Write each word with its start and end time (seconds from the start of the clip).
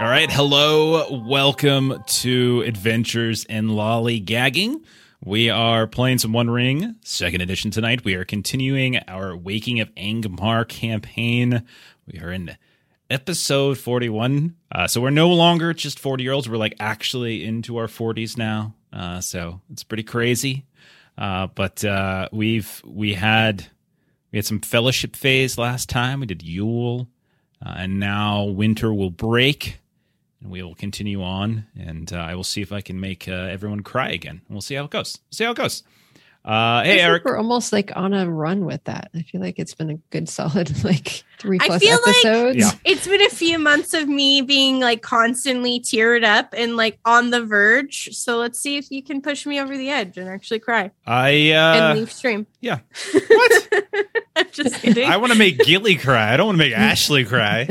All 0.00 0.06
right, 0.06 0.30
hello, 0.30 1.24
welcome 1.26 2.04
to 2.06 2.62
Adventures 2.64 3.44
in 3.46 3.70
Lollygagging. 3.70 4.84
We 5.24 5.50
are 5.50 5.88
playing 5.88 6.18
some 6.18 6.32
One 6.32 6.48
Ring, 6.48 6.94
second 7.02 7.40
edition 7.40 7.72
tonight. 7.72 8.04
We 8.04 8.14
are 8.14 8.24
continuing 8.24 8.98
our 9.08 9.36
Waking 9.36 9.80
of 9.80 9.92
Angmar 9.96 10.68
campaign. 10.68 11.64
We 12.06 12.20
are 12.20 12.30
in 12.30 12.56
episode 13.10 13.76
41. 13.76 14.54
Uh, 14.70 14.86
so 14.86 15.00
we're 15.00 15.10
no 15.10 15.30
longer 15.30 15.74
just 15.74 15.98
40 15.98 16.22
year 16.22 16.32
olds. 16.32 16.48
We're 16.48 16.58
like 16.58 16.76
actually 16.78 17.44
into 17.44 17.76
our 17.78 17.88
40s 17.88 18.38
now. 18.38 18.74
Uh, 18.92 19.20
so 19.20 19.60
it's 19.72 19.82
pretty 19.82 20.04
crazy. 20.04 20.64
Uh, 21.18 21.48
but 21.48 21.84
uh, 21.84 22.28
we've 22.30 22.80
we 22.86 23.14
had 23.14 23.66
we 24.30 24.38
had 24.38 24.46
some 24.46 24.60
fellowship 24.60 25.16
phase 25.16 25.58
last 25.58 25.88
time. 25.88 26.20
We 26.20 26.26
did 26.26 26.44
Yule, 26.44 27.08
uh, 27.66 27.74
and 27.78 27.98
now 27.98 28.44
winter 28.44 28.94
will 28.94 29.10
break 29.10 29.80
and 30.42 30.50
we 30.50 30.62
will 30.62 30.74
continue 30.74 31.22
on. 31.22 31.66
And 31.78 32.12
uh, 32.12 32.16
I 32.16 32.34
will 32.34 32.44
see 32.44 32.62
if 32.62 32.72
I 32.72 32.80
can 32.80 33.00
make 33.00 33.28
uh, 33.28 33.32
everyone 33.32 33.80
cry 33.82 34.10
again. 34.10 34.42
We'll 34.48 34.60
see 34.60 34.74
how 34.74 34.84
it 34.84 34.90
goes. 34.90 35.18
See 35.30 35.44
how 35.44 35.50
it 35.52 35.56
goes. 35.56 35.82
Uh, 36.44 36.82
hey, 36.84 37.00
Eric. 37.00 37.24
We're 37.26 37.36
almost 37.36 37.72
like 37.74 37.94
on 37.94 38.14
a 38.14 38.30
run 38.30 38.64
with 38.64 38.82
that. 38.84 39.10
I 39.14 39.20
feel 39.22 39.40
like 39.40 39.58
it's 39.58 39.74
been 39.74 39.90
a 39.90 39.96
good 40.10 40.28
solid 40.30 40.82
like 40.84 41.24
three 41.38 41.58
plus 41.58 41.70
I 41.70 41.78
feel 41.78 41.98
episodes. 42.06 42.64
like 42.64 42.74
Yeah. 42.84 42.90
it's 42.90 43.06
been 43.06 43.20
a 43.20 43.28
few 43.28 43.58
months 43.58 43.92
of 43.92 44.08
me 44.08 44.40
being 44.40 44.80
like 44.80 45.02
constantly 45.02 45.80
teared 45.80 46.24
up 46.24 46.54
and 46.56 46.76
like 46.76 47.00
on 47.04 47.30
the 47.30 47.44
verge. 47.44 48.10
So 48.16 48.38
let's 48.38 48.58
see 48.60 48.78
if 48.78 48.90
you 48.90 49.02
can 49.02 49.20
push 49.20 49.44
me 49.44 49.60
over 49.60 49.76
the 49.76 49.90
edge 49.90 50.16
and 50.16 50.28
actually 50.28 50.60
cry 50.60 50.92
I 51.06 51.50
uh, 51.50 51.74
and 51.90 51.98
leave 51.98 52.12
stream. 52.12 52.46
yeah. 52.60 52.78
What? 53.28 53.68
I'm 54.36 54.46
just 54.52 54.76
kidding. 54.80 55.08
I 55.10 55.16
want 55.18 55.32
to 55.32 55.38
make 55.38 55.58
Gilly 55.58 55.96
cry. 55.96 56.32
I 56.32 56.36
don't 56.36 56.46
want 56.46 56.58
to 56.58 56.64
make 56.64 56.72
Ashley 56.76 57.24
cry. 57.24 57.68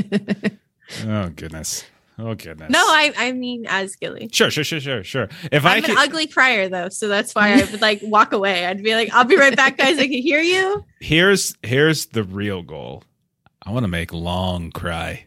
Oh 1.05 1.29
goodness. 1.29 1.85
Oh 2.19 2.33
goodness. 2.33 2.71
no, 2.71 2.79
I 2.79 3.13
I 3.15 3.31
mean 3.31 3.65
as 3.67 3.95
Gilly. 3.95 4.29
Sure, 4.31 4.49
sure, 4.49 4.63
sure, 4.63 4.79
sure, 4.79 5.03
sure. 5.03 5.29
If 5.51 5.65
I 5.65 5.75
I'm 5.75 5.81
could, 5.83 5.91
an 5.91 5.97
ugly 5.99 6.25
crier 6.27 6.67
though, 6.67 6.89
so 6.89 7.07
that's 7.07 7.35
why 7.35 7.53
I 7.53 7.57
would 7.63 7.81
like 7.81 7.99
walk 8.03 8.33
away. 8.33 8.65
I'd 8.65 8.81
be 8.83 8.95
like, 8.95 9.13
I'll 9.13 9.23
be 9.25 9.37
right 9.37 9.55
back, 9.55 9.77
guys. 9.77 9.97
I 9.99 10.03
can 10.07 10.21
hear 10.21 10.39
you. 10.41 10.83
here's 10.99 11.55
here's 11.61 12.07
the 12.07 12.23
real 12.23 12.63
goal. 12.63 13.03
I 13.63 13.71
want 13.71 13.83
to 13.83 13.87
make 13.89 14.11
Long 14.13 14.71
cry. 14.71 15.25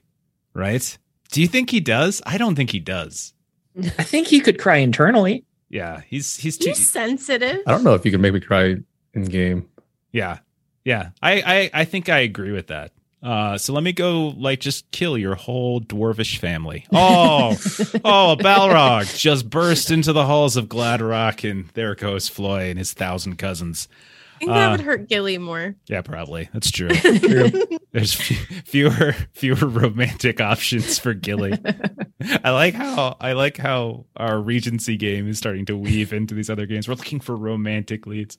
Right? 0.53 0.99
Do 1.31 1.41
you 1.41 1.47
think 1.47 1.71
he 1.71 1.79
does? 1.81 2.21
I 2.27 2.39
don't 2.39 2.57
think 2.57 2.71
he 2.71 2.81
does. 2.81 3.35
I 3.79 4.03
think 4.03 4.27
he 4.27 4.41
could 4.41 4.59
cry 4.59 4.79
internally. 4.79 5.45
Yeah, 5.69 6.01
he's 6.09 6.37
he's 6.39 6.59
too. 6.59 6.71
He's 6.71 6.91
sensitive. 6.91 7.59
I 7.67 7.71
don't 7.71 7.85
know 7.85 7.95
if 7.95 8.05
you 8.05 8.11
can 8.11 8.21
make 8.21 8.35
me 8.35 8.41
cry 8.41 8.75
in 9.15 9.25
game. 9.27 9.69
Yeah, 10.11 10.39
yeah. 10.85 11.11
I 11.23 11.43
I 11.47 11.71
I 11.73 11.85
think 11.85 12.09
I 12.09 12.19
agree 12.19 12.51
with 12.51 12.67
that. 12.67 12.91
Uh, 13.23 13.59
so 13.59 13.73
let 13.75 13.83
me 13.83 13.93
go 13.93 14.29
like 14.29 14.61
just 14.61 14.91
kill 14.93 15.19
your 15.19 15.35
whole 15.35 15.81
dwarvish 15.81 16.39
family. 16.39 16.87
Oh, 16.91 17.51
oh, 18.05 18.37
Balrog 18.41 19.19
just 19.19 19.51
burst 19.51 19.91
into 19.91 20.13
the 20.15 20.25
halls 20.25 20.57
of 20.57 20.67
Gladrock, 20.69 21.49
and 21.49 21.69
there 21.75 21.95
goes 21.95 22.29
Floi 22.29 22.71
and 22.71 22.79
his 22.79 22.95
thousand 22.95 23.37
cousins. 23.37 23.89
I 24.37 24.39
think 24.39 24.51
that 24.53 24.69
Uh, 24.69 24.71
would 24.73 24.81
hurt 24.81 25.09
Gilly 25.11 25.37
more. 25.37 25.75
Yeah, 25.87 26.01
probably 26.01 26.49
that's 26.55 26.71
true. 26.71 26.89
There's 27.93 28.19
f- 28.19 28.63
fewer 28.65 29.15
fewer 29.35 29.69
romantic 29.69 30.41
options 30.41 30.99
for 30.99 31.13
Gilly. 31.13 31.53
I 32.45 32.51
like 32.53 32.73
how 32.73 33.19
I 33.21 33.33
like 33.33 33.59
how 33.59 34.07
our 34.17 34.41
Regency 34.41 34.97
game 34.97 35.29
is 35.29 35.37
starting 35.37 35.67
to 35.67 35.77
weave 35.77 36.15
into 36.15 36.35
these 36.35 36.49
other 36.49 36.65
games. 36.65 36.89
We're 36.89 36.95
looking 36.95 37.21
for 37.21 37.37
romantic 37.37 38.07
leads, 38.07 38.39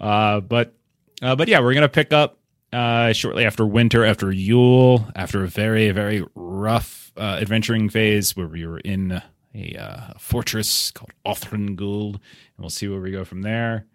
uh, 0.00 0.40
but 0.40 0.74
uh, 1.22 1.36
but 1.36 1.46
yeah, 1.46 1.60
we're 1.60 1.74
gonna 1.74 1.88
pick 1.88 2.12
up 2.12 2.38
uh, 2.72 3.12
shortly 3.12 3.44
after 3.44 3.66
winter, 3.66 4.04
after 4.04 4.32
Yule, 4.32 5.08
after 5.14 5.44
a 5.44 5.48
very 5.48 5.90
very 5.90 6.24
rough 6.34 7.12
uh, 7.16 7.38
adventuring 7.40 7.88
phase 7.88 8.36
where 8.36 8.48
we 8.48 8.66
were 8.66 8.80
in 8.80 9.22
a 9.54 9.76
uh, 9.76 10.12
fortress 10.18 10.90
called 10.90 11.10
Othrenguld, 11.26 12.14
and 12.14 12.20
we'll 12.58 12.70
see 12.70 12.88
where 12.88 13.00
we 13.00 13.10
go 13.10 13.24
from 13.24 13.42
there. 13.42 13.86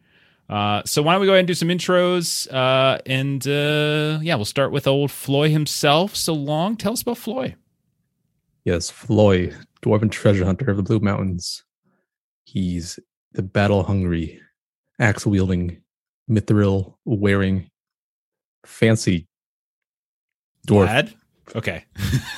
Uh, 0.50 0.82
so 0.86 1.02
why 1.02 1.12
don't 1.12 1.22
we 1.22 1.28
go 1.28 1.34
ahead 1.34 1.40
and 1.40 1.48
do 1.48 1.54
some 1.54 1.68
intros? 1.68 2.52
Uh, 2.54 3.00
and 3.06 3.46
uh, 3.48 4.20
yeah, 4.22 4.36
we'll 4.36 4.46
start 4.46 4.72
with 4.72 4.88
old 4.88 5.12
Floi 5.12 5.50
himself. 5.50 6.16
So 6.16 6.34
long, 6.34 6.78
tell 6.78 6.94
us 6.94 7.02
about 7.02 7.18
Floi. 7.18 7.56
Yes, 8.64 8.90
Floi, 8.90 9.54
dwarven 9.82 10.12
treasure 10.12 10.46
hunter 10.46 10.70
of 10.70 10.78
the 10.78 10.84
Blue 10.84 11.00
Mountains. 11.00 11.64
He's 12.44 13.00
the 13.34 13.44
battle 13.44 13.84
hungry, 13.84 14.40
axe 15.00 15.26
wielding, 15.26 15.82
mithril 16.30 16.96
wearing, 17.04 17.70
fancy 18.68 19.28
dwarf. 20.68 20.86
Lad? 20.88 21.14
Okay. 21.56 21.86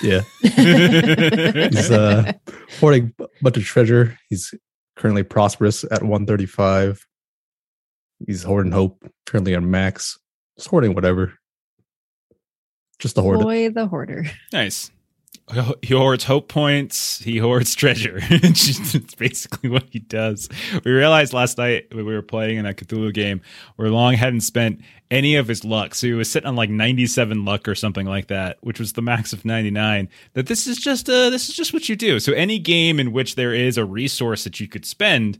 Yeah, 0.03 0.21
he's 0.41 1.89
uh, 1.91 2.31
hoarding 2.79 3.13
a 3.19 3.27
bunch 3.41 3.57
of 3.57 3.63
treasure. 3.63 4.17
He's 4.29 4.53
currently 4.95 5.23
prosperous 5.23 5.83
at 5.83 6.03
135. 6.03 7.05
He's 8.27 8.43
hoarding 8.43 8.71
hope, 8.71 9.11
currently 9.25 9.55
on 9.55 9.71
max. 9.71 10.19
Just 10.57 10.69
hoarding 10.69 10.93
whatever. 10.93 11.33
Just 12.99 13.15
the 13.15 13.21
hoarder. 13.21 13.43
Boy 13.43 13.69
the 13.69 13.87
hoarder. 13.87 14.25
nice. 14.53 14.91
He 15.81 15.95
hoards 15.95 16.25
hope 16.25 16.47
points. 16.47 17.19
He 17.23 17.39
hoards 17.39 17.73
treasure. 17.73 18.19
it's 18.29 19.15
basically 19.15 19.67
what 19.71 19.85
he 19.89 19.97
does. 19.97 20.47
We 20.85 20.91
realized 20.91 21.33
last 21.33 21.57
night 21.57 21.87
when 21.91 22.05
we 22.05 22.13
were 22.13 22.21
playing 22.21 22.57
in 22.57 22.65
that 22.65 22.77
Cthulhu 22.77 23.11
game 23.11 23.41
where 23.75 23.89
Long 23.89 24.13
hadn't 24.13 24.41
spent 24.41 24.81
any 25.09 25.35
of 25.37 25.47
his 25.47 25.65
luck. 25.65 25.95
So 25.95 26.05
he 26.05 26.13
was 26.13 26.29
sitting 26.29 26.47
on 26.47 26.55
like 26.55 26.69
97 26.69 27.45
luck 27.45 27.67
or 27.67 27.73
something 27.73 28.05
like 28.05 28.27
that, 28.27 28.57
which 28.61 28.79
was 28.79 28.93
the 28.93 29.01
max 29.01 29.33
of 29.33 29.43
99. 29.43 30.07
That 30.33 30.45
this 30.45 30.67
is 30.67 30.77
just 30.77 31.09
uh 31.09 31.31
this 31.31 31.49
is 31.49 31.55
just 31.55 31.73
what 31.73 31.89
you 31.89 31.95
do. 31.95 32.19
So 32.19 32.31
any 32.33 32.59
game 32.59 32.99
in 32.99 33.11
which 33.11 33.33
there 33.33 33.53
is 33.53 33.75
a 33.75 33.85
resource 33.85 34.43
that 34.43 34.59
you 34.59 34.67
could 34.67 34.85
spend, 34.85 35.39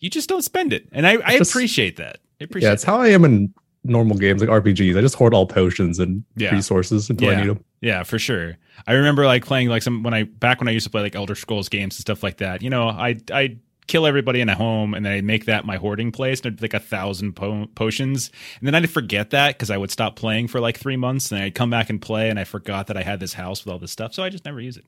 you 0.00 0.10
just 0.10 0.28
don't 0.28 0.42
spend 0.42 0.72
it. 0.72 0.88
And 0.90 1.06
I, 1.06 1.18
I 1.24 1.38
Just- 1.38 1.52
appreciate 1.52 1.96
that. 1.98 2.18
I 2.40 2.44
appreciate 2.44 2.68
Yeah, 2.70 2.72
it's 2.74 2.82
how 2.82 3.00
I 3.00 3.08
am 3.10 3.24
in 3.24 3.54
normal 3.84 4.16
games 4.16 4.40
like 4.42 4.50
RPGs. 4.50 4.98
I 4.98 5.00
just 5.00 5.14
hoard 5.14 5.32
all 5.32 5.46
potions 5.46 6.00
and 6.00 6.24
Yeah. 6.34 6.52
resources 6.52 7.08
until 7.08 7.30
I 7.30 7.36
need 7.36 7.50
them. 7.50 7.64
Yeah, 7.84 8.02
for 8.02 8.18
sure. 8.18 8.56
I 8.86 8.94
remember 8.94 9.26
like 9.26 9.44
playing 9.44 9.68
like 9.68 9.82
some 9.82 10.02
when 10.02 10.14
I 10.14 10.22
back 10.22 10.58
when 10.58 10.68
I 10.68 10.70
used 10.70 10.84
to 10.84 10.90
play 10.90 11.02
like 11.02 11.14
Elder 11.14 11.34
Scrolls 11.34 11.68
games 11.68 11.96
and 11.96 12.00
stuff 12.00 12.22
like 12.22 12.38
that. 12.38 12.62
You 12.62 12.70
know, 12.70 12.88
I 12.88 13.16
I 13.30 13.58
kill 13.86 14.06
everybody 14.06 14.40
in 14.40 14.48
a 14.48 14.54
home 14.54 14.94
and 14.94 15.04
then 15.04 15.12
I'd 15.12 15.24
make 15.24 15.44
that 15.44 15.66
my 15.66 15.76
hoarding 15.76 16.10
place 16.10 16.40
and 16.40 16.46
it'd 16.46 16.62
like 16.62 16.72
a 16.72 16.80
thousand 16.80 17.34
po- 17.34 17.66
potions 17.74 18.30
and 18.58 18.66
then 18.66 18.74
I'd 18.74 18.88
forget 18.88 19.28
that 19.30 19.48
because 19.54 19.70
I 19.70 19.76
would 19.76 19.90
stop 19.90 20.16
playing 20.16 20.48
for 20.48 20.58
like 20.60 20.78
three 20.78 20.96
months 20.96 21.30
and 21.30 21.42
I'd 21.42 21.54
come 21.54 21.68
back 21.68 21.90
and 21.90 22.00
play 22.00 22.30
and 22.30 22.38
I 22.38 22.44
forgot 22.44 22.86
that 22.86 22.96
I 22.96 23.02
had 23.02 23.20
this 23.20 23.34
house 23.34 23.62
with 23.62 23.70
all 23.70 23.78
this 23.78 23.92
stuff 23.92 24.14
so 24.14 24.22
I 24.22 24.30
just 24.30 24.46
never 24.46 24.58
use 24.58 24.78
it. 24.78 24.86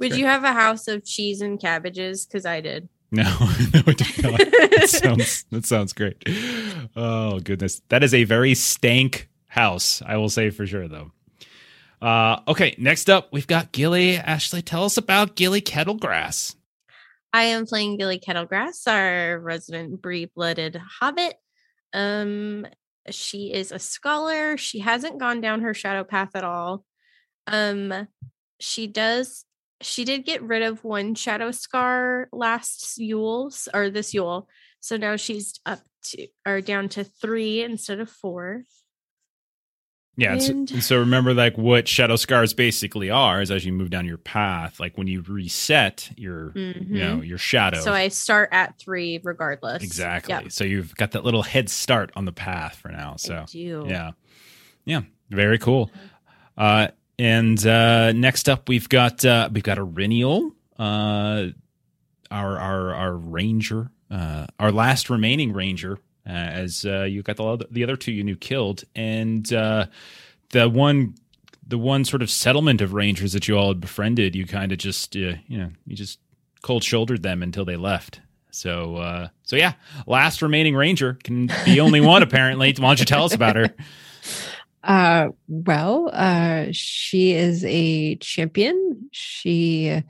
Would 0.00 0.12
great. 0.12 0.20
you 0.20 0.24
have 0.24 0.44
a 0.44 0.54
house 0.54 0.88
of 0.88 1.04
cheese 1.04 1.42
and 1.42 1.60
cabbages? 1.60 2.24
Because 2.24 2.46
I 2.46 2.62
did. 2.62 2.88
No, 3.10 3.24
no, 3.74 3.82
I 3.86 3.92
did 3.92 4.22
not. 4.22 4.38
that 4.38 4.86
sounds 4.88 5.44
that 5.50 5.66
sounds 5.66 5.92
great. 5.92 6.16
Oh 6.96 7.38
goodness, 7.40 7.82
that 7.90 8.02
is 8.02 8.14
a 8.14 8.24
very 8.24 8.54
stank 8.54 9.28
house. 9.48 10.00
I 10.06 10.16
will 10.16 10.30
say 10.30 10.48
for 10.48 10.66
sure 10.66 10.88
though. 10.88 11.12
Uh, 12.02 12.40
okay, 12.48 12.74
next 12.78 13.08
up 13.08 13.28
we've 13.32 13.46
got 13.46 13.70
Gilly. 13.70 14.16
Ashley, 14.16 14.60
tell 14.60 14.84
us 14.84 14.96
about 14.96 15.36
Gilly 15.36 15.62
Kettlegrass. 15.62 16.56
I 17.32 17.44
am 17.44 17.64
playing 17.64 17.96
Gilly 17.96 18.18
Kettlegrass, 18.18 18.88
our 18.88 19.38
resident 19.38 20.02
Bree-blooded 20.02 20.76
hobbit. 21.00 21.36
Um, 21.94 22.66
she 23.08 23.52
is 23.52 23.70
a 23.70 23.78
scholar. 23.78 24.56
She 24.56 24.80
hasn't 24.80 25.20
gone 25.20 25.40
down 25.40 25.62
her 25.62 25.74
shadow 25.74 26.02
path 26.02 26.30
at 26.34 26.42
all. 26.42 26.84
Um, 27.46 28.08
she 28.58 28.88
does. 28.88 29.44
She 29.80 30.04
did 30.04 30.24
get 30.24 30.42
rid 30.42 30.62
of 30.62 30.82
one 30.82 31.14
shadow 31.14 31.52
scar 31.52 32.28
last 32.32 32.98
Yule's 32.98 33.68
or 33.72 33.90
this 33.90 34.12
Yule, 34.12 34.48
so 34.80 34.96
now 34.96 35.14
she's 35.14 35.60
up 35.64 35.80
to 36.06 36.26
or 36.46 36.60
down 36.60 36.88
to 36.90 37.04
three 37.04 37.62
instead 37.62 38.00
of 38.00 38.10
four. 38.10 38.64
Yeah, 40.16 40.32
and 40.32 40.42
so, 40.42 40.52
And- 40.52 40.70
and 40.72 40.84
so 40.84 40.98
remember 40.98 41.32
like 41.32 41.56
what 41.56 41.88
shadow 41.88 42.16
scars 42.16 42.52
basically 42.52 43.08
are 43.08 43.40
is 43.40 43.50
as 43.50 43.64
you 43.64 43.72
move 43.72 43.88
down 43.88 44.04
your 44.04 44.18
path, 44.18 44.78
like 44.78 44.98
when 44.98 45.06
you 45.06 45.22
reset 45.22 46.10
your 46.18 46.52
you 46.54 46.74
know 47.00 47.16
Mhm. 47.18 47.26
your 47.26 47.38
shadow. 47.38 47.80
So 47.80 47.92
I 47.94 48.08
start 48.08 48.50
at 48.52 48.78
three 48.78 49.20
regardless. 49.24 49.82
exactly. 49.82 50.34
Yep, 50.34 50.52
So 50.52 50.64
you've 50.64 50.94
got 50.96 51.12
that 51.12 51.24
little 51.24 51.42
head 51.42 51.70
start 51.70 52.12
on 52.14 52.26
the 52.26 52.32
path 52.32 52.76
for 52.76 52.90
now. 52.90 53.16
So. 53.16 53.46
Yeah. 53.52 54.10
Yeah. 54.84 55.02
Very 55.30 55.58
cool. 55.58 55.90
Uh 56.58 56.88
and 57.18 57.64
uh 57.66 58.12
next 58.12 58.48
up 58.50 58.68
we've 58.68 58.88
got 58.90 59.24
uh 59.24 59.48
we've 59.50 59.62
got 59.64 59.78
Eryniel, 59.78 60.52
uh 60.78 61.46
our 62.30 62.58
our 62.58 62.94
our 62.94 63.16
ranger, 63.16 63.90
uh 64.10 64.46
our 64.58 64.70
last 64.72 65.08
remaining 65.08 65.54
ranger, 65.54 65.98
uh, 66.26 66.30
as 66.30 66.84
uh 66.84 67.02
you 67.02 67.22
got 67.22 67.36
the 67.36 67.44
other, 67.44 67.66
the 67.70 67.82
other 67.82 67.96
two 67.96 68.12
you 68.12 68.22
knew 68.22 68.36
killed 68.36 68.84
and 68.94 69.52
uh 69.52 69.86
the 70.50 70.68
one 70.68 71.14
the 71.66 71.78
one 71.78 72.04
sort 72.04 72.22
of 72.22 72.30
settlement 72.30 72.80
of 72.80 72.92
rangers 72.92 73.32
that 73.32 73.48
you 73.48 73.56
all 73.56 73.68
had 73.68 73.80
befriended, 73.80 74.34
you 74.34 74.46
kind 74.46 74.72
of 74.72 74.78
just 74.78 75.16
uh, 75.16 75.34
you 75.46 75.58
know, 75.58 75.70
you 75.86 75.96
just 75.96 76.18
cold 76.62 76.84
shouldered 76.84 77.22
them 77.22 77.42
until 77.42 77.64
they 77.64 77.76
left. 77.76 78.20
So 78.50 78.96
uh 78.96 79.28
so 79.42 79.56
yeah, 79.56 79.74
last 80.06 80.42
remaining 80.42 80.76
ranger 80.76 81.18
can 81.24 81.50
be 81.64 81.80
only 81.80 82.00
one 82.00 82.22
apparently. 82.22 82.74
Why 82.78 82.88
don't 82.88 83.00
you 83.00 83.06
tell 83.06 83.24
us 83.24 83.34
about 83.34 83.56
her? 83.56 83.74
Uh, 84.84 85.28
well, 85.46 86.10
uh, 86.12 86.66
she 86.72 87.32
is 87.32 87.64
a 87.64 88.16
champion. 88.16 89.08
She 89.12 90.02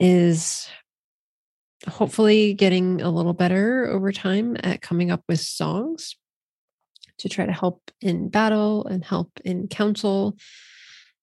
is 0.00 0.68
hopefully 1.88 2.54
getting 2.54 3.00
a 3.00 3.10
little 3.10 3.32
better 3.32 3.88
over 3.88 4.12
time 4.12 4.56
at 4.62 4.82
coming 4.82 5.10
up 5.10 5.22
with 5.28 5.40
songs 5.40 6.16
to 7.18 7.28
try 7.28 7.46
to 7.46 7.52
help 7.52 7.90
in 8.00 8.28
battle 8.28 8.86
and 8.86 9.04
help 9.04 9.40
in 9.44 9.68
council. 9.68 10.36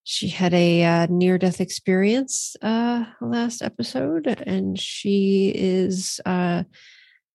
She 0.04 0.30
had 0.30 0.54
a 0.54 0.84
uh, 0.84 1.08
near 1.10 1.38
death 1.38 1.60
experience 1.60 2.56
uh, 2.62 3.06
last 3.20 3.62
episode, 3.62 4.28
and 4.46 4.80
she 4.80 5.52
is 5.54 6.22
uh, 6.26 6.64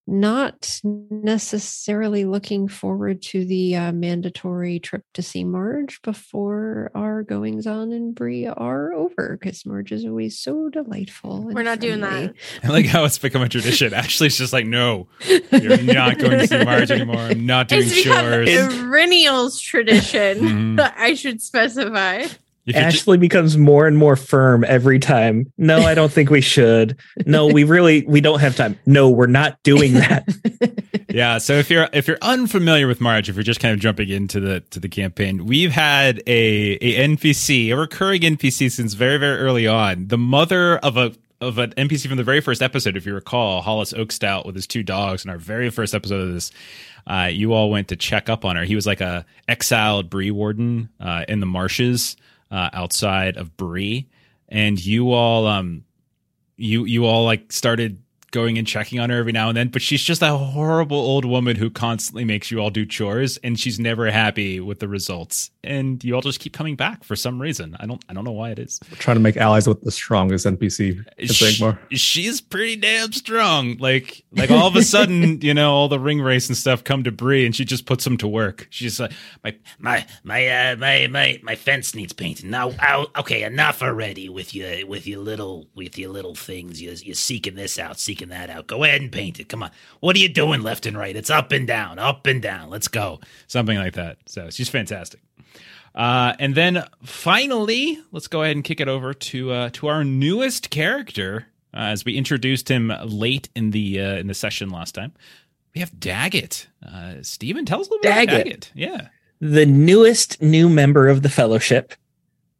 not 0.06 0.80
necessarily 1.10 2.24
looking 2.24 2.66
forward 2.68 3.22
to 3.22 3.44
the 3.44 3.76
uh, 3.76 3.92
mandatory 3.92 4.80
trip 4.80 5.04
to 5.14 5.22
see 5.22 5.44
Marge 5.44 6.02
before 6.02 6.90
our 6.94 7.22
goings 7.22 7.66
on 7.66 7.92
in 7.92 8.12
Bree 8.12 8.46
are 8.46 8.92
over 8.92 9.38
because 9.40 9.64
Marge 9.64 9.92
is 9.92 10.04
always 10.04 10.38
so 10.38 10.68
delightful. 10.68 11.42
We're 11.44 11.62
not 11.62 11.80
doing 11.80 12.00
that. 12.00 12.34
I 12.64 12.68
like 12.68 12.86
how 12.86 13.04
it's 13.04 13.18
become 13.18 13.42
a 13.42 13.48
tradition. 13.48 13.94
Ashley's 14.02 14.36
just 14.36 14.52
like, 14.52 14.66
no, 14.66 15.06
you're 15.52 15.80
not 15.82 16.18
going 16.18 16.38
to 16.38 16.46
see 16.46 16.64
Marge 16.64 16.90
anymore. 16.90 17.16
I'm 17.16 17.46
not 17.46 17.68
doing 17.68 17.82
It's 17.84 17.94
become 18.02 18.24
chores. 18.24 18.74
perennials 18.76 19.60
tradition. 19.60 20.38
Mhm. 20.76 20.92
I 20.96 21.14
should 21.14 21.40
specify. 21.40 22.26
If 22.66 22.74
you're 22.76 22.82
ju- 22.82 22.88
Ashley 22.88 23.18
becomes 23.18 23.56
more 23.56 23.86
and 23.86 23.96
more 23.98 24.14
firm 24.14 24.64
every 24.64 24.98
time. 24.98 25.52
No, 25.58 25.78
I 25.80 25.94
don't 25.94 26.12
think 26.12 26.30
we 26.30 26.40
should. 26.54 26.96
No, 27.26 27.46
we 27.46 27.64
really 27.64 28.04
we 28.06 28.20
don't 28.20 28.40
have 28.40 28.56
time. 28.56 28.78
No, 28.86 29.10
we're 29.10 29.26
not 29.26 29.62
doing 29.62 29.94
that. 29.94 30.28
yeah 31.12 31.38
so 31.38 31.54
if 31.54 31.70
you're 31.70 31.88
if 31.92 32.08
you're 32.08 32.18
unfamiliar 32.22 32.86
with 32.86 33.00
Marge 33.00 33.28
if 33.28 33.36
you're 33.36 33.42
just 33.42 33.60
kind 33.60 33.74
of 33.74 33.80
jumping 33.80 34.08
into 34.08 34.40
the 34.40 34.60
to 34.70 34.80
the 34.80 34.88
campaign 34.88 35.44
we've 35.44 35.72
had 35.72 36.22
a 36.26 36.72
a 36.80 37.08
npc 37.08 37.68
a 37.68 37.74
recurring 37.74 38.22
npc 38.22 38.70
since 38.70 38.94
very 38.94 39.18
very 39.18 39.38
early 39.38 39.66
on 39.66 40.08
the 40.08 40.16
mother 40.16 40.78
of 40.78 40.96
a 40.96 41.12
of 41.40 41.58
an 41.58 41.70
npc 41.72 42.06
from 42.06 42.16
the 42.16 42.24
very 42.24 42.40
first 42.40 42.62
episode 42.62 42.96
if 42.96 43.04
you 43.04 43.14
recall 43.14 43.60
hollis 43.60 43.92
oakstout 43.92 44.46
with 44.46 44.54
his 44.54 44.66
two 44.66 44.82
dogs 44.82 45.24
in 45.24 45.30
our 45.30 45.38
very 45.38 45.68
first 45.70 45.94
episode 45.94 46.28
of 46.28 46.32
this 46.32 46.50
uh, 47.06 47.28
you 47.30 47.52
all 47.52 47.68
went 47.68 47.88
to 47.88 47.96
check 47.96 48.28
up 48.30 48.44
on 48.44 48.56
her 48.56 48.64
he 48.64 48.74
was 48.74 48.86
like 48.86 49.00
a 49.00 49.26
exiled 49.48 50.08
bree 50.08 50.30
warden 50.30 50.88
uh, 51.00 51.24
in 51.28 51.40
the 51.40 51.46
marshes 51.46 52.16
uh, 52.52 52.70
outside 52.72 53.36
of 53.36 53.56
Bree, 53.56 54.08
and 54.48 54.84
you 54.84 55.12
all 55.12 55.46
um 55.46 55.84
you 56.56 56.84
you 56.84 57.06
all 57.06 57.24
like 57.24 57.50
started 57.50 58.01
going 58.32 58.58
and 58.58 58.66
checking 58.66 58.98
on 58.98 59.10
her 59.10 59.18
every 59.18 59.30
now 59.32 59.48
and 59.48 59.56
then, 59.56 59.68
but 59.68 59.80
she's 59.80 60.02
just 60.02 60.22
a 60.22 60.36
horrible 60.36 60.96
old 60.96 61.24
woman 61.24 61.54
who 61.56 61.70
constantly 61.70 62.24
makes 62.24 62.50
you 62.50 62.58
all 62.58 62.70
do 62.70 62.84
chores 62.84 63.36
and 63.38 63.58
she's 63.60 63.78
never 63.78 64.10
happy 64.10 64.58
with 64.58 64.80
the 64.80 64.88
results. 64.88 65.50
And 65.62 66.02
you 66.02 66.14
all 66.14 66.20
just 66.22 66.40
keep 66.40 66.52
coming 66.52 66.74
back 66.74 67.04
for 67.04 67.14
some 67.14 67.40
reason. 67.40 67.76
I 67.78 67.86
don't 67.86 68.04
I 68.08 68.12
don't 68.14 68.24
know 68.24 68.32
why 68.32 68.50
it 68.50 68.58
is. 68.58 68.80
trying 68.98 69.16
to 69.16 69.20
make 69.20 69.36
allies 69.36 69.68
with 69.68 69.82
the 69.82 69.92
strongest 69.92 70.44
NPC 70.44 71.04
in 71.18 71.28
Sh- 71.28 71.60
Sigmar. 71.60 71.78
she's 71.92 72.40
pretty 72.40 72.76
damn 72.76 73.12
strong. 73.12 73.76
Like 73.78 74.24
like 74.32 74.50
all 74.50 74.66
of 74.66 74.74
a 74.74 74.82
sudden, 74.82 75.40
you 75.42 75.54
know, 75.54 75.72
all 75.72 75.88
the 75.88 75.98
Ringwraiths 75.98 76.48
and 76.48 76.56
stuff 76.56 76.82
come 76.82 77.04
to 77.04 77.12
Bree 77.12 77.46
and 77.46 77.54
she 77.54 77.64
just 77.64 77.86
puts 77.86 78.02
them 78.04 78.16
to 78.18 78.26
work. 78.26 78.66
She's 78.70 78.98
like 78.98 79.12
my 79.44 79.56
my 79.78 80.06
my 80.24 80.48
uh 80.48 80.76
my 80.76 81.06
my 81.06 81.40
my 81.42 81.54
fence 81.54 81.94
needs 81.94 82.12
painting 82.12 82.50
now 82.50 82.72
ow, 82.80 83.06
okay 83.16 83.42
enough 83.42 83.82
already 83.82 84.28
with 84.28 84.54
your 84.54 84.86
with 84.86 85.06
your 85.06 85.20
little 85.20 85.66
with 85.74 85.98
your 85.98 86.10
little 86.10 86.34
things 86.34 86.80
you're, 86.80 86.94
you're 86.94 87.14
seeking 87.14 87.54
this 87.54 87.78
out 87.78 87.98
seeking 87.98 88.21
that 88.28 88.50
out 88.50 88.66
go 88.66 88.84
ahead 88.84 89.00
and 89.00 89.12
paint 89.12 89.38
it 89.40 89.48
come 89.48 89.62
on 89.62 89.70
what 90.00 90.14
are 90.16 90.18
you 90.20 90.28
doing 90.28 90.62
left 90.62 90.86
and 90.86 90.96
right 90.96 91.16
it's 91.16 91.30
up 91.30 91.52
and 91.52 91.66
down 91.66 91.98
up 91.98 92.26
and 92.26 92.42
down 92.42 92.70
let's 92.70 92.88
go 92.88 93.20
something 93.46 93.76
like 93.78 93.94
that. 93.94 94.18
So 94.26 94.50
she's 94.50 94.68
fantastic. 94.68 95.20
Uh, 95.94 96.32
and 96.38 96.54
then 96.54 96.84
finally, 97.02 97.98
let's 98.12 98.26
go 98.26 98.42
ahead 98.42 98.56
and 98.56 98.64
kick 98.64 98.80
it 98.80 98.88
over 98.88 99.12
to 99.12 99.52
uh, 99.52 99.70
to 99.74 99.88
our 99.88 100.02
newest 100.04 100.70
character, 100.70 101.46
uh, 101.74 101.80
as 101.80 102.04
we 102.04 102.16
introduced 102.16 102.70
him 102.70 102.90
late 103.04 103.50
in 103.54 103.72
the 103.72 104.00
uh, 104.00 104.14
in 104.16 104.26
the 104.26 104.32
session 104.34 104.70
last 104.70 104.94
time. 104.94 105.12
We 105.74 105.80
have 105.80 105.92
Daggit. 105.92 106.66
Uh, 106.86 107.16
Steven, 107.22 107.66
tell 107.66 107.80
us 107.80 107.88
a 107.88 107.90
little 107.90 108.02
bit 108.02 108.10
about 108.24 108.28
Daggit. 108.46 108.46
Daggit. 108.46 108.70
Yeah. 108.74 109.08
the 109.40 109.66
newest 109.66 110.40
new 110.40 110.68
member 110.70 111.08
of 111.08 111.22
the 111.22 111.28
fellowship. 111.28 111.92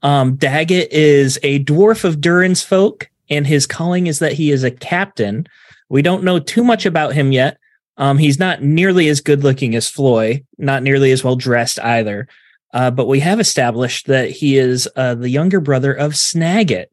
Um, 0.02 0.36
Daggit 0.36 0.88
is 0.90 1.38
a 1.42 1.64
dwarf 1.64 2.04
of 2.04 2.20
Durin's 2.20 2.62
folk, 2.62 3.08
and 3.32 3.46
his 3.46 3.66
calling 3.66 4.06
is 4.06 4.18
that 4.18 4.32
he 4.32 4.50
is 4.50 4.64
a 4.64 4.70
captain. 4.70 5.46
We 5.88 6.02
don't 6.02 6.24
know 6.24 6.38
too 6.38 6.64
much 6.64 6.86
about 6.86 7.14
him 7.14 7.32
yet. 7.32 7.58
Um, 7.96 8.18
he's 8.18 8.38
not 8.38 8.62
nearly 8.62 9.08
as 9.08 9.20
good 9.20 9.44
looking 9.44 9.74
as 9.74 9.88
Floi, 9.88 10.42
not 10.58 10.82
nearly 10.82 11.12
as 11.12 11.22
well 11.22 11.36
dressed 11.36 11.78
either. 11.80 12.26
Uh, 12.72 12.90
but 12.90 13.06
we 13.06 13.20
have 13.20 13.38
established 13.38 14.06
that 14.06 14.30
he 14.30 14.56
is 14.56 14.88
uh, 14.96 15.14
the 15.14 15.28
younger 15.28 15.60
brother 15.60 15.92
of 15.92 16.12
Snagit, 16.12 16.86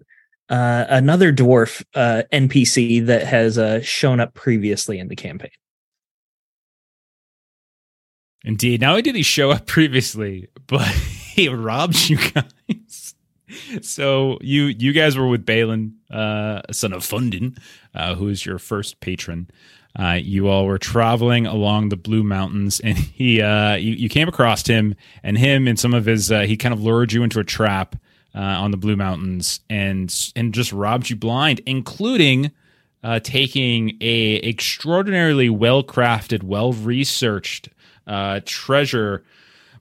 uh, 0.50 0.86
another 0.90 1.32
dwarf 1.32 1.84
uh, 1.96 2.24
NPC 2.34 3.06
that 3.06 3.26
has 3.26 3.58
uh, 3.58 3.82
shown 3.82 4.20
up 4.20 4.34
previously 4.34 5.00
in 5.00 5.08
the 5.08 5.16
campaign. 5.16 5.52
Indeed. 8.44 8.82
Not 8.82 8.92
only 8.92 9.02
did 9.02 9.16
he 9.16 9.24
show 9.24 9.52
up 9.52 9.66
previously, 9.68 10.50
but 10.68 10.88
he 10.88 11.48
robbed 11.50 12.10
you 12.10 12.18
guys. 12.18 13.09
So 13.82 14.38
you 14.42 14.66
you 14.66 14.94
guys 14.94 15.18
were 15.18 15.28
with 15.28 15.46
Balin, 15.46 15.96
uh, 16.12 16.62
son 16.72 16.94
of 16.94 17.04
Fundin, 17.04 17.58
uh, 17.96 18.16
who 18.16 18.28
is 18.30 18.46
your 18.46 18.60
first 18.60 19.00
patron. 19.00 19.50
Uh, 19.98 20.20
you 20.22 20.48
all 20.48 20.66
were 20.66 20.78
traveling 20.78 21.48
along 21.48 21.90
the 21.90 21.98
Blue 21.98 22.24
Mountains, 22.24 22.80
and 22.80 22.98
he 22.98 23.42
uh, 23.42 23.76
you, 23.76 23.94
you 23.94 24.10
came 24.10 24.28
across 24.28 24.66
him, 24.68 24.96
and 25.24 25.38
him 25.38 25.68
and 25.68 25.80
some 25.80 25.94
of 25.94 26.06
his 26.06 26.32
uh, 26.32 26.42
he 26.42 26.58
kind 26.58 26.74
of 26.74 26.82
lured 26.82 27.12
you 27.12 27.24
into 27.24 27.40
a 27.40 27.44
trap 27.44 27.96
uh, 28.36 28.40
on 28.40 28.72
the 28.72 28.78
Blue 28.78 28.96
Mountains, 28.96 29.62
and 29.70 30.14
and 30.36 30.54
just 30.54 30.72
robbed 30.72 31.10
you 31.10 31.16
blind, 31.16 31.62
including 31.66 32.52
uh, 33.04 33.20
taking 33.20 33.98
a 34.02 34.38
extraordinarily 34.48 35.50
well 35.50 35.84
crafted, 35.84 36.44
well 36.44 36.74
researched 36.74 37.70
uh, 38.08 38.42
treasure, 38.46 39.24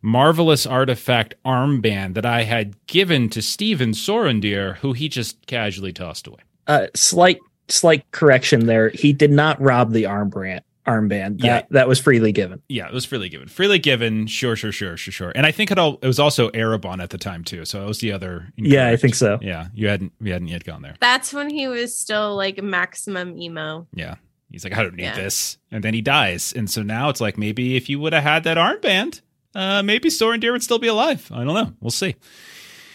marvelous 0.02 0.66
artifact 0.66 1.34
armband 1.44 2.14
that 2.14 2.26
I 2.26 2.42
had 2.42 2.74
given 2.86 3.28
to 3.30 3.42
Steven 3.42 3.90
Sorondir, 3.90 4.76
who 4.78 4.92
he 4.92 5.08
just 5.08 5.44
casually 5.46 5.92
tossed 5.92 6.26
away. 6.26 6.38
uh, 6.66 6.86
slight 6.94 7.38
slight 7.68 8.04
correction 8.12 8.66
there. 8.66 8.88
He 8.90 9.12
did 9.12 9.30
not 9.30 9.60
rob 9.60 9.92
the 9.92 10.04
armband. 10.04 10.60
Armband. 10.86 11.40
That, 11.40 11.44
Yeah. 11.44 11.62
that 11.70 11.86
was 11.88 12.00
freely 12.00 12.32
given. 12.32 12.62
Yeah, 12.68 12.86
it 12.88 12.94
was 12.94 13.04
freely 13.04 13.28
given. 13.28 13.46
Freely 13.48 13.78
given. 13.78 14.26
Sure, 14.26 14.56
sure, 14.56 14.72
sure, 14.72 14.96
sure, 14.96 15.12
sure. 15.12 15.32
And 15.34 15.44
I 15.44 15.52
think 15.52 15.70
it 15.70 15.78
all 15.78 15.98
it 16.00 16.06
was 16.06 16.18
also 16.18 16.48
Erebon 16.50 17.02
at 17.02 17.10
the 17.10 17.18
time 17.18 17.44
too. 17.44 17.66
So 17.66 17.82
it 17.82 17.86
was 17.86 17.98
the 17.98 18.10
other. 18.12 18.52
Yeah, 18.56 18.88
I 18.88 18.96
think 18.96 19.14
so. 19.14 19.38
Yeah, 19.42 19.66
you 19.74 19.88
hadn't 19.88 20.12
we 20.20 20.30
hadn't 20.30 20.48
yet 20.48 20.64
gone 20.64 20.80
there. 20.80 20.94
That's 21.00 21.34
when 21.34 21.50
he 21.50 21.68
was 21.68 21.94
still 21.94 22.34
like 22.36 22.62
maximum 22.62 23.36
emo. 23.38 23.86
Yeah. 23.92 24.14
He's 24.50 24.64
like, 24.64 24.74
I 24.78 24.82
don't 24.82 24.94
need 24.96 25.02
Yeah. 25.02 25.14
this. 25.14 25.58
And 25.70 25.84
then 25.84 25.92
he 25.92 26.00
dies. 26.00 26.54
And 26.56 26.70
so 26.70 26.82
now 26.82 27.10
it's 27.10 27.20
like 27.20 27.36
maybe 27.36 27.76
if 27.76 27.90
you 27.90 28.00
would 28.00 28.14
have 28.14 28.22
had 28.22 28.44
that 28.44 28.56
armband, 28.56 29.20
uh, 29.54 29.82
maybe 29.82 30.08
Sorondir 30.08 30.52
would 30.52 30.62
still 30.62 30.78
be 30.78 30.88
alive. 30.88 31.30
I 31.32 31.44
don't 31.44 31.54
know. 31.54 31.72
We'll 31.80 31.90
see. 31.90 32.16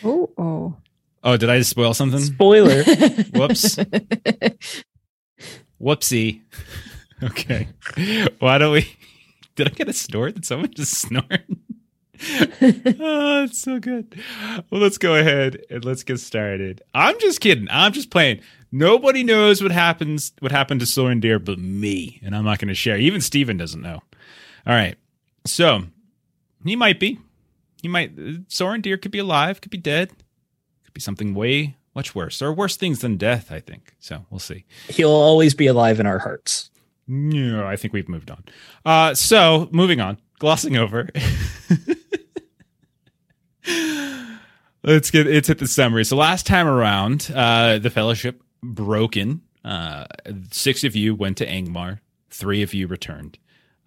Oh, 0.04 0.30
oh. 0.38 0.76
Oh, 1.24 1.38
did 1.38 1.50
I 1.50 1.62
spoil 1.62 1.94
something? 1.94 2.20
Spoiler. 2.20 2.84
Whoops. 3.34 3.76
Whoopsie. 5.82 6.42
okay. 7.24 7.68
Why 8.40 8.58
don't 8.58 8.74
we? 8.74 8.90
Did 9.56 9.68
I 9.68 9.72
get 9.72 9.88
a 9.88 9.94
snort? 9.94 10.36
Did 10.36 10.46
someone 10.46 10.74
just 10.74 11.00
snort? 11.00 11.46
oh, 12.62 13.44
it's 13.44 13.62
so 13.62 13.80
good. 13.80 14.20
Well, 14.70 14.82
let's 14.82 14.98
go 14.98 15.16
ahead 15.16 15.64
and 15.70 15.84
let's 15.86 16.04
get 16.04 16.20
started. 16.20 16.82
I'm 16.94 17.20
just 17.20 17.40
kidding. 17.40 17.68
I'm 17.70 17.94
just 17.94 18.10
playing. 18.10 18.42
Nobody 18.72 19.24
knows 19.24 19.62
what 19.62 19.72
happens. 19.72 20.34
What 20.40 20.52
happened 20.52 20.80
to 20.82 20.86
Sorondir 20.86 21.44
but 21.44 21.60
me, 21.60 22.20
and 22.24 22.36
I'm 22.36 22.46
not 22.46 22.60
going 22.60 22.70
to 22.70 22.76
share. 22.76 22.98
Even 22.98 23.22
Steven 23.22 23.58
doesn't 23.58 23.82
know. 23.82 24.02
All 24.66 24.74
right. 24.74 24.96
So 25.46 25.84
he 26.66 26.76
might 26.76 27.00
be. 27.00 27.20
He 27.82 27.88
might. 27.88 28.16
Sorondir 28.48 29.02
could 29.02 29.12
be 29.12 29.20
alive. 29.20 29.62
Could 29.62 29.72
be 29.72 29.78
dead. 29.78 30.10
Could 30.86 30.94
be 30.94 31.02
something 31.02 31.34
way 31.34 31.76
much 31.96 32.16
worse. 32.16 32.40
There 32.40 32.48
are 32.48 32.54
worse 32.54 32.76
things 32.76 33.00
than 33.00 33.18
death. 33.18 33.52
I 33.52 33.60
think. 33.60 33.96
So 34.00 34.26
we'll 34.30 34.40
see. 34.40 34.66
He'll 34.90 35.10
always 35.12 35.54
be 35.54 35.68
alive 35.68 36.00
in 36.00 36.06
our 36.06 36.20
hearts. 36.20 36.70
No, 37.08 37.66
I 37.68 37.76
think 37.76 37.94
we've 37.94 38.08
moved 38.08 38.32
on. 38.32 38.44
Uh, 38.86 39.14
so 39.14 39.68
moving 39.72 40.00
on, 40.00 40.18
glossing 40.40 40.78
over. 40.78 41.10
Let's 44.86 45.12
get 45.12 45.28
it's 45.28 45.48
hit 45.48 45.60
the 45.60 45.68
summary. 45.68 46.04
So 46.04 46.18
last 46.18 46.46
time 46.46 46.68
around, 46.68 47.32
uh, 47.34 47.80
the 47.80 47.90
fellowship 47.90 48.42
broken. 48.62 49.42
Uh, 49.64 50.06
six 50.52 50.84
of 50.84 50.96
you 50.96 51.16
went 51.16 51.38
to 51.38 51.48
Angmar. 51.48 52.00
Three 52.30 52.62
of 52.62 52.74
you 52.74 52.88
returned. 52.88 53.38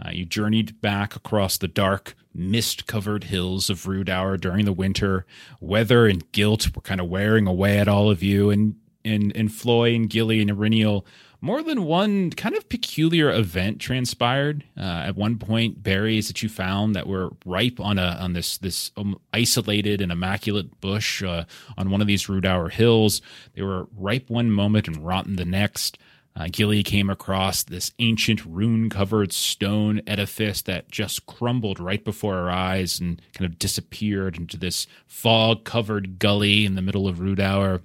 Uh, 0.05 0.11
you 0.11 0.25
journeyed 0.25 0.81
back 0.81 1.17
across 1.17 1.57
the 1.57 1.69
dark, 1.69 2.15
mist-covered 2.35 3.25
hills 3.25 3.71
of 3.71 3.85
Rudaur 3.85 4.39
during 4.39 4.65
the 4.65 4.73
winter. 4.73 5.25
Weather 5.61 6.07
and 6.07 6.31
guilt 6.33 6.75
were 6.75 6.83
kind 6.83 7.01
of 7.01 7.09
wearing 7.09 7.47
away 7.47 7.79
at 7.79 7.89
all 7.89 8.11
of 8.11 8.23
you, 8.23 8.51
and 8.51 8.77
and 9.05 9.35
and 9.35 9.53
Floi 9.53 9.95
and 9.95 10.11
Gilly 10.11 10.41
and 10.41 10.51
Eryniel 10.51 11.05
more 11.41 11.63
than 11.63 11.85
one 11.85 12.31
kind 12.31 12.57
of 12.57 12.69
peculiar 12.69 13.31
event 13.31 13.81
transpired. 13.81 14.65
Uh, 14.77 14.81
at 14.81 15.17
one 15.17 15.39
point, 15.39 15.83
berries 15.83 16.29
that 16.29 16.43
you 16.43 16.49
found 16.49 16.95
that 16.95 17.07
were 17.07 17.31
ripe 17.45 17.79
on 17.81 17.99
a 17.99 18.19
on 18.21 18.33
this 18.33 18.59
this 18.59 18.91
um, 18.97 19.19
isolated 19.33 20.01
and 20.01 20.11
immaculate 20.11 20.81
bush 20.81 21.23
uh, 21.23 21.45
on 21.77 21.91
one 21.91 22.01
of 22.01 22.07
these 22.07 22.27
Rudaur 22.27 22.71
hills. 22.71 23.23
They 23.55 23.63
were 23.63 23.87
ripe 23.97 24.31
one 24.31 24.51
moment 24.51 24.89
and 24.89 25.05
rotten 25.05 25.37
the 25.37 25.45
next. 25.45 25.99
Uh, 26.37 26.49
Gilly 26.53 26.83
came 26.83 27.09
across 27.09 27.63
this 27.63 27.93
ancient 27.99 28.45
rune 28.45 28.91
covered 28.91 29.33
stone 29.33 30.03
edifice 30.07 30.61
that 30.63 30.91
just 30.91 31.25
crumbled 31.25 31.81
right 31.81 32.05
before 32.05 32.35
her 32.35 32.51
eyes 32.51 33.01
and 33.01 33.23
kind 33.33 33.51
of 33.51 33.59
disappeared 33.59 34.37
into 34.37 34.59
this 34.59 34.87
fog 35.07 35.65
covered 35.65 36.19
gully 36.19 36.67
in 36.67 36.75
the 36.75 36.83
middle 36.83 37.09
of 37.09 37.21
Rudaur. 37.21 37.81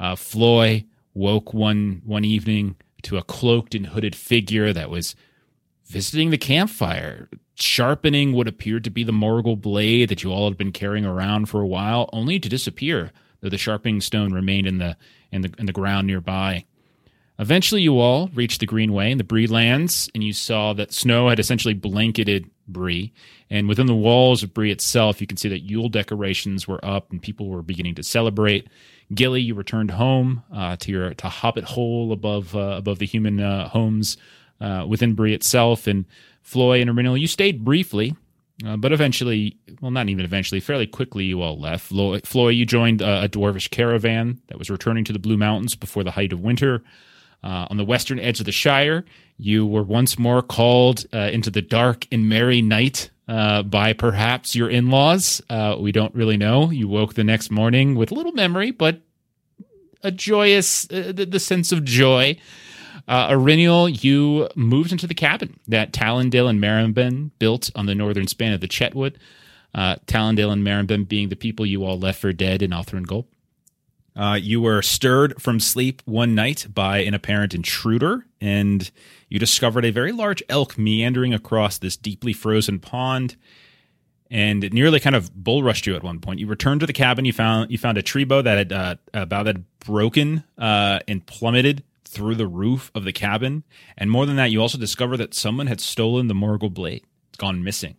Uh, 0.00 0.16
Floi 0.16 0.84
woke 1.14 1.54
one 1.54 2.02
one 2.04 2.24
evening 2.24 2.74
to 3.02 3.16
a 3.16 3.22
cloaked 3.22 3.76
and 3.76 3.86
hooded 3.86 4.16
figure 4.16 4.72
that 4.72 4.90
was 4.90 5.14
visiting 5.84 6.30
the 6.30 6.38
campfire, 6.38 7.28
sharpening 7.54 8.32
what 8.32 8.48
appeared 8.48 8.82
to 8.82 8.90
be 8.90 9.04
the 9.04 9.12
Morgul 9.12 9.60
blade 9.60 10.08
that 10.08 10.24
you 10.24 10.32
all 10.32 10.48
had 10.48 10.58
been 10.58 10.72
carrying 10.72 11.04
around 11.04 11.46
for 11.46 11.60
a 11.60 11.66
while, 11.66 12.10
only 12.12 12.40
to 12.40 12.48
disappear, 12.48 13.12
though 13.40 13.50
the 13.50 13.58
sharpening 13.58 14.00
stone 14.00 14.32
remained 14.32 14.66
in 14.66 14.78
the 14.78 14.96
in 15.30 15.42
the 15.42 15.54
in 15.58 15.66
the 15.66 15.72
ground 15.72 16.08
nearby. 16.08 16.64
Eventually, 17.38 17.82
you 17.82 17.98
all 17.98 18.28
reached 18.34 18.60
the 18.60 18.66
Greenway 18.66 19.10
and 19.10 19.18
the 19.18 19.24
Bree 19.24 19.48
lands, 19.48 20.08
and 20.14 20.22
you 20.22 20.32
saw 20.32 20.72
that 20.74 20.92
snow 20.92 21.28
had 21.28 21.40
essentially 21.40 21.74
blanketed 21.74 22.48
Bree. 22.68 23.12
And 23.50 23.68
within 23.68 23.86
the 23.86 23.94
walls 23.94 24.42
of 24.42 24.54
Bree 24.54 24.70
itself, 24.70 25.20
you 25.20 25.26
can 25.26 25.36
see 25.36 25.48
that 25.48 25.60
Yule 25.60 25.88
decorations 25.88 26.68
were 26.68 26.82
up 26.84 27.10
and 27.10 27.20
people 27.20 27.48
were 27.48 27.62
beginning 27.62 27.96
to 27.96 28.02
celebrate. 28.02 28.68
Gilly, 29.12 29.42
you 29.42 29.54
returned 29.54 29.90
home 29.90 30.44
uh, 30.52 30.76
to 30.76 30.90
your 30.90 31.14
to 31.14 31.28
Hobbit 31.28 31.64
Hole 31.64 32.12
above 32.12 32.54
uh, 32.54 32.76
above 32.78 32.98
the 32.98 33.06
human 33.06 33.40
uh, 33.40 33.68
homes 33.68 34.16
uh, 34.60 34.86
within 34.88 35.14
Bree 35.14 35.34
itself, 35.34 35.86
and 35.86 36.06
Floi 36.42 36.80
and 36.80 36.90
Eryniel, 36.90 37.18
you 37.18 37.26
stayed 37.26 37.64
briefly, 37.64 38.14
uh, 38.64 38.76
but 38.76 38.92
eventually, 38.92 39.58
well, 39.80 39.90
not 39.90 40.08
even 40.08 40.24
eventually, 40.24 40.60
fairly 40.60 40.86
quickly, 40.86 41.24
you 41.24 41.42
all 41.42 41.58
left. 41.58 41.86
Floi, 41.86 42.20
Floi 42.20 42.48
you 42.48 42.64
joined 42.64 43.02
uh, 43.02 43.22
a 43.24 43.28
dwarvish 43.28 43.70
caravan 43.70 44.40
that 44.46 44.58
was 44.58 44.70
returning 44.70 45.04
to 45.04 45.12
the 45.12 45.18
Blue 45.18 45.36
Mountains 45.36 45.74
before 45.74 46.04
the 46.04 46.12
height 46.12 46.32
of 46.32 46.40
winter. 46.40 46.82
Uh, 47.44 47.66
on 47.68 47.76
the 47.76 47.84
western 47.84 48.18
edge 48.18 48.40
of 48.40 48.46
the 48.46 48.52
Shire, 48.52 49.04
you 49.36 49.66
were 49.66 49.82
once 49.82 50.18
more 50.18 50.40
called 50.40 51.04
uh, 51.12 51.28
into 51.30 51.50
the 51.50 51.60
dark 51.60 52.06
and 52.10 52.26
merry 52.26 52.62
night 52.62 53.10
uh, 53.28 53.62
by 53.62 53.92
perhaps 53.92 54.56
your 54.56 54.70
in 54.70 54.88
laws. 54.88 55.42
Uh, 55.50 55.76
we 55.78 55.92
don't 55.92 56.14
really 56.14 56.38
know. 56.38 56.70
You 56.70 56.88
woke 56.88 57.14
the 57.14 57.22
next 57.22 57.50
morning 57.50 57.96
with 57.96 58.10
little 58.10 58.32
memory, 58.32 58.70
but 58.70 59.02
a 60.02 60.10
joyous, 60.10 60.90
uh, 60.90 61.12
the, 61.14 61.26
the 61.26 61.38
sense 61.38 61.70
of 61.70 61.84
joy. 61.84 62.38
Uh, 63.06 63.28
Eryniel, 63.28 64.02
you 64.02 64.48
moved 64.54 64.92
into 64.92 65.06
the 65.06 65.14
cabin 65.14 65.60
that 65.68 65.92
Talendale 65.92 66.48
and 66.48 66.60
Marimben 66.60 67.30
built 67.38 67.70
on 67.74 67.84
the 67.84 67.94
northern 67.94 68.26
span 68.26 68.54
of 68.54 68.62
the 68.62 68.68
Chetwood. 68.68 69.16
Uh, 69.74 69.96
and 70.06 70.64
Marimben 70.64 71.06
being 71.06 71.28
the 71.28 71.36
people 71.36 71.66
you 71.66 71.84
all 71.84 71.98
left 71.98 72.20
for 72.20 72.32
dead 72.32 72.62
in 72.62 72.70
Gulp. 73.02 73.33
Uh, 74.16 74.38
you 74.40 74.60
were 74.60 74.80
stirred 74.80 75.40
from 75.42 75.58
sleep 75.58 76.00
one 76.04 76.34
night 76.34 76.68
by 76.72 76.98
an 76.98 77.14
apparent 77.14 77.52
intruder, 77.54 78.24
and 78.40 78.90
you 79.28 79.38
discovered 79.38 79.84
a 79.84 79.90
very 79.90 80.12
large 80.12 80.42
elk 80.48 80.78
meandering 80.78 81.34
across 81.34 81.78
this 81.78 81.96
deeply 81.96 82.32
frozen 82.32 82.78
pond. 82.78 83.36
And 84.30 84.64
it 84.64 84.72
nearly 84.72 85.00
kind 85.00 85.16
of 85.16 85.34
bull 85.34 85.62
rushed 85.62 85.86
you 85.86 85.94
at 85.96 86.02
one 86.02 86.20
point. 86.20 86.40
You 86.40 86.46
returned 86.46 86.80
to 86.80 86.86
the 86.86 86.92
cabin. 86.92 87.24
You 87.24 87.32
found 87.32 87.70
you 87.70 87.78
found 87.78 87.98
a 87.98 88.02
tree 88.02 88.24
bow 88.24 88.42
that 88.42 88.58
had 88.58 88.72
uh, 88.72 88.96
about 89.12 89.46
had 89.46 89.64
broken 89.80 90.44
uh, 90.58 91.00
and 91.06 91.24
plummeted 91.26 91.82
through 92.04 92.36
the 92.36 92.46
roof 92.46 92.90
of 92.94 93.04
the 93.04 93.12
cabin. 93.12 93.64
And 93.98 94.10
more 94.10 94.26
than 94.26 94.36
that, 94.36 94.50
you 94.50 94.60
also 94.60 94.78
discovered 94.78 95.18
that 95.18 95.34
someone 95.34 95.66
had 95.66 95.80
stolen 95.80 96.28
the 96.28 96.34
Morgul 96.34 96.72
blade. 96.72 97.04
It's 97.28 97.38
gone 97.38 97.62
missing. 97.62 97.96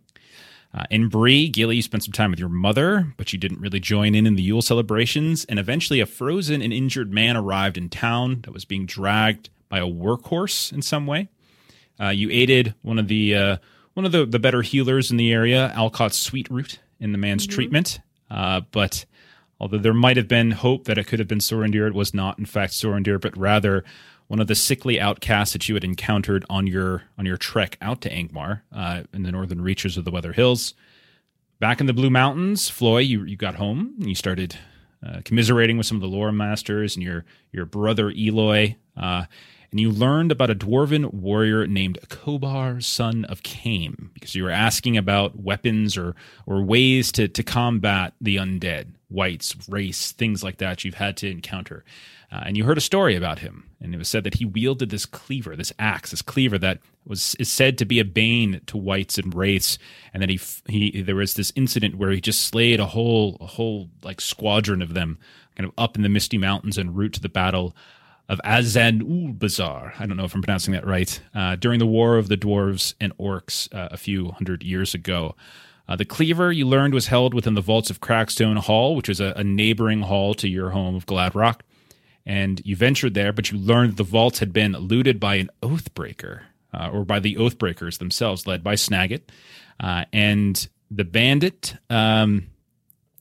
Uh, 0.74 0.84
in 0.90 1.08
Bree, 1.08 1.48
Gilly, 1.48 1.76
you 1.76 1.82
spent 1.82 2.04
some 2.04 2.12
time 2.12 2.30
with 2.30 2.40
your 2.40 2.48
mother, 2.48 3.14
but 3.16 3.32
you 3.32 3.38
didn't 3.38 3.60
really 3.60 3.80
join 3.80 4.14
in 4.14 4.26
in 4.26 4.36
the 4.36 4.42
Yule 4.42 4.62
celebrations. 4.62 5.44
And 5.46 5.58
eventually, 5.58 6.00
a 6.00 6.06
frozen 6.06 6.60
and 6.60 6.72
injured 6.72 7.12
man 7.12 7.36
arrived 7.36 7.78
in 7.78 7.88
town 7.88 8.42
that 8.42 8.52
was 8.52 8.64
being 8.64 8.84
dragged 8.84 9.48
by 9.68 9.78
a 9.78 9.86
workhorse 9.86 10.72
in 10.72 10.82
some 10.82 11.06
way. 11.06 11.28
Uh, 11.98 12.08
you 12.08 12.30
aided 12.30 12.74
one 12.82 12.98
of 12.98 13.08
the 13.08 13.34
uh, 13.34 13.56
one 13.94 14.04
of 14.04 14.12
the, 14.12 14.26
the 14.26 14.38
better 14.38 14.60
healers 14.60 15.10
in 15.10 15.16
the 15.16 15.32
area, 15.32 15.72
Alcott's 15.74 16.18
Sweet 16.18 16.50
Root, 16.50 16.78
in 17.00 17.12
the 17.12 17.18
man's 17.18 17.46
mm-hmm. 17.46 17.54
treatment. 17.54 18.00
Uh, 18.30 18.60
but 18.70 19.06
although 19.58 19.78
there 19.78 19.94
might 19.94 20.18
have 20.18 20.28
been 20.28 20.50
hope 20.50 20.84
that 20.84 20.98
it 20.98 21.06
could 21.06 21.18
have 21.18 21.28
been 21.28 21.38
Sorondir, 21.38 21.86
it 21.86 21.94
was 21.94 22.12
not, 22.12 22.38
in 22.38 22.44
fact, 22.44 22.74
Sorondir, 22.74 23.18
but 23.18 23.36
rather 23.36 23.84
one 24.28 24.40
of 24.40 24.46
the 24.46 24.54
sickly 24.54 25.00
outcasts 25.00 25.52
that 25.52 25.68
you 25.68 25.74
had 25.74 25.84
encountered 25.84 26.44
on 26.50 26.66
your 26.66 27.04
on 27.18 27.26
your 27.26 27.36
trek 27.36 27.76
out 27.80 28.00
to 28.02 28.10
Angmar 28.10 28.62
uh, 28.72 29.02
in 29.12 29.22
the 29.22 29.32
northern 29.32 29.60
reaches 29.60 29.96
of 29.96 30.04
the 30.04 30.10
Weather 30.10 30.32
Hills. 30.32 30.74
Back 31.58 31.80
in 31.80 31.86
the 31.86 31.94
Blue 31.94 32.10
Mountains, 32.10 32.68
Floi, 32.68 32.98
you 32.98 33.24
you 33.24 33.36
got 33.36 33.54
home 33.56 33.94
and 33.98 34.08
you 34.08 34.14
started 34.14 34.56
uh, 35.06 35.20
commiserating 35.24 35.76
with 35.76 35.86
some 35.86 35.96
of 35.96 36.00
the 36.00 36.08
lore 36.08 36.32
masters 36.32 36.96
and 36.96 37.04
your 37.04 37.24
your 37.52 37.64
brother 37.64 38.10
Eloy, 38.10 38.76
uh, 38.96 39.24
and 39.70 39.80
you 39.80 39.90
learned 39.90 40.32
about 40.32 40.50
a 40.50 40.54
dwarven 40.54 41.12
warrior 41.12 41.66
named 41.66 41.98
Kobar, 42.08 42.82
son 42.82 43.24
of 43.26 43.42
Kame, 43.42 44.10
because 44.14 44.34
you 44.34 44.44
were 44.44 44.50
asking 44.50 44.96
about 44.96 45.38
weapons 45.38 45.96
or 45.96 46.14
or 46.46 46.62
ways 46.62 47.12
to 47.12 47.28
to 47.28 47.42
combat 47.42 48.14
the 48.20 48.36
undead, 48.36 48.94
wights, 49.08 49.54
wraiths, 49.68 50.12
things 50.12 50.42
like 50.42 50.58
that 50.58 50.84
you've 50.84 50.94
had 50.94 51.16
to 51.18 51.30
encounter. 51.30 51.84
Uh, 52.30 52.42
and 52.46 52.56
you 52.56 52.64
heard 52.64 52.78
a 52.78 52.82
story 52.82 53.14
about 53.14 53.38
him, 53.38 53.70
and 53.80 53.94
it 53.94 53.98
was 53.98 54.08
said 54.08 54.24
that 54.24 54.34
he 54.34 54.44
wielded 54.44 54.90
this 54.90 55.06
cleaver, 55.06 55.54
this 55.54 55.72
axe, 55.78 56.10
this 56.10 56.22
cleaver 56.22 56.58
that 56.58 56.80
was 57.06 57.36
is 57.36 57.48
said 57.48 57.78
to 57.78 57.84
be 57.84 58.00
a 58.00 58.04
bane 58.04 58.60
to 58.66 58.76
wights 58.76 59.16
and 59.16 59.34
wraiths, 59.34 59.78
and 60.12 60.22
that 60.22 60.28
he 60.28 60.40
he 60.68 61.02
there 61.02 61.14
was 61.14 61.34
this 61.34 61.52
incident 61.54 61.94
where 61.94 62.10
he 62.10 62.20
just 62.20 62.40
slayed 62.40 62.80
a 62.80 62.86
whole 62.86 63.36
a 63.40 63.46
whole 63.46 63.88
like 64.02 64.20
squadron 64.20 64.82
of 64.82 64.94
them, 64.94 65.18
kind 65.56 65.68
of 65.68 65.72
up 65.78 65.96
in 65.96 66.02
the 66.02 66.08
misty 66.08 66.36
mountains 66.36 66.78
en 66.78 66.94
route 66.94 67.12
to 67.12 67.20
the 67.20 67.28
battle 67.28 67.76
of 68.28 68.40
Azanulbizar. 68.44 69.92
I 70.00 70.06
don't 70.06 70.16
know 70.16 70.24
if 70.24 70.34
I'm 70.34 70.42
pronouncing 70.42 70.74
that 70.74 70.86
right. 70.86 71.20
Uh, 71.32 71.54
during 71.54 71.78
the 71.78 71.86
War 71.86 72.16
of 72.16 72.26
the 72.26 72.36
Dwarves 72.36 72.94
and 73.00 73.16
Orcs 73.18 73.72
uh, 73.72 73.88
a 73.92 73.96
few 73.96 74.30
hundred 74.32 74.64
years 74.64 74.94
ago. 74.94 75.36
Uh, 75.88 75.94
the 75.94 76.04
cleaver 76.04 76.50
you 76.50 76.66
learned 76.66 76.92
was 76.92 77.06
held 77.06 77.32
within 77.32 77.54
the 77.54 77.60
vaults 77.60 77.90
of 77.90 78.00
Crackstone 78.00 78.58
Hall, 78.58 78.96
which 78.96 79.08
was 79.08 79.20
a, 79.20 79.32
a 79.36 79.44
neighboring 79.44 80.02
hall 80.02 80.34
to 80.34 80.48
your 80.48 80.70
home 80.70 80.96
of 80.96 81.06
Gladrock 81.06 81.60
and 82.26 82.60
you 82.64 82.74
ventured 82.74 83.14
there, 83.14 83.32
but 83.32 83.52
you 83.52 83.58
learned 83.58 83.96
the 83.96 84.02
vaults 84.02 84.40
had 84.40 84.52
been 84.52 84.72
looted 84.72 85.20
by 85.20 85.36
an 85.36 85.48
Oathbreaker, 85.62 86.42
uh, 86.74 86.90
or 86.92 87.04
by 87.04 87.20
the 87.20 87.36
Oathbreakers 87.36 87.98
themselves, 87.98 88.46
led 88.46 88.64
by 88.64 88.74
Snagit. 88.74 89.22
Uh, 89.78 90.04
and 90.12 90.68
the 90.90 91.04
bandit 91.04 91.76
um, 91.88 92.48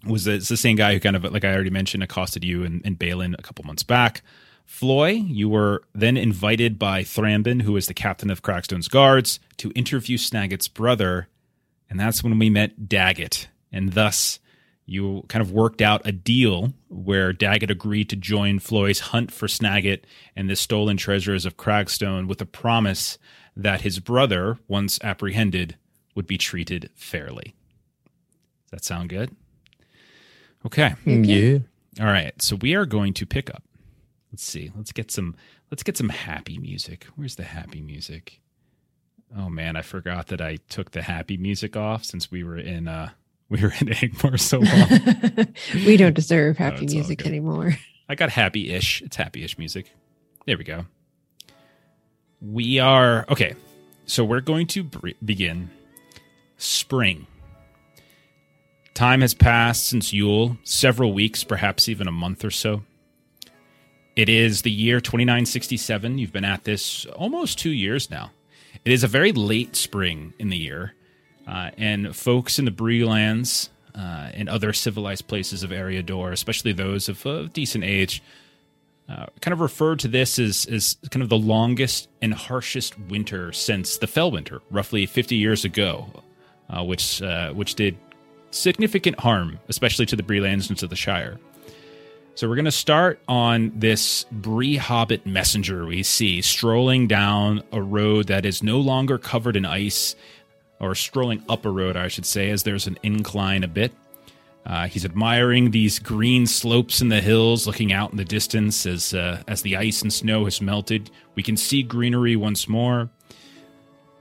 was 0.05 0.23
the, 0.25 0.37
the, 0.37 0.57
same 0.57 0.75
guy 0.75 0.93
who 0.93 0.99
kind 0.99 1.15
of, 1.15 1.23
like 1.25 1.45
I 1.45 1.53
already 1.53 1.69
mentioned, 1.69 2.01
accosted 2.01 2.43
you 2.43 2.63
and, 2.63 2.81
and 2.83 2.97
Balin 2.97 3.35
a 3.37 3.41
couple 3.41 3.63
months 3.65 3.83
back. 3.83 4.23
Floi, 4.65 5.11
you 5.11 5.47
were 5.47 5.83
then 5.93 6.17
invited 6.17 6.79
by 6.79 7.03
Thranben, 7.03 7.61
who 7.61 7.73
was 7.73 7.85
the 7.85 7.93
captain 7.93 8.31
of 8.31 8.41
Crackstone's 8.41 8.87
guards, 8.87 9.39
to 9.57 9.71
interview 9.75 10.17
Snagit's 10.17 10.67
brother. 10.67 11.27
And 11.89 11.99
that's 11.99 12.23
when 12.23 12.39
we 12.39 12.49
met 12.49 12.87
Daggit. 12.87 13.45
And 13.71 13.93
thus, 13.93 14.39
you 14.85 15.25
kind 15.29 15.41
of 15.41 15.51
worked 15.51 15.81
out 15.81 16.05
a 16.05 16.11
deal 16.11 16.73
where 16.89 17.33
Daggit 17.33 17.71
agreed 17.71 18.09
to 18.09 18.15
join 18.15 18.59
Floi's 18.59 18.99
hunt 18.99 19.31
for 19.31 19.47
Snagit 19.47 20.01
and 20.35 20.49
the 20.49 20.55
stolen 20.55 20.97
treasures 20.97 21.45
of 21.45 21.57
Cragstone 21.57 22.27
with 22.27 22.39
a 22.41 22.45
promise 22.45 23.17
that 23.55 23.81
his 23.81 23.99
brother, 23.99 24.59
once 24.67 24.99
apprehended, 25.03 25.75
would 26.13 26.27
be 26.27 26.37
treated 26.37 26.89
fairly. 26.95 27.55
Does 28.65 28.71
that 28.71 28.83
sound 28.83 29.09
good? 29.09 29.35
Okay. 30.65 30.93
Yeah. 31.05 31.59
All 31.99 32.05
right. 32.05 32.39
So 32.41 32.55
we 32.55 32.75
are 32.75 32.85
going 32.85 33.13
to 33.15 33.25
pick 33.25 33.49
up. 33.49 33.63
Let's 34.31 34.43
see. 34.43 34.71
Let's 34.75 34.91
get 34.91 35.11
some 35.11 35.35
let's 35.71 35.83
get 35.83 35.97
some 35.97 36.09
happy 36.09 36.57
music. 36.57 37.05
Where's 37.15 37.35
the 37.35 37.43
happy 37.43 37.81
music? 37.81 38.41
Oh 39.35 39.49
man, 39.49 39.75
I 39.75 39.81
forgot 39.81 40.27
that 40.27 40.41
I 40.41 40.57
took 40.69 40.91
the 40.91 41.03
happy 41.03 41.37
music 41.37 41.75
off 41.75 42.03
since 42.03 42.31
we 42.31 42.43
were 42.43 42.57
in 42.57 42.87
uh 42.87 43.11
we 43.49 43.61
were 43.61 43.73
in 43.79 43.87
Angmar 43.87 44.39
so 44.39 44.59
long. 44.59 45.47
we 45.85 45.97
don't 45.97 46.15
deserve 46.15 46.57
happy 46.57 46.85
no, 46.85 46.93
music 46.93 47.25
anymore. 47.25 47.77
I 48.09 48.15
got 48.15 48.29
happy 48.29 48.71
ish. 48.71 49.01
It's 49.01 49.15
happy 49.15 49.43
ish 49.43 49.57
music. 49.57 49.91
There 50.45 50.57
we 50.57 50.63
go. 50.63 50.85
We 52.41 52.79
are 52.79 53.25
okay. 53.29 53.55
So 54.05 54.23
we're 54.23 54.41
going 54.41 54.67
to 54.67 54.83
begin 55.23 55.71
spring. 56.57 57.27
Time 58.93 59.21
has 59.21 59.33
passed 59.33 59.87
since 59.87 60.13
Yule, 60.13 60.57
several 60.63 61.11
weeks, 61.11 61.43
perhaps 61.43 61.89
even 61.89 62.07
a 62.07 62.11
month 62.11 62.45
or 62.45 62.51
so. 62.51 62.83
It 64.15 64.29
is 64.29 64.61
the 64.61 64.71
year 64.71 65.01
2967. 65.01 66.17
You've 66.17 66.31
been 66.31 66.45
at 66.45 66.63
this 66.63 67.05
almost 67.07 67.59
two 67.59 67.71
years 67.71 68.09
now. 68.09 68.31
It 68.85 68.93
is 68.93 69.03
a 69.03 69.07
very 69.07 69.33
late 69.33 69.75
spring 69.75 70.33
in 70.39 70.49
the 70.49 70.57
year 70.57 70.93
uh, 71.47 71.71
and 71.77 72.15
folks 72.15 72.59
in 72.59 72.65
the 72.65 72.71
Breelands 72.71 73.69
uh, 73.93 74.29
and 74.33 74.49
other 74.49 74.73
civilized 74.73 75.27
places 75.27 75.63
of 75.63 75.69
Eriador, 75.69 76.31
especially 76.31 76.73
those 76.73 77.07
of 77.09 77.25
uh, 77.25 77.43
decent 77.53 77.83
age, 77.83 78.21
uh, 79.07 79.27
kind 79.41 79.53
of 79.53 79.59
referred 79.59 79.99
to 79.99 80.07
this 80.07 80.39
as, 80.39 80.65
as 80.65 80.97
kind 81.11 81.21
of 81.21 81.29
the 81.29 81.37
longest 81.37 82.09
and 82.21 82.33
harshest 82.33 82.97
winter 82.99 83.51
since 83.51 83.97
the 83.97 84.07
Fell 84.07 84.31
Winter, 84.31 84.61
roughly 84.71 85.05
50 85.05 85.35
years 85.35 85.63
ago, 85.63 86.07
uh, 86.69 86.83
which 86.83 87.21
uh, 87.21 87.53
which 87.53 87.75
did 87.75 87.97
significant 88.49 89.19
harm, 89.19 89.59
especially 89.67 90.05
to 90.07 90.15
the 90.15 90.23
Bree 90.23 90.39
lands 90.39 90.69
and 90.69 90.79
to 90.79 90.87
the 90.87 90.95
Shire. 90.95 91.37
So 92.33 92.49
we're 92.49 92.55
going 92.55 92.65
to 92.65 92.71
start 92.71 93.21
on 93.29 93.71
this 93.75 94.25
Bree 94.29 94.75
Hobbit 94.75 95.25
messenger 95.25 95.85
we 95.85 96.03
see 96.03 96.41
strolling 96.41 97.07
down 97.07 97.63
a 97.71 97.81
road 97.81 98.27
that 98.27 98.45
is 98.45 98.61
no 98.61 98.79
longer 98.79 99.17
covered 99.17 99.55
in 99.55 99.65
ice, 99.65 100.17
or 100.85 100.95
strolling 100.95 101.43
up 101.49 101.65
a 101.65 101.69
road, 101.69 101.97
I 101.97 102.07
should 102.07 102.25
say, 102.25 102.49
as 102.51 102.63
there's 102.63 102.87
an 102.87 102.97
incline 103.03 103.63
a 103.63 103.67
bit. 103.67 103.91
Uh, 104.65 104.87
he's 104.87 105.05
admiring 105.05 105.71
these 105.71 105.99
green 105.99 106.47
slopes 106.47 107.01
in 107.01 107.09
the 107.09 107.21
hills, 107.21 107.67
looking 107.67 107.93
out 107.93 108.11
in 108.11 108.17
the 108.17 108.25
distance 108.25 108.85
as 108.85 109.13
uh, 109.13 109.43
as 109.47 109.61
the 109.61 109.75
ice 109.75 110.01
and 110.01 110.11
snow 110.11 110.45
has 110.45 110.61
melted. 110.61 111.11
We 111.35 111.43
can 111.43 111.57
see 111.57 111.83
greenery 111.83 112.35
once 112.35 112.67
more. 112.67 113.09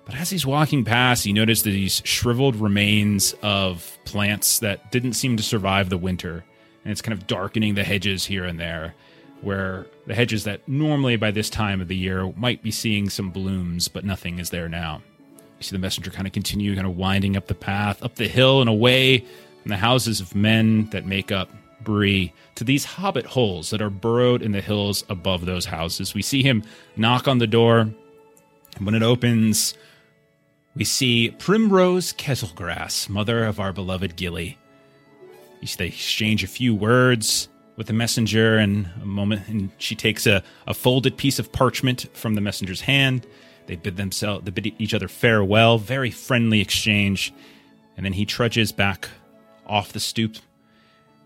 But 0.05 0.17
as 0.17 0.29
he's 0.29 0.45
walking 0.45 0.85
past, 0.85 1.25
he 1.25 1.33
noticed 1.33 1.65
these 1.65 2.03
shriveled 2.05 2.57
remains 2.57 3.35
of 3.43 3.97
plants 4.05 4.59
that 4.59 4.93
didn't 4.93 5.15
seem 5.15 5.39
to 5.39 5.43
survive 5.43 5.89
the 5.89 5.97
winter, 5.97 6.45
and 6.85 6.93
it's 6.93 7.01
kind 7.01 7.17
of 7.19 7.27
darkening 7.27 7.75
the 7.75 7.85
hedges 7.85 8.27
here 8.27 8.45
and 8.45 8.61
there, 8.61 8.95
where 9.41 9.87
the 10.07 10.15
hedges 10.15 10.45
that 10.45 10.69
normally 10.69 11.17
by 11.17 11.31
this 11.31 11.49
time 11.49 11.81
of 11.81 11.89
the 11.89 11.97
year 11.97 12.31
might 12.37 12.63
be 12.63 12.71
seeing 12.71 13.09
some 13.09 13.31
blooms, 13.31 13.89
but 13.89 14.05
nothing 14.05 14.39
is 14.39 14.51
there 14.51 14.69
now. 14.69 15.01
You 15.59 15.65
see 15.65 15.77
the 15.77 15.81
messenger 15.81 16.11
kind 16.11 16.27
of 16.27 16.33
continue, 16.33 16.75
kind 16.75 16.87
of 16.87 16.97
winding 16.97 17.37
up 17.37 17.47
the 17.47 17.55
path, 17.55 18.03
up 18.03 18.17
the 18.17 18.29
hill 18.29 18.61
and 18.61 18.69
away 18.69 19.19
from 19.19 19.69
the 19.71 19.77
houses 19.77 20.21
of 20.21 20.35
men 20.35 20.91
that 20.91 21.07
make 21.07 21.33
up 21.33 21.51
Bree 21.83 22.33
to 22.55 22.65
these 22.65 22.85
hobbit 22.85 23.27
holes 23.27 23.71
that 23.71 23.83
are 23.83 23.91
burrowed 23.91 24.43
in 24.43 24.53
the 24.53 24.61
hills 24.61 25.05
above 25.09 25.47
those 25.47 25.67
houses. 25.67 26.15
We 26.15 26.23
see 26.23 26.43
him 26.43 26.63
knock 26.97 27.29
on 27.29 27.39
the 27.39 27.47
door, 27.47 27.81
and 27.81 28.87
when 28.87 28.95
it 28.95 29.03
opens, 29.03 29.75
we 30.75 30.85
see 30.85 31.31
Primrose 31.39 32.13
Kettlegrass, 32.13 33.09
mother 33.09 33.45
of 33.45 33.61
our 33.61 33.73
beloved 33.73 34.17
Gilly. 34.17 34.59
They 35.79 35.87
exchange 35.87 36.45
a 36.45 36.49
few 36.49 36.75
words 36.75 37.49
with 37.77 37.87
the 37.87 37.93
messenger, 37.93 38.57
and 38.57 38.89
a 39.03 39.07
moment, 39.07 39.49
and 39.49 39.71
she 39.79 39.95
takes 39.95 40.27
a, 40.27 40.43
a 40.67 40.75
folded 40.75 41.17
piece 41.17 41.39
of 41.39 41.51
parchment 41.53 42.07
from 42.13 42.35
the 42.35 42.41
messenger's 42.41 42.83
hand. 42.83 43.27
They 43.67 43.77
bid 43.77 43.97
themselves, 43.97 44.45
they 44.45 44.51
bid 44.51 44.75
each 44.79 44.95
other 44.95 45.09
farewell. 45.09 45.79
Very 45.79 46.11
friendly 46.11 46.61
exchange, 46.61 47.33
and 47.97 48.05
then 48.05 48.13
he 48.13 48.25
trudges 48.27 48.73
back 48.73 49.09
off 49.67 49.93
the 49.93 50.01
stoop 50.01 50.37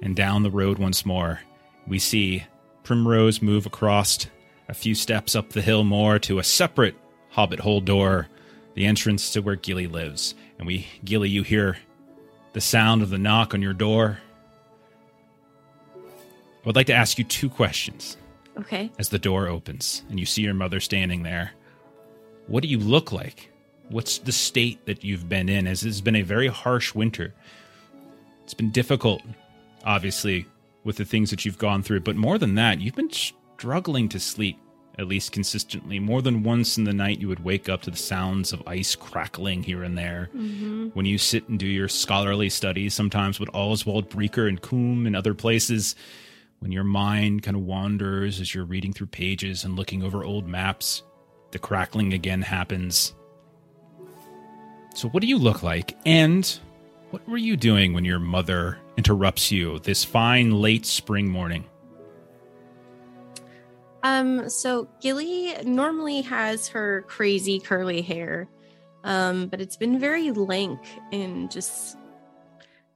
and 0.00 0.14
down 0.14 0.42
the 0.44 0.50
road 0.50 0.78
once 0.78 1.04
more. 1.04 1.40
We 1.86 1.98
see 1.98 2.44
Primrose 2.84 3.42
move 3.42 3.66
across 3.66 4.26
a 4.68 4.74
few 4.74 4.94
steps 4.94 5.34
up 5.34 5.50
the 5.50 5.62
hill 5.62 5.82
more 5.84 6.18
to 6.20 6.38
a 6.38 6.44
separate 6.44 6.94
hobbit 7.30 7.60
hole 7.60 7.80
door, 7.80 8.28
the 8.74 8.86
entrance 8.86 9.30
to 9.32 9.40
where 9.40 9.56
Gilly 9.56 9.86
lives. 9.86 10.34
And 10.58 10.66
we, 10.66 10.86
Gilly, 11.04 11.28
you 11.28 11.42
hear 11.42 11.78
the 12.52 12.60
sound 12.60 13.02
of 13.02 13.10
the 13.10 13.18
knock 13.18 13.54
on 13.54 13.62
your 13.62 13.72
door. 13.72 14.18
I 15.96 16.66
would 16.66 16.76
like 16.76 16.86
to 16.88 16.94
ask 16.94 17.18
you 17.18 17.24
two 17.24 17.48
questions 17.48 18.16
Okay. 18.58 18.90
as 18.98 19.08
the 19.08 19.18
door 19.18 19.48
opens 19.48 20.02
and 20.10 20.18
you 20.20 20.26
see 20.26 20.42
your 20.42 20.54
mother 20.54 20.80
standing 20.80 21.22
there. 21.22 21.52
What 22.48 22.62
do 22.62 22.68
you 22.68 22.78
look 22.78 23.12
like? 23.12 23.50
What's 23.90 24.18
the 24.18 24.32
state 24.32 24.84
that 24.86 25.04
you've 25.04 25.28
been 25.28 25.48
in? 25.48 25.66
As 25.66 25.82
has 25.82 26.00
been 26.00 26.16
a 26.16 26.22
very 26.22 26.48
harsh 26.48 26.94
winter. 26.94 27.34
It's 28.42 28.54
been 28.54 28.70
difficult, 28.70 29.22
obviously, 29.84 30.46
with 30.82 30.96
the 30.96 31.04
things 31.04 31.28
that 31.30 31.44
you've 31.44 31.58
gone 31.58 31.82
through, 31.82 32.00
but 32.00 32.16
more 32.16 32.38
than 32.38 32.54
that, 32.54 32.80
you've 32.80 32.94
been 32.94 33.12
struggling 33.12 34.08
to 34.08 34.18
sleep, 34.18 34.58
at 34.98 35.06
least 35.06 35.32
consistently. 35.32 35.98
More 35.98 36.22
than 36.22 36.42
once 36.42 36.78
in 36.78 36.84
the 36.84 36.94
night, 36.94 37.20
you 37.20 37.28
would 37.28 37.44
wake 37.44 37.68
up 37.68 37.82
to 37.82 37.90
the 37.90 37.98
sounds 37.98 38.54
of 38.54 38.66
ice 38.66 38.94
crackling 38.94 39.62
here 39.62 39.82
and 39.82 39.98
there. 39.98 40.30
Mm-hmm. 40.34 40.88
When 40.94 41.04
you 41.04 41.18
sit 41.18 41.48
and 41.50 41.58
do 41.58 41.66
your 41.66 41.88
scholarly 41.88 42.48
studies, 42.48 42.94
sometimes 42.94 43.38
with 43.38 43.50
Oswald 43.52 44.08
Breaker 44.08 44.46
and 44.46 44.60
Coombe 44.60 45.06
and 45.06 45.14
other 45.14 45.34
places, 45.34 45.94
when 46.60 46.72
your 46.72 46.84
mind 46.84 47.42
kind 47.42 47.56
of 47.56 47.64
wanders 47.64 48.40
as 48.40 48.54
you're 48.54 48.64
reading 48.64 48.94
through 48.94 49.08
pages 49.08 49.64
and 49.64 49.76
looking 49.76 50.02
over 50.02 50.24
old 50.24 50.48
maps, 50.48 51.02
the 51.50 51.58
crackling 51.58 52.12
again 52.12 52.42
happens. 52.42 53.14
So, 54.94 55.08
what 55.08 55.20
do 55.20 55.26
you 55.26 55.38
look 55.38 55.62
like? 55.62 55.96
And 56.04 56.58
what 57.10 57.26
were 57.28 57.38
you 57.38 57.56
doing 57.56 57.92
when 57.92 58.04
your 58.04 58.18
mother 58.18 58.78
interrupts 58.96 59.50
you 59.50 59.78
this 59.78 60.04
fine 60.04 60.52
late 60.60 60.84
spring 60.84 61.30
morning? 61.30 61.64
Um, 64.02 64.48
so 64.48 64.88
Gilly 65.00 65.54
normally 65.64 66.20
has 66.22 66.68
her 66.68 67.02
crazy 67.08 67.58
curly 67.58 68.00
hair, 68.02 68.48
um, 69.04 69.48
but 69.48 69.60
it's 69.60 69.76
been 69.76 69.98
very 69.98 70.30
lank 70.30 70.80
and 71.12 71.50
just 71.50 71.96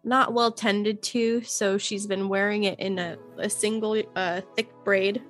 not 0.05 0.33
well 0.33 0.53
tended 0.53 1.03
to. 1.03 1.43
So 1.43 1.79
she's 1.79 2.07
been 2.07 2.29
wearing 2.29 2.65
it 2.65 2.79
in 2.79 2.99
a, 2.99 3.17
a 3.38 3.51
single 3.51 4.01
uh, 4.15 4.43
thick 4.57 4.71
braid 4.85 5.23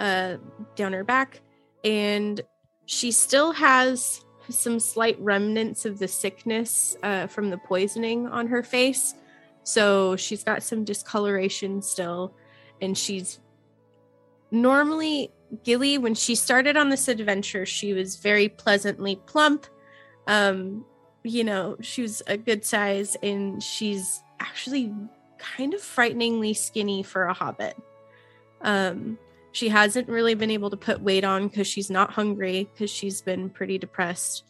uh, 0.00 0.36
down 0.76 0.92
her 0.92 1.04
back, 1.04 1.40
and 1.84 2.40
she 2.86 3.12
still 3.12 3.52
has 3.52 4.24
some 4.50 4.80
slight 4.80 5.18
remnants 5.20 5.84
of 5.84 5.98
the 5.98 6.08
sickness 6.08 6.96
uh, 7.02 7.26
from 7.26 7.50
the 7.50 7.58
poisoning 7.58 8.26
on 8.26 8.46
her 8.48 8.62
face. 8.62 9.14
So 9.62 10.16
she's 10.16 10.44
got 10.44 10.62
some 10.62 10.84
discoloration 10.84 11.80
still, 11.82 12.34
and 12.80 12.96
she's 12.96 13.38
normally 14.50 15.32
Gilly, 15.62 15.98
when 15.98 16.14
she 16.14 16.34
started 16.34 16.76
on 16.76 16.88
this 16.88 17.08
adventure, 17.08 17.66
she 17.66 17.92
was 17.92 18.16
very 18.16 18.48
pleasantly 18.48 19.16
plump. 19.26 19.66
Um, 20.26 20.84
you 21.22 21.44
know, 21.44 21.76
she 21.80 22.02
was 22.02 22.22
a 22.26 22.36
good 22.36 22.64
size, 22.64 23.16
and 23.22 23.62
she's 23.62 24.22
actually 24.40 24.92
kind 25.38 25.74
of 25.74 25.80
frighteningly 25.80 26.54
skinny 26.54 27.02
for 27.02 27.24
a 27.24 27.32
hobbit. 27.32 27.76
Um, 28.62 29.18
she 29.54 29.68
hasn't 29.68 30.08
really 30.08 30.34
been 30.34 30.50
able 30.50 30.68
to 30.68 30.76
put 30.76 31.00
weight 31.00 31.22
on 31.22 31.46
because 31.46 31.68
she's 31.68 31.88
not 31.88 32.10
hungry 32.10 32.68
because 32.72 32.90
she's 32.90 33.22
been 33.22 33.48
pretty 33.48 33.78
depressed 33.78 34.42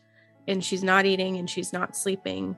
and 0.48 0.64
she's 0.64 0.82
not 0.82 1.04
eating 1.04 1.36
and 1.36 1.48
she's 1.48 1.74
not 1.74 1.94
sleeping. 1.94 2.56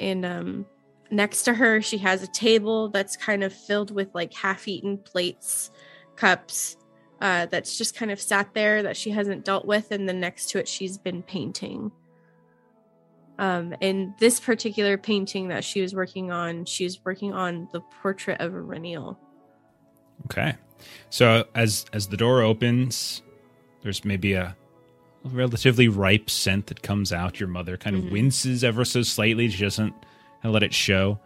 And 0.00 0.26
um, 0.26 0.66
next 1.12 1.44
to 1.44 1.54
her, 1.54 1.80
she 1.80 1.98
has 1.98 2.24
a 2.24 2.26
table 2.26 2.88
that's 2.88 3.16
kind 3.16 3.44
of 3.44 3.52
filled 3.52 3.92
with 3.92 4.12
like 4.16 4.34
half 4.34 4.66
eaten 4.66 4.98
plates, 4.98 5.70
cups, 6.16 6.76
uh, 7.20 7.46
that's 7.46 7.78
just 7.78 7.94
kind 7.94 8.10
of 8.10 8.20
sat 8.20 8.52
there 8.52 8.82
that 8.82 8.96
she 8.96 9.10
hasn't 9.10 9.44
dealt 9.44 9.64
with. 9.64 9.92
And 9.92 10.08
then 10.08 10.18
next 10.18 10.50
to 10.50 10.58
it, 10.58 10.66
she's 10.66 10.98
been 10.98 11.22
painting. 11.22 11.92
Um, 13.38 13.76
and 13.80 14.12
this 14.18 14.40
particular 14.40 14.98
painting 14.98 15.48
that 15.48 15.62
she 15.62 15.82
was 15.82 15.94
working 15.94 16.32
on, 16.32 16.64
she 16.64 16.82
was 16.82 17.04
working 17.04 17.32
on 17.32 17.68
the 17.72 17.80
portrait 18.02 18.40
of 18.40 18.50
Eryniel. 18.50 19.18
Okay. 20.24 20.56
So 21.10 21.44
as 21.54 21.86
as 21.92 22.08
the 22.08 22.16
door 22.16 22.42
opens, 22.42 23.22
there's 23.82 24.04
maybe 24.04 24.32
a 24.34 24.56
relatively 25.24 25.88
ripe 25.88 26.30
scent 26.30 26.66
that 26.66 26.82
comes 26.82 27.12
out. 27.12 27.40
Your 27.40 27.48
mother 27.48 27.76
kind 27.76 27.96
of 27.96 28.02
Mhm. 28.02 28.10
winces 28.12 28.62
ever 28.64 28.84
so 28.84 29.02
slightly. 29.02 29.48
She 29.50 29.62
doesn't 29.64 29.94
let 30.44 30.62
it 30.62 30.72
show. 30.74 31.18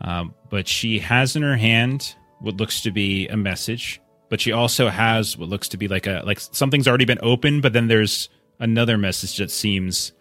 Um, 0.00 0.34
but 0.50 0.68
she 0.68 0.98
has 1.00 1.34
in 1.36 1.42
her 1.42 1.56
hand 1.56 2.14
what 2.40 2.56
looks 2.56 2.80
to 2.82 2.90
be 2.90 3.28
a 3.28 3.36
message. 3.36 4.00
But 4.28 4.40
she 4.40 4.52
also 4.52 4.88
has 4.88 5.36
what 5.36 5.48
looks 5.48 5.68
to 5.68 5.76
be 5.76 5.88
like 5.88 6.06
a 6.06 6.22
like 6.24 6.40
something's 6.40 6.88
already 6.88 7.04
been 7.04 7.18
opened, 7.22 7.62
but 7.62 7.72
then 7.72 7.88
there's 7.88 8.28
another 8.58 8.96
message 8.96 9.36
that 9.38 9.50
seems 9.50 10.12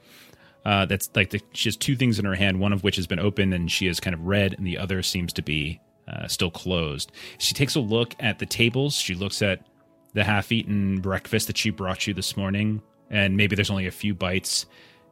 uh, 0.65 0.85
that's 0.85 1.09
like 1.15 1.31
the, 1.31 1.41
she 1.53 1.69
has 1.69 1.75
two 1.75 1.95
things 1.95 2.19
in 2.19 2.25
her 2.25 2.35
hand, 2.35 2.59
one 2.59 2.71
of 2.73 2.83
which 2.83 2.95
has 2.95 3.07
been 3.07 3.17
opened 3.19 3.51
and 3.53 3.71
she 3.71 3.87
has 3.87 3.99
kind 3.99 4.13
of 4.13 4.21
read, 4.25 4.53
and 4.53 4.65
the 4.67 4.77
other 4.77 5.01
seems 5.01 5.33
to 5.33 5.41
be 5.41 5.79
uh, 6.11 6.27
still 6.27 6.51
closed. 6.51 7.11
She 7.37 7.53
takes 7.53 7.75
a 7.75 7.79
look 7.79 8.15
at 8.19 8.39
the 8.39 8.45
tables. 8.45 8.95
She 8.95 9.15
looks 9.15 9.41
at 9.41 9.65
the 10.13 10.23
half-eaten 10.23 10.99
breakfast 10.99 11.47
that 11.47 11.57
she 11.57 11.69
brought 11.69 12.05
you 12.05 12.13
this 12.13 12.35
morning, 12.35 12.81
and 13.09 13.37
maybe 13.37 13.55
there's 13.55 13.71
only 13.71 13.87
a 13.87 13.91
few 13.91 14.13
bites. 14.13 14.65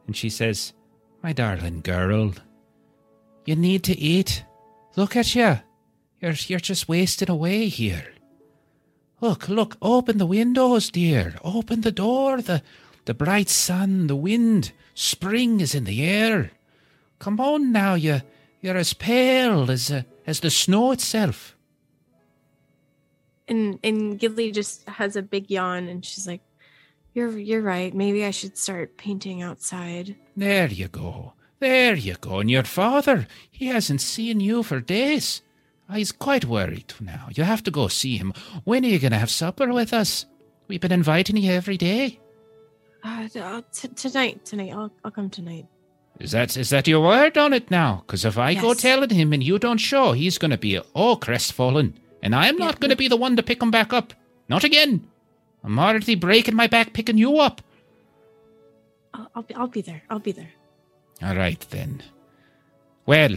And 0.06 0.16
she 0.16 0.28
says, 0.28 0.74
"My 1.22 1.32
darling 1.32 1.80
girl, 1.80 2.34
you 3.46 3.56
need 3.56 3.82
to 3.84 3.98
eat. 3.98 4.44
Look 4.96 5.16
at 5.16 5.34
you. 5.34 5.60
You're 6.20 6.34
you're 6.46 6.60
just 6.60 6.88
wasting 6.88 7.30
away 7.30 7.68
here. 7.68 8.12
Look, 9.20 9.48
look. 9.48 9.76
Open 9.80 10.18
the 10.18 10.26
windows, 10.26 10.90
dear. 10.90 11.36
Open 11.42 11.80
the 11.80 11.92
door. 11.92 12.42
The 12.42 12.62
the 13.06 13.14
bright 13.14 13.48
sun, 13.48 14.06
the 14.06 14.16
wind, 14.16 14.72
spring 14.94 15.60
is 15.60 15.74
in 15.74 15.84
the 15.84 16.02
air. 16.02 16.50
Come 17.18 17.40
on 17.40 17.72
now, 17.72 17.94
you 17.94 18.20
you're 18.60 18.76
as 18.76 18.92
pale 18.92 19.70
as 19.70 19.90
uh, 19.90 20.02
as 20.26 20.40
the 20.40 20.50
snow 20.50 20.92
itself." 20.92 21.56
And 23.48 23.78
and 23.82 24.18
Gilly 24.18 24.52
just 24.52 24.88
has 24.88 25.16
a 25.16 25.22
big 25.22 25.50
yawn 25.50 25.88
and 25.88 26.04
she's 26.04 26.26
like, 26.26 26.40
You're 27.14 27.36
you're 27.36 27.62
right. 27.62 27.92
Maybe 27.92 28.24
I 28.24 28.30
should 28.30 28.56
start 28.56 28.96
painting 28.96 29.42
outside. 29.42 30.14
There 30.36 30.68
you 30.68 30.86
go. 30.88 31.32
There 31.58 31.94
you 31.94 32.14
go. 32.20 32.38
And 32.38 32.50
your 32.50 32.62
father, 32.62 33.26
he 33.50 33.66
hasn't 33.66 34.00
seen 34.00 34.40
you 34.40 34.62
for 34.62 34.80
days. 34.80 35.42
Oh, 35.90 35.94
he's 35.94 36.12
quite 36.12 36.44
worried 36.44 36.94
now. 37.00 37.28
You 37.34 37.44
have 37.44 37.62
to 37.64 37.70
go 37.70 37.88
see 37.88 38.16
him. 38.16 38.32
When 38.64 38.84
are 38.84 38.88
you 38.88 38.98
going 39.00 39.12
to 39.12 39.18
have 39.18 39.30
supper 39.30 39.72
with 39.72 39.92
us? 39.92 40.24
We've 40.68 40.80
been 40.80 40.92
inviting 40.92 41.36
you 41.36 41.50
every 41.50 41.76
day. 41.76 42.20
Uh, 43.02 43.28
uh, 43.36 43.62
t- 43.72 43.88
tonight, 43.88 44.44
tonight. 44.44 44.72
I'll, 44.72 44.92
I'll 45.04 45.10
come 45.10 45.28
tonight. 45.28 45.66
Is 46.20 46.32
that 46.32 46.56
is 46.56 46.68
that 46.70 46.86
your 46.86 47.00
word 47.00 47.38
on 47.38 47.52
it 47.54 47.70
now? 47.70 48.02
Because 48.06 48.24
if 48.26 48.36
I 48.36 48.54
go 48.54 48.68
Yes. 48.68 48.82
telling 48.82 49.10
him 49.10 49.32
and 49.32 49.42
you 49.42 49.58
don't 49.58 49.78
show, 49.78 50.12
he's 50.12 50.36
going 50.38 50.50
to 50.50 50.58
be 50.58 50.78
all 50.94 51.16
crestfallen, 51.16 51.94
and 52.22 52.34
I'm 52.34 52.58
Yeah, 52.58 52.66
not 52.66 52.80
going 52.80 52.90
to 52.90 52.96
be 52.96 53.08
the 53.08 53.16
one 53.16 53.36
to 53.36 53.42
pick 53.42 53.62
him 53.62 53.70
back 53.70 53.92
up. 53.92 54.12
Not 54.48 54.62
again. 54.64 55.08
I'm 55.64 55.78
already 55.78 56.14
breaking 56.14 56.54
my 56.56 56.66
back 56.66 56.92
picking 56.92 57.16
you 57.18 57.38
up. 57.38 57.62
I'll, 59.14 59.30
I'll 59.34 59.42
be. 59.42 59.54
I'll 59.54 59.66
be 59.68 59.80
there. 59.82 60.02
I'll 60.10 60.18
be 60.18 60.32
there. 60.32 60.50
All 61.22 61.36
right 61.36 61.60
then. 61.70 62.02
Well, 63.06 63.36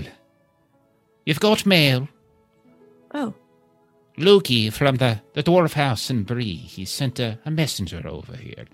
you've 1.25 1.39
got 1.39 1.65
mail. 1.65 2.07
Oh, 3.13 3.33
Lukey 4.17 4.71
from 4.71 4.97
the, 4.97 5.21
the 5.33 5.43
dwarf 5.43 5.73
house 5.73 6.09
in 6.09 6.23
Bree. 6.23 6.55
He 6.55 6.85
sent 6.85 7.19
a, 7.19 7.39
a 7.45 7.51
messenger 7.51 8.01
over 8.07 8.35
here. 8.35 8.65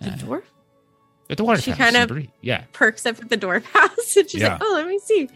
the 0.00 0.10
Uh, 0.10 0.16
dwarf 0.16 0.42
The 1.28 1.36
dwarf 1.36 1.62
She 1.64 1.72
kind 1.72 1.96
of- 1.96 2.26
Yeah. 2.42 2.64
perks 2.72 3.06
up 3.06 3.18
at 3.20 3.28
the 3.30 3.36
dwarf 3.38 3.64
house, 3.72 4.16
and 4.16 4.28
she's 4.28 4.40
Yeah. 4.42 4.54
like, 4.54 4.62
"Oh, 4.62 4.72
let 4.74 4.86
me 4.86 4.98
see." 4.98 5.28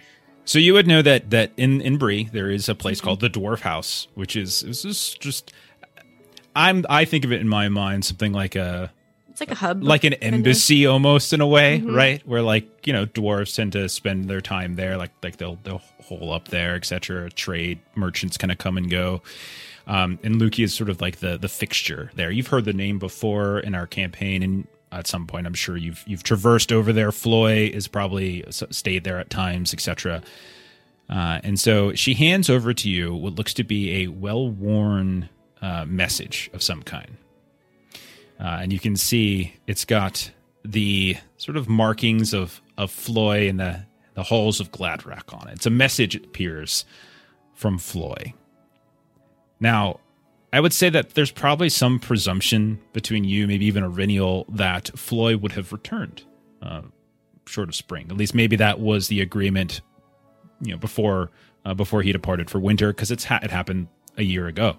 So 0.44 0.58
you 0.58 0.72
would 0.74 0.86
know 0.86 1.02
that 1.02 1.30
that 1.30 1.52
in 1.56 1.80
in 1.80 1.96
Bree 1.98 2.28
there 2.32 2.50
is 2.50 2.68
a 2.68 2.74
place 2.74 2.98
Mm-hmm. 2.98 3.04
called 3.06 3.20
the 3.20 3.30
Dwarf 3.30 3.60
House, 3.60 4.08
which 4.14 4.34
is 4.36 4.60
this 4.60 4.84
is 4.84 5.14
just 5.20 5.52
I'm 6.56 6.84
I 6.88 7.04
think 7.04 7.24
of 7.24 7.32
it 7.32 7.40
in 7.40 7.48
my 7.48 7.68
mind 7.68 8.04
something 8.04 8.32
like 8.32 8.56
a 8.56 8.90
It's 9.30 9.40
like 9.40 9.50
a 9.50 9.54
hub, 9.54 9.82
like 9.82 10.04
an 10.04 10.14
embassy 10.14 10.86
almost 10.86 11.32
in 11.32 11.40
a 11.40 11.46
way, 11.46 11.80
Mhm. 11.80 11.94
right? 11.94 12.26
Where 12.26 12.42
like 12.42 12.86
you 12.86 12.92
know 12.92 13.06
dwarves 13.06 13.54
tend 13.54 13.72
to 13.72 13.88
spend 13.88 14.28
their 14.28 14.40
time 14.40 14.76
there, 14.76 14.96
like 14.96 15.10
like 15.22 15.36
they'll 15.36 15.58
they'll 15.64 15.82
hole 16.04 16.32
up 16.32 16.48
there, 16.48 16.74
etc. 16.74 17.30
Trade 17.30 17.78
merchants 17.94 18.36
kind 18.36 18.50
of 18.50 18.58
come 18.58 18.76
and 18.76 18.90
go. 18.90 19.22
Um, 19.86 20.18
and 20.22 20.40
Luki 20.40 20.64
is 20.64 20.74
sort 20.74 20.90
of 20.90 21.00
like 21.00 21.18
the 21.20 21.38
the 21.38 21.48
fixture 21.48 22.10
there. 22.14 22.30
You've 22.30 22.48
heard 22.48 22.64
the 22.64 22.72
name 22.72 22.98
before 22.98 23.58
in 23.60 23.74
our 23.74 23.86
campaign, 23.86 24.42
and 24.42 24.66
at 24.90 25.06
some 25.06 25.26
point, 25.26 25.46
I'm 25.46 25.54
sure 25.54 25.76
you've 25.76 26.02
you've 26.06 26.22
traversed 26.22 26.72
over 26.72 26.92
there. 26.92 27.12
Floi 27.12 27.70
is 27.72 27.88
probably 27.88 28.44
stayed 28.50 29.04
there 29.04 29.18
at 29.18 29.30
times, 29.30 29.72
etc. 29.74 30.22
Uh, 31.10 31.40
and 31.42 31.58
so 31.58 31.94
she 31.94 32.14
hands 32.14 32.50
over 32.50 32.74
to 32.74 32.88
you 32.88 33.14
what 33.14 33.34
looks 33.34 33.54
to 33.54 33.64
be 33.64 34.02
a 34.02 34.08
well 34.08 34.48
worn 34.48 35.28
uh, 35.62 35.84
message 35.86 36.50
of 36.52 36.62
some 36.62 36.82
kind. 36.82 37.16
Uh, 38.40 38.58
and 38.62 38.72
you 38.72 38.78
can 38.78 38.96
see 38.96 39.54
it's 39.66 39.84
got 39.84 40.30
the 40.64 41.16
sort 41.36 41.56
of 41.56 41.68
markings 41.68 42.32
of, 42.32 42.60
of 42.76 42.90
Floi 42.90 43.48
and 43.48 43.58
the, 43.58 43.84
the 44.14 44.22
halls 44.22 44.60
of 44.60 44.70
Gladrock 44.70 45.34
on 45.34 45.48
it. 45.48 45.54
It's 45.54 45.66
a 45.66 45.70
message, 45.70 46.14
it 46.14 46.26
appears, 46.26 46.84
from 47.54 47.78
Floi. 47.78 48.34
Now, 49.58 49.98
I 50.52 50.60
would 50.60 50.72
say 50.72 50.88
that 50.90 51.10
there's 51.10 51.30
probably 51.30 51.68
some 51.68 51.98
presumption 51.98 52.80
between 52.92 53.24
you, 53.24 53.46
maybe 53.46 53.66
even 53.66 53.84
Eryniel, 53.84 54.46
that 54.48 54.90
Floi 54.96 55.36
would 55.36 55.52
have 55.52 55.72
returned 55.72 56.22
uh, 56.62 56.82
short 57.46 57.68
of 57.68 57.74
spring. 57.74 58.06
At 58.10 58.16
least 58.16 58.34
maybe 58.34 58.56
that 58.56 58.80
was 58.80 59.08
the 59.08 59.20
agreement, 59.20 59.82
you 60.62 60.72
know, 60.72 60.78
before 60.78 61.30
uh, 61.64 61.74
before 61.74 62.02
he 62.02 62.12
departed 62.12 62.48
for 62.48 62.58
winter, 62.58 62.92
because 62.92 63.10
it's 63.10 63.24
ha- 63.24 63.40
it 63.42 63.50
happened 63.50 63.88
a 64.16 64.22
year 64.22 64.46
ago. 64.46 64.76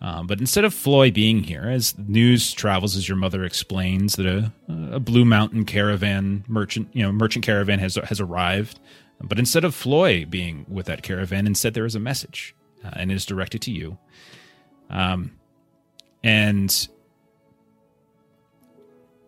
Um, 0.00 0.26
but 0.26 0.40
instead 0.40 0.64
of 0.64 0.74
Floi 0.74 1.10
being 1.10 1.44
here, 1.44 1.70
as 1.70 1.96
news 1.96 2.52
travels, 2.52 2.96
as 2.96 3.08
your 3.08 3.16
mother 3.16 3.44
explains, 3.44 4.16
that 4.16 4.26
a, 4.26 4.52
a 4.92 5.00
Blue 5.00 5.24
Mountain 5.24 5.64
caravan 5.64 6.44
merchant, 6.48 6.88
you 6.92 7.02
know, 7.02 7.12
merchant 7.12 7.44
caravan 7.44 7.78
has 7.78 7.94
has 7.94 8.20
arrived. 8.20 8.80
But 9.20 9.38
instead 9.38 9.64
of 9.64 9.74
Floi 9.74 10.26
being 10.26 10.66
with 10.68 10.86
that 10.86 11.02
caravan, 11.02 11.46
instead 11.46 11.74
there 11.74 11.86
is 11.86 11.94
a 11.94 12.00
message, 12.00 12.54
uh, 12.84 12.90
and 12.94 13.10
it 13.10 13.14
is 13.14 13.24
directed 13.24 13.62
to 13.62 13.70
you. 13.70 13.98
Um, 14.90 15.32
and 16.22 16.88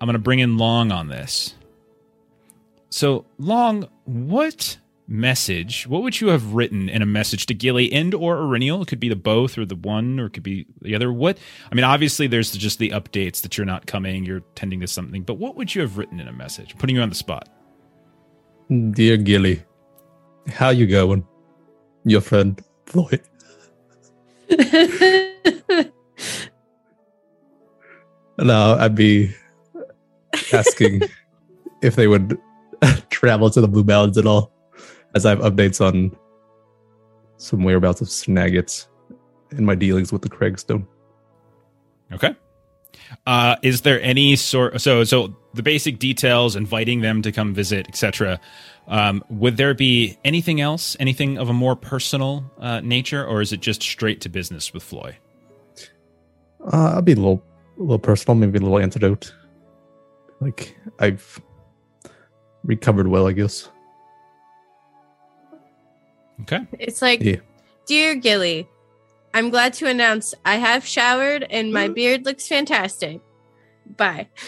I'm 0.01 0.07
going 0.07 0.15
to 0.15 0.19
bring 0.19 0.39
in 0.39 0.59
Long 0.59 0.93
on 0.93 1.09
this. 1.09 1.55
So, 2.91 3.27
Long, 3.39 3.89
what 4.05 4.79
message, 5.09 5.87
what 5.87 6.03
would 6.03 6.21
you 6.21 6.29
have 6.29 6.53
written 6.53 6.89
in 6.89 7.01
a 7.03 7.07
message 7.07 7.47
to 7.47 7.55
Gilly 7.55 7.93
and 7.93 8.15
or 8.15 8.37
Eryniel? 8.37 8.83
It 8.83 8.89
could 8.89 9.01
be 9.01 9.09
the 9.09 9.17
both 9.17 9.59
or 9.59 9.65
the 9.65 9.75
one 9.75 10.21
or 10.21 10.27
it 10.27 10.35
could 10.35 10.43
be 10.43 10.67
the 10.83 10.95
other. 10.95 11.13
What, 11.13 11.39
I 11.71 11.75
mean, 11.75 11.85
obviously 11.85 12.27
there's 12.27 12.53
just 12.53 12.79
the 12.79 12.91
updates 12.91 13.43
that 13.43 13.57
you're 13.57 13.67
not 13.67 13.87
coming, 13.87 14.25
you're 14.25 14.43
tending 14.55 14.81
to 14.81 14.87
something, 14.87 15.23
but 15.23 15.35
what 15.35 15.57
would 15.57 15.75
you 15.75 15.81
have 15.81 15.99
written 15.99 16.21
in 16.21 16.29
a 16.29 16.33
message? 16.33 16.77
putting 16.79 16.97
you 16.97 17.03
on 17.03 17.09
the 17.09 17.15
spot. 17.15 17.49
Dear 18.91 19.17
Gilly, 19.17 19.63
how 20.49 20.69
you 20.71 20.87
going? 20.87 21.27
Your 22.05 22.21
friend 22.21 22.63
Floyd. 22.87 23.23
No, 28.39 28.77
I'd 28.79 28.95
be 28.95 29.35
asking 30.53 31.03
if 31.83 31.97
they 31.97 32.07
would 32.07 32.39
travel 33.11 33.51
to 33.51 33.61
the 33.61 33.69
Blue 33.69 33.85
Mountains 33.85 34.17
at 34.17 34.27
all, 34.27 34.53
as 35.15 35.27
I 35.27 35.31
have 35.31 35.41
updates 35.41 35.85
on 35.85 36.17
some 37.37 37.65
whereabouts 37.65 38.01
of 38.01 38.09
Snagit's 38.09 38.89
and 39.51 39.67
my 39.67 39.75
dealings 39.75 40.13
with 40.13 40.23
the 40.23 40.29
Craigstone. 40.29 40.87
Okay. 42.13 42.35
Uh, 43.27 43.57
is 43.63 43.83
there 43.83 44.01
any 44.03 44.37
sort 44.37 44.81
so 44.81 45.03
so 45.03 45.35
the 45.55 45.63
basic 45.63 45.99
details, 45.99 46.57
inviting 46.57 47.01
them 47.01 47.23
to 47.23 47.33
come 47.33 47.55
visit, 47.55 47.89
etc. 47.89 48.39
Um, 48.87 49.25
would 49.31 49.57
there 49.57 49.75
be 49.75 50.19
anything 50.25 50.61
else, 50.61 50.97
anything 51.01 51.39
of 51.39 51.49
a 51.49 51.53
more 51.53 51.75
personal 51.75 52.51
uh, 52.59 52.81
nature, 52.81 53.25
or 53.25 53.41
is 53.41 53.53
it 53.53 53.61
just 53.61 53.83
straight 53.83 54.21
to 54.23 54.29
business 54.29 54.73
with 54.73 54.83
Floi? 54.83 55.17
Uh, 56.65 56.93
I'll 56.95 57.03
be 57.03 57.13
a 57.13 57.17
little, 57.17 57.43
a 57.79 57.81
little 57.81 57.99
personal, 57.99 58.35
maybe 58.37 58.59
a 58.59 58.63
little 58.63 58.79
antidote. 58.79 59.33
Like 60.41 60.77
I've 60.99 61.41
recovered 62.65 63.09
well, 63.09 63.27
I 63.27 63.33
guess. 63.33 63.69
Okay. 66.43 66.61
It's 66.79 67.03
like, 67.03 67.23
Yeah. 67.23 67.37
dear 67.87 68.15
Gilly, 68.15 68.69
I'm 69.35 69.51
glad 69.51 69.73
to 69.75 69.87
announce 69.89 70.35
I 70.45 70.57
have 70.57 70.87
showered 70.87 71.45
and 71.51 71.73
my 71.73 71.89
beard 71.89 72.25
looks 72.25 72.47
fantastic. 72.47 73.21
Bye. 73.97 74.29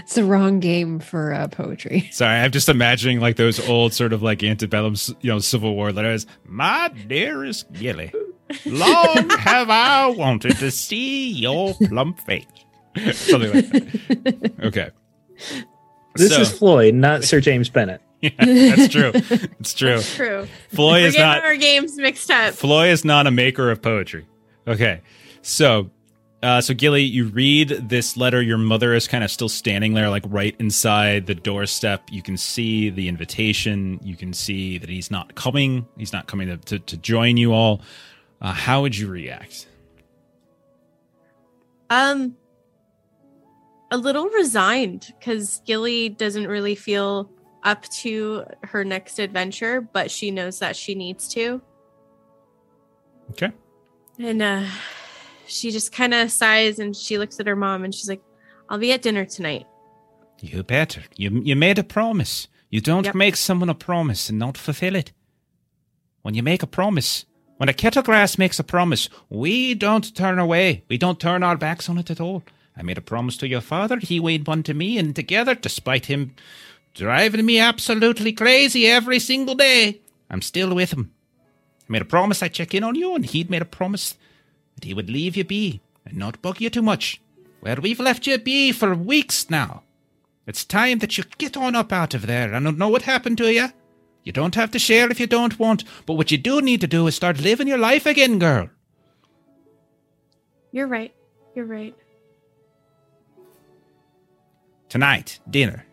it's 0.00 0.14
the 0.14 0.24
wrong 0.24 0.60
game 0.60 0.98
for 1.00 1.32
uh, 1.32 1.48
poetry. 1.48 2.08
Sorry, 2.12 2.36
I'm 2.38 2.50
just 2.50 2.68
imagining 2.68 3.20
like 3.20 3.36
those 3.36 3.66
old 3.68 3.92
sort 3.94 4.12
of 4.12 4.22
like 4.22 4.42
antebellum, 4.42 4.94
you 5.20 5.30
know, 5.30 5.38
Civil 5.38 5.74
War 5.74 5.92
letters. 5.92 6.26
My 6.44 6.88
dearest 7.06 7.72
Gilly, 7.72 8.12
long 8.66 9.30
have 9.38 9.70
I 9.70 10.06
wanted 10.08 10.56
to 10.58 10.70
see 10.70 11.30
your 11.30 11.74
plump 11.74 12.20
face. 12.20 12.44
Something 13.12 13.52
like 13.52 13.70
that. 13.70 14.52
Okay. 14.64 14.90
This 16.14 16.34
So- 16.34 16.40
is 16.40 16.50
Floyd, 16.58 16.94
not 16.94 17.24
Sir 17.24 17.40
James 17.40 17.68
Bennett. 17.68 18.00
Yeah, 18.20 18.30
that's 18.36 18.88
true. 18.92 19.12
It's 19.60 19.72
true. 19.74 20.00
True. 20.00 20.48
Floi 20.70 21.02
We're 21.02 21.06
is 21.06 21.16
not 21.16 21.44
our 21.44 21.54
games 21.54 21.96
mixed 21.96 22.32
up. 22.32 22.52
Floi 22.52 22.88
is 22.88 23.04
not 23.04 23.28
a 23.28 23.30
maker 23.30 23.70
of 23.70 23.80
poetry. 23.80 24.26
Okay. 24.66 25.02
So 25.42 25.92
uh 26.42 26.60
so 26.60 26.74
Gilly, 26.74 27.02
you 27.02 27.26
read 27.26 27.68
this 27.68 28.16
letter. 28.16 28.40
Your 28.40 28.58
mother 28.58 28.94
is 28.94 29.08
kind 29.08 29.24
of 29.24 29.30
still 29.30 29.48
standing 29.48 29.94
there, 29.94 30.08
like 30.08 30.24
right 30.28 30.54
inside 30.58 31.26
the 31.26 31.34
doorstep. 31.34 32.02
You 32.10 32.22
can 32.22 32.36
see 32.36 32.90
the 32.90 33.08
invitation. 33.08 33.98
You 34.02 34.16
can 34.16 34.32
see 34.32 34.78
that 34.78 34.88
he's 34.88 35.10
not 35.10 35.34
coming. 35.34 35.86
He's 35.96 36.12
not 36.12 36.26
coming 36.26 36.48
to, 36.48 36.56
to, 36.56 36.78
to 36.78 36.96
join 36.96 37.36
you 37.36 37.52
all. 37.52 37.80
Uh, 38.40 38.52
how 38.52 38.82
would 38.82 38.96
you 38.96 39.08
react? 39.08 39.66
Um, 41.90 42.36
a 43.90 43.96
little 43.96 44.28
resigned 44.28 45.12
because 45.18 45.62
Gilly 45.66 46.08
doesn't 46.08 46.46
really 46.46 46.74
feel 46.74 47.30
up 47.62 47.84
to 47.88 48.44
her 48.64 48.84
next 48.84 49.18
adventure, 49.18 49.80
but 49.80 50.10
she 50.10 50.30
knows 50.30 50.58
that 50.60 50.76
she 50.76 50.94
needs 50.94 51.28
to. 51.28 51.60
Okay. 53.30 53.52
And 54.18 54.42
uh, 54.42 54.64
she 55.48 55.70
just 55.70 55.92
kind 55.92 56.14
of 56.14 56.30
sighs 56.30 56.78
and 56.78 56.94
she 56.96 57.18
looks 57.18 57.40
at 57.40 57.46
her 57.46 57.56
mom 57.56 57.84
and 57.84 57.94
she's 57.94 58.08
like, 58.08 58.22
"I'll 58.68 58.78
be 58.78 58.92
at 58.92 59.02
dinner 59.02 59.24
tonight." 59.24 59.66
You 60.40 60.62
better. 60.62 61.02
You 61.16 61.42
you 61.44 61.56
made 61.56 61.78
a 61.78 61.84
promise. 61.84 62.48
You 62.70 62.80
don't 62.80 63.06
Yep. 63.06 63.14
make 63.14 63.36
someone 63.36 63.68
a 63.70 63.74
promise 63.74 64.28
and 64.28 64.38
not 64.38 64.58
fulfill 64.58 64.94
it. 64.94 65.12
When 66.22 66.34
you 66.34 66.42
make 66.42 66.62
a 66.62 66.66
promise, 66.66 67.24
when 67.56 67.68
a 67.68 67.72
kettlegrass 67.72 68.38
makes 68.38 68.58
a 68.58 68.64
promise, 68.64 69.08
we 69.30 69.74
don't 69.74 70.14
turn 70.14 70.38
away. 70.38 70.84
We 70.88 70.98
don't 70.98 71.18
turn 71.18 71.42
our 71.42 71.56
backs 71.56 71.88
on 71.88 71.98
it 71.98 72.10
at 72.10 72.20
all. 72.20 72.42
I 72.76 72.82
made 72.82 72.98
a 72.98 73.00
promise 73.02 73.36
to 73.38 73.48
your 73.48 73.60
father. 73.62 73.98
He 73.98 74.20
made 74.20 74.46
one 74.46 74.62
to 74.64 74.74
me, 74.74 74.98
and 74.98 75.16
together, 75.16 75.54
despite 75.54 76.06
him 76.06 76.34
driving 76.94 77.44
me 77.46 77.58
absolutely 77.58 78.32
crazy 78.32 78.86
every 78.86 79.18
single 79.18 79.54
day, 79.54 80.00
I'm 80.30 80.42
still 80.42 80.74
with 80.74 80.92
him. 80.92 81.10
I 81.88 81.92
made 81.92 82.02
a 82.02 82.04
promise 82.04 82.42
I'd 82.42 82.52
check 82.54 82.74
in 82.74 82.84
on 82.84 82.94
you, 82.94 83.14
and 83.14 83.24
he'd 83.24 83.50
made 83.50 83.62
a 83.62 83.64
promise 83.78 84.16
that 84.78 84.84
he 84.84 84.94
would 84.94 85.10
leave 85.10 85.36
you 85.36 85.42
be 85.42 85.80
and 86.04 86.16
not 86.16 86.40
bug 86.40 86.60
you 86.60 86.70
too 86.70 86.82
much. 86.82 87.20
Well, 87.60 87.76
we've 87.82 87.98
left 87.98 88.28
you 88.28 88.38
be 88.38 88.70
for 88.70 88.94
weeks 88.94 89.50
now. 89.50 89.82
It's 90.46 90.64
time 90.64 91.00
that 91.00 91.18
you 91.18 91.24
get 91.36 91.56
on 91.56 91.74
up 91.74 91.92
out 91.92 92.14
of 92.14 92.28
there. 92.28 92.54
I 92.54 92.60
don't 92.60 92.78
know 92.78 92.88
what 92.88 93.02
happened 93.02 93.38
to 93.38 93.52
you. 93.52 93.68
You 94.22 94.32
don't 94.32 94.54
have 94.54 94.70
to 94.70 94.78
share 94.78 95.10
if 95.10 95.18
you 95.18 95.26
don't 95.26 95.58
want, 95.58 95.82
but 96.06 96.14
what 96.14 96.30
you 96.30 96.38
do 96.38 96.60
need 96.60 96.80
to 96.82 96.86
do 96.86 97.06
is 97.08 97.16
start 97.16 97.40
living 97.40 97.66
your 97.66 97.78
life 97.78 98.06
again, 98.06 98.38
girl. 98.38 98.70
You're 100.70 100.86
right. 100.86 101.12
You're 101.56 101.64
right. 101.64 101.94
Tonight, 104.88 105.40
dinner. 105.50 105.84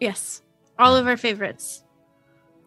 Yes. 0.00 0.40
All 0.78 0.96
of 0.96 1.06
our 1.06 1.16
favorites. 1.16 1.84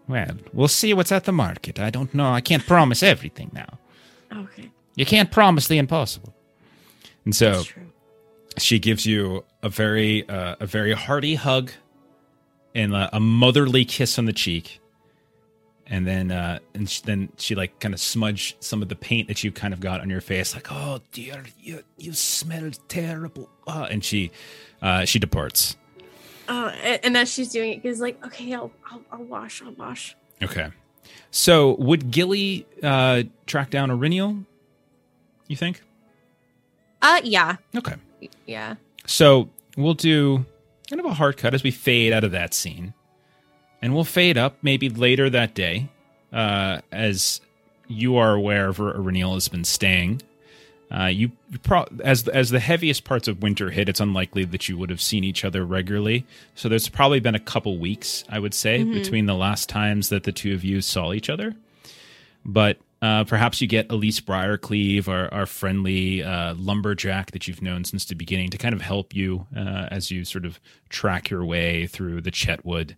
Well, 0.07 0.37
we'll 0.53 0.67
see 0.67 0.93
what's 0.93 1.11
at 1.11 1.23
the 1.23 1.31
market. 1.31 1.79
I 1.79 1.89
don't 1.89 2.13
know. 2.13 2.31
I 2.31 2.41
can't 2.41 2.67
promise 2.67 3.01
everything 3.01 3.49
now. 3.53 3.79
Okay. 4.31 4.71
You 4.95 5.05
can't 5.05 5.31
promise 5.31 5.67
the 5.67 5.77
impossible. 5.77 6.35
And 7.25 7.35
so 7.35 7.63
she 8.57 8.79
gives 8.79 9.05
you 9.05 9.43
a 9.63 9.69
very 9.69 10.27
uh, 10.27 10.55
a 10.59 10.65
very 10.65 10.93
hearty 10.93 11.35
hug 11.35 11.71
and 12.75 12.93
a, 12.93 13.09
a 13.15 13.19
motherly 13.19 13.85
kiss 13.85 14.17
on 14.17 14.25
the 14.25 14.33
cheek. 14.33 14.79
And 15.87 16.07
then 16.07 16.31
uh 16.31 16.59
and 16.73 16.87
then 17.05 17.29
she 17.37 17.53
like 17.53 17.79
kind 17.79 17.93
of 17.93 17.99
smudge 17.99 18.55
some 18.61 18.81
of 18.81 18.87
the 18.87 18.95
paint 18.95 19.27
that 19.27 19.43
you 19.43 19.51
kind 19.51 19.73
of 19.73 19.81
got 19.81 19.99
on 19.99 20.09
your 20.09 20.21
face 20.21 20.55
like 20.55 20.71
oh 20.71 20.99
dear 21.11 21.43
you 21.59 21.83
you 21.97 22.13
smell 22.13 22.71
terrible. 22.87 23.49
Uh, 23.67 23.87
and 23.91 24.03
she 24.03 24.31
uh 24.81 25.03
she 25.05 25.19
departs. 25.19 25.75
Oh, 26.47 26.67
and 26.67 27.15
as 27.15 27.31
she's 27.31 27.49
doing 27.49 27.71
it, 27.73 27.83
Gilly's 27.83 28.01
like, 28.01 28.25
okay, 28.25 28.53
I'll, 28.53 28.71
I'll, 28.89 29.01
I'll 29.11 29.23
wash, 29.23 29.61
I'll 29.61 29.71
wash. 29.73 30.15
okay. 30.41 30.69
So 31.29 31.75
would 31.75 32.09
gilly 32.09 32.65
uh 32.81 33.23
track 33.45 33.69
down 33.69 33.89
Eryniel 33.89 34.45
you 35.51 35.57
think 35.57 35.81
Uh, 37.01 37.21
yeah, 37.23 37.57
okay 37.75 37.95
yeah. 38.45 38.75
So 39.05 39.49
we'll 39.77 39.93
do 39.93 40.45
kind 40.89 40.99
of 40.99 41.05
a 41.05 41.13
hard 41.13 41.37
cut 41.37 41.53
as 41.53 41.63
we 41.63 41.71
fade 41.71 42.13
out 42.13 42.23
of 42.23 42.31
that 42.31 42.53
scene. 42.53 42.93
And 43.81 43.95
we'll 43.95 44.03
fade 44.03 44.37
up 44.37 44.57
maybe 44.61 44.89
later 44.89 45.29
that 45.29 45.55
day, 45.55 45.89
uh, 46.31 46.81
as 46.91 47.41
you 47.87 48.17
are 48.17 48.35
aware 48.35 48.69
of 48.69 48.79
where 48.79 48.93
Eryniel 48.93 49.33
has 49.33 49.47
been 49.47 49.63
staying. 49.63 50.21
Uh, 50.91 51.05
you 51.05 51.31
you 51.49 51.57
pro- 51.59 51.87
as 52.03 52.27
as 52.27 52.49
the 52.49 52.59
heaviest 52.59 53.05
parts 53.05 53.29
of 53.29 53.41
winter 53.41 53.69
hit, 53.71 53.87
it's 53.87 54.01
unlikely 54.01 54.43
that 54.43 54.67
you 54.67 54.77
would 54.77 54.89
have 54.89 55.01
seen 55.01 55.23
each 55.23 55.45
other 55.45 55.65
regularly. 55.65 56.25
So 56.53 56.67
there's 56.67 56.89
probably 56.89 57.21
been 57.21 57.33
a 57.33 57.39
couple 57.39 57.77
weeks, 57.77 58.25
I 58.29 58.39
would 58.39 58.53
say, 58.53 58.83
between 58.83 59.25
the 59.25 59.33
last 59.33 59.69
times 59.69 60.09
that 60.09 60.23
the 60.23 60.33
two 60.33 60.53
of 60.53 60.65
you 60.65 60.81
saw 60.81 61.13
each 61.13 61.29
other. 61.29 61.55
But 62.45 62.77
uh, 63.01 63.23
perhaps 63.23 63.61
you 63.61 63.67
get 63.67 63.91
Elise 63.91 64.19
Briarcleave, 64.19 65.07
our, 65.07 65.33
our 65.33 65.45
friendly 65.45 66.23
uh, 66.23 66.53
lumberjack 66.55 67.31
that 67.31 67.47
you've 67.47 67.61
known 67.61 67.83
since 67.83 68.05
the 68.05 68.15
beginning, 68.15 68.49
to 68.49 68.57
kind 68.57 68.73
of 68.73 68.81
help 68.81 69.15
you 69.15 69.47
uh, 69.55 69.87
as 69.89 70.11
you 70.11 70.23
sort 70.23 70.45
of 70.45 70.59
track 70.89 71.29
your 71.29 71.43
way 71.43 71.87
through 71.87 72.21
the 72.21 72.31
Chetwood. 72.31 72.95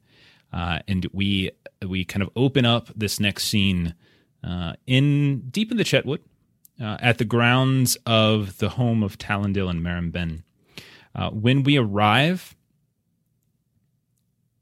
Uh, 0.51 0.79
and 0.87 1.07
we 1.13 1.51
we 1.85 2.05
kind 2.05 2.21
of 2.21 2.29
open 2.35 2.65
up 2.65 2.89
this 2.95 3.19
next 3.19 3.45
scene 3.45 3.95
uh, 4.43 4.73
in 4.85 5.49
deep 5.49 5.71
in 5.71 5.77
the 5.77 5.83
Chetwood, 5.83 6.19
uh, 6.81 6.97
at 6.99 7.17
the 7.17 7.25
grounds 7.25 7.97
of 8.05 8.57
the 8.57 8.69
home 8.69 9.03
of 9.03 9.17
Talendil 9.17 9.69
and 9.69 9.81
Marimben. 9.81 10.43
Uh, 11.15 11.29
when 11.29 11.63
we 11.63 11.77
arrive, 11.77 12.55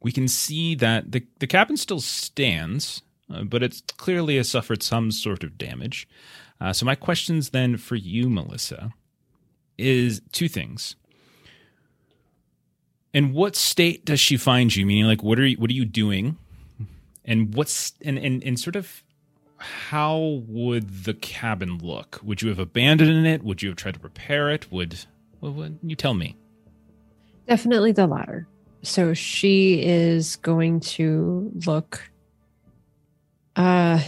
we 0.02 0.12
can 0.12 0.28
see 0.28 0.76
that 0.76 1.12
the, 1.12 1.26
the 1.40 1.48
cabin 1.48 1.78
still 1.78 2.02
stands, 2.02 3.02
but 3.50 3.64
it's 3.64 3.82
clearly 3.98 4.38
has 4.38 4.50
suffered 4.50 4.84
some 4.84 5.12
sort 5.12 5.44
of 5.44 5.58
damage. 5.58 6.08
Uh, 6.60 6.74
so 6.74 6.86
my 6.86 6.96
questions 6.96 7.50
then 7.50 7.78
for 7.78 7.96
you, 7.96 8.30
Melissa, 8.30 8.94
is 9.78 10.22
two 10.32 10.48
things. 10.48 10.96
In 13.14 13.34
what 13.34 13.56
state 13.56 14.06
does 14.06 14.20
she 14.20 14.38
find 14.38 14.74
you? 14.76 14.86
Meaning, 14.86 15.06
like, 15.06 15.24
what 15.24 15.40
are 15.40 15.46
you, 15.46 15.58
what 15.58 15.70
are 15.70 15.74
you 15.74 15.86
doing, 15.86 16.38
and 17.26 17.54
what's 17.56 17.94
and 18.02 18.18
and 18.18 18.44
and 18.44 18.60
sort 18.60 18.76
of 18.76 19.04
how 19.58 20.44
would 20.48 21.04
the 21.04 21.14
cabin 21.14 21.78
look? 21.78 22.20
Would 22.24 22.42
you 22.42 22.50
have 22.50 22.60
abandoned 22.60 23.28
it? 23.28 23.44
Would 23.44 23.62
you 23.62 23.70
have 23.70 23.78
tried 23.78 23.96
to 23.96 24.00
repair 24.00 24.50
it? 24.50 24.72
Would 24.72 25.00
what, 25.40 25.72
you 25.84 25.96
tell 25.96 26.14
me? 26.14 26.38
Definitely 27.48 27.92
the 27.92 28.08
latter. 28.08 28.48
So 28.84 29.14
she 29.14 29.84
is 29.84 30.38
going 30.38 30.80
to 30.82 31.52
look 31.66 32.11
uh 33.56 34.02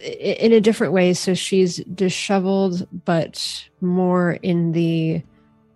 in 0.00 0.52
a 0.52 0.60
different 0.60 0.92
way 0.92 1.12
so 1.12 1.34
she's 1.34 1.76
disheveled 1.94 2.86
but 3.04 3.68
more 3.80 4.32
in 4.42 4.72
the 4.72 5.22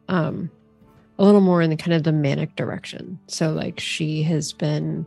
um 0.09 0.51
a 1.19 1.25
little 1.25 1.41
more 1.41 1.61
in 1.61 1.71
the 1.71 1.77
kind 1.77 1.93
of 1.93 2.03
the 2.03 2.13
manic 2.13 2.55
direction 2.57 3.19
so 3.27 3.53
like 3.53 3.79
she 3.79 4.23
has 4.23 4.53
been 4.53 5.05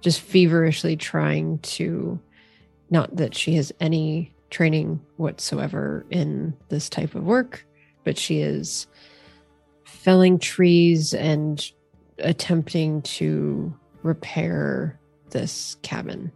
just 0.00 0.20
feverishly 0.20 0.96
trying 0.96 1.58
to 1.60 2.18
not 2.90 3.14
that 3.16 3.34
she 3.34 3.54
has 3.54 3.72
any 3.80 4.32
training 4.50 5.00
whatsoever 5.16 6.06
in 6.10 6.54
this 6.68 6.88
type 6.88 7.14
of 7.14 7.24
work 7.24 7.66
but 8.04 8.16
she 8.16 8.40
is 8.40 8.86
felling 9.84 10.38
trees 10.38 11.12
and 11.12 11.72
attempting 12.20 13.02
to 13.02 13.74
repair 14.02 14.98
this 15.30 15.76
cabin. 15.82 16.32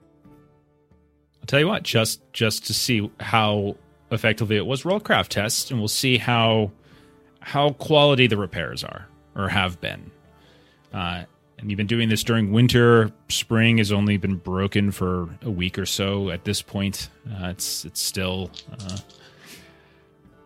I'll 1.42 1.46
tell 1.46 1.60
you 1.60 1.66
what, 1.66 1.82
just 1.82 2.20
just 2.32 2.66
to 2.66 2.74
see 2.74 3.10
how 3.18 3.76
effectively 4.12 4.56
it 4.56 4.64
was, 4.64 4.84
roll 4.84 5.00
craft 5.00 5.32
test, 5.32 5.70
and 5.70 5.80
we'll 5.80 5.88
see 5.88 6.16
how 6.16 6.70
how 7.40 7.70
quality 7.70 8.28
the 8.28 8.36
repairs 8.36 8.84
are 8.84 9.08
or 9.34 9.48
have 9.48 9.80
been. 9.80 10.12
Uh, 10.94 11.24
and 11.58 11.70
you've 11.70 11.76
been 11.76 11.86
doing 11.86 12.08
this 12.08 12.22
during 12.22 12.52
winter. 12.52 13.12
Spring 13.28 13.78
has 13.78 13.90
only 13.90 14.16
been 14.16 14.36
broken 14.36 14.92
for 14.92 15.28
a 15.42 15.50
week 15.50 15.78
or 15.78 15.86
so. 15.86 16.30
At 16.30 16.44
this 16.44 16.62
point, 16.62 17.08
uh, 17.28 17.48
it's 17.48 17.84
it's 17.84 18.00
still 18.00 18.50
uh, 18.72 18.98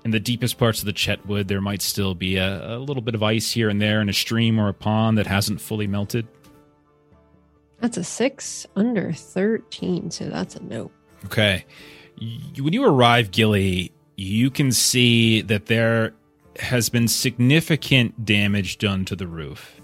in 0.04 0.12
the 0.12 0.20
deepest 0.20 0.56
parts 0.56 0.80
of 0.80 0.86
the 0.86 0.92
Chetwood. 0.92 1.48
There 1.48 1.60
might 1.60 1.82
still 1.82 2.14
be 2.14 2.36
a, 2.36 2.76
a 2.76 2.78
little 2.78 3.02
bit 3.02 3.14
of 3.14 3.22
ice 3.22 3.50
here 3.50 3.68
and 3.68 3.82
there 3.82 4.00
in 4.00 4.08
a 4.08 4.14
stream 4.14 4.58
or 4.58 4.68
a 4.68 4.74
pond 4.74 5.18
that 5.18 5.26
hasn't 5.26 5.60
fully 5.60 5.86
melted. 5.86 6.26
That's 7.80 7.96
a 7.96 8.04
six 8.04 8.66
under 8.74 9.12
13, 9.12 10.10
so 10.10 10.24
that's 10.28 10.56
a 10.56 10.62
no. 10.62 10.90
Okay. 11.26 11.64
When 12.18 12.72
you 12.72 12.84
arrive, 12.84 13.30
Gilly, 13.30 13.92
you 14.16 14.50
can 14.50 14.72
see 14.72 15.42
that 15.42 15.66
there 15.66 16.14
has 16.58 16.88
been 16.88 17.06
significant 17.06 18.24
damage 18.24 18.78
done 18.78 19.04
to 19.04 19.16
the 19.16 19.26
roof 19.26 19.80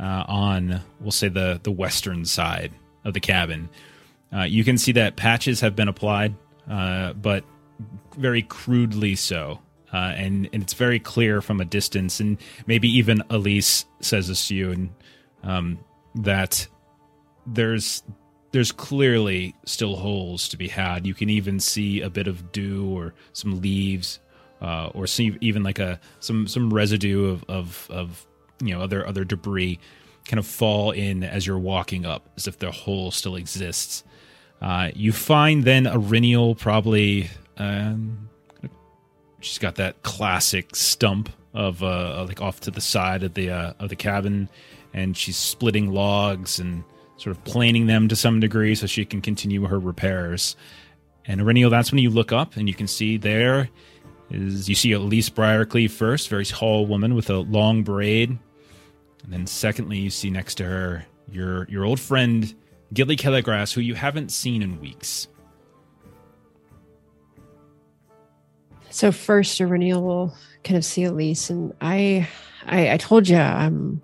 uh, 0.00 0.24
on, 0.26 0.80
we'll 1.00 1.10
say, 1.10 1.28
the, 1.28 1.60
the 1.62 1.70
western 1.70 2.24
side 2.24 2.72
of 3.04 3.14
the 3.14 3.20
cabin. 3.20 3.68
Uh, 4.34 4.42
you 4.42 4.64
can 4.64 4.78
see 4.78 4.92
that 4.92 5.16
patches 5.16 5.60
have 5.60 5.76
been 5.76 5.88
applied, 5.88 6.34
uh, 6.70 7.12
but 7.14 7.44
very 8.16 8.42
crudely 8.42 9.14
so. 9.14 9.60
Uh, 9.92 10.12
and, 10.16 10.48
and 10.52 10.62
it's 10.62 10.74
very 10.74 10.98
clear 10.98 11.40
from 11.40 11.60
a 11.60 11.64
distance, 11.64 12.18
and 12.18 12.38
maybe 12.66 12.88
even 12.88 13.22
Elise 13.30 13.86
says 14.00 14.28
this 14.28 14.48
to 14.48 14.54
you, 14.54 14.72
and 14.72 14.90
um, 15.42 15.78
that 16.16 16.66
there's 17.46 18.02
there's 18.52 18.72
clearly 18.72 19.54
still 19.64 19.96
holes 19.96 20.48
to 20.48 20.56
be 20.56 20.68
had. 20.68 21.06
You 21.06 21.14
can 21.14 21.28
even 21.28 21.60
see 21.60 22.00
a 22.00 22.08
bit 22.08 22.26
of 22.26 22.52
dew 22.52 22.88
or 22.88 23.14
some 23.32 23.60
leaves, 23.60 24.18
uh, 24.62 24.90
or 24.94 25.06
see 25.06 25.36
even 25.40 25.62
like 25.62 25.78
a 25.78 26.00
some 26.20 26.46
some 26.46 26.72
residue 26.72 27.26
of, 27.26 27.44
of 27.48 27.86
of 27.90 28.26
you 28.62 28.74
know 28.74 28.80
other 28.80 29.06
other 29.06 29.24
debris 29.24 29.78
kind 30.26 30.38
of 30.38 30.46
fall 30.46 30.90
in 30.90 31.22
as 31.22 31.46
you're 31.46 31.58
walking 31.58 32.04
up, 32.04 32.28
as 32.36 32.48
if 32.48 32.58
the 32.58 32.70
hole 32.70 33.10
still 33.10 33.36
exists. 33.36 34.02
Uh, 34.60 34.90
you 34.94 35.12
find 35.12 35.64
then 35.64 35.84
Eryniel 35.84 36.58
probably. 36.58 37.28
Um, 37.58 38.28
she's 39.40 39.58
got 39.58 39.76
that 39.76 40.02
classic 40.02 40.74
stump 40.74 41.30
of 41.54 41.82
uh, 41.82 42.24
like 42.26 42.40
off 42.40 42.60
to 42.60 42.70
the 42.70 42.80
side 42.80 43.22
of 43.22 43.34
the 43.34 43.50
uh, 43.50 43.72
of 43.78 43.88
the 43.88 43.96
cabin, 43.96 44.48
and 44.92 45.16
she's 45.16 45.36
splitting 45.36 45.92
logs 45.92 46.58
and 46.58 46.84
sort 47.16 47.36
of 47.36 47.42
planing 47.44 47.86
them 47.86 48.08
to 48.08 48.16
some 48.16 48.40
degree 48.40 48.74
so 48.74 48.86
she 48.86 49.04
can 49.04 49.20
continue 49.20 49.64
her 49.66 49.78
repairs. 49.78 50.56
And 51.26 51.40
Eryniel, 51.40 51.70
that's 51.70 51.90
when 51.90 51.98
you 51.98 52.10
look 52.10 52.32
up 52.32 52.56
and 52.56 52.68
you 52.68 52.74
can 52.74 52.86
see 52.86 53.16
there 53.16 53.68
is 54.30 54.68
you 54.68 54.74
see 54.74 54.92
Elise 54.92 55.30
Briarcleave 55.30 55.90
first, 55.90 56.28
very 56.28 56.44
tall 56.44 56.86
woman 56.86 57.14
with 57.14 57.30
a 57.30 57.38
long 57.38 57.82
braid. 57.82 58.30
And 59.24 59.32
then 59.32 59.46
secondly, 59.46 59.98
you 59.98 60.10
see 60.10 60.30
next 60.30 60.56
to 60.56 60.64
her 60.64 61.04
your 61.30 61.66
your 61.68 61.84
old 61.84 62.00
friend 62.00 62.54
Gilly 62.92 63.16
Kettlegrass, 63.16 63.72
who 63.72 63.80
you 63.80 63.94
haven't 63.94 64.30
seen 64.30 64.62
in 64.62 64.80
weeks. 64.80 65.28
So 68.90 69.12
first, 69.12 69.60
Eryniel 69.60 70.02
will 70.02 70.34
kind 70.64 70.78
of 70.78 70.84
see 70.84 71.04
Elise, 71.04 71.50
and 71.50 71.74
I, 71.80 72.28
I, 72.64 72.92
I 72.92 72.96
told 72.96 73.28
you, 73.28 73.36
I'm, 73.36 74.00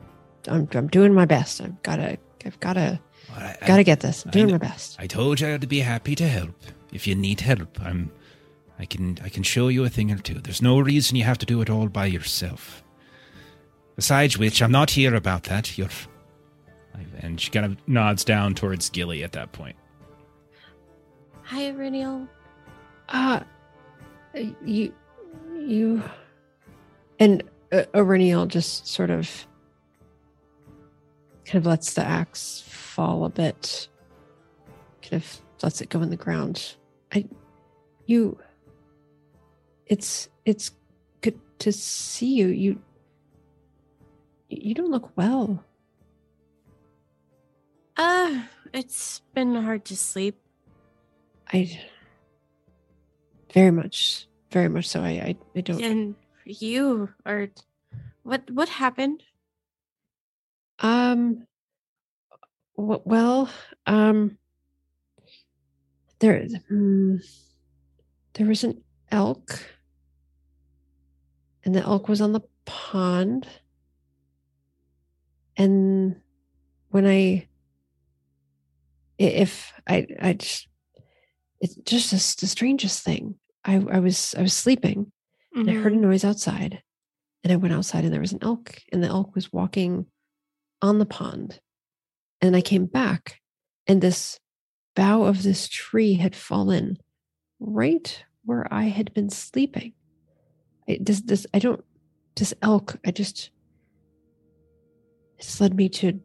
I'm, 0.49 0.69
I'm 0.75 0.89
doing 0.89 1.15
my 1.15 1.25
best. 1.25 1.63
I've 1.63 1.83
gotta, 1.83 2.19
I've 2.45 2.59
gotta, 2.61 3.01
I, 3.35 3.57
I- 3.61 3.67
gotta 3.67 3.85
get 3.85 4.01
this. 4.01 4.25
I'm 4.25 4.31
doing 4.31 4.49
kn- 4.49 4.61
my 4.61 4.67
best. 4.67 4.97
I 4.99 5.07
told 5.07 5.41
you 5.41 5.49
I'd 5.49 5.69
be 5.69 5.81
happy 5.81 6.15
to 6.17 6.29
help. 6.29 6.55
If 6.93 7.07
you 7.07 7.15
need 7.15 7.41
help, 7.41 7.81
I'm 7.83 8.11
I 8.79 8.85
can 8.85 9.19
I 9.25 9.29
can 9.29 9.43
show 9.43 9.69
you 9.69 9.85
a 9.85 9.89
thing 9.89 10.11
or 10.11 10.19
two. 10.19 10.35
There's 10.41 10.61
no 10.63 10.79
reason 10.81 11.17
you 11.17 11.25
have 11.25 11.39
to 11.39 11.47
do 11.47 11.61
it 11.63 11.71
all 11.71 11.89
by 11.89 12.07
yourself. 12.07 12.83
Besides 13.97 14.39
which, 14.39 14.61
I'm 14.63 14.73
not 14.73 14.91
here 14.91 15.15
about 15.15 15.45
that. 15.45 15.77
You're. 15.79 15.89
And 17.21 17.41
she 17.41 17.51
kind 17.51 17.65
of 17.65 17.77
nods 17.89 18.25
down 18.25 18.55
towards 18.55 18.91
Gilly 18.91 19.23
at 19.25 19.33
that 19.33 19.53
point. 19.53 19.77
Hi, 21.45 21.69
Reniel. 21.71 22.27
Uh, 23.09 23.41
you, 24.65 24.93
you, 25.59 26.03
and 27.19 27.43
uh, 27.73 27.85
Eryniel 27.95 28.49
just 28.49 28.87
sort 28.87 29.11
of 29.11 29.47
kind 31.53 31.67
of 31.67 31.67
lets 31.67 31.93
the 31.93 32.03
axe 32.03 32.65
fall 32.67 33.27
a 33.27 33.29
bit, 33.29 33.87
kind 35.03 35.23
of 35.23 35.41
lets 35.63 35.83
it 35.83 35.91
go 35.91 36.01
in 36.01 36.09
the 36.09 36.17
ground. 36.17 36.77
I, 37.13 37.27
you, 38.07 38.39
it's, 39.85 40.31
it's 40.47 40.71
good 41.21 41.39
to 41.59 41.71
see 41.71 42.37
you. 42.37 42.47
You, 42.47 42.81
you 44.49 44.73
don't 44.73 44.91
look 44.91 45.15
well. 45.15 45.63
Uh, 47.99 48.45
it's 48.73 49.21
been 49.35 49.55
hard 49.55 49.85
to 49.85 49.97
sleep. 49.97 50.41
I, 51.53 51.79
very 53.53 53.73
much, 53.73 54.27
very 54.51 54.71
much 54.71 54.89
so. 54.89 55.03
I, 55.03 55.11
I, 55.11 55.37
I 55.55 55.61
don't. 55.61 55.83
And 55.83 56.15
you 56.47 57.11
are 57.27 57.51
what 58.23 58.51
what 58.51 58.71
happened? 58.71 59.23
Um. 60.83 61.47
w- 62.77 63.03
Well, 63.05 63.49
um. 63.87 64.39
There, 66.21 66.47
hmm, 66.69 67.17
there 68.35 68.47
was 68.47 68.63
an 68.63 68.85
elk, 69.11 69.61
and 71.65 71.75
the 71.75 71.83
elk 71.83 72.09
was 72.09 72.21
on 72.21 72.33
the 72.33 72.43
pond. 72.65 73.49
And 75.57 76.17
when 76.91 77.07
I, 77.07 77.49
if 79.19 79.73
I, 79.89 80.07
I 80.21 80.33
just, 80.35 80.69
it's 81.61 81.75
just 81.77 82.11
the 82.13 82.41
the 82.41 82.47
strangest 82.47 83.03
thing. 83.05 83.35
I, 83.65 83.75
I 83.91 83.99
was, 83.99 84.35
I 84.39 84.43
was 84.43 84.53
sleeping, 84.53 85.11
and 85.55 85.69
I 85.69 85.73
heard 85.73 85.93
a 85.93 85.97
Mhm. 85.97 86.01
noise 86.03 86.25
outside. 86.25 86.83
And 87.43 87.53
I 87.53 87.57
went 87.57 87.75
outside 87.75 88.05
and 88.05 88.13
there 88.13 88.21
was 88.21 88.33
an 88.33 88.39
elk, 88.43 88.79
and 88.93 89.03
the 89.03 89.09
elk 89.09 89.35
was 89.35 89.53
walking 89.53 90.07
on 90.83 90.99
the 90.99 91.07
pond. 91.07 91.61
And 92.41 92.57
I 92.57 92.61
came 92.61 92.87
back, 92.87 93.41
and 93.87 94.03
this 94.03 94.39
bough 94.97 95.23
of 95.23 95.43
this 95.43 95.69
tree 95.69 96.15
had 96.15 96.35
fallen 96.35 96.99
right 97.61 98.25
where 98.45 98.67
I 98.73 98.85
had 98.85 99.15
been 99.15 99.31
sleeping. 99.31 99.93
I, 100.89 100.99
this, 101.01 101.21
this, 101.21 101.47
I 101.55 101.61
don't, 101.61 101.83
this 102.35 102.53
elk, 102.61 102.99
I 103.07 103.13
just, 103.13 103.51
it's 105.39 105.61
led 105.61 105.77
me 105.77 105.89
to, 105.91 106.21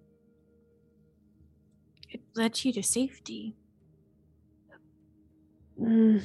It 2.09 2.21
led 2.35 2.65
you 2.65 2.73
to 2.73 2.81
safety. 2.81 3.55
mm, 5.79 6.23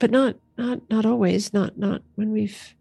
but 0.00 0.10
not, 0.10 0.36
not, 0.56 0.80
not 0.90 1.06
always, 1.06 1.52
not, 1.52 1.78
not 1.78 2.02
when 2.16 2.32
we've 2.32 2.74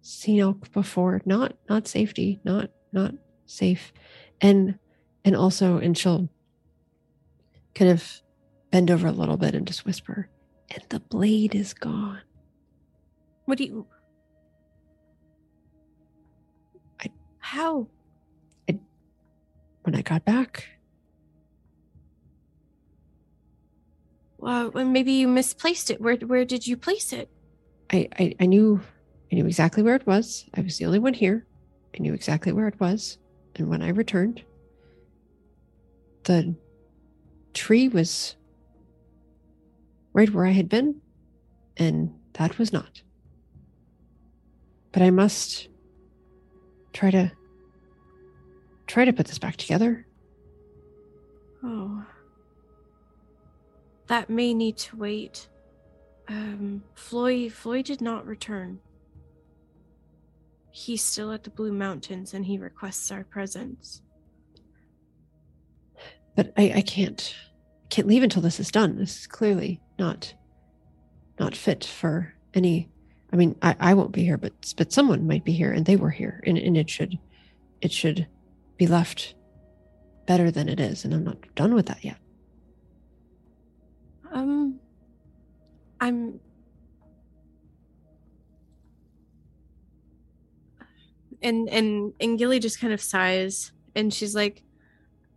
seen 0.00 0.40
elk 0.40 0.72
before, 0.72 1.22
not, 1.24 1.54
not 1.68 1.86
safety, 1.86 2.40
not, 2.44 2.70
not 2.92 3.14
safe. 3.46 3.92
And, 4.40 4.78
and 5.24 5.36
also, 5.36 5.78
and 5.78 5.96
she'll 5.96 6.28
kind 7.74 7.90
of 7.90 8.20
bend 8.70 8.90
over 8.90 9.06
a 9.06 9.12
little 9.12 9.36
bit 9.36 9.54
and 9.54 9.66
just 9.66 9.84
whisper, 9.84 10.28
and 10.70 10.82
the 10.88 11.00
blade 11.00 11.54
is 11.54 11.74
gone. 11.74 12.20
What 13.44 13.58
do 13.58 13.64
you? 13.64 13.86
I- 17.00 17.10
How? 17.38 17.88
I, 18.68 18.78
When 19.82 19.94
I 19.94 20.02
got 20.02 20.24
back, 20.24 20.68
Well, 24.38 24.72
maybe 24.72 25.12
you 25.12 25.28
misplaced 25.28 25.88
it. 25.90 26.00
Where 26.00 26.16
where 26.16 26.44
did 26.44 26.66
you 26.66 26.76
place 26.76 27.12
it? 27.12 27.30
I, 27.92 28.08
I, 28.18 28.34
I 28.40 28.46
knew 28.46 28.80
I 29.30 29.36
knew 29.36 29.46
exactly 29.46 29.84
where 29.84 29.94
it 29.94 30.04
was. 30.06 30.46
I 30.54 30.62
was 30.62 30.78
the 30.78 30.86
only 30.86 30.98
one 30.98 31.14
here. 31.14 31.46
I 31.96 32.02
knew 32.02 32.12
exactly 32.12 32.52
where 32.52 32.66
it 32.66 32.80
was. 32.80 33.18
And 33.56 33.68
when 33.68 33.82
I 33.82 33.88
returned, 33.88 34.42
the 36.24 36.54
tree 37.54 37.88
was 37.88 38.36
right 40.12 40.30
where 40.30 40.46
I 40.46 40.52
had 40.52 40.68
been, 40.68 41.00
and 41.76 42.14
that 42.34 42.58
was 42.58 42.72
not. 42.72 43.02
But 44.92 45.02
I 45.02 45.10
must 45.10 45.68
try 46.92 47.10
to 47.10 47.32
try 48.86 49.04
to 49.04 49.12
put 49.12 49.26
this 49.26 49.38
back 49.38 49.56
together. 49.56 50.06
Oh, 51.62 52.04
that 54.06 54.28
may 54.28 54.52
need 54.52 54.76
to 54.78 54.96
wait. 54.96 55.48
Um, 56.28 56.82
Floyd 56.94 57.52
Floyd 57.52 57.86
did 57.86 58.00
not 58.00 58.26
return. 58.26 58.80
He's 60.72 61.02
still 61.02 61.32
at 61.32 61.44
the 61.44 61.50
Blue 61.50 61.72
Mountains, 61.72 62.34
and 62.34 62.44
he 62.44 62.58
requests 62.58 63.10
our 63.12 63.24
presence. 63.24 64.02
But 66.34 66.52
I, 66.56 66.72
I 66.76 66.80
can't 66.80 67.34
can't 67.90 68.08
leave 68.08 68.22
until 68.22 68.42
this 68.42 68.58
is 68.58 68.70
done. 68.70 68.96
This 68.96 69.20
is 69.20 69.26
clearly 69.26 69.80
not 69.98 70.34
not 71.38 71.54
fit 71.54 71.84
for 71.84 72.34
any 72.54 72.88
I 73.32 73.36
mean, 73.36 73.56
I, 73.62 73.76
I 73.80 73.94
won't 73.94 74.12
be 74.12 74.24
here, 74.24 74.38
but 74.38 74.74
but 74.76 74.92
someone 74.92 75.26
might 75.26 75.44
be 75.44 75.52
here 75.52 75.72
and 75.72 75.84
they 75.84 75.96
were 75.96 76.10
here 76.10 76.42
and, 76.46 76.56
and 76.56 76.76
it 76.76 76.88
should 76.88 77.18
it 77.82 77.92
should 77.92 78.26
be 78.78 78.86
left 78.86 79.34
better 80.26 80.50
than 80.50 80.68
it 80.68 80.80
is, 80.80 81.04
and 81.04 81.12
I'm 81.12 81.24
not 81.24 81.54
done 81.54 81.74
with 81.74 81.86
that 81.86 82.04
yet. 82.04 82.16
Um, 84.32 84.78
I'm. 86.00 86.40
And 91.42 91.68
and 91.68 92.14
and 92.20 92.38
Gilly 92.38 92.60
just 92.60 92.80
kind 92.80 92.92
of 92.92 93.00
sighs, 93.00 93.72
and 93.96 94.14
she's 94.14 94.34
like, 94.34 94.62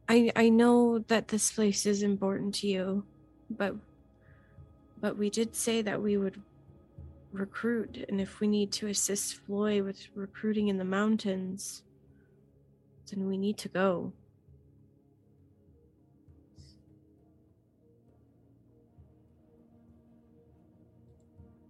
"I 0.08 0.32
I 0.36 0.50
know 0.50 1.00
that 1.00 1.30
this 1.30 1.52
place 1.52 1.86
is 1.88 2.04
important 2.04 2.54
to 2.56 2.68
you, 2.68 3.06
but 3.50 3.76
but 5.02 5.18
we 5.18 5.32
did 5.32 5.56
say 5.56 5.82
that 5.82 6.02
we 6.02 6.15
would 6.18 6.41
recruit, 7.32 8.06
and 8.08 8.22
if 8.22 8.39
we 8.39 8.48
need 8.48 8.72
to 8.74 8.88
assist 8.88 9.36
Floi 9.36 9.82
with 9.82 10.08
recruiting 10.15 10.68
in 10.68 10.78
the 10.78 10.86
mountains, 10.86 11.84
then 13.10 13.28
we 13.28 13.36
need 13.38 13.58
to 13.58 13.70
go." 13.70 14.13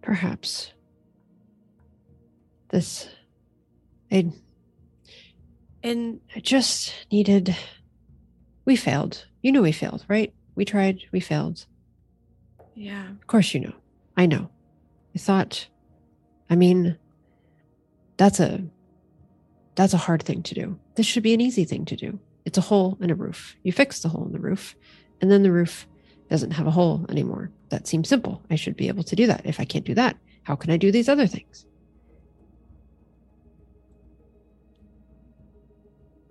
Perhaps 0.02 0.72
this 2.68 3.08
I 4.10 4.32
And 5.82 6.20
I 6.34 6.40
just 6.40 6.92
needed 7.10 7.56
we 8.64 8.76
failed. 8.76 9.26
You 9.42 9.52
know 9.52 9.62
we 9.62 9.72
failed, 9.72 10.04
right? 10.08 10.32
We 10.56 10.64
tried, 10.64 11.02
we 11.12 11.20
failed. 11.20 11.66
yeah, 12.74 13.10
Of 13.10 13.26
course 13.26 13.54
you 13.54 13.60
know. 13.60 13.74
I 14.16 14.26
know. 14.26 14.50
I 15.14 15.18
thought 15.18 15.68
I 16.50 16.56
mean 16.56 16.96
that's 18.16 18.40
a 18.40 18.64
that's 19.74 19.94
a 19.94 19.98
hard 19.98 20.22
thing 20.22 20.42
to 20.44 20.54
do. 20.54 20.78
This 20.94 21.06
should 21.06 21.22
be 21.22 21.34
an 21.34 21.40
easy 21.40 21.64
thing 21.64 21.84
to 21.86 21.96
do. 21.96 22.18
It's 22.46 22.56
a 22.58 22.62
hole 22.62 22.96
in 23.00 23.10
a 23.10 23.14
roof. 23.14 23.56
You 23.62 23.72
fix 23.72 24.00
the 24.00 24.08
hole 24.08 24.24
in 24.26 24.32
the 24.32 24.38
roof, 24.40 24.74
and 25.20 25.30
then 25.30 25.42
the 25.42 25.52
roof 25.52 25.86
doesn't 26.30 26.52
have 26.52 26.66
a 26.66 26.70
hole 26.70 27.04
anymore. 27.10 27.50
That 27.68 27.86
seems 27.86 28.08
simple. 28.08 28.42
I 28.50 28.54
should 28.54 28.76
be 28.76 28.88
able 28.88 29.02
to 29.04 29.16
do 29.16 29.26
that. 29.26 29.42
If 29.44 29.60
I 29.60 29.64
can't 29.64 29.84
do 29.84 29.94
that, 29.94 30.16
how 30.44 30.56
can 30.56 30.70
I 30.70 30.76
do 30.76 30.90
these 30.90 31.08
other 31.08 31.26
things? 31.26 31.66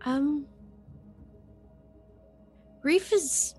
Um, 0.05 0.45
grief 2.81 3.11
is 3.11 3.55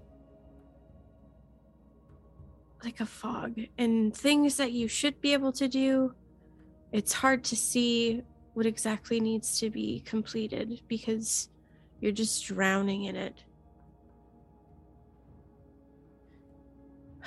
like 2.84 3.00
a 3.00 3.06
fog, 3.06 3.58
and 3.78 4.16
things 4.16 4.56
that 4.58 4.70
you 4.70 4.86
should 4.86 5.20
be 5.20 5.32
able 5.32 5.50
to 5.52 5.66
do, 5.66 6.14
it's 6.92 7.12
hard 7.12 7.42
to 7.44 7.56
see 7.56 8.22
what 8.54 8.64
exactly 8.64 9.18
needs 9.18 9.58
to 9.58 9.70
be 9.70 10.00
completed 10.06 10.80
because 10.86 11.48
you're 12.00 12.12
just 12.12 12.46
drowning 12.46 13.04
in 13.04 13.16
it. 13.16 13.42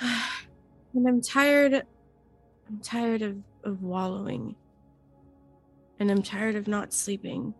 and 0.00 1.06
I'm 1.06 1.20
tired. 1.20 1.74
I'm 1.74 2.80
tired 2.80 3.20
of, 3.20 3.36
of 3.64 3.82
wallowing. 3.82 4.56
And 5.98 6.10
I'm 6.10 6.22
tired 6.22 6.56
of 6.56 6.66
not 6.66 6.94
sleeping. 6.94 7.52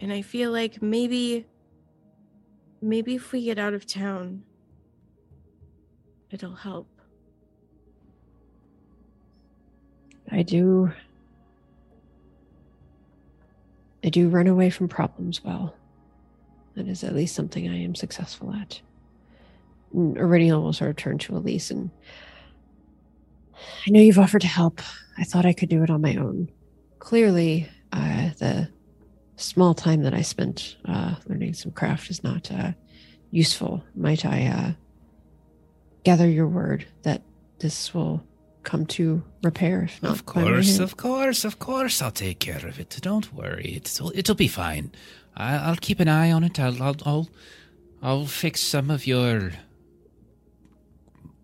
And 0.00 0.12
I 0.12 0.22
feel 0.22 0.52
like 0.52 0.80
maybe 0.80 1.46
maybe 2.80 3.16
if 3.16 3.32
we 3.32 3.44
get 3.44 3.58
out 3.58 3.74
of 3.74 3.86
town 3.86 4.44
it'll 6.30 6.54
help. 6.54 6.88
I 10.30 10.42
do 10.42 10.92
I 14.04 14.10
do 14.10 14.28
run 14.28 14.46
away 14.46 14.70
from 14.70 14.88
problems 14.88 15.42
well. 15.42 15.74
That 16.74 16.86
is 16.86 17.02
at 17.02 17.14
least 17.14 17.34
something 17.34 17.68
I 17.68 17.82
am 17.82 17.94
successful 17.94 18.54
at. 18.54 18.80
Eryniel 19.94 20.62
will 20.62 20.72
sort 20.72 20.90
of 20.90 20.96
turn 20.96 21.18
to 21.18 21.36
Elise 21.36 21.70
and 21.70 21.90
I 23.86 23.90
know 23.90 24.00
you've 24.00 24.18
offered 24.18 24.42
to 24.42 24.46
help. 24.46 24.80
I 25.16 25.24
thought 25.24 25.46
I 25.46 25.52
could 25.52 25.68
do 25.68 25.82
it 25.82 25.90
on 25.90 26.00
my 26.00 26.14
own. 26.14 26.48
Clearly, 27.00 27.68
uh, 27.92 28.30
the 28.38 28.68
small 29.38 29.74
time 29.74 30.02
that 30.02 30.14
I 30.14 30.22
spent 30.22 30.76
uh, 30.84 31.14
learning 31.26 31.54
some 31.54 31.72
craft 31.72 32.10
is 32.10 32.22
not 32.22 32.50
uh, 32.52 32.72
useful. 33.30 33.82
Might 33.94 34.24
I 34.24 34.46
uh, 34.46 34.72
gather 36.04 36.28
your 36.28 36.48
word 36.48 36.86
that 37.02 37.22
this 37.60 37.94
will 37.94 38.22
come 38.64 38.84
to 38.86 39.22
repair? 39.42 39.82
If 39.82 40.02
not, 40.02 40.12
Of 40.12 40.26
course, 40.26 40.78
of 40.78 40.96
course, 40.96 41.44
of 41.44 41.58
course, 41.58 42.02
I'll 42.02 42.10
take 42.10 42.40
care 42.40 42.66
of 42.66 42.78
it. 42.78 42.98
Don't 43.00 43.32
worry, 43.32 43.74
it'll 43.76 44.12
it'll 44.14 44.34
be 44.34 44.48
fine. 44.48 44.92
I, 45.36 45.56
I'll 45.56 45.76
keep 45.76 46.00
an 46.00 46.08
eye 46.08 46.32
on 46.32 46.44
it. 46.44 46.58
I'll 46.58 46.82
I'll 46.82 46.96
I'll, 47.04 47.28
I'll 48.02 48.26
fix 48.26 48.60
some 48.60 48.90
of 48.90 49.06
your 49.06 49.52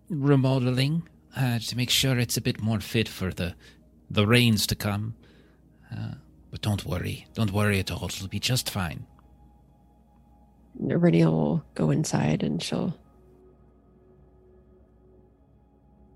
remodeling 0.09 1.07
uh, 1.35 1.59
to 1.59 1.75
make 1.75 1.89
sure 1.89 2.19
it's 2.19 2.37
a 2.37 2.41
bit 2.41 2.61
more 2.61 2.79
fit 2.79 3.07
for 3.07 3.31
the 3.33 3.55
the 4.09 4.27
rains 4.27 4.67
to 4.67 4.75
come. 4.75 5.15
Uh, 5.91 6.15
but 6.55 6.61
don't 6.61 6.85
worry, 6.85 7.27
don't 7.33 7.51
worry 7.51 7.79
at 7.79 7.91
all. 7.91 8.05
It'll 8.05 8.29
be 8.29 8.39
just 8.39 8.69
fine. 8.69 9.05
Eryniel 10.81 11.31
will 11.33 11.65
go 11.73 11.89
inside 11.89 12.43
and 12.43 12.63
she'll 12.63 12.97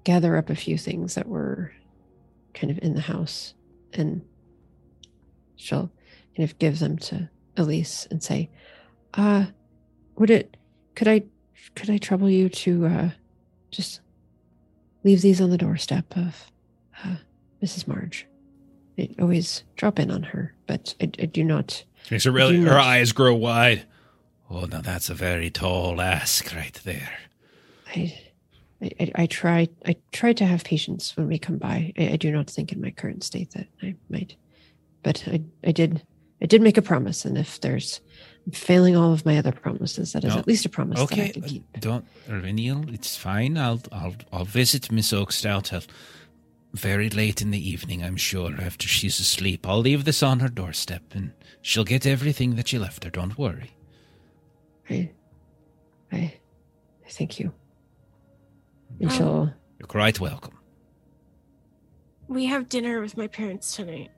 gather 0.06 0.38
up 0.38 0.50
a 0.50 0.56
few 0.56 0.78
things 0.78 1.16
that 1.16 1.28
were 1.28 1.74
kind 2.54 2.72
of 2.72 2.80
in 2.82 2.94
the 2.94 3.02
house 3.02 3.54
and 3.92 4.22
she'll 5.58 5.92
kind 6.38 6.50
of 6.50 6.58
give 6.58 6.80
them 6.80 6.98
to 7.00 7.30
Elise 7.58 8.08
and 8.10 8.24
say, 8.24 8.50
uh, 9.16 9.48
would 10.16 10.30
it, 10.30 10.56
could 10.96 11.10
I, 11.10 11.24
could 11.76 11.90
I 11.90 11.98
trouble 11.98 12.30
you 12.30 12.48
to, 12.48 12.86
uh, 12.86 13.10
just 13.72 14.00
leave 15.04 15.22
these 15.22 15.42
on 15.42 15.50
the 15.50 15.58
doorstep 15.58 16.16
of, 16.16 16.50
uh, 17.04 17.18
Mrs. 17.62 17.90
Marge? 17.90 18.29
I 19.00 19.22
always 19.22 19.64
drop 19.76 20.00
in 20.00 20.12
on 20.12 20.24
her, 20.24 20.54
but 20.68 20.94
I, 21.02 21.06
I 21.20 21.26
do 21.26 21.44
not 21.44 21.84
She 22.06 22.16
makes 22.16 22.24
her 22.26 22.32
really 22.32 22.58
her 22.58 22.66
not- 22.72 22.86
eyes 22.86 23.12
grow 23.12 23.34
wide. 23.36 23.84
Oh, 24.50 24.66
now 24.66 24.82
that's 24.82 25.10
a 25.10 25.14
very 25.14 25.50
tall 25.52 26.02
ask 26.02 26.54
right 26.56 26.74
there. 26.84 27.12
I, 27.96 28.20
I, 28.82 29.12
I- 29.16 29.26
try. 29.28 29.68
I 29.86 29.96
try 30.12 30.34
to 30.34 30.46
have 30.46 30.64
patience 30.64 31.16
when 31.16 31.28
we 31.28 31.38
come 31.40 31.58
by. 31.58 31.94
I, 31.98 32.10
I 32.14 32.16
do 32.16 32.32
not 32.32 32.50
think 32.50 32.72
in 32.72 32.82
my 32.82 32.92
current 32.92 33.24
state 33.24 33.52
that 33.52 33.68
I 33.84 33.96
might, 34.10 34.36
but 35.04 35.24
I, 35.28 35.42
I 35.64 35.72
did. 35.72 36.02
I 36.42 36.46
did 36.46 36.62
make 36.62 36.78
a 36.78 36.82
promise, 36.82 37.26
and 37.26 37.38
if 37.38 37.60
there's 37.60 38.00
I'm 38.46 38.54
failing 38.54 38.96
all 38.96 39.12
of 39.12 39.26
my 39.26 39.38
other 39.38 39.52
promises, 39.52 40.14
that 40.14 40.24
is 40.24 40.34
No. 40.34 40.40
at 40.40 40.48
least 40.48 40.66
a 40.66 40.70
promise 40.70 40.98
that 40.98 41.12
I 41.12 41.22
Okay, 41.22 41.30
can 41.32 41.42
keep. 41.44 41.80
don't, 41.82 42.06
Reniel, 42.30 42.86
it's 42.90 43.18
fine. 43.18 43.58
I'll, 43.58 43.82
I'll, 43.92 44.16
I'll 44.32 44.46
visit 44.46 44.90
Miss 44.90 45.12
Oakstout 45.12 45.74
at 45.74 45.86
very 46.74 47.10
late 47.10 47.42
in 47.42 47.52
the 47.52 47.70
evening. 47.70 48.04
I'm 48.04 48.18
sure 48.18 48.54
after 48.62 48.88
she's 48.88 49.20
asleep. 49.20 49.68
I'll 49.68 49.80
leave 49.80 50.06
this 50.06 50.22
on 50.24 50.40
her 50.40 50.48
doorstep, 50.50 51.04
and 51.14 51.34
she'll 51.62 51.84
get 51.84 52.06
everything 52.06 52.56
that 52.56 52.72
you 52.72 52.80
left 52.80 53.04
her. 53.04 53.10
Don't 53.10 53.38
worry. 53.38 53.72
I, 54.90 55.12
I, 56.12 56.18
I 57.06 57.10
thank 57.10 57.40
you. 57.40 57.52
And 59.00 59.10
Um, 59.12 59.18
she'll. 59.18 59.54
You're 59.80 59.88
quite 59.88 60.20
welcome. 60.20 60.58
We 62.28 62.46
have 62.46 62.70
dinner 62.70 63.02
with 63.02 63.18
my 63.18 63.28
parents 63.28 63.76
tonight. 63.76 64.12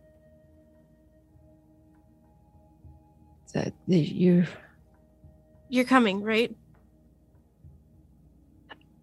That 3.53 3.73
you. 3.87 4.45
You're 5.69 5.85
coming, 5.85 6.21
right? 6.21 6.55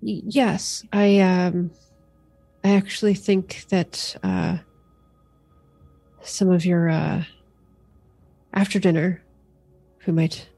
y- 0.01 0.23
Yes, 0.25 0.85
I. 0.93 1.19
Um, 1.21 1.71
I 2.65 2.71
actually 2.71 3.15
think 3.15 3.67
that 3.69 4.17
uh, 4.23 4.59
some 6.23 6.51
of 6.51 6.65
your 6.65 6.89
uh, 6.89 7.25
after 8.53 8.79
dinner, 8.79 9.23
who 10.01 10.13
might 10.13 10.49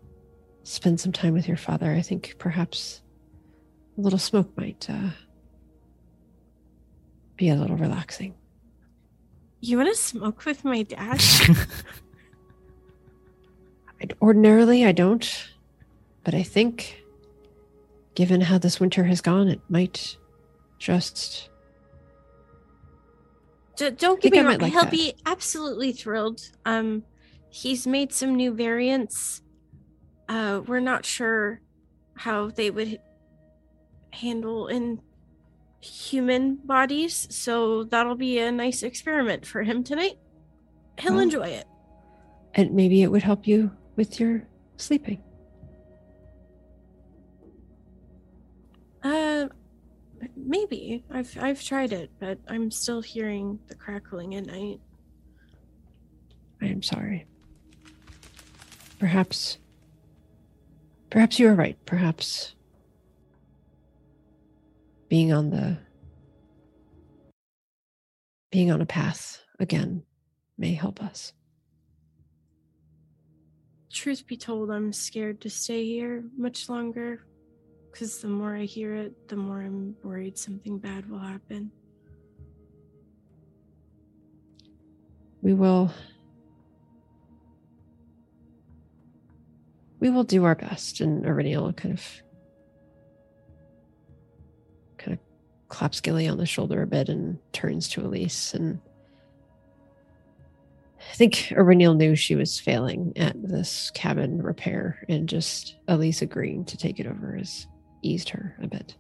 spend 0.63 1.01
some 1.01 1.13
time 1.13 1.35
with 1.35 1.49
your 1.49 1.57
father. 1.57 1.91
I 1.91 2.03
think 2.03 2.37
perhaps 2.39 3.03
a 3.99 4.01
little 4.01 4.19
smoke 4.19 4.57
might 4.57 4.89
uh, 4.89 5.11
be 7.37 7.49
a 7.49 7.57
little 7.57 7.77
relaxing. 7.77 8.35
You 9.61 9.77
want 9.77 9.89
to 9.91 9.97
smoke 10.01 10.45
with 10.47 10.65
my 10.65 10.85
dad? 10.85 11.21
I, 14.01 14.07
ordinarily, 14.23 14.87
I 14.87 14.93
don't, 14.93 15.49
but 16.25 16.35
I 16.35 16.43
think, 16.43 17.03
given 18.15 18.41
how 18.41 18.57
this 18.57 18.81
winter 18.81 19.05
has 19.05 19.21
gone, 19.21 19.49
it 19.49 19.61
might 19.69 20.17
just. 20.79 21.50
D- 23.81 23.91
don't 23.97 24.21
get 24.21 24.33
me 24.33 24.41
wrong. 24.41 24.59
like 24.59 24.73
He'll 24.73 24.83
that. 24.83 24.91
be 24.91 25.15
absolutely 25.25 25.93
thrilled. 25.93 26.43
Um, 26.67 27.03
he's 27.49 27.87
made 27.87 28.13
some 28.13 28.35
new 28.35 28.53
variants. 28.53 29.41
Uh, 30.29 30.61
we're 30.67 30.81
not 30.81 31.07
sure 31.07 31.61
how 32.15 32.51
they 32.51 32.71
would 32.71 33.01
handle 34.13 34.69
in 34.69 35.01
human 35.81 36.57
bodies, 36.57 37.27
so 37.31 37.85
that'll 37.85 38.17
be 38.17 38.39
a 38.39 38.53
nice 38.53 38.83
experiment 38.83 39.47
for 39.47 39.63
him 39.63 39.83
tonight. 39.83 40.19
He'll 40.99 41.13
Well, 41.15 41.23
enjoy 41.23 41.49
it. 41.49 41.67
And 42.55 42.73
maybe 42.75 43.03
it 43.03 43.11
would 43.11 43.23
help 43.23 43.47
you 43.47 43.71
with 43.97 44.21
your 44.21 44.47
sleeping. 44.77 45.23
Uh, 49.03 49.47
maybe 50.37 51.05
I've 51.11 51.37
I've 51.41 51.63
tried 51.63 51.93
it, 51.93 52.11
but 52.19 52.39
I'm 52.49 52.71
still 52.71 53.01
hearing 53.01 53.59
the 53.69 53.75
crackling 53.75 54.35
at 54.35 54.47
night. 54.47 54.81
I 56.63 56.67
am 56.67 56.83
sorry. 56.83 57.27
Perhaps. 58.99 59.59
Perhaps 61.09 61.39
you 61.39 61.49
are 61.49 61.55
right. 61.55 61.79
Perhaps 61.87 62.55
being 65.09 65.33
on 65.33 65.51
the. 65.51 65.79
being 68.51 68.71
on 68.71 68.81
a 68.81 68.87
path 68.87 69.43
again 69.59 70.03
may 70.59 70.75
help 70.75 71.03
us. 71.03 71.33
Truth 73.93 74.27
be 74.27 74.37
told, 74.37 74.71
I'm 74.71 74.93
scared 74.93 75.41
to 75.41 75.51
stay 75.51 75.85
here 75.85 76.25
much 76.37 76.69
longer. 76.69 77.25
Because 77.91 78.21
the 78.21 78.29
more 78.29 78.57
I 78.57 78.65
hear 78.65 78.95
it, 78.95 79.29
the 79.29 79.37
more 79.37 79.61
I'm 79.61 79.95
worried 80.03 80.39
something 80.39 80.79
bad 80.79 81.11
will 81.11 81.19
happen. 81.19 81.71
We 85.43 85.55
will. 85.55 85.93
We 89.99 90.09
will 90.09 90.25
do 90.25 90.45
our 90.45 90.55
best. 90.55 91.01
And 91.01 91.25
Eryniel 91.25 91.63
will 91.63 91.73
kind 91.73 91.95
of. 91.95 92.23
kind 94.97 95.19
of 95.19 95.69
claps 95.69 96.01
Gilly 96.01 96.29
on 96.29 96.39
the 96.39 96.47
shoulder 96.47 96.83
a 96.83 96.87
bit 96.87 97.09
and 97.09 97.39
turns 97.53 97.89
to 97.91 98.03
Elise. 98.03 98.55
And 98.55 98.81
I 100.99 101.15
think 101.17 101.35
Eryniel 101.51 101.97
knew 101.97 102.15
she 102.15 102.35
was 102.35 102.61
failing 102.61 103.13
at 103.17 103.35
this 103.43 103.91
cabin 103.95 104.43
repair, 104.43 105.05
and 105.09 105.29
just 105.29 105.77
Elise 105.89 106.23
agreeing 106.23 106.65
to 106.67 106.77
take 106.77 107.01
it 107.01 107.07
over 107.07 107.37
has 107.37 107.67
eased 108.03 108.31
her 108.31 108.57
a 108.63 108.67
bit. 108.67 108.95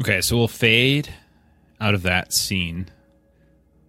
Okay, 0.00 0.20
so 0.20 0.36
we'll 0.36 0.48
fade 0.48 1.08
out 1.80 1.94
of 1.94 2.02
that 2.02 2.32
scene. 2.32 2.88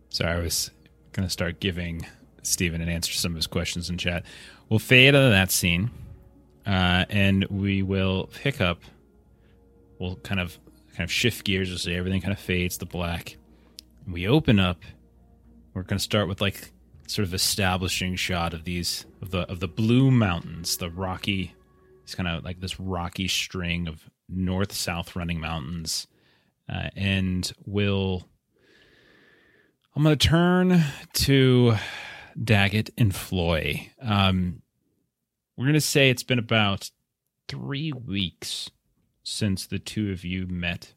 Sorry, 0.10 0.32
I 0.32 0.40
was 0.40 0.70
going 1.14 1.26
to 1.28 1.32
start 1.32 1.60
giving 1.60 2.06
Steven 2.44 2.82
an 2.82 2.90
answer 2.90 3.12
to 3.12 3.18
some 3.18 3.32
of 3.32 3.38
his 3.38 3.48
questions 3.48 3.90
in 3.90 3.98
chat. 3.98 4.24
We'll 4.70 4.80
fade 4.80 5.16
out 5.16 5.24
of 5.24 5.32
that 5.32 5.52
scene, 5.52 5.90
uh, 6.66 7.06
and 7.10 7.46
we 7.46 7.82
will 7.82 8.30
pick 8.34 8.62
up. 8.62 8.82
We'll 10.00 10.18
kind 10.18 10.40
of 10.40 10.60
kind 10.96 11.08
of 11.08 11.12
shift 11.12 11.44
gears. 11.46 11.70
We'll 11.70 11.80
say 11.80 11.96
everything 11.96 12.22
kind 12.22 12.34
of 12.34 12.40
fades 12.40 12.78
to 12.78 12.86
black. 12.86 13.38
We 14.08 14.28
open 14.28 14.60
up. 14.60 14.84
We're 15.74 15.84
going 15.84 15.98
to 15.98 16.04
start 16.04 16.28
with 16.28 16.40
like 16.40 16.72
sort 17.08 17.28
of 17.28 17.34
establishing 17.34 18.16
shot 18.16 18.54
of 18.54 18.64
these 18.64 19.06
of 19.22 19.32
the 19.32 19.42
of 19.50 19.60
the 19.60 19.68
blue 19.68 20.12
mountains, 20.12 20.78
the 20.78 20.90
rocky. 20.90 21.56
It's 22.04 22.16
kind 22.16 22.30
of 22.30 22.44
like 22.44 22.60
this 22.60 22.80
rocky 22.80 23.28
string 23.28 23.88
of 23.88 24.10
north 24.30 24.72
south 24.72 25.16
running 25.16 25.40
mountains 25.40 26.08
uh, 26.70 26.90
and 26.96 27.52
we'll 27.66 28.28
i'm 29.96 30.04
going 30.04 30.18
to 30.18 30.28
turn 30.28 30.84
to 31.14 31.76
Daggit 32.42 32.90
and 32.98 33.16
Floi 33.16 33.92
um, 34.02 34.62
we're 35.56 35.66
going 35.66 35.74
to 35.74 35.82
say 35.82 36.10
it's 36.10 36.24
been 36.24 36.40
about 36.40 36.90
three 37.48 37.92
weeks 37.92 38.70
since 39.24 39.66
the 39.68 39.80
two 39.80 40.12
of 40.12 40.26
you 40.26 40.48
met 40.48 40.94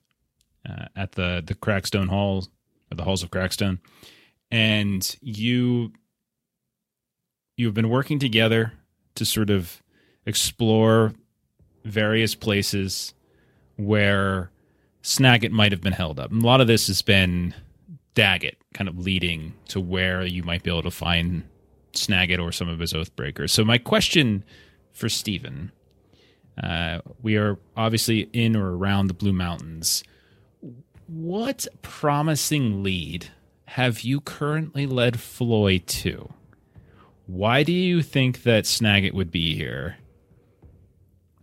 uh, 0.69 0.87
at 0.97 1.13
the 1.13 1.43
the 1.45 1.55
crackstone 1.55 2.09
hall 2.09 2.47
or 2.91 2.97
the 2.97 3.05
halls 3.05 3.23
of 3.23 3.31
crackstone 3.31 3.79
and 4.51 5.16
you 5.20 5.92
you've 7.57 7.74
been 7.74 7.90
working 7.90 8.18
together 8.18 8.72
to 9.16 9.24
sort 9.24 9.51
of 9.51 9.82
explore 10.26 11.12
various 11.84 12.34
places 12.34 13.14
where 13.76 14.51
Snagit 15.03 15.51
might 15.51 15.72
have 15.72 15.80
been 15.80 15.92
held 15.92 16.20
up. 16.20 16.30
And 16.30 16.42
a 16.42 16.46
lot 16.46 16.61
of 16.61 16.66
this 16.66 16.86
has 16.86 17.03
been 17.03 17.55
Daggit 18.14 18.57
kind 18.74 18.88
of 18.88 18.99
leading 18.99 19.55
to 19.68 19.80
where 19.80 20.24
you 20.24 20.42
might 20.42 20.62
be 20.62 20.70
able 20.70 20.82
to 20.82 20.90
find 20.90 21.44
Snagit 21.92 22.42
or 22.42 22.53
some 22.53 22.68
of 22.68 22.78
his 22.78 22.92
Oathbreakers. 22.92 23.51
So 23.51 23.64
my 23.64 23.78
question 23.78 24.44
for 24.92 25.09
Steven, 25.09 25.72
uh, 26.62 27.01
we 27.22 27.36
are 27.36 27.59
obviously 27.76 28.28
in 28.32 28.57
or 28.57 28.76
around 28.76 29.07
the 29.07 29.14
Blue 29.14 29.32
Mountains. 29.32 30.05
What 31.07 31.66
promising 31.82 32.82
lead 32.82 33.28
have 33.69 34.01
you 34.01 34.23
currently 34.23 34.87
led 34.87 35.21
Floi 35.21 35.77
to? 35.77 36.33
Why 37.27 37.62
do 37.62 37.71
you 37.71 38.01
think 38.03 38.45
that 38.45 38.64
Snagit 38.64 39.12
would 39.12 39.31
be 39.31 39.55
here? 39.55 39.99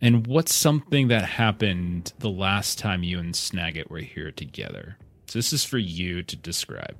And 0.01 0.25
what's 0.25 0.53
something 0.53 1.07
that 1.09 1.23
happened 1.23 2.13
the 2.17 2.31
last 2.31 2.79
time 2.79 3.03
you 3.03 3.19
and 3.19 3.35
Snagit 3.35 3.91
were 3.91 3.99
here 3.99 4.31
together? 4.31 4.97
So 5.27 5.37
this 5.37 5.53
is 5.53 5.63
for 5.63 5.77
you 5.77 6.23
to 6.23 6.35
describe. 6.35 6.95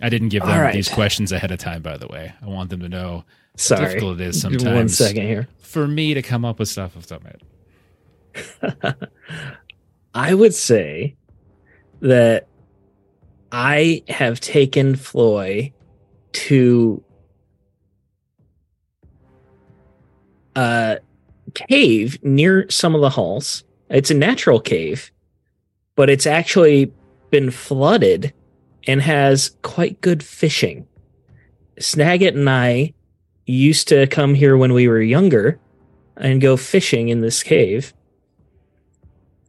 I 0.00 0.10
didn't 0.10 0.28
give 0.28 0.44
them 0.44 0.60
right. 0.60 0.72
these 0.72 0.88
questions 0.88 1.32
ahead 1.32 1.50
of 1.50 1.58
time, 1.58 1.82
by 1.82 1.96
the 1.96 2.06
way. 2.06 2.32
I 2.40 2.46
want 2.46 2.70
them 2.70 2.80
to 2.80 2.88
know 2.88 3.24
how 3.68 3.76
difficult 3.76 4.20
it 4.20 4.28
is 4.28 4.40
sometimes 4.40 4.64
One 4.64 4.88
second 4.88 5.26
here. 5.26 5.48
for 5.58 5.88
me 5.88 6.14
to 6.14 6.22
come 6.22 6.44
up 6.44 6.60
with 6.60 6.68
stuff 6.68 6.96
off 6.96 7.02
the 7.02 7.08
top 7.08 7.18
of 7.18 7.24
my 7.24 7.30
head. 7.30 7.42
I 10.14 10.34
would 10.34 10.54
say 10.54 11.16
that 12.00 12.48
I 13.52 14.02
have 14.08 14.40
taken 14.40 14.94
Floi 14.94 15.72
to 16.32 17.02
a 20.54 20.98
cave 21.54 22.18
near 22.22 22.68
some 22.68 22.94
of 22.94 23.00
the 23.00 23.10
halls. 23.10 23.64
It's 23.88 24.10
a 24.10 24.14
natural 24.14 24.60
cave, 24.60 25.10
but 25.96 26.10
it's 26.10 26.26
actually 26.26 26.92
been 27.30 27.50
flooded 27.50 28.32
and 28.86 29.00
has 29.02 29.56
quite 29.62 30.00
good 30.00 30.22
fishing. 30.22 30.86
Snagit 31.80 32.34
and 32.34 32.50
I 32.50 32.92
used 33.46 33.88
to 33.88 34.06
come 34.08 34.34
here 34.34 34.56
when 34.56 34.72
we 34.72 34.88
were 34.88 35.00
younger 35.00 35.58
and 36.16 36.40
go 36.40 36.56
fishing 36.56 37.08
in 37.08 37.20
this 37.20 37.42
cave 37.42 37.94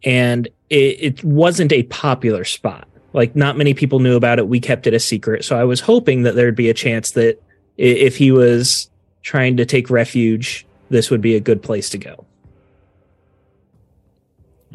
and 0.04 0.48
it, 0.70 1.20
it 1.20 1.24
wasn't 1.24 1.72
a 1.72 1.84
popular 1.84 2.44
spot. 2.44 2.88
Like 3.14 3.36
not 3.36 3.58
many 3.58 3.74
people 3.74 4.00
knew 4.00 4.16
about 4.16 4.40
it. 4.40 4.48
We 4.48 4.60
kept 4.60 4.88
it 4.88 4.94
a 4.94 5.00
secret. 5.00 5.44
So 5.44 5.58
I 5.58 5.64
was 5.64 5.80
hoping 5.80 6.24
that 6.24 6.36
there'd 6.36 6.56
be 6.56 6.70
a 6.70 6.74
chance 6.74 7.12
that 7.12 7.42
if 7.78 8.18
he 8.18 8.32
was 8.32 8.90
trying 9.24 9.58
to 9.58 9.66
take 9.66 9.90
refuge, 9.90 10.66
this 10.90 11.10
would 11.10 11.22
be 11.22 11.36
a 11.36 11.40
good 11.40 11.62
place 11.62 11.90
to 11.90 11.98
go. 11.98 12.26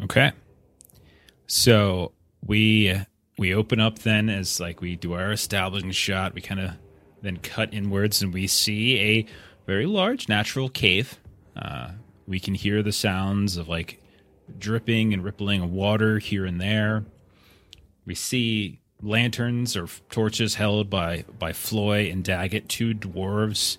Okay. 0.03 0.31
So 1.47 2.11
we 2.45 2.99
we 3.37 3.53
open 3.53 3.79
up 3.79 3.99
then 3.99 4.29
as 4.29 4.59
like 4.59 4.81
we 4.81 4.95
do 4.95 5.13
our 5.13 5.31
establishing 5.31 5.91
shot. 5.91 6.33
We 6.33 6.41
kind 6.41 6.59
of 6.59 6.71
then 7.21 7.37
cut 7.37 7.73
inwards 7.73 8.21
and 8.21 8.33
we 8.33 8.47
see 8.47 8.99
a 8.99 9.25
very 9.65 9.85
large 9.85 10.27
natural 10.29 10.69
cave. 10.69 11.19
Uh, 11.55 11.91
we 12.27 12.39
can 12.39 12.53
hear 12.53 12.83
the 12.83 12.91
sounds 12.91 13.57
of 13.57 13.67
like 13.67 14.01
dripping 14.57 15.13
and 15.13 15.23
rippling 15.23 15.73
water 15.73 16.19
here 16.19 16.45
and 16.45 16.59
there. 16.59 17.05
We 18.05 18.15
see 18.15 18.79
lanterns 19.01 19.75
or 19.75 19.87
torches 20.09 20.55
held 20.55 20.89
by 20.89 21.25
by 21.37 21.53
Floi 21.53 22.09
and 22.09 22.23
Daggit, 22.23 22.67
two 22.67 22.93
dwarves 22.93 23.77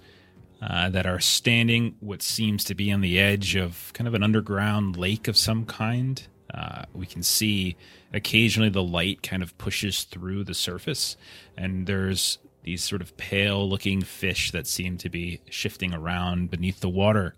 uh, 0.62 0.88
that 0.90 1.06
are 1.06 1.20
standing 1.20 1.96
what 2.00 2.22
seems 2.22 2.64
to 2.64 2.74
be 2.74 2.90
on 2.92 3.00
the 3.00 3.18
edge 3.18 3.56
of 3.56 3.92
kind 3.92 4.08
of 4.08 4.14
an 4.14 4.22
underground 4.22 4.96
lake 4.96 5.28
of 5.28 5.36
some 5.36 5.64
kind. 5.64 6.26
Uh, 6.52 6.84
we 6.94 7.06
can 7.06 7.22
see 7.22 7.76
occasionally 8.12 8.70
the 8.70 8.82
light 8.82 9.22
kind 9.22 9.42
of 9.42 9.56
pushes 9.58 10.04
through 10.04 10.44
the 10.44 10.54
surface, 10.54 11.16
and 11.56 11.86
there's 11.86 12.38
these 12.62 12.82
sort 12.82 13.02
of 13.02 13.16
pale 13.16 13.68
looking 13.68 14.02
fish 14.02 14.50
that 14.50 14.66
seem 14.66 14.96
to 14.98 15.08
be 15.08 15.40
shifting 15.50 15.94
around 15.94 16.50
beneath 16.50 16.80
the 16.80 16.88
water. 16.88 17.34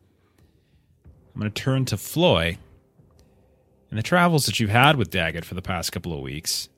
I'm 1.35 1.41
going 1.41 1.53
to 1.53 1.63
turn 1.63 1.85
to 1.87 1.97
Floi. 1.97 2.59
In 3.91 3.97
the 3.97 4.03
travels 4.03 4.45
that 4.47 4.61
you've 4.61 4.71
had 4.71 4.97
with 4.97 5.11
Daggit 5.11 5.45
for 5.45 5.55
the 5.55 5.63
past 5.63 5.93
couple 5.93 6.13
of 6.13 6.21
weeks, 6.21 6.69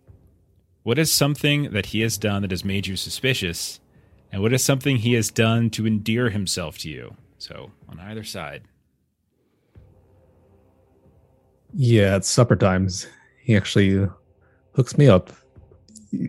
what 0.85 0.99
is 0.99 1.13
something 1.13 1.73
that 1.73 1.87
he 1.87 2.03
has 2.03 2.17
done 2.17 2.43
that 2.43 2.53
has 2.53 2.65
made 2.65 2.87
you 2.87 2.95
suspicious 2.97 3.81
and 4.33 4.43
what 4.43 4.53
is 4.53 4.63
something 4.63 4.97
he 4.97 5.15
has 5.15 5.29
done 5.29 5.71
to 5.71 5.87
endear 5.87 6.31
himself 6.31 6.79
to 6.79 6.89
you? 6.89 7.17
So, 7.39 7.73
on 7.89 7.99
either 7.99 8.23
side. 8.23 8.63
Yeah, 11.75 12.15
at 12.15 12.25
supper 12.25 12.55
times, 12.55 13.09
he 13.43 13.57
actually 13.57 14.09
hooks 14.75 14.97
me 14.97 15.09
up. 15.09 15.33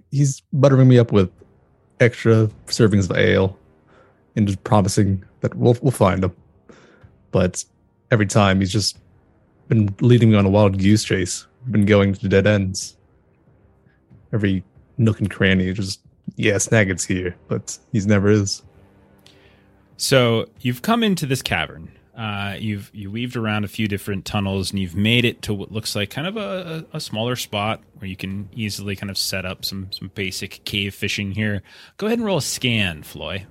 He's 0.10 0.42
buttering 0.54 0.88
me 0.88 0.98
up 0.98 1.12
with 1.12 1.30
extra 2.00 2.50
servings 2.68 3.10
of 3.10 3.18
ale 3.18 3.58
and 4.36 4.48
just 4.48 4.64
promising 4.64 5.24
that 5.42 5.54
we'll 5.56 5.78
we'll 5.82 5.92
find 5.92 6.24
him. 6.24 6.36
But 7.32 7.64
every 8.10 8.26
time 8.26 8.60
he's 8.60 8.72
just 8.72 8.98
been 9.72 9.96
leading 10.02 10.32
me 10.32 10.36
on 10.36 10.46
a 10.46 10.50
wild 10.50 10.78
goose 10.78 11.06
chase. 11.06 11.48
Been 11.70 11.86
going 11.86 12.14
to 12.14 12.28
dead 12.28 12.46
ends. 12.46 12.98
Every 14.34 14.66
nook 14.98 15.20
and 15.20 15.32
cranny, 15.32 15.72
just 15.72 16.02
yeah, 16.36 16.56
Snagit's 16.56 17.06
here, 17.06 17.38
but 17.48 17.78
he's 17.94 18.06
never 18.06 18.30
is. 18.30 18.64
So, 19.96 20.50
you've 20.60 20.82
come 20.82 21.04
into 21.04 21.26
this 21.26 21.42
cavern. 21.42 21.90
Uh, 22.18 22.58
you've 22.60 22.92
you 22.94 23.10
weaved 23.10 23.38
around 23.38 23.64
a 23.64 23.70
few 23.70 23.88
different 23.88 24.26
tunnels 24.26 24.72
and 24.72 24.80
you've 24.80 24.98
made 24.98 25.24
it 25.24 25.42
to 25.44 25.54
what 25.54 25.72
looks 25.72 25.96
like 25.96 26.10
kind 26.10 26.28
of 26.28 26.36
a, 26.36 26.86
a 26.92 27.00
smaller 27.00 27.38
spot 27.38 27.82
where 27.98 28.10
you 28.10 28.18
can 28.18 28.50
easily 28.54 28.98
kind 28.98 29.10
of 29.10 29.18
set 29.18 29.46
up 29.46 29.64
some 29.64 29.90
some 29.92 30.12
basic 30.14 30.62
cave 30.66 30.94
fishing 30.94 31.32
here. 31.32 31.64
Go 31.96 32.08
ahead 32.08 32.20
and 32.20 32.26
roll 32.26 32.40
a 32.40 32.42
scan, 32.42 33.04
Floi. 33.04 33.46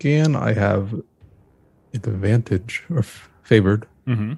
Scan, 0.00 0.34
I 0.34 0.54
have 0.54 0.94
advantage 1.92 2.84
or 2.88 3.00
f- 3.00 3.28
favored. 3.42 3.86
Mm-hmm. 4.06 4.32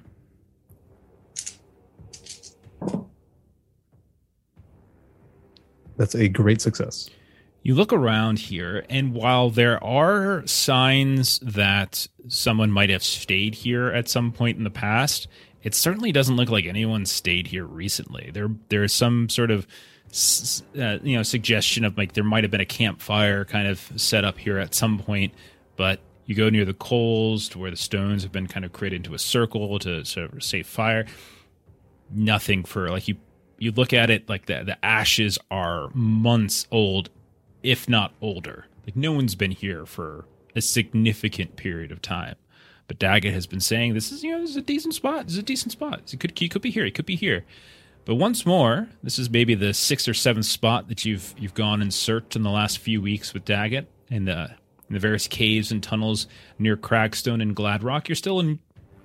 That's 5.97 6.17
a 6.17 6.27
great 6.27 6.61
success. 6.61 7.09
You 7.63 7.77
look 7.77 7.93
around 7.93 8.41
here, 8.41 8.85
and 8.91 9.15
while 9.15 9.51
there 9.51 9.83
are 9.85 10.45
signs 10.49 11.39
that 11.39 12.09
someone 12.27 12.73
might 12.73 12.91
have 12.91 13.05
stayed 13.05 13.55
here 13.55 13.87
at 13.87 14.09
some 14.09 14.33
point 14.33 14.59
in 14.59 14.65
the 14.65 14.71
past, 14.71 15.29
it 15.63 15.77
certainly 15.77 16.11
doesn't 16.11 16.35
look 16.35 16.49
like 16.51 16.65
anyone 16.65 17.07
stayed 17.07 17.47
here 17.47 17.67
recently. 17.67 18.33
There, 18.35 18.49
there's 18.69 18.93
some 18.93 19.29
sort 19.29 19.53
of, 19.53 19.69
uh, 20.77 20.99
you 21.05 21.17
know, 21.17 21.23
suggestion 21.23 21.85
of 21.85 21.97
like 21.97 22.15
there 22.15 22.25
might 22.25 22.43
have 22.43 22.51
been 22.51 22.61
a 22.61 22.67
campfire 22.67 23.45
kind 23.45 23.69
of 23.69 23.93
set 23.95 24.25
up 24.25 24.39
here 24.39 24.59
at 24.59 24.75
some 24.75 24.99
point, 24.99 25.33
but 25.77 26.01
you 26.27 26.35
go 26.35 26.49
near 26.49 26.65
the 26.65 26.75
coals 26.75 27.49
to 27.51 27.59
where 27.59 27.71
the 27.71 27.77
stones 27.77 28.23
have 28.23 28.33
been 28.33 28.47
kind 28.47 28.65
of 28.65 28.73
created 28.73 28.97
into 28.97 29.15
a 29.15 29.19
circle 29.19 29.79
to 29.81 30.05
sort 30.05 30.33
of 30.33 30.43
save 30.43 30.67
fire. 30.67 31.07
Nothing 32.11 32.65
for 32.65 32.91
like 32.91 33.09
you. 33.09 33.17
You 33.59 33.71
look 33.73 33.93
at 33.93 34.11
it 34.11 34.29
like 34.29 34.47
the 34.47 34.65
the 34.65 34.85
ashes 34.85 35.39
are 35.51 35.89
months 35.95 36.67
old 36.71 37.11
if 37.63 37.89
not 37.89 38.13
older. 38.21 38.67
Like 38.87 38.97
no 38.97 39.13
one's 39.13 39.35
been 39.35 39.53
here 39.53 39.87
for 39.87 40.27
a 40.55 40.61
significant 40.61 41.57
period 41.57 41.93
of 41.93 42.03
time. 42.03 42.37
But 42.89 42.99
Daggit 42.99 43.33
has 43.33 43.47
been 43.47 43.61
saying 43.61 43.95
this 43.95 44.13
is 44.13 44.23
you 44.23 44.33
know 44.33 44.41
this 44.41 44.51
is 44.51 44.57
a 44.57 44.63
decent 44.63 44.95
spot. 44.95 45.25
This 45.25 45.35
is 45.35 45.39
a 45.39 45.45
decent 45.45 45.73
spot. 45.73 46.13
It 46.13 46.21
could 46.21 46.39
he 46.39 46.49
could 46.49 46.63
be 46.63 46.71
here. 46.71 46.85
He 46.85 46.91
could 46.91 47.07
be 47.07 47.17
here. 47.17 47.45
But 48.05 48.17
once 48.17 48.45
more, 48.45 48.89
this 49.03 49.19
is 49.19 49.31
maybe 49.31 49.55
the 49.55 49.73
sixth 49.73 50.09
or 50.09 50.15
seventh 50.15 50.47
spot 50.47 50.89
that 50.89 51.05
you've 51.05 51.35
you've 51.39 51.55
gone 51.55 51.81
and 51.81 51.95
searched 51.95 52.37
in 52.37 52.43
the 52.43 52.51
last 52.51 52.79
few 52.79 53.01
weeks 53.01 53.33
with 53.33 53.45
Daggit 53.45 53.87
and 54.11 54.27
the 54.27 54.51
in 54.93 54.95
the 54.95 55.01
various 55.01 55.27
caves 55.27 55.73
and 55.73 55.83
tunnels 55.83 56.27
near 56.59 56.77
Cragstone 56.77 57.41
and 57.41 57.57
Gladrock. 57.57 58.09
You're 58.09 58.15
still 58.15 58.41
in 58.41 58.59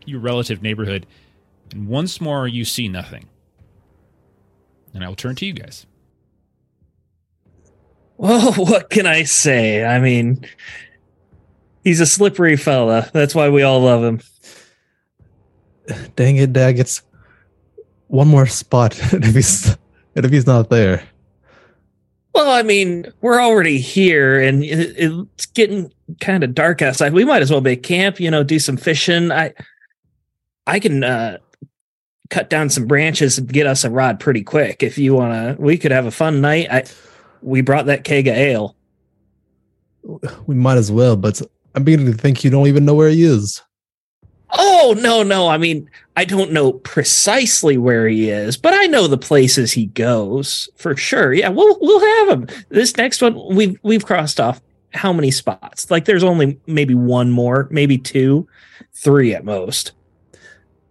your 0.05 0.19
relative 0.19 0.61
neighborhood, 0.61 1.07
and 1.71 1.87
once 1.87 2.19
more 2.19 2.45
you 2.45 2.65
see 2.65 2.89
nothing. 2.89 3.29
And 4.93 5.01
I 5.01 5.07
will 5.07 5.15
turn 5.15 5.35
to 5.35 5.45
you 5.45 5.53
guys. 5.53 5.85
Well, 8.19 8.53
what 8.53 8.89
can 8.89 9.05
I 9.05 9.25
say? 9.25 9.85
I 9.85 9.99
mean, 9.99 10.43
he's 11.83 11.99
a 11.99 12.05
slippery 12.07 12.55
fella. 12.57 13.07
That's 13.13 13.35
why 13.35 13.49
we 13.49 13.61
all 13.61 13.79
love 13.81 14.03
him. 14.03 14.21
Dang 16.15 16.37
it, 16.37 16.51
Daggit's 16.51 17.03
one 18.07 18.27
more 18.27 18.47
spot. 18.47 18.99
and 19.13 19.23
if 19.23 19.35
he's 19.35 19.77
and 20.15 20.25
if 20.25 20.31
he's 20.31 20.47
not 20.47 20.71
there, 20.71 21.07
Well, 22.37 22.51
I 22.51 22.61
mean, 22.61 23.11
we're 23.21 23.41
already 23.41 23.79
here 23.79 24.39
and 24.39 24.63
it's 24.63 25.47
getting 25.47 25.91
kind 26.21 26.43
of 26.43 26.53
dark 26.53 26.83
outside. 26.83 27.11
We 27.11 27.25
might 27.25 27.41
as 27.41 27.49
well 27.49 27.61
make 27.61 27.81
camp, 27.81 28.19
you 28.19 28.29
know, 28.29 28.43
do 28.43 28.59
some 28.59 28.77
fishing. 28.77 29.31
I 29.31 29.55
I 30.67 30.79
can 30.79 31.03
uh 31.03 31.39
cut 32.29 32.51
down 32.51 32.69
some 32.69 32.85
branches 32.85 33.39
and 33.39 33.51
get 33.51 33.65
us 33.65 33.83
a 33.83 33.89
rod 33.89 34.19
pretty 34.19 34.43
quick 34.43 34.83
if 34.83 34.99
you 34.99 35.15
want 35.15 35.33
to. 35.33 35.59
We 35.59 35.79
could 35.79 35.89
have 35.89 36.05
a 36.05 36.11
fun 36.11 36.39
night. 36.39 36.67
I 36.69 36.83
we 37.41 37.61
brought 37.61 37.87
that 37.87 38.03
keg 38.03 38.27
of 38.27 38.35
ale. 38.35 38.75
We 40.45 40.53
might 40.53 40.77
as 40.77 40.91
well, 40.91 41.15
but 41.15 41.41
I'm 41.73 41.85
beginning 41.85 42.05
to 42.05 42.13
think 42.13 42.43
you 42.43 42.51
don't 42.51 42.67
even 42.67 42.85
know 42.85 42.93
where 42.93 43.09
he 43.09 43.23
is. 43.23 43.63
Oh, 44.57 44.95
no, 44.97 45.23
no. 45.23 45.47
I 45.47 45.57
mean, 45.57 45.89
I 46.15 46.25
don't 46.25 46.51
know 46.51 46.73
precisely 46.73 47.77
where 47.77 48.07
he 48.07 48.29
is, 48.29 48.57
but 48.57 48.73
I 48.73 48.85
know 48.85 49.07
the 49.07 49.17
places 49.17 49.71
he 49.71 49.87
goes 49.87 50.67
for 50.75 50.95
sure. 50.95 51.33
Yeah, 51.33 51.49
we'll 51.49 51.77
we'll 51.79 51.99
have 51.99 52.29
him. 52.29 52.47
This 52.69 52.97
next 52.97 53.21
one 53.21 53.55
we've 53.55 53.77
we've 53.83 54.05
crossed 54.05 54.39
off 54.39 54.61
how 54.93 55.13
many 55.13 55.31
spots? 55.31 55.89
Like 55.91 56.05
there's 56.05 56.23
only 56.23 56.59
maybe 56.65 56.95
one 56.95 57.29
more, 57.29 57.67
maybe 57.71 57.97
two, 57.97 58.47
three 58.93 59.33
at 59.33 59.45
most. 59.45 59.93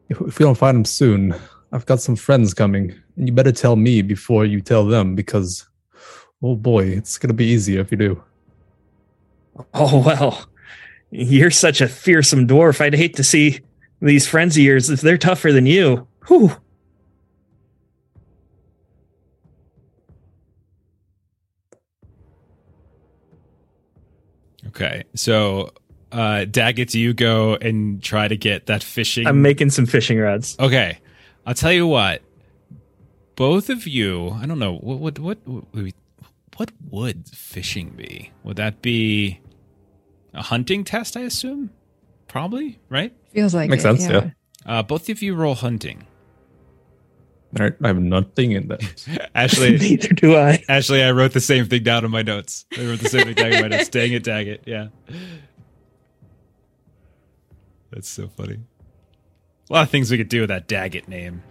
If 0.09 0.39
we 0.39 0.45
don't 0.45 0.57
find 0.57 0.77
him 0.77 0.85
soon, 0.85 1.35
I've 1.73 1.87
got 1.87 2.01
some 2.01 2.17
friends 2.17 2.55
coming, 2.55 2.95
and 3.17 3.27
you 3.27 3.35
better 3.35 3.53
tell 3.53 3.77
me 3.77 4.03
before 4.03 4.45
you 4.45 4.61
tell 4.61 4.87
them 4.87 5.17
because, 5.17 5.69
oh 6.43 6.55
boy, 6.55 6.85
it's 6.87 7.19
gonna 7.19 7.35
be 7.35 7.47
easier 7.47 7.81
if 7.81 7.91
you 7.91 7.99
do. 7.99 8.23
Oh 9.75 10.03
well. 10.05 10.47
You're 11.11 11.51
such 11.51 11.81
a 11.81 11.89
fearsome 11.89 12.47
dwarf. 12.47 12.81
I'd 12.81 12.95
hate 12.95 13.17
to 13.17 13.25
see 13.25 13.61
these 14.01 14.27
friends 14.27 14.57
of 14.57 14.63
yours 14.63 14.91
if 14.91 15.01
they're 15.01 15.19
tougher 15.19 15.53
than 15.53 15.67
you. 15.67 16.07
Whew. 16.27 16.53
Okay, 24.69 25.05
so 25.15 25.73
uh, 26.13 26.45
Daggit, 26.45 26.91
do 26.91 27.01
you 27.01 27.15
go 27.15 27.55
and 27.55 28.03
try 28.03 28.29
to 28.29 28.37
get 28.37 28.67
that 28.67 28.83
fishing? 28.83 29.27
I'm 29.27 29.41
making 29.41 29.71
some 29.71 29.87
fishing 29.87 30.19
rods. 30.19 30.55
Okay, 30.59 30.99
I'll 31.47 31.55
tell 31.55 31.73
you 31.73 31.87
what. 31.87 32.23
Both 33.37 33.71
of 33.71 33.87
you, 33.87 34.31
I 34.31 34.47
don't 34.47 34.59
know 34.59 34.75
what 34.77 34.99
what 34.99 35.19
what 35.19 35.39
what, 35.47 35.95
what 36.57 36.71
would 36.91 37.29
fishing 37.29 37.91
be? 37.91 38.33
Would 38.45 38.57
that 38.57 38.83
be 38.83 39.41
a 40.37 40.43
hunting 40.43 40.85
test? 40.85 41.17
I 41.17 41.21
assume, 41.23 41.71
probably, 42.29 42.79
right? 42.89 43.13
Feels 43.33 43.55
like 43.55 43.71
Makes 43.71 43.85
it, 43.85 44.01
sense, 44.01 44.09
yeah. 44.09 44.31
Uh, 44.65 44.83
both 44.83 45.09
of 45.09 45.23
you 45.23 45.35
roll 45.35 45.55
hunting. 45.55 46.07
I 47.59 47.71
have 47.85 47.99
nothing 48.01 48.53
in 48.53 48.69
that. 48.69 49.31
Ashley, 49.35 49.79
Neither 49.79 50.09
do 50.09 50.37
I. 50.37 50.63
Ashley, 50.69 51.03
I 51.03 51.13
wrote 51.13 51.33
the 51.33 51.41
same 51.41 51.67
thing 51.67 51.83
down 51.85 52.05
in 52.05 52.11
my 52.11 52.23
notes. 52.23 52.67
I 52.77 52.85
wrote 52.85 52.99
the 52.99 53.09
same 53.09 53.25
thing 53.25 53.35
down 53.35 53.53
in 53.53 53.63
my 53.63 53.69
notes. 53.69 53.89
Dang 53.89 54.13
it, 54.13 54.25
Daggit. 54.25 54.61
Yeah. 54.67 54.89
That's 57.91 58.09
so 58.09 58.29
funny. 58.29 58.59
A 59.71 59.73
lot 59.73 59.83
of 59.85 59.91
things 59.91 60.11
we 60.11 60.19
could 60.19 60.29
do 60.29 60.41
with 60.41 60.49
that 60.49 60.69
Daggit 60.69 61.09
name. 61.09 61.43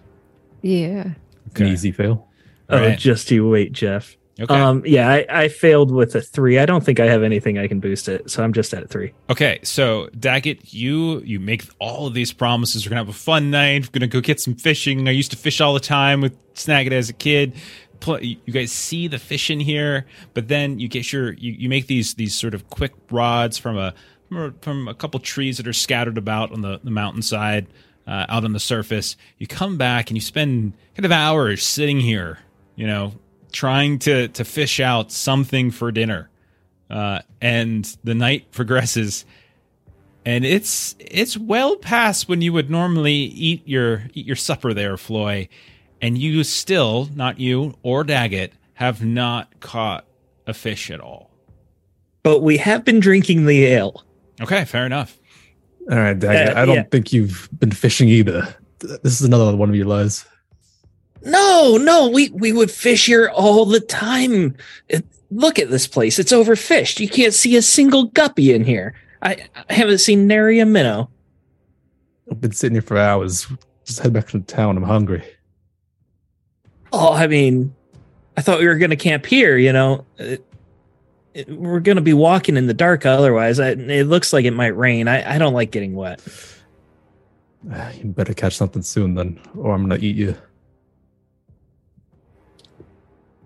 Yeah. 0.61 1.11
An 1.55 1.67
easy 1.67 1.91
fail. 1.91 2.27
Oh, 2.69 2.79
Right. 2.79 2.99
just 2.99 3.31
you 3.31 3.47
wait, 3.49 3.71
Jeff. 3.71 4.15
Okay. 4.39 4.53
Um, 4.53 4.83
yeah, 4.85 5.09
I, 5.09 5.25
I 5.29 5.47
failed 5.47 5.91
with 5.91 6.13
a 6.15 6.21
three. 6.21 6.59
I 6.59 6.65
don't 6.65 6.83
think 6.83 6.99
I 6.99 7.05
have 7.05 7.23
anything 7.23 7.57
I 7.57 7.67
can 7.67 7.79
boost 7.79 8.09
it, 8.09 8.29
so 8.29 8.43
I'm 8.43 8.51
just 8.51 8.73
at 8.73 8.83
a 8.83 8.87
three. 8.87 9.13
Okay, 9.29 9.59
so 9.63 10.09
Daggit, 10.17 10.73
you 10.73 11.21
you 11.21 11.39
make 11.39 11.63
all 11.79 12.07
of 12.07 12.13
these 12.13 12.33
promises. 12.33 12.85
We're 12.85 12.89
gonna 12.89 13.01
have 13.01 13.09
a 13.09 13.13
fun 13.17 13.49
night. 13.49 13.85
We're 13.87 13.99
gonna 13.99 14.07
go 14.07 14.19
get 14.19 14.41
some 14.41 14.55
fishing. 14.55 15.07
I 15.07 15.11
used 15.11 15.31
to 15.31 15.37
fish 15.37 15.61
all 15.61 15.73
the 15.73 15.79
time 15.79 16.19
with 16.19 16.35
Snagit 16.55 16.91
as 16.91 17.09
a 17.09 17.13
kid. 17.13 17.53
Pl- 18.01 18.21
You 18.21 18.51
guys 18.51 18.73
see 18.73 19.07
the 19.07 19.19
fish 19.19 19.49
in 19.49 19.61
here, 19.61 20.05
but 20.33 20.49
then 20.49 20.79
you 20.79 20.89
get 20.89 21.13
your 21.13 21.31
you, 21.33 21.53
you 21.53 21.69
make 21.69 21.87
these 21.87 22.15
these 22.15 22.35
sort 22.35 22.53
of 22.53 22.69
quick 22.69 22.91
rods 23.09 23.57
from 23.57 23.77
a 23.77 23.93
from 24.27 24.37
a, 24.37 24.51
from 24.61 24.87
a 24.89 24.93
couple 24.93 25.19
trees 25.21 25.55
that 25.57 25.67
are 25.67 25.71
scattered 25.73 26.17
about 26.17 26.51
on 26.51 26.59
the, 26.61 26.81
the 26.83 26.91
mountainside, 26.91 27.67
uh, 28.05 28.25
out 28.27 28.43
on 28.43 28.51
the 28.51 28.59
surface. 28.59 29.15
You 29.37 29.47
come 29.47 29.77
back 29.77 30.09
and 30.09 30.17
you 30.17 30.21
spend 30.21 30.73
kind 30.95 31.05
of 31.05 31.11
hours 31.13 31.63
sitting 31.63 32.01
here, 32.01 32.39
you 32.75 32.85
know, 32.87 33.13
trying 33.55 33.97
to 33.97 34.27
to 34.27 34.43
fish 34.43 34.79
out 34.79 35.11
something 35.11 35.71
for 35.71 35.91
dinner 35.91 36.29
uh, 36.89 37.19
and 37.41 37.97
the 38.03 38.13
night 38.13 38.51
progresses 38.51 39.25
and 40.25 40.45
it's 40.45 40.95
it's 40.99 41.37
well 41.37 41.77
past 41.77 42.27
when 42.27 42.41
you 42.41 42.51
would 42.51 42.69
normally 42.69 43.13
eat 43.13 43.65
your 43.65 44.03
eat 44.13 44.25
your 44.25 44.35
supper 44.35 44.73
there 44.73 44.97
Floi 44.97 45.47
and 46.01 46.17
you 46.17 46.43
still 46.43 47.09
not 47.15 47.39
you 47.39 47.73
or 47.81 48.03
Daggit 48.03 48.51
have 48.73 49.03
not 49.03 49.59
caught 49.61 50.05
a 50.45 50.53
fish 50.53 50.91
at 50.91 50.99
all 50.99 51.31
But 52.23 52.41
we 52.41 52.57
have 52.57 52.83
been 52.83 52.99
drinking 52.99 53.45
the 53.45 53.63
ale. 53.65 54.03
okay 54.41 54.65
fair 54.65 54.85
enough 54.85 55.17
All 55.89 55.97
right, 55.99 56.17
Daggit. 56.17 56.55
Uh, 56.55 56.59
I 56.59 56.65
don't 56.65 56.75
yeah. 56.75 56.83
think 56.91 57.13
you've 57.13 57.47
been 57.59 57.71
fishing 57.71 58.09
either. 58.09 58.55
This 58.79 59.21
is 59.21 59.21
another 59.21 59.55
one 59.55 59.69
of 59.69 59.75
your 59.75 59.85
lies. 59.85 60.25
No, 61.25 61.77
no, 61.81 62.07
we 62.09 62.29
we 62.29 62.53
would 62.53 62.71
fish 62.71 63.07
here 63.07 63.29
all 63.29 63.65
the 63.65 63.79
time. 63.79 64.55
It- 64.87 65.05
look 65.31 65.57
at 65.59 65.69
this 65.71 65.87
place; 65.87 66.19
it's 66.19 66.31
overfished. 66.31 66.99
You 66.99 67.09
can't 67.09 67.33
see 67.33 67.55
a 67.55 67.61
single 67.61 68.05
guppy 68.05 68.53
in 68.53 68.63
here. 68.63 68.93
I, 69.21 69.47
I 69.69 69.73
haven't 69.73 69.97
seen 69.97 70.27
nary 70.27 70.59
a 70.59 70.65
minnow. 70.65 71.09
I've 72.31 72.39
been 72.39 72.51
sitting 72.51 72.75
here 72.75 72.81
for 72.83 72.97
hours. 72.97 73.47
Just 73.85 73.99
head 73.99 74.13
back 74.13 74.27
to 74.29 74.39
town. 74.41 74.77
I'm 74.77 74.83
hungry. 74.83 75.23
Oh, 76.93 77.13
I 77.13 77.27
mean, 77.27 77.73
I 78.37 78.41
thought 78.41 78.59
we 78.59 78.67
were 78.67 78.77
going 78.77 78.91
to 78.91 78.95
camp 78.95 79.25
here. 79.25 79.57
You 79.57 79.73
know, 79.73 80.05
It- 80.17 80.45
it- 81.33 81.49
we're 81.49 81.79
going 81.81 81.97
to 81.97 82.01
be 82.01 82.13
walking 82.13 82.55
in 82.55 82.67
the 82.67 82.73
dark. 82.73 83.05
Otherwise, 83.05 83.59
I, 83.59 83.69
it 83.71 84.07
looks 84.07 84.31
like 84.31 84.45
it 84.45 84.51
might 84.51 84.77
rain. 84.77 85.07
I, 85.07 85.35
I 85.35 85.37
don't 85.37 85.53
like 85.53 85.71
getting 85.71 85.95
wet. 85.95 86.21
You 87.95 88.11
better 88.11 88.35
catch 88.35 88.55
something 88.55 88.83
soon, 88.83 89.15
then, 89.15 89.39
or 89.57 89.73
I'm 89.73 89.81
gonna 89.89 89.99
eat 89.99 90.15
you. 90.15 90.35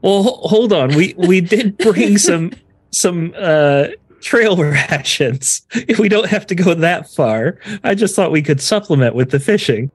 Well, 0.02 0.24
hold 0.24 0.72
on. 0.74 0.96
We 0.96 1.14
we 1.18 1.42
did 1.42 1.78
bring 1.78 2.18
some 2.30 2.52
some 2.92 3.34
uh 3.38 3.88
trail 4.22 4.58
rations. 4.58 5.62
If 5.74 6.00
we 6.00 6.10
don't 6.10 6.28
have 6.28 6.46
to 6.48 6.56
go 6.56 6.74
that 6.74 7.10
far, 7.10 7.58
I 7.84 7.96
just 7.96 8.16
thought 8.16 8.32
we 8.32 8.42
could 8.42 8.62
supplement 8.62 9.16
with 9.16 9.32
the 9.32 9.40
fishing. 9.40 9.92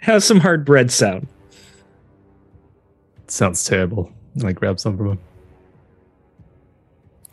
How's 0.00 0.24
some 0.24 0.40
hard 0.40 0.64
bread 0.64 0.90
sound? 0.90 1.26
sounds 3.28 3.64
terrible. 3.64 4.12
And 4.36 4.44
I 4.44 4.52
grab 4.52 4.78
some 4.78 4.96
from 4.96 5.08
him. 5.12 5.18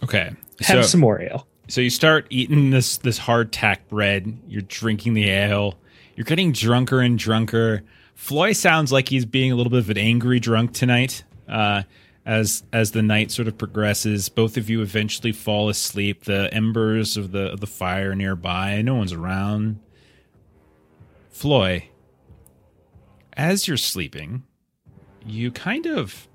okay 0.04 0.32
Have 0.62 0.84
so 0.84 0.90
some 0.90 1.00
more 1.02 1.22
ale. 1.22 1.46
so 1.68 1.82
you 1.82 1.90
start 1.92 2.26
eating 2.32 2.72
this 2.72 2.98
this 2.98 3.18
hard 3.18 3.52
tack 3.54 3.88
bread 3.90 4.36
you're 4.48 4.64
drinking 4.64 5.14
the 5.14 5.30
ale 5.30 5.76
you're 6.16 6.26
getting 6.26 6.52
drunker 6.52 7.00
and 7.02 7.20
drunker 7.20 7.84
Floi 8.16 8.54
sounds 8.54 8.92
like 8.92 9.10
he's 9.10 9.26
being 9.26 9.52
a 9.52 9.56
little 9.56 9.72
bit 9.72 9.80
of 9.80 9.90
an 9.90 9.98
angry 9.98 10.40
drunk 10.40 10.74
tonight 10.74 11.24
uh, 11.48 11.84
as 12.26 12.64
as 12.72 12.92
the 12.92 13.02
night 13.02 13.32
sort 13.32 13.48
of 13.48 13.58
progresses. 13.58 14.30
Both 14.30 14.58
of 14.58 14.70
you 14.70 14.82
eventually 14.82 15.32
fall 15.32 15.70
asleep. 15.70 16.26
The 16.26 16.54
embers 16.54 17.18
of 17.18 17.32
the 17.32 17.52
of 17.52 17.60
the 17.60 17.68
fire 17.68 18.16
nearby. 18.16 18.82
No 18.82 18.96
one's 18.96 19.14
around. 19.14 19.80
Floi 21.30 21.90
as 23.36 23.68
you're 23.68 23.78
sleeping 23.78 24.44
you 25.26 25.52
kind 25.52 25.86
of 25.86 26.28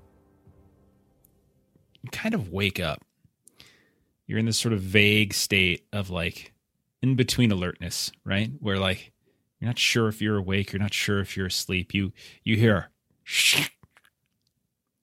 you 2.01 2.09
kind 2.11 2.33
of 2.33 2.51
wake 2.51 2.79
up. 2.79 3.03
You're 4.25 4.39
in 4.39 4.45
this 4.45 4.59
sort 4.59 4.73
of 4.73 4.81
vague 4.81 5.33
state 5.33 5.85
of 5.91 6.09
like 6.09 6.53
in 7.01 7.15
between 7.15 7.51
alertness, 7.51 8.11
right? 8.23 8.51
Where 8.59 8.77
like 8.77 9.11
you're 9.59 9.67
not 9.69 9.79
sure 9.79 10.07
if 10.07 10.21
you're 10.21 10.37
awake, 10.37 10.71
you're 10.71 10.81
not 10.81 10.93
sure 10.93 11.19
if 11.19 11.35
you're 11.35 11.47
asleep. 11.47 11.93
You 11.93 12.13
you 12.43 12.55
hear 12.55 12.89
shh, 13.23 13.69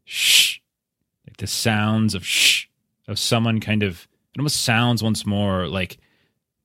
shh, 0.05 0.59
like 1.27 1.37
the 1.37 1.47
sounds 1.47 2.15
of 2.15 2.27
shh 2.27 2.67
of 3.07 3.19
someone 3.19 3.61
kind 3.61 3.83
of. 3.83 4.09
It 4.35 4.41
almost 4.41 4.63
sounds 4.63 5.03
once 5.03 5.25
more 5.25 5.67
like 5.67 5.99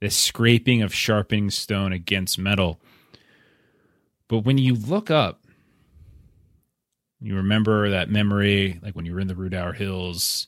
the 0.01 0.09
scraping 0.09 0.81
of 0.81 0.93
sharpening 0.93 1.49
stone 1.49 1.93
against 1.93 2.37
metal. 2.37 2.81
But 4.27 4.39
when 4.39 4.57
you 4.57 4.75
look 4.75 5.09
up, 5.09 5.41
you 7.21 7.35
remember 7.35 7.89
that 7.89 8.09
memory, 8.09 8.79
like 8.81 8.95
when 8.95 9.05
you 9.05 9.13
were 9.13 9.19
in 9.19 9.27
the 9.27 9.35
Rudaur 9.35 9.75
Hills, 9.75 10.47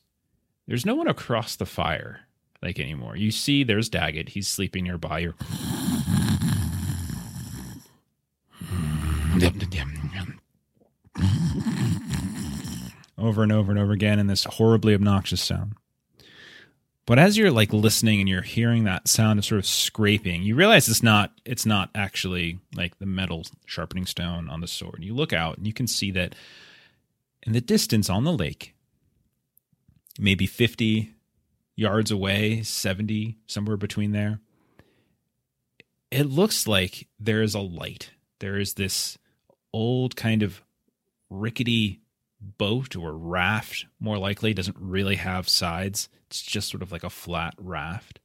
there's 0.68 0.86
no 0.86 0.96
one 0.96 1.08
across 1.08 1.56
the 1.56 1.66
fire 1.66 2.22
like 2.62 2.80
anymore. 2.80 3.16
You 3.16 3.32
see 3.32 3.64
there's 3.64 3.90
Daggit. 3.90 4.30
He's 4.30 4.48
sleeping 4.48 4.86
nearby. 4.86 5.20
You're 5.20 5.36
over 13.18 13.44
and 13.44 13.52
over 13.52 13.72
and 13.72 13.80
over 13.80 13.92
again 13.94 14.20
in 14.20 14.28
this 14.28 14.44
horribly 14.44 14.94
obnoxious 14.94 15.42
sound. 15.42 15.74
But 17.06 17.20
as 17.20 17.38
you're 17.38 17.52
like 17.52 17.74
listening 17.74 18.20
and 18.22 18.30
you're 18.30 18.42
hearing 18.42 18.86
that 18.86 19.08
sound 19.08 19.38
of 19.40 19.46
sort 19.46 19.60
of 19.60 19.66
scraping, 19.66 20.44
you 20.44 20.56
realize 20.56 20.88
it's 20.88 21.04
not 21.04 21.32
it's 21.46 21.66
not 21.66 21.90
actually 21.94 22.60
like 22.76 22.98
the 23.00 23.06
metal 23.06 23.44
sharpening 23.66 24.06
stone 24.06 24.50
on 24.50 24.62
the 24.62 24.68
sword. 24.68 25.04
You 25.04 25.14
look 25.14 25.34
out 25.34 25.58
and 25.58 25.68
you 25.68 25.74
can 25.74 25.88
see 25.88 26.12
that 26.12 26.36
In 27.46 27.52
the 27.52 27.62
distance 27.62 28.10
on 28.10 28.24
the 28.24 28.32
lake, 28.32 28.74
maybe 30.18 30.46
50 30.46 31.14
yards 31.76 32.10
away, 32.12 32.62
70, 32.64 33.38
somewhere 33.48 33.78
between 33.78 34.12
there, 34.14 34.40
it 36.10 36.24
looks 36.24 36.68
like 36.68 37.08
there 37.20 37.42
is 37.42 37.54
a 37.54 37.60
light. 37.60 38.12
There 38.40 38.58
is 38.60 38.76
this 38.76 39.18
old 39.74 40.16
kind 40.16 40.44
of 40.44 40.62
rickety 41.30 42.00
boat 42.40 42.96
or 42.96 43.14
raft, 43.14 43.86
more 44.00 44.18
likely, 44.18 44.52
it 44.52 44.56
doesn't 44.56 44.78
really 44.80 45.16
have 45.16 45.50
sides. 45.50 46.10
It's 46.28 46.42
just 46.42 46.70
sort 46.70 46.84
of 46.84 46.92
like 46.92 47.04
a 47.04 47.10
flat 47.10 47.56
raft. 47.58 48.20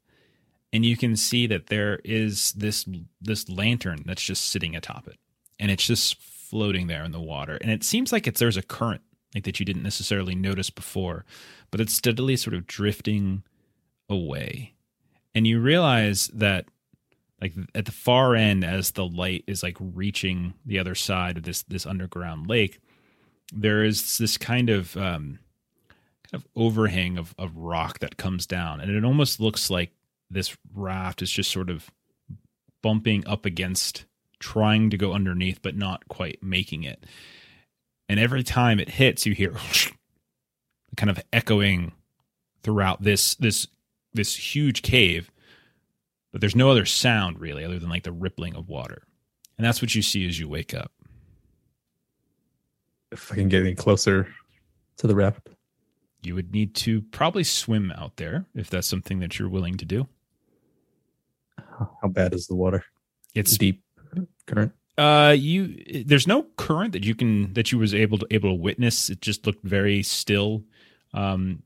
And 0.72 0.84
you 0.84 0.96
can 0.96 1.16
see 1.16 1.46
that 1.46 1.68
there 1.68 2.00
is 2.04 2.52
this 2.52 2.86
this 3.20 3.48
lantern 3.48 4.02
that's 4.04 4.22
just 4.22 4.44
sitting 4.44 4.76
atop 4.76 5.08
it. 5.08 5.18
And 5.58 5.70
it's 5.70 5.86
just 5.86 6.20
floating 6.20 6.86
there 6.86 7.04
in 7.04 7.12
the 7.12 7.20
water. 7.20 7.58
And 7.60 7.70
it 7.70 7.84
seems 7.84 8.12
like 8.12 8.26
it's 8.26 8.40
there's 8.40 8.56
a 8.56 8.62
current 8.62 9.02
like 9.34 9.44
that 9.44 9.60
you 9.60 9.66
didn't 9.66 9.82
necessarily 9.82 10.34
notice 10.34 10.70
before, 10.70 11.24
but 11.70 11.80
it's 11.80 11.94
steadily 11.94 12.36
sort 12.36 12.54
of 12.54 12.66
drifting 12.66 13.42
away. 14.08 14.74
And 15.34 15.46
you 15.46 15.60
realize 15.60 16.28
that 16.28 16.66
like 17.40 17.54
at 17.74 17.84
the 17.84 17.92
far 17.92 18.34
end 18.34 18.64
as 18.64 18.92
the 18.92 19.06
light 19.06 19.44
is 19.46 19.62
like 19.62 19.76
reaching 19.80 20.54
the 20.66 20.78
other 20.78 20.94
side 20.94 21.36
of 21.36 21.44
this 21.44 21.62
this 21.64 21.86
underground 21.86 22.48
lake, 22.48 22.80
there 23.52 23.84
is 23.84 24.18
this 24.18 24.36
kind 24.36 24.70
of 24.70 24.96
um 24.96 25.38
kind 26.30 26.42
of 26.42 26.46
overhang 26.56 27.16
of, 27.16 27.34
of 27.38 27.56
rock 27.56 28.00
that 28.00 28.16
comes 28.16 28.46
down. 28.46 28.80
And 28.80 28.90
it 28.90 29.04
almost 29.04 29.40
looks 29.40 29.70
like 29.70 29.92
this 30.30 30.56
raft 30.74 31.22
is 31.22 31.30
just 31.30 31.50
sort 31.50 31.70
of 31.70 31.90
bumping 32.82 33.26
up 33.26 33.46
against 33.46 34.04
trying 34.40 34.90
to 34.90 34.96
go 34.96 35.12
underneath 35.12 35.60
but 35.62 35.76
not 35.76 36.06
quite 36.08 36.42
making 36.42 36.84
it. 36.84 37.04
And 38.08 38.18
every 38.18 38.42
time 38.42 38.80
it 38.80 38.88
hits 38.90 39.26
you 39.26 39.34
hear 39.34 39.54
kind 40.96 41.10
of 41.10 41.20
echoing 41.32 41.92
throughout 42.62 43.02
this 43.02 43.34
this 43.36 43.68
this 44.12 44.34
huge 44.34 44.82
cave 44.82 45.30
but 46.38 46.40
there's 46.42 46.54
no 46.54 46.70
other 46.70 46.84
sound 46.84 47.40
really 47.40 47.64
other 47.64 47.80
than 47.80 47.88
like 47.90 48.04
the 48.04 48.12
rippling 48.12 48.54
of 48.54 48.68
water 48.68 49.02
and 49.56 49.66
that's 49.66 49.82
what 49.82 49.92
you 49.92 50.02
see 50.02 50.24
as 50.28 50.38
you 50.38 50.48
wake 50.48 50.72
up 50.72 50.92
If 53.10 53.32
I 53.32 53.34
can 53.34 53.48
get 53.48 53.62
any 53.62 53.74
closer 53.74 54.28
to 54.98 55.08
the 55.08 55.16
raft. 55.16 55.48
you 56.22 56.36
would 56.36 56.52
need 56.52 56.76
to 56.76 57.02
probably 57.10 57.42
swim 57.42 57.90
out 57.90 58.18
there 58.18 58.46
if 58.54 58.70
that's 58.70 58.86
something 58.86 59.18
that 59.18 59.36
you're 59.36 59.48
willing 59.48 59.76
to 59.78 59.84
do 59.84 60.06
How 61.58 62.06
bad 62.08 62.32
is 62.32 62.46
the 62.46 62.54
water? 62.54 62.84
it's 63.34 63.58
deep 63.58 63.82
current. 64.46 64.70
Uh, 64.96 65.34
you 65.36 66.04
there's 66.06 66.28
no 66.28 66.44
current 66.56 66.92
that 66.92 67.02
you 67.04 67.16
can 67.16 67.52
that 67.54 67.72
you 67.72 67.78
was 67.78 67.94
able 67.94 68.18
to 68.18 68.26
able 68.30 68.50
to 68.50 68.54
witness. 68.54 69.10
It 69.10 69.20
just 69.20 69.44
looked 69.44 69.64
very 69.64 70.04
still, 70.04 70.62
um, 71.14 71.62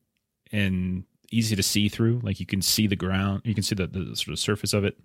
and 0.51 1.05
easy 1.33 1.57
to 1.57 1.63
see 1.63 1.89
through. 1.89 2.21
Like 2.23 2.41
you 2.41 2.47
can 2.47 2.63
see 2.63 2.87
the 2.87 2.97
ground, 2.97 3.43
you 3.45 3.55
can 3.55 3.63
see 3.63 3.75
the, 3.75 3.87
the 3.87 4.17
sort 4.17 4.33
of 4.33 4.39
surface 4.39 4.73
of 4.73 4.85
it. 4.85 4.99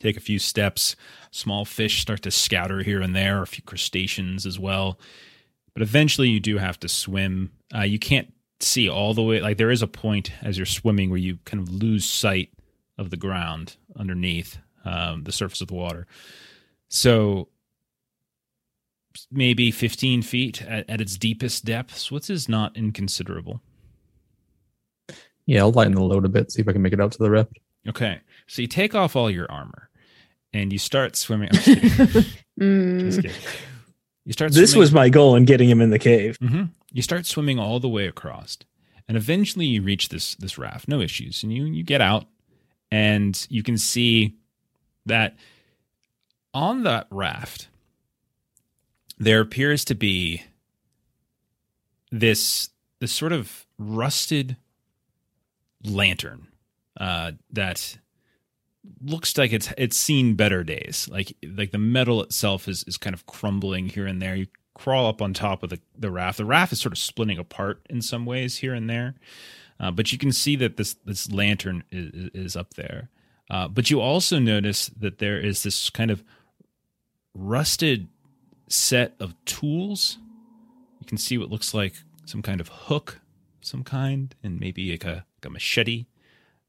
Take 0.00 0.16
a 0.16 0.20
few 0.20 0.38
steps, 0.38 0.94
small 1.32 1.64
fish 1.64 2.00
start 2.00 2.22
to 2.22 2.30
scatter 2.30 2.82
here 2.82 3.00
and 3.00 3.16
there, 3.16 3.42
a 3.42 3.46
few 3.46 3.64
crustaceans 3.64 4.46
as 4.46 4.58
well. 4.58 4.98
But 5.74 5.82
eventually, 5.82 6.28
you 6.28 6.40
do 6.40 6.58
have 6.58 6.78
to 6.80 6.88
swim. 6.88 7.52
Uh, 7.74 7.82
you 7.82 7.98
can't 7.98 8.32
see 8.60 8.88
all 8.88 9.14
the 9.14 9.22
way. 9.22 9.40
Like 9.40 9.58
there 9.58 9.70
is 9.70 9.82
a 9.82 9.88
point 9.88 10.32
as 10.42 10.56
you're 10.56 10.66
swimming 10.66 11.10
where 11.10 11.18
you 11.18 11.38
kind 11.44 11.60
of 11.62 11.72
lose 11.72 12.04
sight 12.04 12.50
of 12.96 13.10
the 13.10 13.16
ground 13.16 13.76
underneath 13.96 14.58
um, 14.84 15.24
the 15.24 15.32
surface 15.32 15.60
of 15.60 15.68
the 15.68 15.74
water. 15.74 16.06
So 16.88 17.48
maybe 19.30 19.70
15 19.70 20.22
feet 20.22 20.62
at, 20.62 20.88
at 20.88 21.00
its 21.00 21.16
deepest 21.16 21.64
depths, 21.64 22.10
which 22.10 22.30
is 22.30 22.48
not 22.48 22.76
inconsiderable. 22.76 23.60
Yeah, 25.48 25.60
I'll 25.60 25.72
lighten 25.72 25.94
the 25.94 26.02
load 26.02 26.24
a 26.26 26.28
bit, 26.28 26.52
see 26.52 26.60
if 26.60 26.68
I 26.68 26.72
can 26.72 26.82
make 26.82 26.92
it 26.92 27.00
out 27.00 27.12
to 27.12 27.18
the 27.18 27.30
raft. 27.30 27.58
Okay. 27.88 28.20
So 28.46 28.60
you 28.62 28.68
take 28.68 28.94
off 28.94 29.16
all 29.16 29.30
your 29.30 29.50
armor 29.50 29.88
and 30.52 30.70
you 30.72 30.78
start 30.78 31.16
swimming. 31.16 31.48
I'm 31.52 31.58
just 31.58 32.36
Mm. 32.60 33.32
You 34.26 34.32
start 34.34 34.52
This 34.52 34.72
swimming- 34.72 34.80
was 34.80 34.92
my 34.92 35.08
goal 35.08 35.36
in 35.36 35.46
getting 35.46 35.70
him 35.70 35.80
in 35.80 35.88
the 35.90 35.98
cave. 35.98 36.36
hmm 36.40 36.64
You 36.92 37.00
start 37.02 37.24
swimming 37.24 37.58
all 37.58 37.80
the 37.80 37.88
way 37.88 38.06
across, 38.06 38.58
and 39.08 39.16
eventually 39.16 39.64
you 39.64 39.80
reach 39.82 40.10
this 40.10 40.34
this 40.34 40.58
raft, 40.58 40.86
no 40.86 41.00
issues, 41.00 41.42
and 41.42 41.50
you 41.52 41.64
you 41.64 41.82
get 41.82 42.00
out, 42.02 42.26
and 42.90 43.46
you 43.48 43.62
can 43.62 43.78
see 43.78 44.36
that 45.06 45.34
on 46.52 46.82
that 46.82 47.06
raft 47.10 47.68
there 49.18 49.40
appears 49.40 49.84
to 49.86 49.94
be 49.94 50.42
this 52.10 52.70
this 53.00 53.12
sort 53.12 53.32
of 53.32 53.66
rusted 53.78 54.56
lantern 55.84 56.48
uh, 56.98 57.32
that 57.52 57.98
looks 59.02 59.36
like 59.36 59.52
it's 59.52 59.72
it's 59.76 59.96
seen 59.96 60.34
better 60.34 60.64
days. 60.64 61.08
Like 61.10 61.36
like 61.42 61.70
the 61.70 61.78
metal 61.78 62.22
itself 62.22 62.68
is 62.68 62.84
is 62.84 62.96
kind 62.96 63.14
of 63.14 63.26
crumbling 63.26 63.88
here 63.88 64.06
and 64.06 64.20
there. 64.20 64.36
You 64.36 64.46
crawl 64.74 65.08
up 65.08 65.20
on 65.20 65.34
top 65.34 65.62
of 65.62 65.70
the, 65.70 65.80
the 65.98 66.10
raft. 66.10 66.38
The 66.38 66.44
raft 66.44 66.72
is 66.72 66.80
sort 66.80 66.92
of 66.92 66.98
splitting 66.98 67.38
apart 67.38 67.84
in 67.90 68.00
some 68.00 68.24
ways 68.24 68.58
here 68.58 68.74
and 68.74 68.88
there, 68.88 69.14
uh, 69.80 69.90
but 69.90 70.12
you 70.12 70.18
can 70.18 70.32
see 70.32 70.56
that 70.56 70.76
this 70.76 70.94
this 71.04 71.30
lantern 71.30 71.84
is, 71.90 72.30
is 72.34 72.56
up 72.56 72.74
there. 72.74 73.10
Uh, 73.50 73.66
but 73.66 73.90
you 73.90 74.00
also 74.00 74.38
notice 74.38 74.88
that 74.88 75.18
there 75.18 75.38
is 75.38 75.62
this 75.62 75.88
kind 75.90 76.10
of 76.10 76.22
rusted 77.34 78.08
set 78.68 79.14
of 79.18 79.34
tools. 79.44 80.18
You 81.00 81.06
can 81.06 81.18
see 81.18 81.38
what 81.38 81.50
looks 81.50 81.72
like 81.72 81.94
some 82.26 82.42
kind 82.42 82.60
of 82.60 82.68
hook, 82.68 83.20
some 83.60 83.84
kind, 83.84 84.34
and 84.42 84.60
maybe 84.60 84.90
like 84.90 85.04
a, 85.04 85.24
like 85.36 85.46
a 85.46 85.50
machete. 85.50 86.06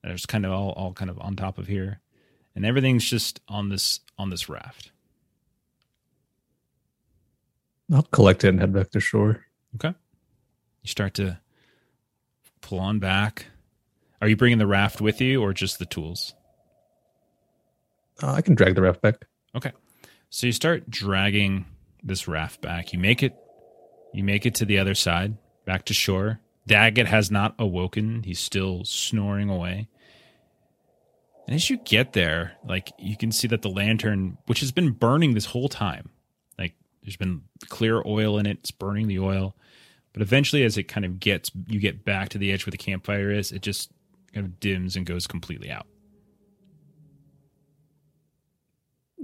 There's 0.04 0.26
kind 0.26 0.46
of 0.46 0.52
all, 0.52 0.72
all 0.72 0.94
kind 0.94 1.10
of 1.10 1.20
on 1.20 1.36
top 1.36 1.58
of 1.58 1.68
here, 1.68 2.00
and 2.56 2.66
everything's 2.66 3.10
just 3.10 3.42
on 3.48 3.70
this 3.70 4.00
on 4.18 4.30
this 4.30 4.48
raft. 4.50 4.92
I'll 7.92 8.04
collect 8.04 8.44
it 8.44 8.50
and 8.50 8.60
head 8.60 8.74
back 8.74 8.92
to 8.92 9.00
shore. 9.00 9.46
Okay. 9.76 9.94
You 10.84 10.88
start 10.88 11.16
to 11.16 11.40
pull 12.62 12.80
on 12.80 13.00
back. 13.00 13.48
Are 14.22 14.28
you 14.28 14.36
bringing 14.36 14.58
the 14.58 14.68
raft 14.68 15.02
with 15.02 15.22
you 15.22 15.42
or 15.42 15.54
just 15.54 15.80
the 15.80 15.86
tools? 15.86 16.34
Uh, 18.22 18.34
I 18.34 18.42
can 18.42 18.56
drag 18.56 18.76
the 18.76 18.82
raft 18.82 19.02
back. 19.02 19.26
Okay. 19.56 19.72
So 20.30 20.46
you 20.46 20.54
start 20.54 20.90
dragging 20.90 21.66
this 22.04 22.28
raft 22.28 22.62
back. 22.62 22.94
You 22.94 23.00
make 23.00 23.24
it 23.24 23.36
you 24.14 24.24
make 24.24 24.46
it 24.46 24.56
to 24.56 24.66
the 24.66 24.80
other 24.80 24.96
side, 24.96 25.38
back 25.66 25.86
to 25.86 25.94
shore. 25.94 26.40
Daggit 26.70 27.08
has 27.08 27.32
not 27.32 27.56
awoken. 27.58 28.22
He's 28.24 28.40
still 28.40 28.86
snoring 28.86 29.50
away. 29.50 29.88
And 31.48 31.56
as 31.56 31.68
you 31.68 31.78
get 31.78 32.14
there, 32.14 32.54
like 32.64 32.94
you 33.00 33.18
can 33.18 33.32
see 33.32 33.48
that 33.48 33.64
the 33.64 33.70
lantern, 33.70 34.38
which 34.46 34.60
has 34.60 34.72
been 34.72 34.92
burning 34.92 35.34
this 35.34 35.48
whole 35.48 35.68
time, 35.68 36.12
like 36.60 36.76
there's 37.02 37.16
been 37.16 37.42
clear 37.70 38.04
oil 38.06 38.38
in 38.38 38.46
it, 38.46 38.60
it's 38.60 38.70
burning 38.70 39.08
the 39.08 39.18
oil. 39.18 39.56
But 40.14 40.22
eventually 40.22 40.64
as 40.64 40.78
it 40.78 40.84
kind 40.84 41.06
of 41.06 41.20
gets 41.20 41.52
you 41.68 41.80
get 41.80 42.06
back 42.06 42.30
to 42.30 42.38
the 42.38 42.52
edge 42.52 42.68
where 42.68 42.72
the 42.72 42.78
campfire 42.78 43.32
is, 43.32 43.52
it 43.52 43.64
just 43.64 43.92
kind 44.32 44.46
of 44.46 44.60
dims 44.60 44.96
and 44.96 45.08
goes 45.08 45.26
completely 45.26 45.72
out. 45.72 45.88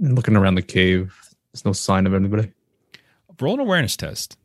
And 0.02 0.16
looking 0.16 0.36
around 0.36 0.56
the 0.56 0.62
cave, 0.62 1.16
there's 1.52 1.64
no 1.64 1.72
sign 1.72 2.06
of 2.06 2.14
anybody. 2.14 2.52
Roll 3.40 3.54
an 3.54 3.60
awareness 3.60 3.96
test. 3.96 4.36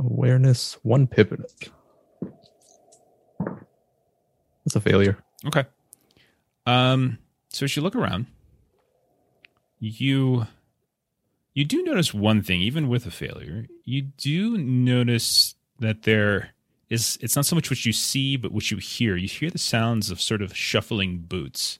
Awareness, 0.00 0.78
one 0.82 1.06
pivot. 1.06 1.70
That's 4.64 4.76
a 4.76 4.80
failure. 4.80 5.18
Okay. 5.44 5.64
Um, 6.66 7.18
so 7.50 7.64
as 7.64 7.76
you 7.76 7.82
look 7.82 7.94
around, 7.94 8.26
you 9.78 10.46
you 11.52 11.64
do 11.64 11.82
notice 11.82 12.14
one 12.14 12.42
thing, 12.42 12.62
even 12.62 12.88
with 12.88 13.04
a 13.06 13.10
failure. 13.10 13.66
You 13.84 14.02
do 14.02 14.56
notice 14.56 15.54
that 15.80 16.02
there 16.02 16.50
is 16.88 17.18
it's 17.20 17.36
not 17.36 17.44
so 17.44 17.54
much 17.54 17.70
what 17.70 17.84
you 17.84 17.92
see, 17.92 18.36
but 18.36 18.52
what 18.52 18.70
you 18.70 18.78
hear. 18.78 19.16
You 19.16 19.28
hear 19.28 19.50
the 19.50 19.58
sounds 19.58 20.10
of 20.10 20.20
sort 20.20 20.40
of 20.40 20.56
shuffling 20.56 21.18
boots. 21.18 21.78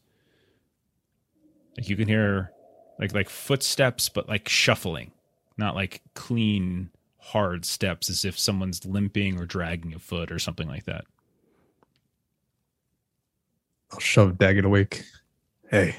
Like 1.77 1.89
you 1.89 1.97
can 1.97 2.09
hear 2.09 2.53
like 2.99 3.15
like 3.15 3.31
footsteps, 3.31 4.11
but 4.11 4.29
like 4.29 4.49
shuffling, 4.49 5.13
not 5.57 5.75
like 5.75 6.03
clean, 6.15 6.91
hard 7.21 7.65
steps 7.65 8.11
as 8.11 8.25
if 8.25 8.39
someone's 8.39 8.85
limping 8.85 9.39
or 9.39 9.47
dragging 9.47 9.95
a 9.95 9.99
foot 9.99 10.33
or 10.33 10.39
something 10.39 10.69
like 10.69 10.85
that. 10.85 11.05
I'll 13.93 14.01
shove 14.01 14.35
Daggit 14.35 14.65
awake. 14.65 15.05
Hey, 15.71 15.97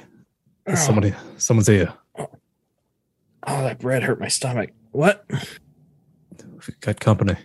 somebody, 0.76 1.14
someone's 1.38 1.68
here. 1.68 1.94
Oh, 2.18 3.64
that 3.64 3.80
bread 3.80 4.04
hurt 4.04 4.20
my 4.20 4.28
stomach. 4.28 4.72
What? 4.92 5.26
We've 5.30 6.80
got 6.80 7.00
company. 7.00 7.36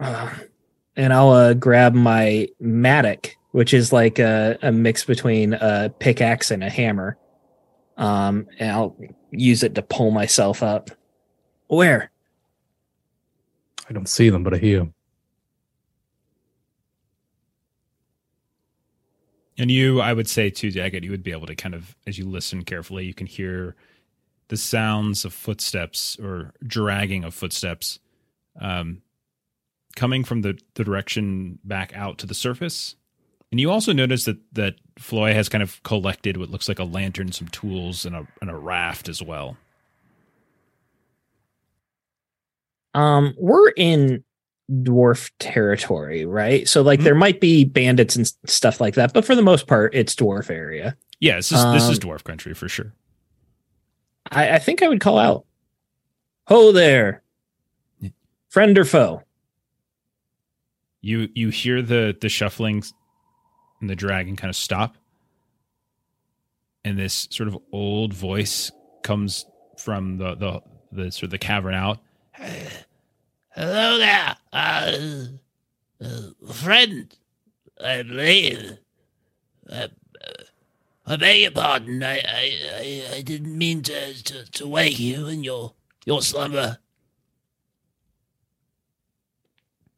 Uh, 0.00 0.30
and 0.96 1.12
I'll 1.12 1.30
uh, 1.30 1.54
grab 1.54 1.94
my 1.94 2.48
mattock, 2.60 3.36
which 3.52 3.72
is 3.72 3.92
like 3.92 4.18
a, 4.18 4.58
a 4.62 4.72
mix 4.72 5.04
between 5.04 5.54
a 5.54 5.92
pickaxe 5.98 6.50
and 6.50 6.64
a 6.64 6.70
hammer. 6.70 7.16
Um, 7.96 8.48
and 8.58 8.70
I'll 8.70 8.96
use 9.30 9.62
it 9.62 9.74
to 9.76 9.82
pull 9.82 10.10
myself 10.10 10.62
up. 10.62 10.90
Where? 11.74 12.10
I 13.88 13.92
don't 13.92 14.08
see 14.08 14.30
them, 14.30 14.42
but 14.42 14.54
I 14.54 14.58
hear 14.58 14.78
them. 14.78 14.94
And 19.56 19.70
you, 19.70 20.00
I 20.00 20.12
would 20.12 20.28
say 20.28 20.50
too, 20.50 20.70
Daggit, 20.70 21.04
you 21.04 21.10
would 21.10 21.22
be 21.22 21.32
able 21.32 21.46
to 21.46 21.54
kind 21.54 21.74
of, 21.74 21.94
as 22.06 22.18
you 22.18 22.26
listen 22.28 22.64
carefully, 22.64 23.04
you 23.04 23.14
can 23.14 23.26
hear 23.26 23.76
the 24.48 24.56
sounds 24.56 25.24
of 25.24 25.32
footsteps 25.32 26.18
or 26.20 26.52
dragging 26.66 27.24
of 27.24 27.34
footsteps 27.34 27.98
um, 28.60 29.02
coming 29.96 30.24
from 30.24 30.42
the, 30.42 30.58
the 30.74 30.84
direction 30.84 31.58
back 31.62 31.92
out 31.94 32.18
to 32.18 32.26
the 32.26 32.34
surface. 32.34 32.96
And 33.52 33.60
you 33.60 33.70
also 33.70 33.92
notice 33.92 34.24
that 34.24 34.38
that 34.54 34.74
Floi 34.98 35.32
has 35.32 35.48
kind 35.48 35.62
of 35.62 35.80
collected 35.84 36.36
what 36.36 36.50
looks 36.50 36.68
like 36.68 36.80
a 36.80 36.84
lantern, 36.84 37.30
some 37.30 37.46
tools, 37.46 38.04
and 38.04 38.16
a 38.16 38.26
and 38.40 38.50
a 38.50 38.56
raft 38.56 39.08
as 39.08 39.22
well. 39.22 39.56
Um, 42.94 43.34
we're 43.36 43.70
in 43.70 44.22
dwarf 44.70 45.30
territory, 45.38 46.24
right? 46.24 46.66
So 46.68 46.80
like 46.82 47.00
Mhm. 47.00 47.04
there 47.04 47.14
might 47.14 47.40
be 47.40 47.64
bandits 47.64 48.16
and 48.16 48.26
stuff 48.46 48.80
like 48.80 48.94
that, 48.94 49.12
but 49.12 49.24
for 49.24 49.34
the 49.34 49.42
most 49.42 49.66
part, 49.66 49.94
it's 49.94 50.14
dwarf 50.14 50.48
area. 50.50 50.96
Yeah, 51.20 51.36
this 51.36 51.52
is 51.52 51.62
this 51.72 51.82
is 51.90 51.98
Um, 52.02 52.10
dwarf 52.10 52.24
country 52.24 52.54
for 52.54 52.68
sure. 52.68 52.92
I, 54.30 54.52
I 54.54 54.58
think 54.58 54.82
I 54.82 54.88
would 54.88 55.00
call 55.00 55.18
out, 55.18 55.44
"Ho 56.48 56.72
there, 56.72 57.22
Yeah. 58.00 58.10
friend 58.48 58.78
or 58.78 58.84
foe." 58.84 59.22
You 61.02 61.28
you 61.34 61.50
hear 61.50 61.82
the 61.82 62.16
the 62.18 62.28
shuffling 62.30 62.82
and 63.80 63.90
the 63.90 63.96
dragging 63.96 64.36
kind 64.36 64.48
of 64.48 64.56
stop, 64.56 64.96
and 66.84 66.98
this 66.98 67.28
sort 67.30 67.48
of 67.48 67.58
old 67.72 68.14
voice 68.14 68.70
comes 69.02 69.44
from 69.78 70.16
the 70.16 70.34
the 70.36 70.60
the 70.92 71.12
sort 71.12 71.24
of 71.24 71.30
the 71.30 71.38
cavern 71.38 71.74
out. 71.74 71.98
Hello 72.34 73.98
there, 73.98 74.36
uh, 74.52 74.92
uh, 76.04 76.52
friend. 76.52 77.16
I 77.82 78.02
believe. 78.02 78.78
Uh, 79.68 79.74
uh, 79.74 80.42
I 81.06 81.16
beg 81.16 81.42
your 81.42 81.50
pardon. 81.50 82.02
I, 82.02 82.18
I, 82.18 82.52
I, 82.74 83.16
I 83.16 83.22
didn't 83.22 83.56
mean 83.56 83.82
to, 83.82 84.22
to, 84.24 84.50
to 84.52 84.68
wake 84.68 84.98
you 84.98 85.26
in 85.26 85.44
your 85.44 85.74
your 86.06 86.22
slumber. 86.22 86.78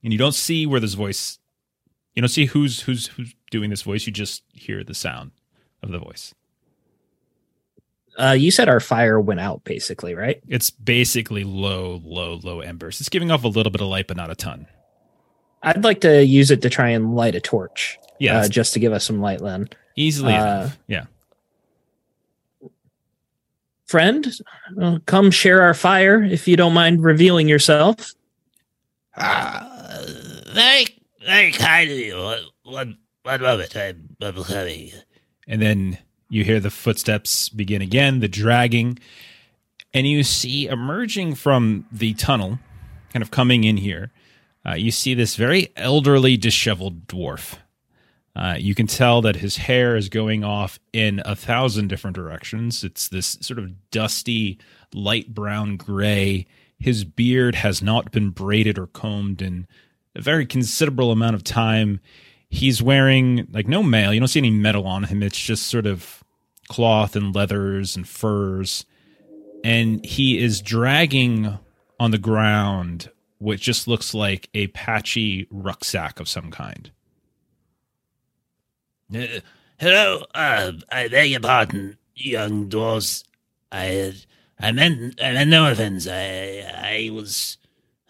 and 0.07 0.13
you 0.13 0.19
don't 0.21 0.37
see 0.37 0.67
where 0.67 0.79
this 0.79 0.95
voice 0.95 1.41
you 2.15 2.23
don't 2.23 2.29
see 2.29 2.47
who's 2.47 2.83
who's 2.83 3.09
who's 3.09 3.35
doing 3.51 3.71
this 3.71 3.83
voice 3.83 4.07
you 4.07 4.13
just 4.13 4.45
hear 4.53 4.85
the 4.85 4.95
sound 4.95 5.33
of 5.83 5.91
the 5.91 5.99
voice 5.99 6.33
Uh, 8.19 8.33
you 8.33 8.51
said 8.51 8.69
our 8.69 8.81
fire 8.81 9.21
went 9.21 9.41
out, 9.41 9.63
basically, 9.65 10.15
right? 10.15 10.41
it's 10.49 10.71
basically 10.71 11.45
low 11.45 12.01
low 12.05 12.41
low 12.43 12.61
embers 12.61 13.01
it's 13.01 13.09
giving 13.09 13.31
off 13.31 13.45
a 13.45 13.49
little 13.49 13.71
bit 13.71 13.81
of 13.81 13.89
light 13.89 14.07
but 14.07 14.17
not 14.17 14.31
a 14.31 14.35
ton 14.35 14.67
I'd 15.63 15.85
like 15.85 16.01
to 16.03 16.25
use 16.25 16.51
it 16.51 16.63
to 16.63 16.71
try 16.71 16.91
and 16.91 17.15
light 17.17 17.35
a 17.35 17.41
torch, 17.41 17.99
yeah 18.19 18.41
uh, 18.41 18.49
just 18.49 18.73
to 18.75 18.79
give 18.81 18.93
us 18.93 19.05
some 19.05 19.21
light. 19.21 19.41
Then, 19.41 19.69
easily 19.97 20.35
uh, 20.35 20.39
enough 20.39 20.79
yeah 20.87 21.05
friend, 23.87 24.27
uh, 24.81 24.99
come 25.07 25.31
share 25.31 25.63
our 25.63 25.75
fire 25.75 26.23
if 26.23 26.47
you 26.47 26.57
don't 26.57 26.75
mind 26.75 27.03
revealing 27.03 27.49
yourself. 27.49 28.13
Ah, 29.17 29.99
very, 30.53 30.87
very 31.25 31.53
kind 31.53 31.91
of 31.91 31.97
you. 31.97 32.17
One, 32.17 32.41
one, 32.65 32.99
one 33.23 33.41
moment. 33.41 33.77
I'm, 33.77 34.09
I'm 34.21 34.45
coming. 34.45 34.93
and 35.49 35.63
then 35.63 35.99
you 36.29 36.45
hear 36.45 36.61
the 36.61 36.71
footsteps 36.71 37.49
begin 37.49 37.83
again 37.83 38.21
the 38.21 38.29
dragging 38.29 38.99
and 39.95 40.07
you 40.07 40.23
see 40.23 40.67
emerging 40.67 41.35
from 41.35 41.87
the 41.91 42.15
tunnel 42.15 42.59
kind 43.13 43.23
of 43.23 43.31
coming 43.31 43.65
in 43.65 43.77
here 43.77 44.11
uh, 44.67 44.75
you 44.75 44.91
see 44.91 45.15
this 45.15 45.37
very 45.37 45.69
elderly 45.77 46.37
disheveled 46.37 47.07
dwarf. 47.07 47.59
Uh, 48.35 48.57
you 48.59 48.75
can 48.75 48.87
tell 48.87 49.23
that 49.23 49.37
his 49.37 49.57
hair 49.57 49.97
is 49.97 50.09
going 50.09 50.43
off 50.43 50.79
in 50.93 51.23
a 51.25 51.37
thousand 51.37 51.89
different 51.89 52.17
directions. 52.17 52.83
It's 52.83 53.09
this 53.09 53.39
sort 53.41 53.59
of 53.59 53.91
dusty 53.91 54.59
light 54.93 55.33
brown 55.33 55.77
gray. 55.77 56.47
His 56.79 57.05
beard 57.05 57.55
has 57.55 57.81
not 57.81 58.11
been 58.11 58.31
braided 58.31 58.79
or 58.79 58.89
combed 58.89 59.41
in 59.41 59.67
a 60.15 60.21
very 60.21 60.45
considerable 60.45 61.13
amount 61.13 61.37
of 61.37 61.45
time 61.45 62.01
he's 62.49 62.83
wearing 62.83 63.47
like 63.51 63.69
no 63.69 63.83
mail. 63.83 64.13
You 64.13 64.21
don't 64.21 64.29
see 64.29 64.41
any 64.41 64.51
metal 64.51 64.87
on 64.87 65.05
him. 65.05 65.23
It's 65.23 65.39
just 65.39 65.67
sort 65.67 65.87
of 65.87 66.25
cloth 66.69 67.17
and 67.17 67.35
leathers 67.35 67.97
and 67.97 68.09
furs. 68.09 68.85
And 69.65 70.05
he 70.05 70.39
is 70.39 70.61
dragging 70.61 71.59
on 71.99 72.11
the 72.11 72.19
ground 72.19 73.11
what 73.39 73.59
just 73.59 73.89
looks 73.89 74.15
like 74.15 74.49
a 74.55 74.69
patchy 74.69 75.47
rucksack 75.51 76.21
of 76.21 76.29
some 76.29 76.51
kind. 76.51 76.91
Uh, 79.15 79.41
hello, 79.79 80.25
uh, 80.35 80.73
I 80.91 81.09
beg 81.09 81.31
your 81.31 81.41
pardon, 81.41 81.99
young 82.15 82.69
dwarves. 82.69 83.25
I, 83.71 84.15
I 84.59 84.73
meant, 84.73 85.21
I 85.23 85.33
meant 85.33 85.51
no 85.51 85.71
offense. 85.71 86.07
I, 86.09 86.65
I 86.75 87.11
was, 87.13 87.59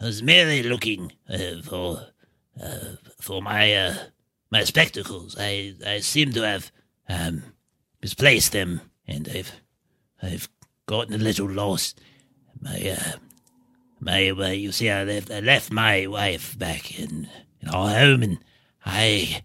I 0.00 0.04
was 0.04 0.22
merely 0.22 0.62
looking 0.62 1.12
uh, 1.28 1.62
for, 1.62 2.06
uh, 2.62 2.96
for 3.20 3.42
my, 3.42 3.74
uh, 3.74 3.94
my 4.50 4.64
spectacles. 4.64 5.36
I, 5.38 5.74
I 5.86 6.00
seem 6.00 6.32
to 6.32 6.42
have, 6.42 6.72
um, 7.08 7.42
misplaced 8.02 8.52
them, 8.52 8.80
and 9.06 9.28
I've, 9.32 9.52
I've 10.22 10.48
gotten 10.86 11.14
a 11.14 11.18
little 11.18 11.48
lost. 11.48 12.00
My, 12.60 12.96
uh, 12.98 13.18
my, 14.00 14.30
uh, 14.30 14.48
you 14.48 14.72
see, 14.72 14.90
I 14.90 15.04
left, 15.04 15.30
I 15.30 15.40
left 15.40 15.72
my 15.72 16.06
wife 16.06 16.58
back 16.58 16.98
in, 16.98 17.28
in 17.60 17.68
our 17.68 17.90
home, 17.90 18.22
and 18.22 18.38
I 18.84 19.42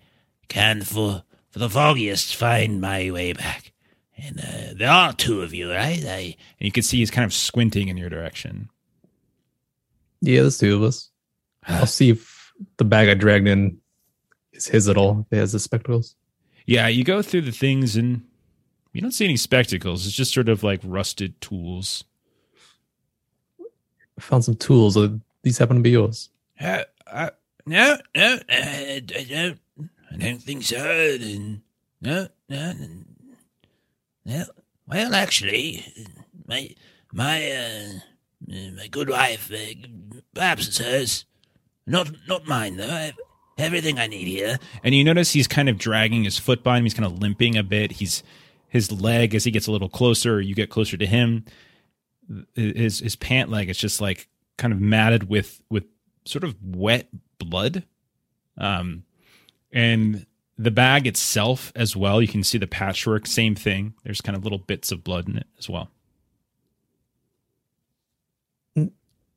can 0.47 0.81
for 0.83 1.23
for 1.49 1.59
the 1.59 1.69
foggiest 1.69 2.35
find 2.35 2.79
my 2.79 3.11
way 3.11 3.33
back. 3.33 3.73
And 4.17 4.39
uh, 4.39 4.73
there 4.75 4.89
are 4.89 5.13
two 5.13 5.41
of 5.41 5.53
you, 5.53 5.71
right? 5.71 6.03
I 6.05 6.35
And 6.59 6.65
you 6.65 6.71
can 6.71 6.83
see 6.83 6.97
he's 6.97 7.11
kind 7.11 7.25
of 7.25 7.33
squinting 7.33 7.89
in 7.89 7.97
your 7.97 8.09
direction. 8.09 8.69
Yeah, 10.21 10.41
there's 10.41 10.59
two 10.59 10.75
of 10.77 10.83
us. 10.83 11.09
I'll 11.67 11.85
see 11.85 12.11
if 12.11 12.53
the 12.77 12.85
bag 12.85 13.09
I 13.09 13.15
dragged 13.15 13.47
in 13.47 13.80
is 14.61 14.67
his 14.67 14.89
at 14.89 14.97
all. 14.97 15.25
It 15.31 15.37
has 15.37 15.51
the 15.51 15.59
spectacles. 15.59 16.15
Yeah, 16.65 16.87
you 16.87 17.03
go 17.03 17.21
through 17.21 17.41
the 17.41 17.51
things 17.51 17.95
and 17.95 18.21
you 18.93 19.01
don't 19.01 19.11
see 19.11 19.25
any 19.25 19.37
spectacles. 19.37 20.05
It's 20.05 20.15
just 20.15 20.33
sort 20.33 20.49
of 20.49 20.63
like 20.63 20.81
rusted 20.83 21.39
tools. 21.41 22.03
I 23.59 24.21
found 24.21 24.43
some 24.43 24.55
tools. 24.55 24.97
Uh, 24.97 25.17
these 25.43 25.57
happen 25.57 25.77
to 25.77 25.81
be 25.81 25.91
yours. 25.91 26.29
Uh, 26.59 26.83
uh, 27.07 27.29
no, 27.65 27.97
no, 28.15 28.33
uh, 28.33 28.39
I 28.49 29.01
don't. 29.07 29.59
I 30.11 30.17
don't 30.17 30.41
think 30.41 30.63
so. 30.63 31.17
Then, 31.17 31.63
no, 32.01 32.27
no, 32.49 32.73
no. 34.25 34.43
Well, 34.87 35.15
actually, 35.15 35.85
my 36.45 36.75
my 37.13 37.51
uh, 37.51 37.87
my 38.75 38.87
good 38.87 39.09
wife, 39.09 39.51
uh, 39.51 39.87
perhaps 40.33 40.67
it's 40.67 40.77
hers. 40.79 41.25
Not 41.87 42.11
not 42.27 42.47
mine 42.47 42.77
though. 42.77 42.89
I 42.89 42.99
have 43.01 43.15
everything 43.61 43.99
I 43.99 44.07
need 44.07 44.27
here. 44.27 44.59
and 44.83 44.93
you 44.93 45.03
notice 45.03 45.31
he's 45.31 45.47
kind 45.47 45.69
of 45.69 45.77
dragging 45.77 46.23
his 46.23 46.37
foot 46.37 46.63
by 46.63 46.77
him. 46.77 46.83
He's 46.83 46.93
kind 46.93 47.05
of 47.05 47.19
limping 47.19 47.57
a 47.57 47.63
bit. 47.63 47.93
He's 47.93 48.23
his 48.71 48.91
leg 48.91 49.35
as 49.35 49.43
he 49.43 49.51
gets 49.51 49.67
a 49.67 49.71
little 49.71 49.89
closer, 49.89 50.39
you 50.39 50.55
get 50.55 50.69
closer 50.69 50.95
to 50.95 51.05
him. 51.05 51.45
His 52.55 52.99
his 52.99 53.15
pant 53.17 53.49
leg 53.49 53.69
is 53.69 53.77
just 53.77 53.99
like 53.99 54.29
kind 54.57 54.73
of 54.73 54.79
matted 54.79 55.29
with 55.29 55.61
with 55.69 55.83
sort 56.25 56.43
of 56.45 56.55
wet 56.63 57.09
blood, 57.37 57.83
um, 58.57 59.03
and 59.73 60.25
the 60.57 60.71
bag 60.71 61.05
itself 61.05 61.73
as 61.75 61.97
well. 61.97 62.21
You 62.21 62.29
can 62.29 62.43
see 62.43 62.57
the 62.57 62.67
patchwork, 62.67 63.27
same 63.27 63.55
thing. 63.55 63.93
There's 64.03 64.21
kind 64.21 64.37
of 64.37 64.43
little 64.43 64.59
bits 64.59 64.91
of 64.91 65.03
blood 65.03 65.27
in 65.27 65.37
it 65.37 65.47
as 65.59 65.69
well. 65.69 65.89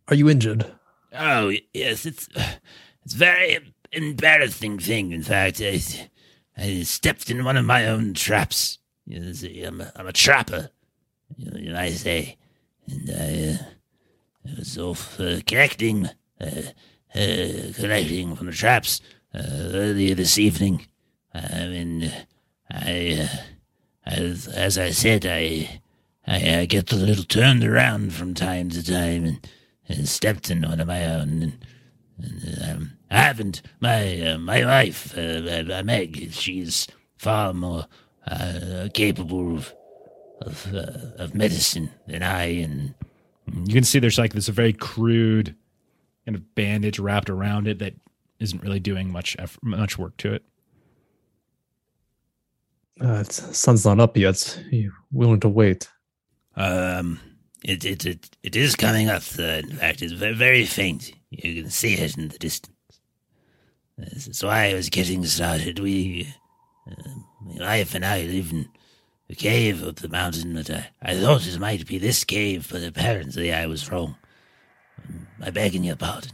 Are 0.09 0.15
you 0.15 0.29
injured? 0.29 0.71
Oh 1.13 1.53
yes, 1.73 2.07
it's 2.07 2.29
it's 3.05 3.15
very 3.15 3.74
embarrassing 3.95 4.79
thing. 4.79 5.13
In 5.13 5.23
fact, 5.23 5.61
I, 5.61 5.81
I 6.57 6.83
stepped 6.83 7.31
in 7.31 7.45
one 7.45 7.57
of 7.57 7.65
my 7.65 7.87
own 7.87 8.15
traps. 8.15 8.79
You 9.07 9.35
see, 9.35 9.63
I'm 9.63 9.81
a, 9.81 9.93
I'm 9.97 10.07
a 10.07 10.13
trapper, 10.13 10.71
you 11.37 11.73
know, 11.73 11.79
I 11.79 11.91
say, 11.91 12.37
and 12.87 13.11
I, 13.11 13.53
uh, 13.53 13.65
I 14.47 14.59
was 14.59 14.79
off 14.79 15.21
uh, 15.21 15.41
collecting, 15.47 16.09
uh, 16.41 16.63
uh, 17.15 17.73
collecting 17.75 18.37
from 18.37 18.47
the 18.47 18.53
traps 18.53 19.01
uh, 19.35 19.43
earlier 19.43 20.15
this 20.15 20.39
evening. 20.39 20.87
I 21.35 21.67
mean, 21.67 22.13
I, 22.71 23.29
uh, 23.29 23.37
as 24.07 24.47
as 24.49 24.79
I 24.79 24.91
said, 24.91 25.27
I, 25.27 25.81
I, 26.27 26.61
I 26.61 26.67
get 26.67 26.93
a 26.93 26.97
little 26.97 27.25
turned 27.25 27.65
around 27.65 28.13
from 28.15 28.35
time 28.35 28.71
to 28.71 28.85
time, 28.85 29.25
and 29.25 29.49
and 29.89 30.09
stepped 30.09 30.51
in 30.51 30.63
one 30.63 30.81
of 30.81 30.87
my 30.87 31.05
own. 31.05 31.43
And, 31.43 31.67
and 32.19 32.71
um, 32.71 32.93
I 33.11 33.19
haven't. 33.19 33.63
My 33.81 34.21
uh, 34.23 34.39
my 34.39 34.65
wife, 34.65 35.17
uh, 35.17 35.65
uh, 35.73 35.83
Meg, 35.85 36.33
she's 36.33 36.89
far 37.17 37.55
more 37.55 37.87
uh, 38.27 38.89
capable 38.95 39.57
of 39.57 39.75
of 40.43 40.75
uh, 40.75 41.23
of 41.23 41.35
medicine 41.35 41.91
than 42.07 42.23
I. 42.23 42.45
And 42.47 42.95
You 43.65 43.75
can 43.75 43.85
see 43.85 43.99
there's 44.01 44.19
like 44.19 44.35
this 44.35 44.49
a 44.49 44.53
very 44.53 44.73
crude 44.73 45.55
kind 46.27 46.37
of 46.37 46.55
bandage 46.55 46.99
wrapped 46.99 47.31
around 47.31 47.69
it 47.69 47.79
that 47.81 47.95
isn't 48.41 48.63
really 48.63 48.81
doing 48.81 49.11
much 49.11 49.37
effort, 49.39 49.63
much 49.63 49.99
work 49.99 50.17
to 50.19 50.35
it. 50.35 50.45
Uh, 53.01 53.19
it's, 53.21 53.59
sun's 53.59 53.85
not 53.87 54.01
up 54.01 54.17
yet. 54.17 54.61
You 54.71 54.93
willing 55.13 55.41
to 55.41 55.49
wait? 55.49 55.89
um, 56.57 57.21
it 57.65 57.85
it 57.85 58.07
it, 58.07 58.37
it 58.43 58.57
is 58.57 58.77
coming 58.77 59.09
up. 59.09 59.23
Uh, 59.39 59.43
in 59.65 59.73
fact, 59.77 60.03
it's 60.03 60.13
very, 60.13 60.35
very 60.35 60.65
faint. 60.67 61.13
You 61.31 61.63
can 61.63 61.71
see 61.71 61.95
it 61.95 62.17
in 62.19 62.29
the 62.29 62.39
distance. 62.39 62.74
That's 63.97 64.43
why 64.43 64.71
I 64.71 64.75
was 64.75 64.89
getting 64.91 65.25
started. 65.25 65.79
We, 65.79 66.35
uh, 66.91 67.11
my 67.41 67.65
wife 67.65 67.95
and 67.95 68.05
I 68.05 68.23
live 68.23 68.51
in 68.53 68.69
a 69.31 69.35
cave 69.35 69.85
up 69.85 69.97
the 69.97 70.09
mountain, 70.09 70.55
but 70.55 70.71
I, 70.71 70.91
I 71.03 71.15
thought 71.17 71.47
it 71.47 71.59
might 71.61 71.87
be 71.87 71.99
this 71.99 72.25
cave, 72.25 72.69
but 72.71 72.83
apparently 72.83 73.53
I 73.53 73.67
was 73.67 73.91
wrong. 73.91 74.17
Um, 75.09 75.27
I 75.41 75.51
beg 75.51 75.75
your 75.75 75.97
pardon. 75.97 76.33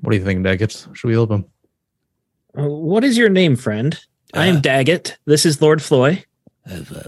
What 0.00 0.12
do 0.12 0.16
you 0.16 0.24
think, 0.24 0.44
Daggit? 0.44 0.94
Should 0.96 1.08
we 1.08 1.14
help 1.14 1.30
him? 1.30 1.44
Uh, 2.56 2.68
what 2.68 3.02
is 3.04 3.16
your 3.18 3.28
name, 3.28 3.56
friend? 3.56 3.98
I 4.34 4.46
am 4.46 4.56
Uh, 4.56 4.60
Daggit. 4.60 5.16
This 5.24 5.44
is 5.46 5.60
Lord 5.62 5.82
Floi. 5.82 6.24
Uh, 6.70 6.82
uh, 6.94 7.02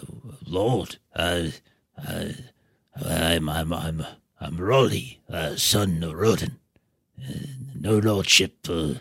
Lord, 0.46 0.96
uh, 1.14 1.48
uh, 2.08 2.28
I'm, 3.04 3.48
I'm, 3.48 3.72
I'm, 3.72 4.06
I'm 4.40 4.56
Rolly, 4.56 5.20
uh, 5.30 5.54
son 5.56 6.02
of 6.02 6.14
Rodin. 6.14 6.56
Uh, 7.28 7.32
no 7.78 7.98
lordship, 7.98 8.54
uh, 8.68 8.72
uh, 8.72 8.94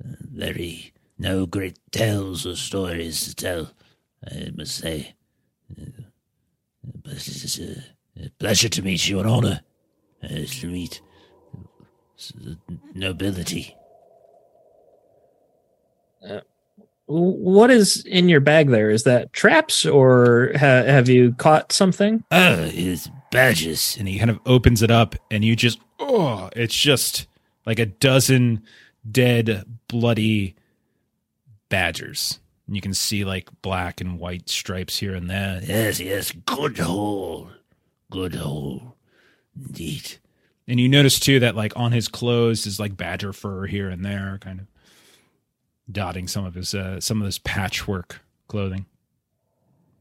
very, 0.00 0.92
no 1.18 1.46
great 1.46 1.78
tales 1.90 2.46
or 2.46 2.56
stories 2.56 3.24
to 3.24 3.34
tell, 3.34 3.70
I 4.24 4.50
must 4.56 4.76
say. 4.76 5.14
Uh, 5.70 6.02
but 7.02 7.14
it 7.14 7.28
is 7.28 7.58
a, 7.58 8.24
a 8.24 8.30
pleasure 8.38 8.68
to 8.68 8.82
meet 8.82 9.08
you, 9.08 9.20
an 9.20 9.26
honor 9.26 9.60
uh, 10.22 10.44
to 10.46 10.66
meet 10.68 11.00
uh, 12.46 12.54
nobility. 12.94 13.76
What 17.06 17.70
is 17.70 18.04
in 18.04 18.28
your 18.28 18.40
bag 18.40 18.70
there? 18.70 18.90
Is 18.90 19.04
that 19.04 19.32
traps 19.32 19.86
or 19.86 20.50
ha- 20.54 20.82
have 20.82 21.08
you 21.08 21.34
caught 21.34 21.70
something? 21.70 22.24
Oh, 22.32 22.68
it's 22.72 23.08
badges. 23.30 23.96
And 23.96 24.08
he 24.08 24.18
kind 24.18 24.30
of 24.30 24.40
opens 24.44 24.82
it 24.82 24.90
up, 24.90 25.14
and 25.30 25.44
you 25.44 25.54
just, 25.54 25.78
oh, 26.00 26.50
it's 26.56 26.74
just 26.74 27.28
like 27.66 27.78
a 27.78 27.86
dozen 27.86 28.62
dead, 29.10 29.64
bloody 29.88 30.54
badgers. 31.68 32.40
And 32.66 32.74
you 32.74 32.82
can 32.82 32.94
see 32.94 33.24
like 33.24 33.48
black 33.62 34.00
and 34.00 34.18
white 34.18 34.48
stripes 34.48 34.98
here 34.98 35.14
and 35.14 35.28
there. 35.28 35.60
Yes, 35.62 36.00
yes, 36.00 36.32
good 36.46 36.78
hole. 36.78 37.50
Good 38.10 38.34
hole. 38.36 38.96
Indeed. 39.56 40.18
And 40.68 40.80
you 40.80 40.88
notice 40.88 41.20
too 41.20 41.40
that 41.40 41.54
like 41.54 41.72
on 41.76 41.92
his 41.92 42.08
clothes 42.08 42.66
is 42.66 42.80
like 42.80 42.96
badger 42.96 43.32
fur 43.32 43.66
here 43.66 43.88
and 43.88 44.04
there, 44.04 44.38
kind 44.40 44.60
of 44.60 44.66
dotting 45.90 46.26
some 46.26 46.44
of 46.44 46.54
his 46.54 46.74
uh, 46.74 47.00
some 47.00 47.20
of 47.20 47.26
his 47.26 47.38
patchwork 47.38 48.20
clothing. 48.48 48.86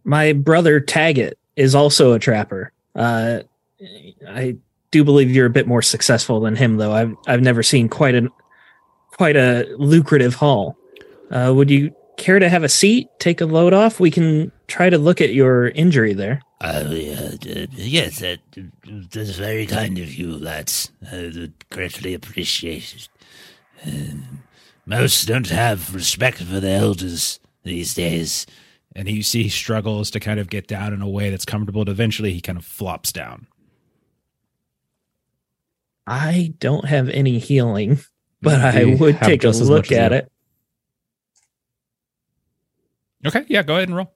My 0.03 0.33
brother 0.33 0.79
Daggit 0.79 1.33
is 1.55 1.75
also 1.75 2.13
a 2.13 2.19
trapper. 2.19 2.71
Uh, 2.95 3.41
I 4.27 4.57
do 4.95 5.03
believe 5.03 5.29
you're 5.29 5.45
a 5.45 5.49
bit 5.49 5.67
more 5.67 5.81
successful 5.81 6.39
than 6.39 6.55
him, 6.55 6.77
though. 6.77 6.93
I've 6.93 7.13
I've 7.27 7.41
never 7.41 7.61
seen 7.61 7.89
quite 7.89 8.15
a 8.15 8.29
quite 9.09 9.35
a 9.35 9.67
lucrative 9.77 10.35
haul. 10.35 10.77
Uh, 11.29 11.51
would 11.53 11.69
you 11.69 11.93
care 12.15 12.39
to 12.39 12.47
have 12.47 12.63
a 12.63 12.69
seat? 12.69 13.09
Take 13.19 13.41
a 13.41 13.45
load 13.45 13.73
off. 13.73 13.99
We 13.99 14.09
can 14.09 14.53
try 14.67 14.89
to 14.89 14.97
look 14.97 15.19
at 15.19 15.33
your 15.33 15.67
injury 15.69 16.13
there. 16.13 16.41
Uh, 16.61 16.85
yeah, 16.91 17.31
uh, 17.45 17.67
yes, 17.73 18.19
that, 18.19 18.39
that's 19.11 19.31
very 19.31 19.67
kind 19.67 19.97
of 19.97 20.13
you, 20.13 20.37
lads. 20.37 20.91
I 21.11 21.51
greatly 21.69 22.13
appreciate 22.13 22.95
it. 22.95 23.09
Um, 23.85 24.43
most 24.85 25.27
don't 25.27 25.49
have 25.49 25.93
respect 25.93 26.37
for 26.37 26.61
the 26.61 26.69
elders 26.69 27.41
these 27.63 27.93
days. 27.93 28.45
And 28.95 29.09
you 29.09 29.23
see 29.23 29.43
he 29.43 29.49
struggles 29.49 30.09
to 30.11 30.21
kind 30.21 30.39
of 30.39 30.49
get 30.49 30.67
down 30.67 30.93
in 30.93 31.01
a 31.01 31.09
way 31.09 31.29
that's 31.29 31.43
comfortable. 31.43 31.81
And 31.81 31.89
eventually, 31.89 32.31
he 32.31 32.39
kind 32.39 32.57
of 32.57 32.63
flops 32.63 33.11
down. 33.11 33.47
I 36.07 36.53
don't 36.59 36.85
have 36.85 37.09
any 37.09 37.39
healing, 37.39 37.99
but 38.41 38.61
I 38.61 38.95
would 38.99 39.19
take 39.21 39.43
a 39.43 39.49
look 39.49 39.91
at 39.91 40.13
it. 40.13 40.31
Okay, 43.25 43.43
yeah, 43.47 43.63
go 43.63 43.75
ahead 43.75 43.87
and 43.87 43.97
roll. 43.97 44.13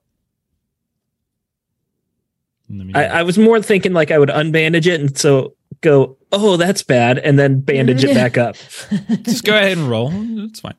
I, 2.94 3.06
I 3.06 3.22
was 3.24 3.36
more 3.36 3.60
thinking 3.60 3.92
like 3.92 4.12
I 4.12 4.18
would 4.18 4.28
unbandage 4.28 4.86
it 4.86 5.00
and 5.00 5.18
so 5.18 5.56
go, 5.80 6.16
oh, 6.30 6.56
that's 6.56 6.84
bad, 6.84 7.18
and 7.18 7.36
then 7.38 7.60
bandage 7.60 8.04
it 8.04 8.14
back 8.14 8.38
up. 8.38 8.54
just 9.22 9.44
go 9.44 9.56
ahead 9.56 9.76
and 9.76 9.90
roll. 9.90 10.10
It's 10.44 10.60
fine. 10.60 10.74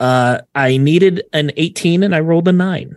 Uh, 0.00 0.40
I 0.54 0.78
needed 0.78 1.22
an 1.32 1.52
18 1.56 2.02
and 2.02 2.14
I 2.14 2.20
rolled 2.20 2.48
a 2.48 2.52
nine. 2.52 2.96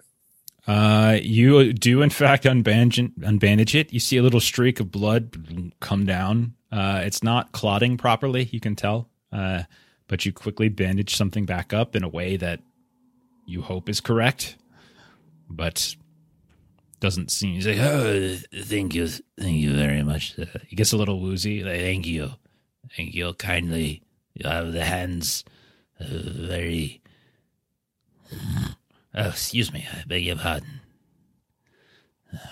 Uh, 0.66 1.18
you 1.22 1.74
do 1.74 2.02
in 2.02 2.10
fact 2.10 2.46
unbandage, 2.46 3.14
unbandage 3.20 3.76
it. 3.76 3.92
You 3.92 4.00
see 4.00 4.18
a 4.18 4.24
little 4.24 4.40
streak 4.40 4.80
of 4.80 4.92
blood 4.92 5.74
come 5.80 6.06
down. 6.06 6.56
Uh, 6.72 7.02
it's 7.04 7.22
not 7.22 7.52
clotting 7.52 7.98
properly. 7.98 8.50
You 8.52 8.60
can 8.60 8.76
tell. 8.76 9.10
Uh, 9.32 9.64
but 10.08 10.26
you 10.26 10.32
quickly 10.32 10.70
bandage 10.70 11.16
something 11.16 11.46
back 11.46 11.74
up 11.74 11.96
in 11.96 12.04
a 12.04 12.10
way 12.10 12.38
that 12.38 12.62
you 13.46 13.62
hope 13.62 13.90
is 13.90 14.00
correct, 14.00 14.58
but 15.50 15.96
doesn't 17.00 17.32
seem. 17.32 17.56
He's 17.56 17.68
like, 17.68 17.80
Oh, 17.80 18.38
thank 18.64 18.96
you, 18.96 19.08
thank 19.08 19.58
you 19.58 19.76
very 19.76 20.04
much. 20.04 20.38
Uh, 20.40 20.46
he 20.68 20.76
gets 20.76 20.94
a 20.94 20.98
little 20.98 21.20
woozy. 21.20 21.64
Like, 21.64 21.80
thank 21.80 22.06
you, 22.06 22.32
thank 22.96 23.14
you 23.14 23.34
kindly. 23.34 24.04
You 24.34 24.50
have 24.50 24.72
the 24.72 24.86
hands 24.86 25.44
uh, 26.00 26.06
very. 26.10 27.02
Oh, 29.16 29.30
excuse 29.30 29.72
me. 29.72 29.88
I 29.92 30.04
beg 30.08 30.24
your 30.24 30.36
pardon. 30.36 30.82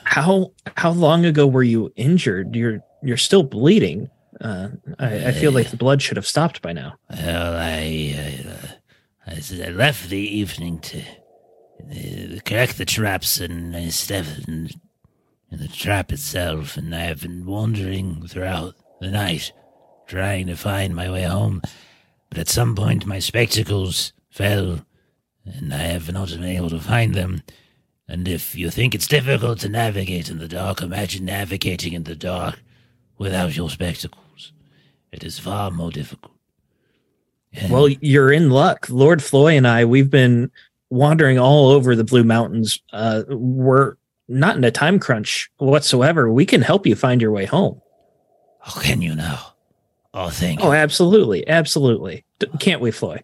How 0.03 0.53
how 0.78 0.91
long 0.91 1.26
ago 1.26 1.47
were 1.47 1.64
you 1.64 1.91
injured? 1.95 2.55
You're 2.55 2.82
you're 3.01 3.18
still 3.18 3.43
bleeding. 3.43 4.09
Uh, 4.39 4.70
I, 4.99 5.28
I 5.28 5.32
feel 5.32 5.51
like 5.51 5.70
the 5.70 5.78
blood 5.78 6.01
should 6.01 6.18
have 6.18 6.26
stopped 6.28 6.62
by 6.62 6.74
now. 6.74 6.95
Well, 7.09 7.55
I, 7.55 8.16
I, 8.18 8.49
uh, 8.49 8.68
I, 9.28 9.68
I 9.68 9.70
left 9.70 10.09
the 10.09 10.18
evening 10.18 10.80
to 10.80 10.99
uh, 10.99 12.39
correct 12.43 12.78
the 12.78 12.86
traps 12.86 13.39
and 13.39 13.76
I 13.76 13.89
stepped 13.89 14.47
in, 14.47 14.70
in 15.51 15.59
the 15.59 15.68
trap 15.68 16.12
itself, 16.12 16.78
and 16.78 16.95
I 16.95 17.01
have 17.01 17.22
been 17.22 17.45
wandering 17.45 18.28
throughout 18.28 18.76
the 18.99 19.12
night, 19.12 19.51
trying 20.07 20.47
to 20.47 20.55
find 20.55 20.95
my 20.95 21.09
way 21.12 21.24
home. 21.24 21.62
But 22.30 22.39
at 22.39 22.49
some 22.49 22.76
point, 22.76 23.05
my 23.05 23.20
spectacles 23.20 24.14
fell, 24.30 24.86
and 25.45 25.73
I 25.73 25.77
have 25.77 26.11
not 26.11 26.29
been 26.29 26.43
able 26.43 26.69
to 26.69 26.79
find 26.79 27.13
them. 27.13 27.43
And 28.07 28.27
if 28.27 28.55
you 28.55 28.69
think 28.69 28.93
it's 28.93 29.07
difficult 29.07 29.59
to 29.59 29.69
navigate 29.69 30.29
in 30.29 30.37
the 30.39 30.47
dark, 30.47 30.81
imagine 30.81 31.25
navigating 31.25 31.93
in 31.93 32.03
the 32.03 32.15
dark 32.15 32.61
without 33.17 33.55
your 33.55 33.69
spectacles. 33.69 34.51
It 35.11 35.23
is 35.23 35.39
far 35.39 35.71
more 35.71 35.91
difficult. 35.91 36.33
And- 37.53 37.71
Well, 37.71 37.87
you're 37.89 38.31
in 38.31 38.49
luck. 38.49 38.87
Lord 38.89 39.21
Floi 39.23 39.55
and 39.57 39.67
I, 39.67 39.85
we've 39.85 40.09
been 40.09 40.51
wandering 40.89 41.39
all 41.39 41.69
over 41.69 41.95
the 41.95 42.03
Blue 42.03 42.23
Mountains. 42.23 42.79
Uh, 42.91 43.23
we're 43.29 43.95
not 44.27 44.57
in 44.57 44.63
a 44.63 44.71
time 44.71 44.99
crunch 44.99 45.49
whatsoever. 45.57 46.31
We 46.31 46.45
can 46.45 46.61
help 46.61 46.85
you 46.85 46.95
find 46.95 47.21
your 47.21 47.31
way 47.31 47.45
home. 47.45 47.81
Oh, 48.67 48.79
can 48.81 49.01
you 49.01 49.15
now? 49.15 49.53
Oh, 50.13 50.29
thank 50.29 50.59
Oh, 50.61 50.73
absolutely, 50.73 51.47
absolutely. 51.47 52.25
D- 52.39 52.47
can't 52.59 52.81
we, 52.81 52.91
Floi? 52.91 53.21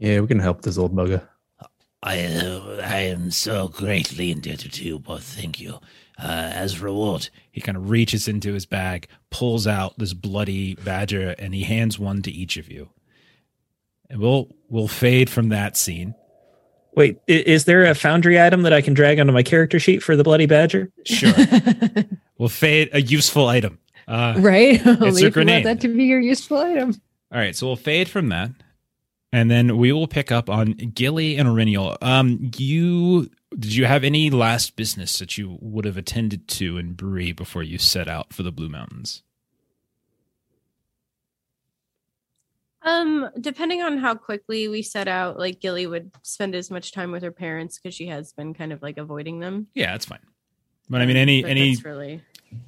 Yeah, 0.00 0.20
we 0.20 0.26
can 0.26 0.40
help 0.40 0.62
this 0.62 0.78
old 0.78 0.94
bugger. 0.94 1.22
I, 2.02 2.24
uh, 2.24 2.80
I 2.82 3.00
am 3.00 3.30
so 3.30 3.68
greatly 3.68 4.30
indebted 4.30 4.72
to 4.72 4.84
you 4.84 4.98
both. 4.98 5.22
Thank 5.22 5.60
you. 5.60 5.74
Uh, 6.18 6.50
as 6.54 6.80
reward, 6.80 7.28
he 7.50 7.60
kind 7.60 7.76
of 7.76 7.90
reaches 7.90 8.26
into 8.26 8.54
his 8.54 8.66
bag, 8.66 9.06
pulls 9.30 9.66
out 9.66 9.98
this 9.98 10.14
bloody 10.14 10.74
badger, 10.74 11.34
and 11.38 11.54
he 11.54 11.62
hands 11.62 11.98
one 11.98 12.22
to 12.22 12.30
each 12.30 12.56
of 12.56 12.70
you. 12.70 12.88
And 14.08 14.20
we'll 14.20 14.48
we'll 14.68 14.88
fade 14.88 15.30
from 15.30 15.50
that 15.50 15.76
scene. 15.76 16.14
Wait, 16.94 17.18
is 17.26 17.66
there 17.66 17.84
a 17.84 17.94
foundry 17.94 18.40
item 18.40 18.62
that 18.62 18.72
I 18.72 18.80
can 18.80 18.94
drag 18.94 19.20
onto 19.20 19.32
my 19.32 19.42
character 19.42 19.78
sheet 19.78 20.02
for 20.02 20.16
the 20.16 20.24
Bloody 20.24 20.46
Badger? 20.46 20.90
Sure, 21.04 21.32
we'll 22.38 22.48
fade 22.48 22.90
a 22.92 23.00
useful 23.00 23.46
item. 23.46 23.78
Uh, 24.08 24.34
right? 24.38 24.84
Only 24.86 25.06
if 25.06 25.18
you 25.18 25.24
want 25.24 25.34
grenade. 25.34 25.66
that 25.66 25.80
to 25.82 25.88
be 25.88 26.04
your 26.04 26.20
useful 26.20 26.58
item. 26.58 27.00
All 27.32 27.38
right, 27.38 27.54
so 27.54 27.66
we'll 27.66 27.76
fade 27.76 28.08
from 28.08 28.30
that, 28.30 28.50
and 29.32 29.50
then 29.50 29.76
we 29.76 29.92
will 29.92 30.08
pick 30.08 30.32
up 30.32 30.48
on 30.50 30.72
Gilly 30.72 31.36
and 31.36 31.48
Eryniel. 31.48 31.96
Um, 32.02 32.50
you 32.56 33.30
did 33.58 33.74
you 33.74 33.84
have 33.86 34.04
any 34.04 34.30
last 34.30 34.76
business 34.76 35.18
that 35.18 35.36
you 35.36 35.58
would 35.60 35.84
have 35.84 35.96
attended 35.96 36.46
to 36.48 36.78
in 36.78 36.92
Bree 36.92 37.32
before 37.32 37.62
you 37.62 37.78
set 37.78 38.08
out 38.08 38.32
for 38.32 38.42
the 38.42 38.52
Blue 38.52 38.68
Mountains? 38.68 39.22
Um, 42.82 43.28
depending 43.38 43.82
on 43.82 43.98
how 43.98 44.14
quickly 44.14 44.66
we 44.68 44.82
set 44.82 45.06
out, 45.06 45.38
like 45.38 45.60
Gilly 45.60 45.86
would 45.86 46.10
spend 46.22 46.54
as 46.54 46.70
much 46.70 46.92
time 46.92 47.12
with 47.12 47.22
her 47.22 47.30
parents 47.30 47.78
because 47.78 47.94
she 47.94 48.06
has 48.06 48.32
been 48.32 48.54
kind 48.54 48.72
of 48.72 48.80
like 48.82 48.96
avoiding 48.96 49.40
them. 49.40 49.66
Yeah, 49.74 49.92
that's 49.92 50.06
fine. 50.06 50.20
But 50.88 51.02
I 51.02 51.06
mean, 51.06 51.16
any 51.16 51.42
But 51.42 51.50
any 51.50 51.76
really 51.84 52.22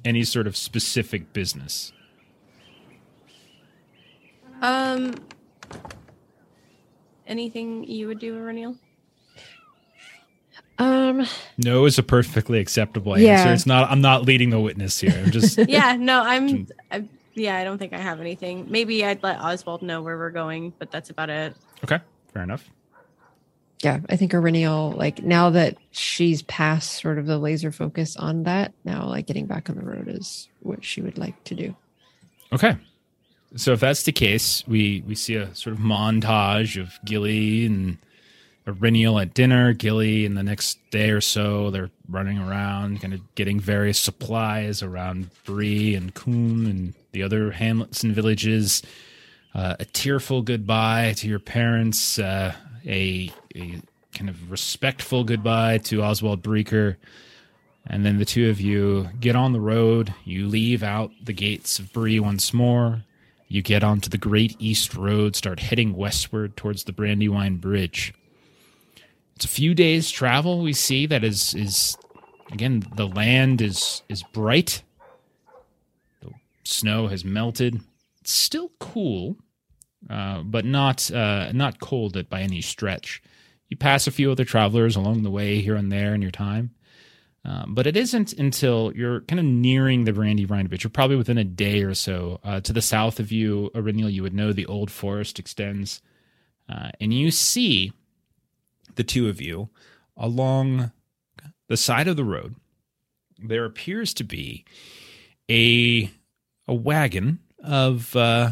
any 0.05 0.23
sort 0.23 0.47
of 0.47 0.55
specific 0.55 1.33
business. 1.33 1.91
um 4.61 5.13
anything 7.33 7.83
you 7.85 8.07
would 8.07 8.19
do, 8.19 8.35
Eryniel? 8.35 8.77
Um, 10.79 11.25
No 11.57 11.85
is 11.85 11.97
a 11.99 12.03
perfectly 12.03 12.59
acceptable 12.59 13.17
Yeah. 13.17 13.39
answer. 13.39 13.53
It's 13.53 13.65
not. 13.65 13.89
I'm 13.91 14.01
not 14.01 14.23
leading 14.25 14.49
the 14.49 14.59
witness 14.59 14.99
here. 14.99 15.11
I'm 15.11 15.31
just. 15.31 15.57
yeah, 15.67 15.95
no, 15.99 16.21
I'm. 16.23 16.67
I, 16.91 17.03
yeah, 17.35 17.57
I 17.57 17.63
don't 17.63 17.77
think 17.77 17.93
I 17.93 17.97
have 17.97 18.19
anything. 18.21 18.67
Maybe 18.69 19.03
I'd 19.03 19.21
let 19.23 19.39
Oswald 19.39 19.81
know 19.81 20.01
where 20.01 20.17
we're 20.17 20.29
going, 20.31 20.73
but 20.79 20.91
that's 20.91 21.09
about 21.09 21.29
it. 21.29 21.55
okay. 21.83 21.99
Fair 22.33 22.43
enough. 22.43 22.67
yeah, 23.83 23.99
I 24.09 24.15
think 24.15 24.31
Eryniel, 24.31 24.95
like 24.97 25.21
now 25.23 25.49
that 25.51 25.77
she's 25.91 26.41
past 26.43 26.99
sort 27.01 27.17
of 27.19 27.25
the 27.27 27.37
laser 27.37 27.71
focus 27.71 28.15
on 28.17 28.43
that, 28.43 28.73
now 28.83 29.07
like 29.07 29.27
getting 29.27 29.45
back 29.45 29.69
on 29.69 29.75
the 29.75 29.83
road 29.83 30.07
is 30.07 30.49
what 30.61 30.83
she 30.83 31.01
would 31.01 31.17
like 31.19 31.43
to 31.45 31.55
do. 31.55 31.75
Okay. 32.51 32.75
So 33.55 33.73
if 33.73 33.79
that's 33.79 34.03
the 34.03 34.11
case, 34.11 34.63
we 34.67 35.03
we 35.07 35.15
see 35.15 35.35
a 35.35 35.53
sort 35.55 35.75
of 35.75 35.81
montage 35.81 36.81
of 36.81 36.93
Gilly 37.05 37.65
and 37.65 37.97
Eryniel 38.65 39.21
at 39.21 39.33
dinner. 39.33 39.73
Gilly 39.73 40.25
in 40.25 40.35
the 40.35 40.43
next 40.43 40.79
day 40.89 41.11
or 41.11 41.21
so, 41.21 41.69
they're 41.69 41.91
running 42.09 42.39
around, 42.39 43.01
kind 43.01 43.13
of 43.13 43.35
getting 43.35 43.59
various 43.59 43.99
supplies 43.99 44.81
around 44.81 45.29
Bree 45.43 45.93
and 45.93 46.13
Combe 46.13 46.65
and 46.65 46.93
the 47.11 47.21
other 47.21 47.51
hamlets 47.51 48.03
and 48.03 48.15
villages. 48.15 48.81
Uh, 49.53 49.75
a 49.79 49.85
tearful 49.85 50.41
goodbye 50.41 51.13
to 51.17 51.27
your 51.27 51.39
parents. 51.39 52.17
Uh, 52.17 52.53
a 52.85 53.31
a 53.55 53.81
kind 54.13 54.29
of 54.29 54.51
respectful 54.51 55.23
goodbye 55.23 55.77
to 55.79 56.01
Oswald 56.01 56.41
Breaker. 56.41 56.97
And 57.85 58.05
then 58.05 58.17
the 58.17 58.25
two 58.25 58.49
of 58.49 58.61
you 58.61 59.09
get 59.19 59.35
on 59.35 59.51
the 59.51 59.59
road. 59.59 60.13
You 60.23 60.47
leave 60.47 60.83
out 60.83 61.11
the 61.21 61.33
gates 61.33 61.79
of 61.79 61.91
Bree 61.91 62.19
once 62.19 62.53
more. 62.53 63.03
You 63.47 63.61
get 63.61 63.83
onto 63.83 64.09
the 64.09 64.17
Great 64.17 64.55
East 64.59 64.95
Road, 64.95 65.35
start 65.35 65.59
heading 65.59 65.95
westward 65.95 66.57
towards 66.57 66.83
the 66.83 66.91
Brandywine 66.91 67.57
Bridge. 67.57 68.13
It's 69.35 69.45
a 69.45 69.49
few 69.49 69.73
days' 69.73 70.11
travel. 70.11 70.61
We 70.61 70.73
see 70.73 71.05
that 71.07 71.23
is 71.23 71.53
is 71.53 71.97
again 72.51 72.83
the 72.95 73.07
land 73.07 73.61
is 73.61 74.03
is 74.09 74.23
bright. 74.23 74.83
The 76.21 76.31
snow 76.63 77.07
has 77.07 77.25
melted. 77.25 77.81
It's 78.21 78.31
still 78.31 78.71
cool, 78.79 79.37
uh, 80.09 80.43
but 80.43 80.65
not 80.65 81.11
uh, 81.11 81.51
not 81.51 81.79
cold 81.79 82.29
by 82.29 82.41
any 82.41 82.61
stretch. 82.61 83.21
You 83.69 83.77
pass 83.77 84.05
a 84.05 84.11
few 84.11 84.31
other 84.31 84.45
travelers 84.45 84.95
along 84.95 85.23
the 85.23 85.31
way 85.31 85.61
here 85.61 85.75
and 85.75 85.91
there 85.91 86.13
in 86.13 86.21
your 86.21 86.31
time. 86.31 86.71
Um, 87.45 87.75
but 87.75 87.85
it 87.87 87.97
isn't 87.97 88.31
until 88.33 88.93
you're 88.95 89.21
kind 89.21 89.39
of 89.39 89.45
nearing 89.45 90.05
the 90.05 90.13
Brandywine 90.13 90.67
Bridge. 90.67 90.83
You're 90.83 90.91
probably 90.91 91.17
within 91.17 91.37
a 91.37 91.43
day 91.43 91.83
or 91.83 91.93
so. 91.93 92.39
Uh, 92.43 92.61
to 92.61 92.71
the 92.71 92.81
south 92.81 93.19
of 93.19 93.31
you, 93.31 93.69
Eryniel, 93.75 94.11
you 94.11 94.23
would 94.23 94.33
know 94.33 94.53
the 94.53 94.65
old 94.65 94.89
forest 94.89 95.39
extends. 95.39 96.01
Uh, 96.69 96.91
and 97.01 97.13
you 97.13 97.31
see 97.31 97.91
the 98.95 99.03
two 99.03 99.27
of 99.27 99.41
you 99.41 99.69
along 100.15 100.91
the 101.67 101.75
side 101.77 102.07
of 102.07 102.15
the 102.15 102.23
road. 102.23 102.55
There 103.37 103.65
appears 103.65 104.13
to 104.15 104.23
be 104.23 104.63
a 105.49 106.09
a 106.65 106.73
wagon 106.73 107.39
of 107.61 108.15
uh, 108.15 108.51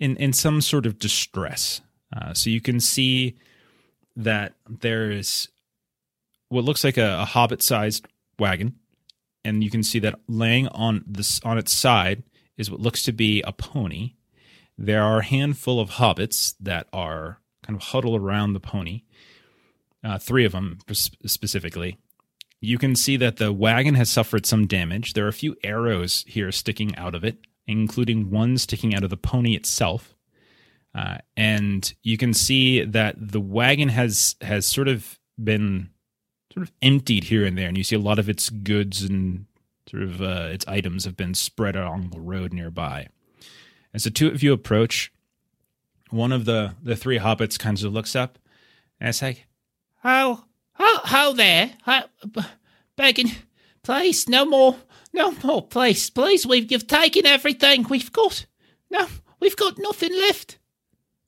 in 0.00 0.16
in 0.16 0.32
some 0.32 0.60
sort 0.60 0.86
of 0.86 0.98
distress. 0.98 1.80
Uh, 2.14 2.34
so 2.34 2.50
you 2.50 2.60
can 2.60 2.80
see 2.80 3.36
that 4.16 4.54
there 4.68 5.10
is 5.10 5.48
what 6.48 6.64
looks 6.64 6.84
like 6.84 6.96
a, 6.96 7.20
a 7.20 7.24
hobbit-sized 7.24 8.06
wagon, 8.38 8.76
and 9.44 9.62
you 9.62 9.70
can 9.70 9.82
see 9.82 9.98
that 10.00 10.20
laying 10.28 10.68
on 10.68 11.04
this 11.06 11.40
on 11.44 11.58
its 11.58 11.72
side 11.72 12.22
is 12.56 12.70
what 12.70 12.80
looks 12.80 13.02
to 13.04 13.12
be 13.12 13.42
a 13.42 13.52
pony. 13.52 14.14
There 14.76 15.02
are 15.02 15.18
a 15.18 15.24
handful 15.24 15.80
of 15.80 15.90
hobbits 15.90 16.54
that 16.60 16.88
are 16.92 17.40
kind 17.62 17.76
of 17.76 17.88
huddled 17.88 18.20
around 18.20 18.52
the 18.52 18.60
pony. 18.60 19.02
Uh, 20.02 20.18
three 20.18 20.44
of 20.44 20.52
them 20.52 20.78
specifically. 20.92 21.98
You 22.60 22.78
can 22.78 22.96
see 22.96 23.16
that 23.16 23.36
the 23.36 23.52
wagon 23.52 23.94
has 23.94 24.10
suffered 24.10 24.46
some 24.46 24.66
damage. 24.66 25.12
There 25.12 25.24
are 25.24 25.28
a 25.28 25.32
few 25.32 25.56
arrows 25.62 26.24
here 26.26 26.50
sticking 26.50 26.94
out 26.96 27.14
of 27.14 27.24
it, 27.24 27.38
including 27.66 28.30
one 28.30 28.58
sticking 28.58 28.94
out 28.94 29.04
of 29.04 29.10
the 29.10 29.16
pony 29.16 29.54
itself. 29.54 30.14
Uh, 30.94 31.18
and 31.36 31.92
you 32.02 32.16
can 32.16 32.32
see 32.32 32.84
that 32.84 33.16
the 33.18 33.40
wagon 33.40 33.88
has 33.88 34.36
has 34.40 34.64
sort 34.64 34.88
of 34.88 35.18
been 35.42 35.90
sort 36.54 36.68
of 36.68 36.72
emptied 36.80 37.24
here 37.24 37.44
and 37.44 37.58
there, 37.58 37.66
and 37.66 37.76
you 37.76 37.82
see 37.82 37.96
a 37.96 38.00
lot 38.00 38.20
of 38.20 38.28
its 38.28 38.48
goods 38.48 39.02
and 39.02 39.46
sort 39.90 40.04
of 40.04 40.22
uh, 40.22 40.48
its 40.50 40.64
items 40.68 41.04
have 41.04 41.16
been 41.16 41.34
spread 41.34 41.74
along 41.74 42.10
the 42.10 42.20
road 42.20 42.52
nearby. 42.52 43.08
As 43.92 44.04
the 44.04 44.10
two 44.10 44.28
of 44.28 44.42
you 44.42 44.52
approach, 44.52 45.12
one 46.10 46.30
of 46.32 46.44
the 46.44 46.74
the 46.82 46.94
three 46.96 47.18
hobbits 47.18 47.58
kind 47.58 47.82
of 47.82 47.92
looks 47.92 48.14
up 48.14 48.38
and 49.00 49.08
it's 49.08 49.20
like, 49.20 49.46
"Oh, 50.04 50.44
oh, 50.78 51.00
ho 51.04 51.32
there, 51.32 51.72
b- 52.30 52.40
begging, 52.96 53.32
please, 53.82 54.28
no 54.28 54.44
more, 54.44 54.76
no 55.12 55.32
more, 55.42 55.66
please, 55.66 56.08
please. 56.08 56.46
We've 56.46 56.70
you've 56.70 56.86
taken 56.86 57.26
everything 57.26 57.86
we've 57.88 58.12
got. 58.12 58.46
No, 58.90 59.08
we've 59.40 59.56
got 59.56 59.78
nothing 59.78 60.12
left. 60.12 60.58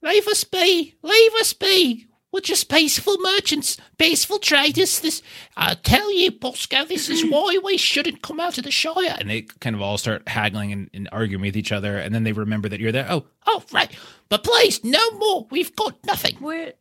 Leave 0.02 0.28
us 0.28 0.44
be, 0.44 0.94
leave 1.02 1.34
us 1.34 1.52
be. 1.52 2.06
We're 2.36 2.40
just 2.40 2.68
peaceful 2.68 3.16
merchants, 3.22 3.78
peaceful 3.96 4.38
traders. 4.38 5.00
This, 5.00 5.22
I 5.56 5.72
tell 5.72 6.12
you, 6.12 6.30
Bosco, 6.30 6.84
this 6.84 7.08
is 7.08 7.24
why 7.30 7.58
we 7.64 7.78
shouldn't 7.78 8.20
come 8.20 8.40
out 8.40 8.58
of 8.58 8.64
the 8.64 8.70
Shire. 8.70 9.16
And 9.18 9.30
they 9.30 9.40
kind 9.40 9.74
of 9.74 9.80
all 9.80 9.96
start 9.96 10.28
haggling 10.28 10.70
and, 10.70 10.90
and 10.92 11.08
arguing 11.12 11.40
with 11.40 11.56
each 11.56 11.72
other, 11.72 11.96
and 11.96 12.14
then 12.14 12.24
they 12.24 12.32
remember 12.32 12.68
that 12.68 12.78
you're 12.78 12.92
there. 12.92 13.06
Oh, 13.08 13.24
oh, 13.46 13.64
right. 13.72 13.90
But 14.28 14.44
please, 14.44 14.84
no 14.84 15.12
more. 15.12 15.46
We've 15.50 15.74
got 15.74 15.96
nothing. 16.04 16.36
Where? 16.36 16.74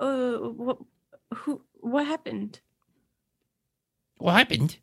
Uh, 0.00 0.32
what? 0.38 0.78
Who? 1.34 1.60
What 1.80 2.06
happened? 2.06 2.60
What 4.16 4.32
happened? 4.32 4.78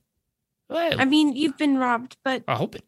Well, 0.69 1.01
I 1.01 1.05
mean, 1.05 1.35
you've 1.35 1.57
been 1.57 1.79
robbed, 1.79 2.17
but 2.23 2.43
a 2.47 2.55
hobbit. 2.55 2.83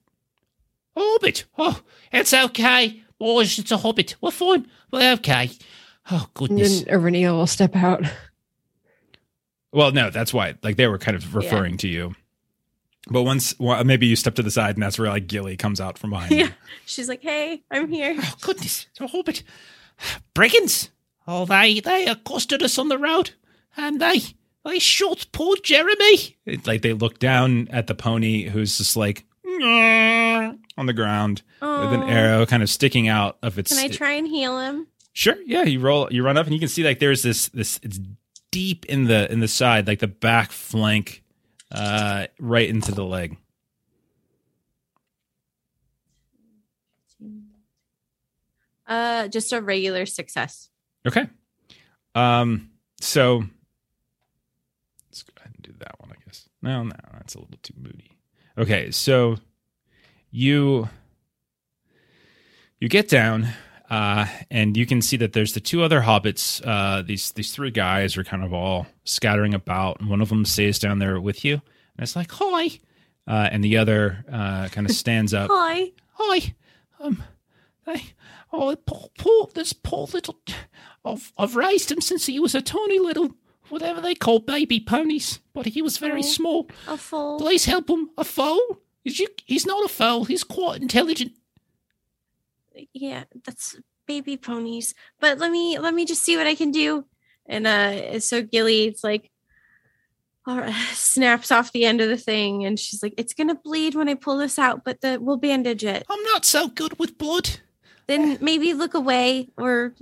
A 0.95 0.99
hobbit. 0.99 1.45
Oh, 1.57 1.81
it's 2.11 2.35
okay. 2.35 3.01
Boys, 3.17 3.57
it's 3.57 3.71
a 3.71 3.77
hobbit. 3.77 4.15
We're 4.21 4.29
fine. 4.29 4.67
We're 4.91 5.13
okay. 5.13 5.49
Oh, 6.09 6.25
And 6.25 6.33
goodness. 6.33 6.81
then 6.83 6.93
Eryniel 6.99 7.33
will 7.33 7.47
step 7.47 7.75
out. 7.75 8.03
Well, 9.71 9.91
no, 9.91 10.09
that's 10.09 10.33
why. 10.33 10.55
Like 10.63 10.75
they 10.77 10.87
were 10.87 10.97
kind 10.97 11.15
of 11.15 11.35
referring 11.35 11.77
to 11.77 11.87
you. 11.87 12.15
But 13.09 13.23
once, 13.23 13.55
well, 13.59 13.83
maybe 13.83 14.05
you 14.07 14.15
step 14.15 14.35
to 14.35 14.43
the 14.43 14.51
side, 14.51 14.75
and 14.75 14.83
that's 14.83 14.99
where 14.99 15.09
like 15.09 15.27
Gilly 15.27 15.57
comes 15.57 15.79
out 15.81 15.97
from 15.97 16.11
behind. 16.11 16.31
you. 16.31 16.37
yeah, 16.39 16.49
she's 16.85 17.07
like, 17.09 17.21
"Hey, 17.21 17.63
I'm 17.71 17.89
here." 17.89 18.15
Oh 18.19 18.33
goodness, 18.41 18.87
a 18.99 19.07
hobbit. 19.07 19.43
Brigands. 20.33 20.89
Oh, 21.27 21.45
they 21.45 21.79
they 21.79 22.05
accosted 22.07 22.61
us 22.61 22.77
on 22.77 22.89
the 22.89 22.97
road, 22.99 23.31
and 23.77 23.99
they 23.99 24.19
they 24.65 24.77
shot 24.79 25.25
poor 25.31 25.55
Jeremy. 25.63 26.37
It's 26.45 26.67
like 26.67 26.81
they 26.83 26.93
look 26.93 27.17
down 27.17 27.67
at 27.69 27.87
the 27.87 27.95
pony, 27.95 28.43
who's 28.49 28.77
just 28.77 28.95
like 28.95 29.25
on 29.45 30.85
the 30.85 30.93
ground 30.93 31.41
with 31.61 31.93
an 31.93 32.03
arrow 32.03 32.45
kind 32.45 32.61
of 32.61 32.69
sticking 32.69 33.07
out 33.07 33.37
of 33.41 33.57
its. 33.57 33.73
Can 33.75 33.83
I 33.83 33.87
try 33.87 34.11
and 34.13 34.27
heal 34.27 34.59
him? 34.59 34.87
Sure. 35.13 35.35
Yeah, 35.45 35.63
you 35.63 35.79
roll. 35.79 36.07
You 36.11 36.23
run 36.23 36.37
up, 36.37 36.45
and 36.45 36.53
you 36.53 36.59
can 36.59 36.69
see 36.69 36.83
like 36.83 36.99
there's 36.99 37.21
this 37.23 37.49
this. 37.49 37.79
It's 37.83 37.99
deep 38.51 38.85
in 38.85 39.05
the 39.05 39.31
in 39.31 39.39
the 39.39 39.47
side, 39.47 39.87
like 39.87 39.99
the 39.99 40.07
back 40.07 40.51
flank, 40.51 41.23
uh, 41.71 42.27
right 42.39 42.69
into 42.69 42.91
the 42.91 43.03
leg. 43.03 43.37
Uh, 48.87 49.27
just 49.29 49.53
a 49.53 49.61
regular 49.61 50.05
success. 50.05 50.69
Okay. 51.07 51.27
Um. 52.15 52.71
So 52.99 53.43
let's 55.09 55.23
go 55.23 55.33
ahead 55.37 55.53
and 55.55 55.63
do 55.63 55.73
that 55.79 55.99
one. 55.99 56.11
I 56.11 56.15
guess. 56.25 56.49
No, 56.61 56.83
no, 56.83 56.91
that's 57.13 57.35
a 57.35 57.39
little 57.39 57.57
too 57.63 57.73
moody. 57.77 58.17
Okay, 58.57 58.91
so 58.91 59.37
you 60.29 60.89
you 62.79 62.89
get 62.89 63.07
down, 63.07 63.47
uh, 63.91 64.25
and 64.49 64.75
you 64.77 64.85
can 64.87 65.01
see 65.01 65.17
that 65.17 65.33
there's 65.33 65.53
the 65.53 65.59
two 65.59 65.83
other 65.83 66.01
hobbits. 66.01 66.61
Uh, 66.65 67.01
these 67.03 67.31
these 67.33 67.51
three 67.53 67.69
guys 67.71 68.17
are 68.17 68.23
kind 68.23 68.43
of 68.43 68.53
all 68.53 68.87
scattering 69.03 69.53
about, 69.53 69.99
and 69.99 70.09
one 70.09 70.21
of 70.21 70.29
them 70.29 70.45
stays 70.45 70.79
down 70.79 70.97
there 70.99 71.19
with 71.19 71.43
you, 71.45 71.55
and 71.55 72.03
it's 72.03 72.15
like 72.15 72.31
hi, 72.31 72.79
uh, 73.27 73.49
and 73.51 73.63
the 73.63 73.77
other 73.77 74.25
uh, 74.31 74.67
kind 74.69 74.89
of 74.89 74.95
stands 75.03 75.33
up. 75.33 75.49
Hi. 75.53 75.91
Hi. 76.13 76.53
Um, 76.99 77.23
I, 77.85 78.03
oh, 78.53 78.75
poor, 78.85 79.09
poor, 79.17 79.49
this 79.53 79.73
poor 79.73 80.07
little. 80.13 80.37
I've, 81.03 81.31
I've 81.37 81.55
raised 81.55 81.91
him 81.91 81.99
since 81.99 82.27
he 82.27 82.39
was 82.39 82.53
a 82.53 82.61
tiny 82.61 82.99
little, 82.99 83.31
whatever 83.69 83.99
they 84.01 84.13
call 84.13 84.37
baby 84.39 84.79
ponies, 84.79 85.39
but 85.53 85.65
he 85.65 85.81
was 85.81 85.97
very 85.97 86.19
Oh. 86.19 86.21
small. 86.23 86.69
A 86.87 86.95
foal. 86.95 87.39
Please 87.39 87.65
help 87.65 87.89
him. 87.89 88.11
A 88.19 88.23
foal? 88.23 88.77
Is 89.03 89.19
you, 89.19 89.27
he's 89.45 89.65
not 89.65 89.83
a 89.83 89.87
foal. 89.87 90.25
He's 90.25 90.43
quite 90.43 90.79
intelligent. 90.81 91.31
Yeah, 92.93 93.23
that's 93.45 93.75
baby 94.07 94.37
ponies, 94.37 94.93
but 95.19 95.37
let 95.37 95.51
me 95.51 95.77
let 95.79 95.93
me 95.93 96.05
just 96.05 96.23
see 96.23 96.37
what 96.37 96.47
I 96.47 96.55
can 96.55 96.71
do. 96.71 97.05
And 97.47 97.65
uh 97.67 98.19
so 98.19 98.41
Gilly's 98.41 99.03
like 99.03 99.29
all 100.47 100.57
right, 100.57 100.73
snaps 100.93 101.51
off 101.51 101.71
the 101.71 101.85
end 101.85 102.01
of 102.01 102.09
the 102.09 102.17
thing 102.17 102.65
and 102.65 102.79
she's 102.79 103.03
like, 103.03 103.13
It's 103.17 103.33
gonna 103.33 103.55
bleed 103.55 103.95
when 103.95 104.09
I 104.09 104.15
pull 104.15 104.37
this 104.37 104.57
out, 104.57 104.83
but 104.83 105.01
the 105.01 105.19
we'll 105.21 105.37
bandage 105.37 105.83
it. 105.83 106.03
I'm 106.09 106.23
not 106.23 106.45
so 106.45 106.67
good 106.67 106.97
with 106.99 107.17
blood. 107.17 107.59
Then 108.07 108.37
maybe 108.41 108.73
look 108.73 108.93
away 108.93 109.49
or 109.57 109.93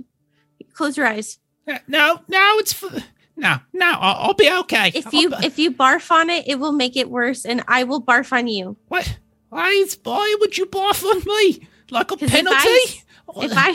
close 0.74 0.96
your 0.96 1.06
eyes. 1.06 1.38
Uh, 1.68 1.78
No, 1.86 2.20
no, 2.28 2.56
it's 2.58 2.82
f- 2.82 3.04
no, 3.36 3.56
no. 3.72 3.86
I'll, 3.86 4.28
I'll 4.28 4.34
be 4.34 4.50
okay. 4.60 4.90
If 4.94 5.12
you 5.12 5.30
be- 5.30 5.36
if 5.46 5.58
you 5.58 5.70
barf 5.70 6.10
on 6.10 6.30
it, 6.30 6.48
it 6.48 6.58
will 6.58 6.72
make 6.72 6.96
it 6.96 7.10
worse, 7.10 7.44
and 7.44 7.62
I 7.68 7.84
will 7.84 8.02
barf 8.02 8.32
on 8.32 8.48
you. 8.48 8.76
what? 8.88 9.18
Why, 9.50 9.84
why 10.04 10.36
would 10.40 10.56
you 10.58 10.66
barf 10.66 11.04
on 11.04 11.22
me 11.26 11.66
like 11.90 12.10
a 12.10 12.16
'Cause 12.16 12.22
if 12.22 12.32
I 12.32 12.36
penalty? 12.36 13.02
If 13.36 13.52
I 13.54 13.70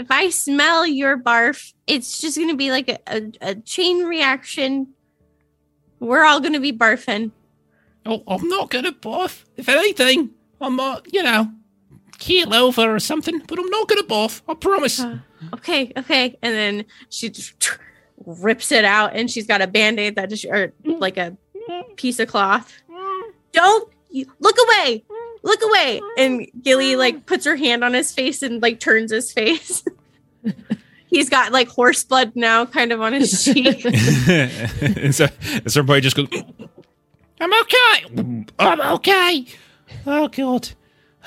if 0.00 0.10
I 0.10 0.30
smell 0.30 0.86
your 0.86 1.18
barf, 1.18 1.72
it's 1.86 2.20
just 2.20 2.38
gonna 2.38 2.54
be 2.56 2.70
like 2.70 2.88
a, 2.88 2.98
a, 3.06 3.32
a 3.42 3.54
chain 3.56 4.04
reaction. 4.04 4.88
We're 6.00 6.24
all 6.24 6.40
gonna 6.40 6.60
be 6.60 6.72
barfing. 6.72 7.30
Oh, 8.06 8.22
I'm 8.26 8.48
not 8.48 8.70
gonna 8.70 8.92
barf. 8.92 9.44
If 9.56 9.68
anything, 9.68 10.30
I'm 10.60 10.78
uh, 10.80 11.00
you 11.12 11.22
know, 11.22 11.50
keel 12.18 12.54
over 12.54 12.94
or 12.94 12.98
something. 13.00 13.40
But 13.46 13.58
I'm 13.58 13.68
not 13.68 13.88
gonna 13.88 14.02
barf. 14.04 14.40
I 14.48 14.54
promise. 14.54 15.00
Uh, 15.00 15.18
okay, 15.54 15.92
okay. 15.96 16.36
And 16.42 16.54
then 16.54 16.84
she 17.10 17.28
just 17.28 17.78
rips 18.24 18.72
it 18.72 18.84
out, 18.86 19.14
and 19.14 19.30
she's 19.30 19.46
got 19.46 19.60
a 19.60 19.66
band 19.66 20.00
aid 20.00 20.16
that 20.16 20.30
just 20.30 20.44
or 20.46 20.72
like 20.84 21.16
a 21.18 21.36
piece 21.96 22.18
of 22.18 22.28
cloth. 22.28 22.72
Don't 23.52 23.92
you 24.10 24.26
look 24.40 24.56
away, 24.66 25.04
look 25.42 25.60
away. 25.62 26.00
And 26.18 26.46
Gilly 26.62 26.96
like 26.96 27.26
puts 27.26 27.44
her 27.44 27.56
hand 27.56 27.84
on 27.84 27.94
his 27.94 28.12
face 28.12 28.42
and 28.42 28.62
like 28.62 28.80
turns 28.80 29.10
his 29.10 29.32
face. 29.32 29.84
He's 31.08 31.30
got 31.30 31.52
like 31.52 31.68
horse 31.68 32.02
blood 32.04 32.32
now, 32.34 32.66
kind 32.66 32.92
of 32.92 33.00
on 33.00 33.12
his 33.12 33.44
cheek. 33.44 33.84
and 33.84 35.14
so 35.14 35.24
at 35.24 35.70
some 35.70 35.86
just 35.86 36.16
goes. 36.16 36.28
I'm 37.40 37.52
okay. 37.52 38.44
I'm 38.58 38.80
okay. 38.80 39.46
Oh 40.06 40.28
god. 40.28 40.70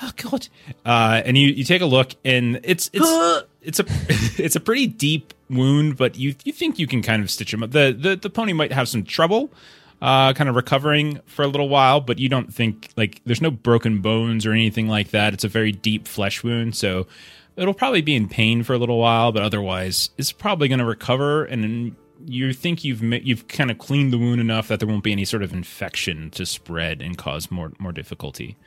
Oh 0.02 0.12
god. 0.16 0.48
Uh, 0.86 1.22
and 1.26 1.38
you, 1.38 1.48
you 1.48 1.64
take 1.64 1.82
a 1.82 1.86
look, 1.86 2.16
and 2.26 2.60
it's 2.64 2.90
it's 2.94 3.10
it's 3.62 3.80
a 3.80 3.86
it's 4.44 4.56
a 4.56 4.60
pretty 4.60 4.88
deep 4.88 5.34
wound, 5.50 5.98
but 5.98 6.18
you 6.18 6.36
you 6.44 6.52
think 6.54 6.78
you 6.78 6.88
can 6.88 7.02
kind 7.02 7.22
of 7.22 7.32
stitch 7.32 7.54
him 7.54 7.64
up. 7.64 7.72
The 7.72 7.96
the 7.98 8.16
the 8.16 8.30
pony 8.30 8.54
might 8.54 8.72
have 8.72 8.90
some 8.90 9.04
trouble, 9.04 9.52
uh, 10.02 10.34
kind 10.34 10.50
of 10.50 10.56
recovering 10.56 11.20
for 11.26 11.44
a 11.44 11.48
little 11.48 11.70
while, 11.70 12.00
but 12.02 12.20
you 12.20 12.30
don't 12.30 12.54
think 12.54 12.90
like 12.96 13.22
there's 13.26 13.42
no 13.42 13.52
broken 13.52 14.02
bones 14.02 14.46
or 14.46 14.54
anything 14.54 14.88
like 14.88 15.10
that. 15.12 15.34
It's 15.34 15.44
a 15.44 15.50
very 15.50 15.72
deep 15.72 16.08
flesh 16.08 16.44
wound, 16.44 16.76
so 16.76 17.08
it'll 17.56 17.74
probably 17.74 18.02
be 18.02 18.16
in 18.16 18.30
pain 18.30 18.64
for 18.64 18.74
a 18.74 18.78
little 18.78 18.98
while, 18.98 19.32
but 19.32 19.44
otherwise, 19.44 20.10
it's 20.18 20.32
probably 20.32 20.68
going 20.68 20.80
to 20.80 20.86
recover. 20.86 21.46
And 21.46 21.96
you 22.26 22.54
think 22.54 22.84
you've 22.84 23.04
you've 23.04 23.48
kind 23.48 23.72
of 23.72 23.78
cleaned 23.78 24.14
the 24.14 24.18
wound 24.18 24.42
enough 24.42 24.68
that 24.70 24.80
there 24.80 24.88
won't 24.88 25.04
be 25.04 25.12
any 25.12 25.26
sort 25.26 25.44
of 25.44 25.54
infection 25.54 26.30
to 26.32 26.46
spread 26.46 27.02
and 27.02 27.18
cause 27.18 27.52
more 27.52 27.74
more 27.80 27.92
difficulty. 27.92 28.58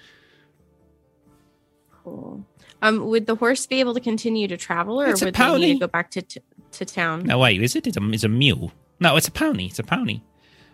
Cool. 2.04 2.44
Um, 2.82 3.06
would 3.06 3.26
the 3.26 3.36
horse 3.36 3.64
be 3.66 3.78
able 3.78 3.94
to 3.94 4.00
continue 4.00 4.48
to 4.48 4.56
travel, 4.56 5.00
or 5.00 5.06
It's 5.06 5.22
would 5.22 5.34
they 5.34 5.58
need 5.58 5.74
to 5.74 5.80
go 5.80 5.86
back 5.86 6.10
to 6.12 6.22
t- 6.22 6.40
to 6.72 6.84
town? 6.84 7.24
No 7.24 7.38
wait, 7.38 7.62
is 7.62 7.76
it? 7.76 7.86
It's 7.86 7.96
a, 7.96 8.10
it's 8.10 8.24
a 8.24 8.28
mule. 8.28 8.72
No, 8.98 9.16
it's 9.16 9.28
a 9.28 9.32
pony. 9.32 9.66
It's 9.66 9.78
a 9.78 9.84
pony. 9.84 10.20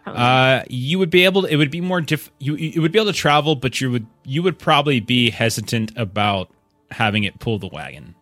Pony. 0.08 0.18
Uh, 0.18 0.64
you 0.68 0.98
would 0.98 1.10
be 1.10 1.24
able. 1.24 1.42
To, 1.42 1.48
it 1.48 1.56
would 1.56 1.70
be 1.70 1.80
more 1.80 2.00
diff. 2.00 2.30
You 2.38 2.56
you 2.56 2.82
would 2.82 2.92
be 2.92 2.98
able 2.98 3.12
to 3.12 3.18
travel, 3.18 3.56
but 3.56 3.80
you 3.80 3.90
would 3.90 4.06
you 4.24 4.42
would 4.42 4.58
probably 4.58 5.00
be 5.00 5.30
hesitant 5.30 5.96
about 5.96 6.50
having 6.90 7.24
it 7.24 7.38
pull 7.38 7.58
the 7.58 7.68
wagon. 7.68 8.14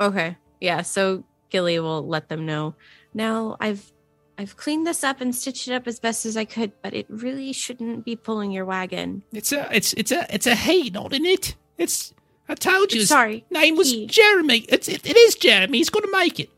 Okay. 0.00 0.36
Yeah, 0.60 0.82
so 0.82 1.24
Gilly 1.50 1.78
will 1.78 2.06
let 2.06 2.28
them 2.28 2.46
know. 2.46 2.74
Now 3.14 3.56
I've 3.60 3.92
I've 4.36 4.56
cleaned 4.56 4.86
this 4.86 5.02
up 5.02 5.20
and 5.20 5.34
stitched 5.34 5.68
it 5.68 5.74
up 5.74 5.86
as 5.86 5.98
best 5.98 6.24
as 6.24 6.36
I 6.36 6.44
could, 6.44 6.72
but 6.82 6.94
it 6.94 7.06
really 7.08 7.52
shouldn't 7.52 8.04
be 8.04 8.14
pulling 8.16 8.52
your 8.52 8.64
wagon. 8.64 9.22
It's 9.32 9.52
a 9.52 9.68
it's 9.74 9.92
it's 9.94 10.12
a 10.12 10.26
it's 10.32 10.46
a 10.46 10.54
he, 10.54 10.90
not 10.90 11.12
in 11.12 11.26
it. 11.26 11.56
It's 11.76 12.14
I 12.48 12.54
told 12.54 12.92
you. 12.92 13.02
Sorry. 13.02 13.44
name 13.50 13.76
was 13.76 13.90
he. 13.90 14.06
Jeremy. 14.06 14.64
It's 14.68 14.88
it, 14.88 15.04
it 15.04 15.16
is 15.16 15.34
Jeremy. 15.34 15.78
He's 15.78 15.90
gonna 15.90 16.10
make 16.10 16.40
it. 16.40 16.50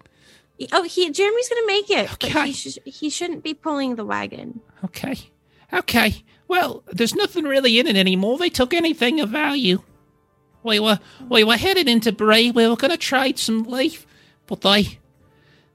Oh, 0.73 0.83
he 0.83 1.11
Jeremy's 1.11 1.49
gonna 1.49 1.67
make 1.67 1.91
it, 1.91 2.09
but 2.21 2.25
Okay. 2.25 2.47
he, 2.49 2.53
sh- 2.53 2.79
he 2.85 3.11
shouldn't 3.11 3.43
be 3.43 3.55
pulling 3.55 3.97
the 3.97 4.05
wagon. 4.05 4.61
Okay. 4.85 5.17
Okay. 5.73 6.23
Well, 6.49 6.83
there's 6.89 7.15
nothing 7.15 7.45
really 7.45 7.79
in 7.79 7.87
it 7.87 7.97
anymore. 7.97 8.37
They 8.39 8.51
took 8.51 8.75
anything 8.75 9.21
of 9.21 9.31
value. 9.31 9.83
We 10.63 10.79
were 10.81 10.99
we 11.29 11.45
were 11.45 11.57
headed 11.57 11.89
into 11.89 12.13
Bree. 12.13 12.51
We 12.51 12.67
were 12.69 12.77
gonna 12.77 12.97
trade 12.97 13.39
some 13.39 13.63
leaf, 13.63 14.07
but 14.47 14.61
they 14.61 14.99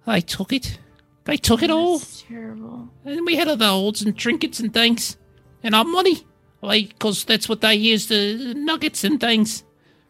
they 0.06 0.22
took 0.22 0.53
it. 0.53 0.78
They 1.24 1.38
took 1.38 1.64
it 1.64 1.72
all. 1.72 1.99
Terrible. 1.99 2.90
And 3.03 3.26
we 3.26 3.36
had 3.36 3.48
other 3.48 3.66
holds 3.66 4.03
and 4.03 4.16
trinkets 4.16 4.60
and 4.60 4.72
things. 4.72 5.18
And 5.64 5.74
our 5.74 5.86
money. 5.86 6.28
Like, 6.62 6.90
because 6.90 7.26
that's 7.26 7.48
what 7.49 7.62
they 7.62 7.74
used, 7.76 8.10
the 8.10 8.53
nuggets 8.56 9.03
and 9.03 9.20
things. 9.20 9.64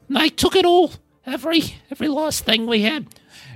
And 0.07 0.17
they 0.17 0.29
took 0.29 0.55
it 0.55 0.65
all. 0.65 0.91
Every 1.25 1.75
every 1.89 2.07
last 2.09 2.43
thing 2.45 2.65
we 2.67 2.81
had. 2.81 3.07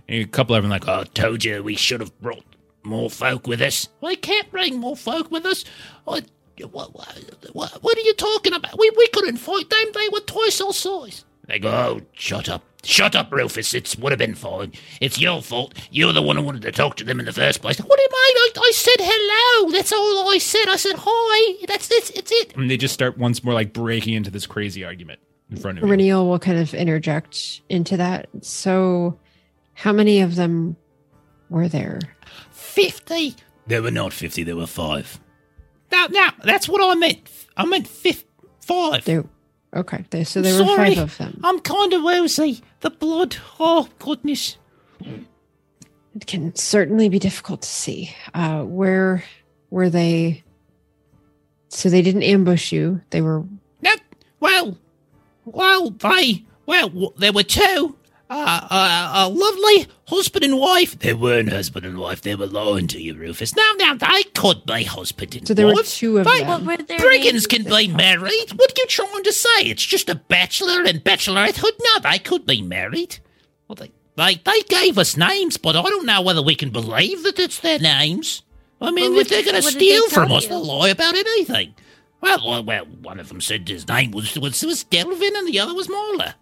And 0.10 0.24
a 0.24 0.28
couple 0.28 0.56
of 0.56 0.64
them 0.64 0.72
like, 0.72 0.88
I 0.88 1.04
told 1.04 1.46
you 1.46 1.62
we 1.62 1.76
should 1.76 2.02
have 2.02 2.20
brought 2.20 2.44
more 2.82 3.12
folk 3.12 3.46
with 3.46 3.62
us. 3.62 3.90
We 4.02 4.16
can't 4.16 4.50
bring 4.50 4.80
more 4.80 4.98
folk 4.98 5.30
with 5.30 5.46
us. 5.46 5.64
What, 6.06 6.26
what, 6.72 6.92
what, 7.54 7.72
what 7.84 7.98
are 7.98 8.02
you 8.02 8.16
talking 8.16 8.54
about? 8.54 8.78
We, 8.80 8.90
we 8.98 9.08
couldn't 9.10 9.38
fight 9.38 9.70
them. 9.70 9.92
They 9.94 10.10
were 10.10 10.22
twice 10.22 10.60
our 10.62 10.74
size. 10.74 11.26
They 11.46 11.60
go, 11.60 11.70
oh, 11.70 12.02
shut 12.14 12.50
up. 12.50 12.64
Shut 12.84 13.16
up, 13.16 13.32
Rufus. 13.32 13.74
It 13.76 13.96
would 14.00 14.12
have 14.12 14.18
been 14.18 14.34
fine. 14.34 14.72
It's 15.00 15.20
your 15.20 15.44
fault. 15.44 15.76
You're 15.92 16.14
the 16.14 16.24
one 16.24 16.38
who 16.38 16.44
wanted 16.44 16.64
to 16.64 16.72
talk 16.72 16.96
to 16.96 17.04
them 17.04 17.20
in 17.20 17.28
the 17.28 17.34
first 17.34 17.62
place. 17.62 17.78
What 17.78 17.98
do 17.98 18.02
you 18.02 18.10
mean? 18.10 18.38
I, 18.38 18.52
I 18.58 18.72
said 18.74 18.96
hello. 19.00 19.72
That's 19.72 19.92
all 19.92 20.32
I 20.32 20.40
said. 20.40 20.68
I 20.70 20.76
said 20.78 20.96
hi. 20.98 21.66
That's 21.68 21.92
it. 21.92 22.18
It's 22.18 22.32
it. 22.32 22.56
and 22.56 22.72
they 22.72 22.78
just 22.78 22.96
start 22.96 23.18
once 23.18 23.44
more 23.44 23.54
like 23.54 23.74
breaking 23.74 24.16
into 24.16 24.32
this 24.32 24.48
crazy 24.48 24.84
argument 24.84 25.20
in 25.52 25.58
front 25.58 25.78
of 25.78 25.84
you. 25.84 25.92
Reniel 25.92 26.28
will 26.28 26.40
kind 26.40 26.58
of 26.58 26.74
interject 26.74 27.62
into 27.70 27.98
that. 27.98 28.28
So, 28.42 29.20
how 29.80 29.94
many 29.94 30.22
of 30.22 30.36
them 30.36 30.76
were 31.50 31.68
there? 31.68 32.00
Fifty. 32.52 33.36
There 33.68 33.82
were 33.82 33.92
not 33.92 34.14
fifty. 34.14 34.44
There 34.44 34.56
were 34.56 34.68
five. 34.68 35.20
No, 35.92 36.08
no, 36.08 36.28
that's 36.44 36.68
what 36.70 36.82
I 36.84 36.96
meant. 37.00 37.30
I 37.58 37.66
meant 37.66 37.88
fifth, 37.88 38.26
five. 38.62 39.06
There. 39.06 39.26
Okay. 39.76 40.04
They, 40.10 40.24
so 40.24 40.42
there 40.42 40.54
were 40.54 40.66
Sorry. 40.66 40.96
five 40.96 41.04
of 41.04 41.18
them. 41.18 41.40
I'm 41.44 41.60
kind 41.60 41.94
of 41.94 42.04
woozy. 42.04 42.62
The 42.82 42.90
blood. 42.90 43.38
Oh, 43.60 43.88
goodness. 44.00 44.58
It 45.02 46.26
can 46.26 46.56
certainly 46.56 47.08
be 47.10 47.20
difficult 47.20 47.62
to 47.62 47.68
see. 47.70 48.14
Uh, 48.34 48.64
where 48.64 49.24
were 49.70 49.90
they? 49.90 50.44
So 51.70 51.90
they 51.90 52.02
didn't 52.02 52.24
ambush 52.24 52.72
you. 52.72 53.02
They 53.12 53.22
were 53.22 53.44
No, 53.82 53.92
well, 54.40 54.78
well, 55.46 55.92
they, 55.92 56.46
well, 56.66 57.14
there 57.18 57.32
were 57.32 57.44
two. 57.44 57.96
Uh, 58.30 58.68
uh, 58.70 59.12
a 59.16 59.30
lovely 59.30 59.88
husband 60.08 60.46
and 60.46 60.58
wife. 60.58 61.00
They 61.00 61.14
weren't 61.16 61.50
husband 61.52 61.84
and 61.86 61.98
wife. 61.98 62.22
They 62.22 62.36
were 62.36 62.46
lying 62.46 62.86
to 62.90 63.02
you, 63.02 63.16
Rufus. 63.16 63.56
Now, 63.56 63.72
now, 63.78 63.96
they 63.96 64.24
could 64.36 64.66
be 64.68 64.84
husband 64.84 65.36
and 65.36 65.48
so 65.48 65.54
there 65.56 65.66
were 65.66 65.74
wife. 65.74 65.90
two 65.90 66.20
of 66.20 66.26
They- 66.26 66.40
them. 66.44 66.66
What 66.66 66.80
were 66.80 66.98
Brigands 66.98 67.48
can 67.48 67.64
be 67.64 67.88
married. 67.88 68.52
What 68.56 68.72
are 68.72 68.76
you 68.78 68.86
trying 68.88 69.24
to 69.24 69.34
say? 69.34 69.62
It's 69.64 69.84
just 69.84 70.10
a 70.10 70.16
bachelor 70.16 70.84
and 70.86 71.04
bachelorettehood? 71.04 71.72
No, 71.82 72.00
they 72.12 72.20
could 72.20 72.46
be 72.46 72.62
married. 72.62 73.18
Well, 73.68 73.76
they, 73.78 73.92
they, 74.16 74.36
they 74.36 74.62
gave 74.62 75.00
us 75.00 75.18
names, 75.18 75.58
but 75.58 75.76
I 75.76 75.82
don't 75.82 76.06
know 76.06 76.22
whether 76.22 76.44
we 76.44 76.54
can 76.56 76.70
believe 76.70 77.24
that 77.24 77.40
it's 77.40 77.60
their 77.60 77.80
names. 77.80 78.44
I 78.80 78.92
mean, 78.92 79.12
Well, 79.14 79.22
if 79.22 79.30
they're 79.30 79.44
going 79.44 79.56
to 79.56 79.62
what 79.62 79.74
did 79.74 79.80
they 79.82 79.86
steal 79.90 80.08
tell 80.08 80.24
from 80.26 80.32
us, 80.34 80.44
you? 80.44 80.50
they'll 80.50 80.66
lie 80.66 80.90
about 80.90 81.16
anything. 81.16 81.74
Well, 82.22 82.40
well, 82.48 82.64
well, 82.64 82.86
one 82.86 83.20
of 83.20 83.30
them 83.30 83.42
said 83.42 83.68
his 83.68 83.88
name 83.88 84.12
was 84.12 84.38
was, 84.38 84.62
was 84.64 84.84
Delvin 84.84 85.36
and 85.36 85.48
the 85.48 85.60
other 85.60 85.74
was 85.74 85.88
Marla. 85.88 86.34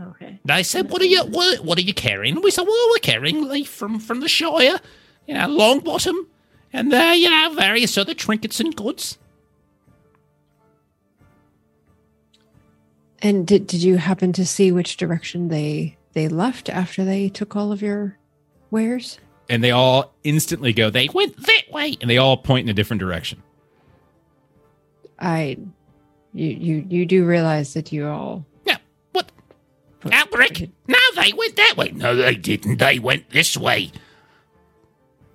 Okay. 0.00 0.40
They 0.44 0.62
said, 0.62 0.90
"What 0.90 1.02
are 1.02 1.06
you 1.06 1.24
what, 1.24 1.60
what 1.60 1.78
are 1.78 1.82
you 1.82 1.94
carrying?" 1.94 2.40
We 2.42 2.50
said, 2.50 2.66
"Well, 2.66 2.88
we're 2.90 2.98
carrying 2.98 3.48
leaf 3.48 3.68
from 3.68 4.00
from 4.00 4.20
the 4.20 4.28
Shire, 4.28 4.80
you 5.26 5.34
know, 5.34 5.46
Longbottom, 5.46 6.26
and 6.72 6.92
uh, 6.92 7.14
you 7.16 7.30
know, 7.30 7.54
various 7.54 7.96
other 7.96 8.14
trinkets 8.14 8.58
and 8.60 8.74
goods." 8.74 9.18
And 13.22 13.46
did 13.46 13.66
did 13.66 13.82
you 13.82 13.96
happen 13.96 14.32
to 14.34 14.44
see 14.44 14.72
which 14.72 14.96
direction 14.96 15.48
they 15.48 15.96
they 16.12 16.28
left 16.28 16.68
after 16.68 17.04
they 17.04 17.28
took 17.28 17.56
all 17.56 17.72
of 17.72 17.80
your 17.80 18.18
wares? 18.70 19.18
And 19.48 19.62
they 19.62 19.70
all 19.70 20.14
instantly 20.24 20.72
go. 20.72 20.90
They 20.90 21.08
went 21.08 21.36
that 21.46 21.62
way, 21.70 21.96
and 22.00 22.10
they 22.10 22.18
all 22.18 22.36
point 22.36 22.66
in 22.66 22.70
a 22.70 22.74
different 22.74 23.00
direction. 23.00 23.42
I, 25.18 25.58
you 26.32 26.48
you 26.48 26.86
you 26.88 27.06
do 27.06 27.24
realize 27.24 27.74
that 27.74 27.92
you 27.92 28.08
all. 28.08 28.44
Yeah, 30.04 30.24
what? 30.28 30.30
Albrick? 30.30 30.70
No, 30.86 30.98
they 31.16 31.32
went 31.32 31.56
that 31.56 31.76
way. 31.76 31.90
No, 31.92 32.16
they 32.16 32.34
didn't. 32.34 32.78
They 32.78 32.98
went 32.98 33.30
this 33.30 33.56
way. 33.56 33.92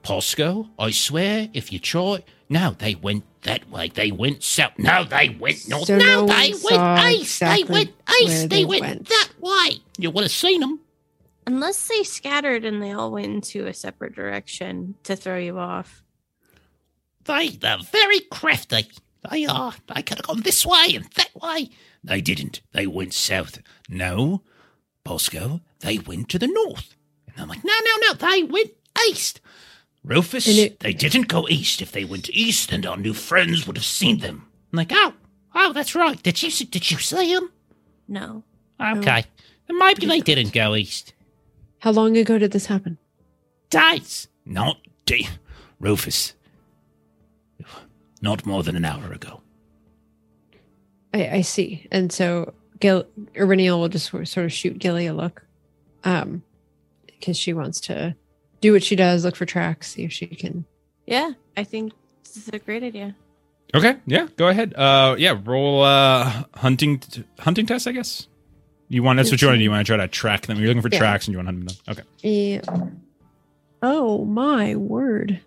Posco, 0.03 0.69
I 0.79 0.91
swear, 0.91 1.49
if 1.53 1.71
you 1.73 1.79
try. 1.79 2.23
No, 2.49 2.75
they 2.77 2.95
went 2.95 3.25
that 3.43 3.69
way. 3.69 3.89
They 3.89 4.11
went 4.11 4.43
south. 4.43 4.73
No, 4.77 5.03
they 5.03 5.29
went 5.29 5.67
north. 5.67 5.85
So 5.85 5.97
no, 5.97 6.25
no 6.25 6.27
they 6.27 6.51
one 6.51 6.63
went 6.63 6.75
saw 6.75 7.07
east. 7.07 7.39
they 7.39 7.51
exactly 7.51 7.73
went 7.73 7.93
where 8.07 8.23
east. 8.23 8.41
They, 8.41 8.47
they 8.47 8.65
went, 8.65 8.81
went. 8.81 9.09
that 9.09 9.29
way. 9.39 9.77
You 9.97 10.11
would 10.11 10.23
have 10.23 10.31
seen 10.31 10.61
them. 10.61 10.79
Unless 11.45 11.87
they 11.87 12.03
scattered 12.03 12.65
and 12.65 12.81
they 12.81 12.91
all 12.91 13.11
went 13.11 13.25
into 13.27 13.67
a 13.67 13.73
separate 13.73 14.15
direction 14.15 14.95
to 15.03 15.15
throw 15.15 15.37
you 15.37 15.57
off. 15.57 16.03
They, 17.25 17.49
they're 17.49 17.77
very 17.77 18.21
crafty. 18.21 18.87
They 19.29 19.45
are. 19.45 19.73
They 19.93 20.01
could 20.01 20.17
have 20.19 20.27
gone 20.27 20.41
this 20.41 20.65
way 20.65 20.95
and 20.95 21.05
that 21.15 21.29
way. 21.35 21.69
They 22.03 22.21
didn't. 22.21 22.61
They 22.71 22.87
went 22.87 23.13
south. 23.13 23.59
No, 23.89 24.41
Bosco, 25.10 25.60
they 25.80 25.98
went 25.98 26.30
to 26.30 26.38
the 26.38 26.45
north. 26.45 26.95
And 27.30 27.41
I'm 27.41 27.48
like, 27.48 27.64
no, 27.65 27.73
no, 27.84 27.98
no. 28.07 28.14
They 28.14 28.44
went 28.44 28.69
east. 29.10 29.41
Rufus, 30.03 30.48
it- 30.48 30.80
they 30.81 30.94
didn't 30.94 31.27
go 31.27 31.48
east. 31.49 31.81
If 31.81 31.91
they 31.91 32.06
went 32.06 32.30
east, 32.30 32.69
then 32.69 32.86
our 32.86 32.95
new 32.95 33.15
friends 33.15 33.65
would 33.65 33.76
have 33.76 33.84
seen 33.86 34.19
them. 34.19 34.45
I'm 34.72 34.77
like, 34.77 34.91
oh, 34.94 35.14
oh, 35.56 35.73
that's 35.73 35.95
right. 35.95 36.22
Did 36.22 36.44
you 36.44 36.52
see, 36.52 36.65
did 36.65 36.91
you 36.91 36.99
see 36.99 37.34
them? 37.34 37.52
No. 38.07 38.44
Okay. 38.80 39.26
Then 39.68 39.80
maybe 39.80 40.06
they 40.06 40.19
didn't 40.19 40.53
go 40.53 40.76
east. 40.76 41.14
How 41.80 41.90
long 41.90 42.15
ago 42.15 42.38
did 42.38 42.52
this 42.52 42.68
happen? 42.68 42.99
Days. 43.72 44.27
Not 44.45 44.77
day. 45.07 45.27
Rufus. 45.80 46.34
Not 48.22 48.45
more 48.45 48.61
than 48.61 48.76
an 48.76 48.86
hour 48.86 49.11
ago. 49.11 49.41
I, 51.15 51.30
I 51.38 51.41
see. 51.41 51.88
And 51.91 52.11
so 52.11 52.53
Gil 52.80 53.06
Eryniel 53.34 53.77
will 53.80 53.89
just 53.89 54.10
sort 54.10 54.27
sort 54.27 54.45
of 54.45 54.53
shoot 54.53 54.77
Gilly 54.80 55.06
a 55.07 55.14
look. 55.14 55.43
Um 56.03 56.43
because 57.07 57.38
she 57.38 57.51
wants 57.53 57.81
to 57.81 58.15
do 58.61 58.72
what 58.73 58.84
she 58.84 58.95
does, 58.95 59.23
look 59.26 59.35
for 59.35 59.45
tracks, 59.45 59.91
see 59.91 60.03
if 60.03 60.11
she 60.14 60.27
can 60.27 60.65
Yeah, 61.06 61.31
I 61.57 61.64
think 61.64 61.93
this 62.23 62.38
is 62.38 62.47
a 62.49 62.60
great 62.60 62.84
idea. 62.84 63.15
Okay, 63.76 63.97
yeah, 64.07 64.27
go 64.35 64.47
ahead. 64.47 64.73
Uh, 64.73 65.15
yeah, 65.19 65.39
roll 65.43 65.84
uh 65.84 66.43
hunting 66.56 66.99
t- 66.99 67.23
hunting 67.39 67.65
test, 67.65 67.88
I 67.88 67.91
guess. 67.91 68.27
You 68.88 69.03
want 69.03 69.18
that's 69.18 69.30
what 69.30 69.41
you 69.41 69.47
want 69.47 69.56
to 69.56 69.60
do. 69.60 69.64
You 69.65 69.69
want 69.72 69.85
to 69.85 69.89
try 69.95 69.97
to 69.97 70.07
track 70.07 70.47
them. 70.47 70.57
You're 70.57 70.68
looking 70.69 70.81
for 70.81 70.89
Yeah. 70.91 70.97
tracks, 70.97 71.27
and 71.27 71.34
you 71.34 71.38
want 71.38 71.49
to 71.49 71.53
hunt 71.53 71.68
them. 71.85 71.95
down. 71.95 72.06
Okay. 72.22 72.27
Yeah. 72.27 72.89
Oh 73.84 74.26
my 74.26 74.76
word. 74.76 75.41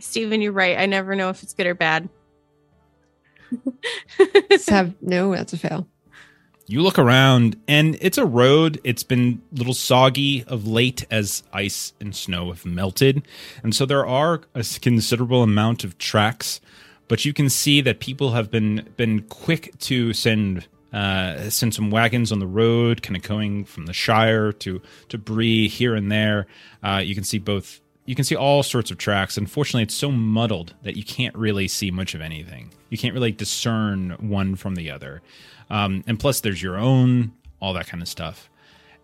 Steven, 0.00 0.40
you're 0.42 0.52
right. 0.52 0.78
I 0.78 0.86
never 0.86 1.14
know 1.16 1.30
if 1.30 1.42
it's 1.42 1.54
good 1.54 1.66
or 1.66 1.74
bad. 1.74 2.08
Let's 4.50 4.68
have 4.68 4.94
no, 5.02 5.34
that's 5.34 5.52
a 5.52 5.58
fail. 5.58 5.86
You 6.70 6.82
look 6.82 6.98
around, 6.98 7.56
and 7.66 7.96
it's 8.02 8.18
a 8.18 8.26
road. 8.26 8.78
It's 8.84 9.02
been 9.02 9.40
a 9.54 9.58
little 9.58 9.72
soggy 9.72 10.44
of 10.44 10.66
late 10.66 11.06
as 11.10 11.42
ice 11.50 11.94
and 11.98 12.14
snow 12.14 12.48
have 12.48 12.66
melted, 12.66 13.26
and 13.62 13.74
so 13.74 13.86
there 13.86 14.06
are 14.06 14.42
a 14.54 14.64
considerable 14.82 15.42
amount 15.42 15.82
of 15.82 15.96
tracks. 15.96 16.60
But 17.08 17.24
you 17.24 17.32
can 17.32 17.48
see 17.48 17.80
that 17.80 18.00
people 18.00 18.32
have 18.32 18.50
been 18.50 18.90
been 18.98 19.22
quick 19.22 19.78
to 19.78 20.12
send 20.12 20.66
uh, 20.92 21.48
send 21.50 21.74
some 21.74 21.90
wagons 21.90 22.32
on 22.32 22.38
the 22.38 22.46
road, 22.46 23.02
kind 23.02 23.16
of 23.16 23.22
going 23.22 23.64
from 23.64 23.86
the 23.86 23.94
Shire 23.94 24.52
to 24.52 24.82
to 25.08 25.18
Bree 25.18 25.68
here 25.68 25.94
and 25.94 26.12
there. 26.12 26.46
Uh, 26.82 27.02
you 27.04 27.14
can 27.14 27.24
see 27.24 27.38
both. 27.38 27.80
You 28.08 28.14
can 28.14 28.24
see 28.24 28.36
all 28.36 28.62
sorts 28.62 28.90
of 28.90 28.96
tracks. 28.96 29.36
Unfortunately, 29.36 29.82
it's 29.82 29.92
so 29.92 30.10
muddled 30.10 30.72
that 30.82 30.96
you 30.96 31.04
can't 31.04 31.36
really 31.36 31.68
see 31.68 31.90
much 31.90 32.14
of 32.14 32.22
anything. 32.22 32.72
You 32.88 32.96
can't 32.96 33.12
really 33.12 33.32
discern 33.32 34.12
one 34.18 34.56
from 34.56 34.76
the 34.76 34.90
other. 34.90 35.20
Um, 35.68 36.02
and 36.06 36.18
plus, 36.18 36.40
there's 36.40 36.62
your 36.62 36.78
own, 36.78 37.32
all 37.60 37.74
that 37.74 37.86
kind 37.86 38.02
of 38.02 38.08
stuff. 38.08 38.48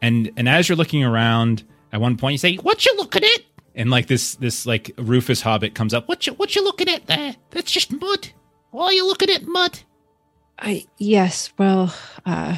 And 0.00 0.30
and 0.38 0.48
as 0.48 0.70
you're 0.70 0.76
looking 0.76 1.04
around, 1.04 1.64
at 1.92 2.00
one 2.00 2.16
point 2.16 2.32
you 2.32 2.38
say, 2.38 2.56
"What 2.56 2.86
you 2.86 2.96
looking 2.96 3.24
at?" 3.24 3.40
And 3.74 3.90
like 3.90 4.06
this 4.06 4.36
this 4.36 4.64
like 4.64 4.90
Rufus 4.96 5.42
Hobbit 5.42 5.74
comes 5.74 5.92
up. 5.92 6.08
What 6.08 6.26
you 6.26 6.32
what 6.32 6.56
you 6.56 6.64
looking 6.64 6.88
at 6.88 7.06
there? 7.06 7.36
That's 7.50 7.70
just 7.70 7.92
mud. 7.92 8.30
Why 8.70 8.86
are 8.86 8.92
you 8.94 9.06
looking 9.06 9.28
at 9.28 9.46
mud? 9.46 9.80
I 10.58 10.86
yes, 10.96 11.52
well, 11.58 11.94
uh 12.24 12.56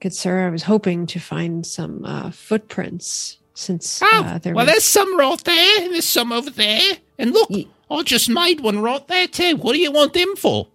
good 0.00 0.12
sir, 0.12 0.46
I 0.46 0.50
was 0.50 0.64
hoping 0.64 1.06
to 1.06 1.18
find 1.18 1.64
some 1.64 2.04
uh 2.04 2.30
footprints 2.30 3.38
since 3.56 4.00
Oh, 4.02 4.22
uh, 4.24 4.38
there 4.38 4.54
well, 4.54 4.64
was 4.66 4.72
there's 4.72 4.84
some 4.84 5.16
right 5.18 5.42
there, 5.44 5.82
and 5.82 5.92
there's 5.94 6.08
some 6.08 6.30
over 6.30 6.50
there. 6.50 6.98
And 7.18 7.32
look, 7.32 7.50
Ye- 7.50 7.68
I 7.90 8.02
just 8.02 8.28
made 8.28 8.60
one 8.60 8.80
right 8.80 9.06
there 9.08 9.26
too. 9.26 9.56
What 9.56 9.72
do 9.72 9.78
you 9.80 9.90
want 9.90 10.12
them 10.12 10.36
for? 10.36 10.68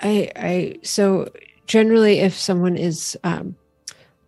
I 0.00 0.30
I 0.36 0.76
so 0.82 1.30
generally 1.66 2.20
if 2.20 2.34
someone 2.34 2.76
is 2.76 3.18
um 3.24 3.56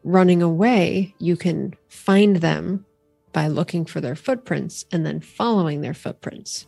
running 0.05 0.43
away, 0.43 1.15
you 1.19 1.37
can 1.37 1.75
find 1.89 2.37
them 2.37 2.85
by 3.33 3.47
looking 3.47 3.85
for 3.85 4.01
their 4.01 4.17
footprints 4.17 4.85
and 4.91 5.07
then 5.07 5.21
following 5.21 5.81
their 5.83 5.95
footprints. 5.95 6.67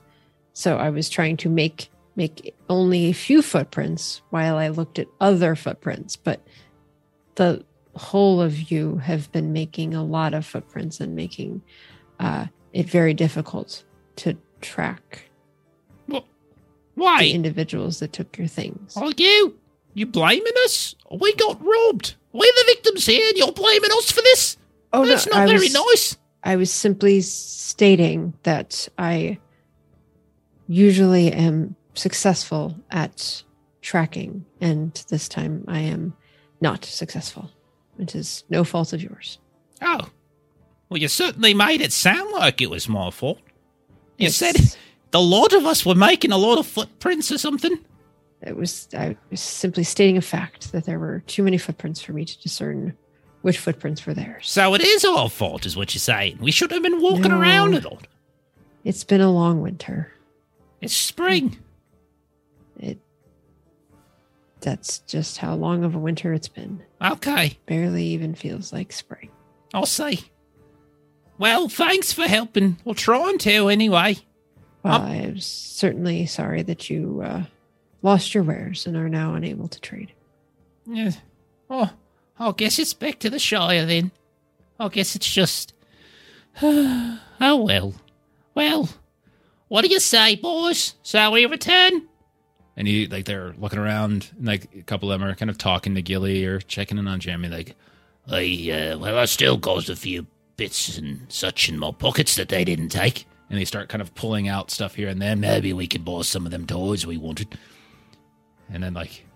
So 0.52 0.76
I 0.76 0.90
was 0.90 1.10
trying 1.10 1.36
to 1.38 1.48
make 1.48 1.88
make 2.14 2.54
only 2.68 3.06
a 3.08 3.14
few 3.14 3.42
footprints 3.42 4.20
while 4.30 4.56
I 4.56 4.68
looked 4.68 4.98
at 4.98 5.08
other 5.20 5.56
footprints, 5.56 6.14
but 6.14 6.40
the 7.36 7.64
whole 7.94 8.40
of 8.40 8.70
you 8.70 8.96
have 8.98 9.30
been 9.32 9.52
making 9.52 9.94
a 9.94 10.02
lot 10.02 10.34
of 10.34 10.46
footprints 10.46 11.00
and 11.00 11.14
making 11.14 11.62
uh, 12.20 12.46
it 12.72 12.88
very 12.88 13.14
difficult 13.14 13.84
to 14.16 14.36
track 14.60 15.28
the 16.08 16.22
Why? 16.94 17.24
individuals 17.24 17.98
that 18.00 18.12
took 18.12 18.36
your 18.38 18.46
things. 18.46 18.96
Are 18.96 19.12
you? 19.16 19.58
You 19.94 20.06
blaming 20.06 20.52
us? 20.64 20.94
We 21.10 21.34
got 21.34 21.60
robbed. 21.64 22.14
We're 22.32 22.40
the 22.52 22.64
victims 22.66 23.04
here, 23.06 23.26
and 23.28 23.36
you're 23.36 23.52
blaming 23.52 23.90
us 23.92 24.10
for 24.10 24.22
this? 24.22 24.56
Oh, 24.92 25.04
That's 25.04 25.26
no, 25.26 25.32
not 25.32 25.42
I 25.42 25.46
very 25.46 25.66
was- 25.66 25.74
nice. 25.74 26.16
I 26.44 26.56
was 26.56 26.72
simply 26.72 27.20
stating 27.20 28.34
that 28.42 28.88
I 28.98 29.38
usually 30.66 31.32
am 31.32 31.76
successful 31.94 32.76
at 32.90 33.42
tracking, 33.80 34.44
and 34.60 34.92
this 35.08 35.28
time 35.28 35.64
I 35.68 35.80
am 35.80 36.14
not 36.60 36.84
successful. 36.84 37.50
It 37.98 38.14
is 38.14 38.44
no 38.48 38.64
fault 38.64 38.92
of 38.92 39.02
yours. 39.02 39.38
Oh. 39.80 40.08
Well, 40.88 41.00
you 41.00 41.08
certainly 41.08 41.54
made 41.54 41.80
it 41.80 41.92
sound 41.92 42.32
like 42.32 42.60
it 42.60 42.70
was 42.70 42.88
my 42.88 43.10
fault. 43.10 43.38
You 44.18 44.26
It's- 44.28 44.36
said 44.36 44.76
the 45.10 45.20
lot 45.20 45.52
of 45.52 45.64
us 45.66 45.84
were 45.86 45.94
making 45.94 46.32
a 46.32 46.36
lot 46.38 46.58
of 46.58 46.66
footprints 46.66 47.30
or 47.32 47.38
something. 47.38 47.78
it 48.42 48.56
was 48.56 48.88
I 48.92 49.16
was 49.30 49.40
simply 49.40 49.84
stating 49.84 50.16
a 50.16 50.20
fact 50.22 50.72
that 50.72 50.84
there 50.84 50.98
were 50.98 51.22
too 51.26 51.42
many 51.44 51.58
footprints 51.58 52.00
for 52.02 52.12
me 52.12 52.24
to 52.24 52.38
discern 52.42 52.96
which 53.42 53.58
footprints 53.58 54.04
were 54.06 54.14
theirs. 54.14 54.48
So 54.50 54.74
it 54.74 54.80
is 54.82 55.04
our 55.04 55.28
fault, 55.30 55.64
is 55.66 55.76
what 55.76 55.94
you're 55.94 56.00
saying. 56.00 56.38
We 56.40 56.50
should 56.52 56.70
have 56.72 56.82
been 56.82 57.00
walking 57.00 57.30
No. 57.30 57.38
around 57.40 57.74
a 57.74 57.80
lot. 57.88 58.06
It's 58.84 59.04
been 59.04 59.20
a 59.20 59.30
long 59.30 59.60
winter. 59.60 60.12
It's 60.80 60.94
spring. 60.94 61.58
That's 64.62 65.00
just 65.00 65.38
how 65.38 65.54
long 65.54 65.84
of 65.84 65.94
a 65.94 65.98
winter 65.98 66.32
it's 66.32 66.48
been. 66.48 66.82
Okay, 67.00 67.58
Barely 67.66 68.04
even 68.06 68.34
feels 68.34 68.72
like 68.72 68.92
spring. 68.92 69.30
I'll 69.74 69.86
see. 69.86 70.20
Well, 71.38 71.68
thanks 71.68 72.12
for 72.12 72.22
helping. 72.28 72.78
Or 72.84 72.94
trying 72.94 73.38
to, 73.38 73.68
anyway. 73.68 74.16
Well, 74.82 74.94
Um, 74.94 75.02
I'm 75.02 75.38
certainly 75.40 76.26
sorry 76.26 76.62
that 76.62 76.88
you 76.90 77.22
uh, 77.24 77.42
lost 78.02 78.34
your 78.34 78.44
wares 78.44 78.86
and 78.86 78.96
are 78.96 79.08
now 79.08 79.34
unable 79.34 79.68
to 79.68 79.80
trade. 79.80 80.12
Yeah. 80.86 81.12
Oh, 81.70 81.90
I 82.38 82.52
guess 82.56 82.78
it's 82.78 82.94
back 82.94 83.18
to 83.20 83.30
the 83.30 83.38
Shire 83.38 83.86
then. 83.86 84.10
I 84.78 84.88
guess 84.88 85.16
it's 85.16 85.32
just. 85.32 85.72
oh 86.62 87.18
well. 87.40 87.94
Well, 88.54 88.88
what 89.68 89.82
do 89.84 89.88
you 89.88 90.00
say, 90.00 90.36
boys? 90.36 90.94
Shall 91.02 91.32
we 91.32 91.46
return? 91.46 92.08
And 92.76 92.88
he 92.88 93.06
like 93.06 93.26
they're 93.26 93.54
looking 93.58 93.78
around, 93.78 94.30
and 94.36 94.46
like 94.46 94.74
a 94.74 94.82
couple 94.82 95.12
of 95.12 95.20
them 95.20 95.28
are 95.28 95.34
kind 95.34 95.50
of 95.50 95.58
talking 95.58 95.94
to 95.94 96.02
Gilly 96.02 96.44
or 96.46 96.58
checking 96.60 96.98
in 96.98 97.06
on 97.06 97.20
Jeremy. 97.20 97.48
Like, 97.48 97.74
I, 98.26 98.92
uh, 98.94 98.98
well, 98.98 99.18
I 99.18 99.26
still 99.26 99.56
got 99.58 99.88
a 99.88 99.96
few 99.96 100.26
bits 100.56 100.96
and 100.96 101.30
such 101.30 101.68
in 101.68 101.78
my 101.78 101.90
pockets 101.92 102.36
that 102.36 102.48
they 102.48 102.64
didn't 102.64 102.88
take. 102.88 103.26
and 103.50 103.60
they 103.60 103.66
start 103.66 103.90
kind 103.90 104.00
of 104.00 104.14
pulling 104.14 104.48
out 104.48 104.70
stuff 104.70 104.94
here 104.94 105.08
and 105.08 105.20
there. 105.20 105.36
Maybe 105.36 105.74
we 105.74 105.86
could 105.86 106.04
buy 106.06 106.22
some 106.22 106.46
of 106.46 106.52
them 106.52 106.66
toys 106.66 107.06
we 107.06 107.18
wanted. 107.18 107.58
And 108.72 108.82
then 108.82 108.94
like 108.94 109.26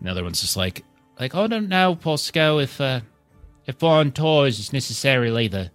another 0.00 0.24
one's 0.24 0.40
just 0.40 0.56
like 0.56 0.82
like 1.18 1.34
I 1.34 1.46
don't 1.46 1.68
know, 1.68 1.94
Posco, 1.94 2.62
if 2.62 2.80
uh 2.80 3.00
if 3.66 3.78
buying 3.78 4.12
toys 4.12 4.58
is 4.58 4.72
necessarily 4.72 5.48
the 5.48 5.70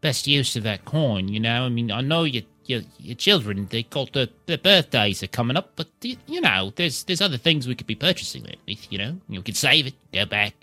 Best 0.00 0.28
use 0.28 0.54
of 0.54 0.62
that 0.62 0.84
coin, 0.84 1.26
you 1.26 1.40
know. 1.40 1.64
I 1.64 1.68
mean, 1.68 1.90
I 1.90 2.02
know 2.02 2.22
your 2.22 2.44
your, 2.68 2.82
your 2.98 3.14
children 3.16 3.66
they 3.70 3.82
got 3.82 4.12
their, 4.12 4.28
their 4.46 4.58
birthdays 4.58 5.22
are 5.22 5.26
coming 5.28 5.56
up, 5.56 5.72
but 5.74 5.88
y- 6.04 6.16
you 6.26 6.40
know, 6.40 6.72
there's 6.76 7.02
there's 7.04 7.20
other 7.20 7.38
things 7.38 7.66
we 7.66 7.74
could 7.74 7.86
be 7.86 7.94
purchasing 7.96 8.44
it 8.46 8.58
with. 8.68 8.92
You 8.92 8.98
know, 8.98 9.20
you 9.28 9.42
could 9.42 9.56
save 9.56 9.86
it, 9.88 9.94
go 10.12 10.24
back, 10.26 10.54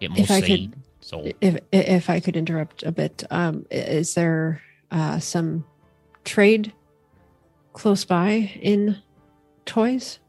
get 0.00 0.10
more 0.10 0.20
If 0.20 0.30
I 0.30 0.40
could- 0.40 0.72
So 1.00 1.30
If 1.40 1.58
if 1.72 2.08
I 2.08 2.20
could 2.20 2.36
interrupt 2.36 2.82
a 2.84 2.92
bit, 2.92 3.24
um, 3.30 3.66
is 3.70 4.14
there 4.14 4.62
uh, 4.90 5.18
some 5.18 5.64
trade 6.24 6.72
close 7.72 8.04
by 8.04 8.52
in 8.60 8.96
toys? 9.66 10.20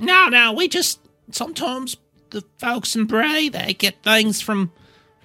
No, 0.00 0.28
no, 0.28 0.52
we 0.52 0.68
just 0.68 1.00
sometimes 1.30 1.96
the 2.30 2.42
folks 2.58 2.94
in 2.94 3.06
Bree 3.06 3.48
they 3.48 3.72
get 3.74 4.02
things 4.02 4.40
from 4.40 4.70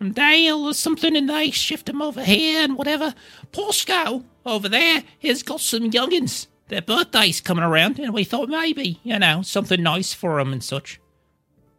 from 0.03 0.11
Dale 0.11 0.67
or 0.67 0.73
something, 0.73 1.15
and 1.15 1.29
they 1.29 1.49
shift 1.49 1.85
them 1.85 2.01
over 2.01 2.21
here 2.21 2.61
and 2.61 2.77
whatever. 2.77 3.15
Posco, 3.53 4.25
over 4.45 4.67
there 4.67 5.01
has 5.21 5.43
got 5.43 5.61
some 5.61 5.89
youngins. 5.91 6.47
Their 6.67 6.81
birthday's 6.81 7.39
coming 7.39 7.63
around, 7.63 7.99
and 7.99 8.13
we 8.13 8.25
thought 8.25 8.49
maybe, 8.49 8.99
you 9.03 9.17
know, 9.17 9.43
something 9.43 9.81
nice 9.81 10.13
for 10.13 10.31
for 10.31 10.39
'em 10.41 10.51
and 10.51 10.61
such. 10.61 10.99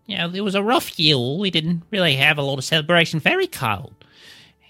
You 0.07 0.17
know, 0.17 0.31
it 0.33 0.41
was 0.41 0.55
a 0.55 0.63
rough 0.63 0.99
year. 0.99 1.19
We 1.19 1.51
didn't 1.51 1.83
really 1.91 2.15
have 2.17 2.39
a 2.39 2.43
lot 2.43 2.59
of 2.59 2.65
celebration. 2.65 3.21
Very 3.21 3.47
cold. 3.47 3.93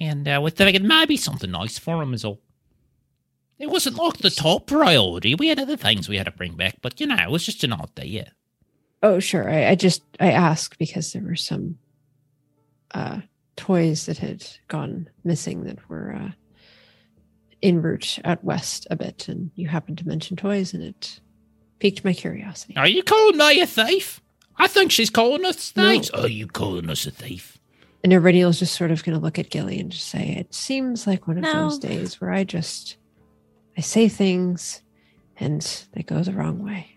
And 0.00 0.26
uh, 0.26 0.40
we're 0.42 0.50
thinking 0.50 0.88
maybe 0.88 1.16
something 1.16 1.50
nice 1.52 1.78
for 1.78 1.96
for 1.96 2.02
'em 2.02 2.12
is 2.12 2.24
all. 2.24 2.40
It 3.60 3.70
wasn't 3.70 3.98
like 3.98 4.18
the 4.18 4.30
top 4.30 4.66
priority. 4.66 5.36
We 5.36 5.46
had 5.46 5.60
other 5.60 5.76
things 5.76 6.08
we 6.08 6.16
had 6.16 6.26
to 6.26 6.32
bring 6.32 6.56
back, 6.56 6.78
but, 6.82 7.00
you 7.00 7.06
know, 7.06 7.22
it 7.22 7.30
was 7.30 7.46
just 7.46 7.62
an 7.62 7.72
odd 7.72 7.90
idea. 8.00 8.32
Oh, 9.00 9.20
sure. 9.20 9.48
I, 9.48 9.68
I 9.68 9.74
just 9.76 10.02
I 10.18 10.32
asked 10.32 10.76
because 10.76 11.12
there 11.12 11.22
were 11.22 11.36
some 11.36 11.78
uh, 12.92 13.20
toys 13.56 14.06
that 14.06 14.18
had 14.18 14.44
gone 14.68 15.08
missing 15.24 15.64
that 15.64 15.88
were 15.88 16.12
uh, 16.14 16.30
en 17.62 17.80
route 17.82 18.18
out 18.24 18.42
west 18.44 18.86
a 18.90 18.96
bit, 18.96 19.28
and 19.28 19.50
you 19.54 19.68
happened 19.68 19.98
to 19.98 20.08
mention 20.08 20.36
toys, 20.36 20.74
and 20.74 20.82
it 20.82 21.20
piqued 21.78 22.04
my 22.04 22.12
curiosity. 22.12 22.76
Are 22.76 22.88
you 22.88 23.02
calling 23.02 23.36
me 23.36 23.60
a 23.60 23.66
thief? 23.66 24.20
I 24.56 24.66
think 24.68 24.92
she's 24.92 25.10
calling 25.10 25.44
us 25.44 25.72
No. 25.76 25.90
thieves. 25.92 26.10
Are 26.10 26.28
you 26.28 26.46
calling 26.46 26.88
us 26.90 27.06
a 27.06 27.10
thief? 27.10 27.58
And 28.02 28.12
Eryniel's 28.12 28.58
just 28.58 28.74
sort 28.76 28.90
of 28.90 29.02
going 29.02 29.18
to 29.18 29.22
look 29.22 29.38
at 29.38 29.50
Gilly 29.50 29.78
and 29.80 29.90
just 29.90 30.08
say, 30.08 30.36
"It 30.38 30.54
seems 30.54 31.06
like 31.06 31.26
one 31.26 31.38
of 31.38 31.42
No. 31.44 31.52
those 31.64 31.78
days 31.78 32.20
where 32.20 32.30
I 32.30 32.44
just 32.44 32.96
I 33.76 33.80
say 33.80 34.08
things, 34.08 34.82
and 35.36 35.60
they 35.92 36.02
go 36.02 36.22
the 36.22 36.32
wrong 36.32 36.62
way." 36.62 36.93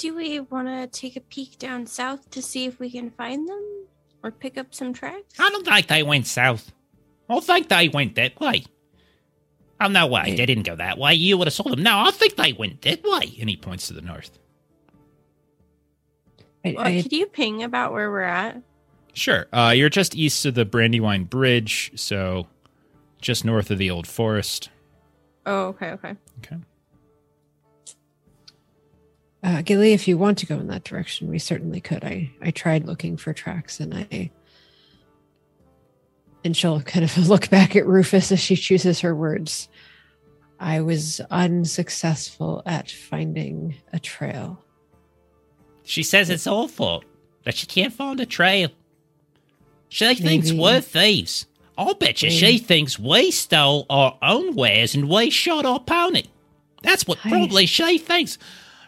Do 0.00 0.14
we 0.14 0.40
want 0.40 0.66
to 0.66 0.86
take 0.86 1.16
a 1.16 1.20
peek 1.20 1.58
down 1.58 1.86
south 1.86 2.30
to 2.30 2.40
see 2.40 2.64
if 2.64 2.80
we 2.80 2.90
can 2.90 3.10
find 3.10 3.46
them 3.46 3.84
or 4.22 4.30
pick 4.30 4.56
up 4.56 4.74
some 4.74 4.94
tracks? 4.94 5.38
I 5.38 5.50
don't 5.50 5.62
think 5.62 5.88
they 5.88 6.02
went 6.02 6.26
south. 6.26 6.72
I 7.28 7.38
think 7.40 7.68
they 7.68 7.90
went 7.90 8.14
that 8.14 8.40
way. 8.40 8.64
Oh, 9.78 9.88
no 9.88 10.06
way. 10.06 10.34
They 10.36 10.46
didn't 10.46 10.62
go 10.62 10.74
that 10.76 10.96
way. 10.96 11.12
You 11.12 11.36
would 11.36 11.48
have 11.48 11.52
saw 11.52 11.64
them. 11.64 11.82
No, 11.82 11.98
I 11.98 12.12
think 12.12 12.36
they 12.36 12.54
went 12.54 12.80
that 12.80 13.02
way. 13.04 13.36
And 13.38 13.50
he 13.50 13.58
points 13.58 13.88
to 13.88 13.92
the 13.92 14.00
north. 14.00 14.30
I, 16.64 16.72
Well, 16.74 16.86
I 16.86 17.02
could 17.02 17.12
you 17.12 17.26
ping 17.26 17.62
about 17.62 17.92
where 17.92 18.10
we're 18.10 18.22
at? 18.22 18.62
Sure. 19.12 19.48
Uh, 19.52 19.74
you're 19.76 19.90
just 19.90 20.16
east 20.16 20.46
of 20.46 20.54
the 20.54 20.64
Brandywine 20.64 21.24
Bridge, 21.24 21.92
so 21.94 22.46
just 23.20 23.44
north 23.44 23.70
of 23.70 23.76
the 23.76 23.90
old 23.90 24.06
forest. 24.06 24.70
Oh, 25.44 25.64
okay, 25.66 25.90
okay. 25.90 26.14
Okay. 26.38 26.56
Uh, 29.42 29.62
Gilly, 29.62 29.92
if 29.92 30.06
you 30.06 30.18
want 30.18 30.38
to 30.38 30.46
go 30.46 30.58
in 30.58 30.66
that 30.68 30.84
direction, 30.84 31.28
we 31.28 31.38
certainly 31.38 31.80
could. 31.80 32.04
I 32.04 32.30
I 32.42 32.50
tried 32.50 32.84
looking 32.86 33.16
for 33.16 33.32
tracks, 33.32 33.80
and 33.80 33.94
I 33.94 34.30
and 36.44 36.56
she'll 36.56 36.80
kind 36.82 37.04
of 37.04 37.28
look 37.28 37.48
back 37.50 37.74
at 37.76 37.86
Rufus 37.86 38.32
as 38.32 38.40
she 38.40 38.56
chooses 38.56 39.00
her 39.00 39.14
words. 39.14 39.68
I 40.58 40.82
was 40.82 41.20
unsuccessful 41.30 42.62
at 42.66 42.90
finding 42.90 43.76
a 43.94 43.98
trail. 43.98 44.62
She 45.84 46.02
says 46.02 46.28
it's 46.28 46.46
awful 46.46 47.02
that 47.44 47.56
she 47.56 47.66
can't 47.66 47.94
find 47.94 48.20
a 48.20 48.26
trail. 48.26 48.68
She 49.88 50.14
thinks 50.14 50.52
we're 50.52 50.82
thieves. 50.82 51.46
I'll 51.78 51.94
bet 51.94 52.20
you 52.22 52.30
she 52.30 52.58
thinks 52.58 52.98
we 52.98 53.30
stole 53.30 53.86
our 53.88 54.18
own 54.20 54.54
wares 54.54 54.94
and 54.94 55.08
we 55.08 55.30
shot 55.30 55.64
our 55.64 55.80
pony. 55.80 56.24
That's 56.82 57.06
what 57.06 57.18
I- 57.24 57.30
probably 57.30 57.64
she 57.64 57.96
thinks. 57.96 58.36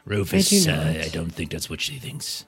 Rufus, 0.04 0.52
I 0.52 0.56
do 0.66 0.70
uh, 0.70 0.76
not. 0.76 0.96
I 0.96 1.08
don't 1.08 1.30
think 1.32 1.50
that's 1.50 1.70
what 1.70 1.80
she 1.80 1.98
thinks. 1.98 2.46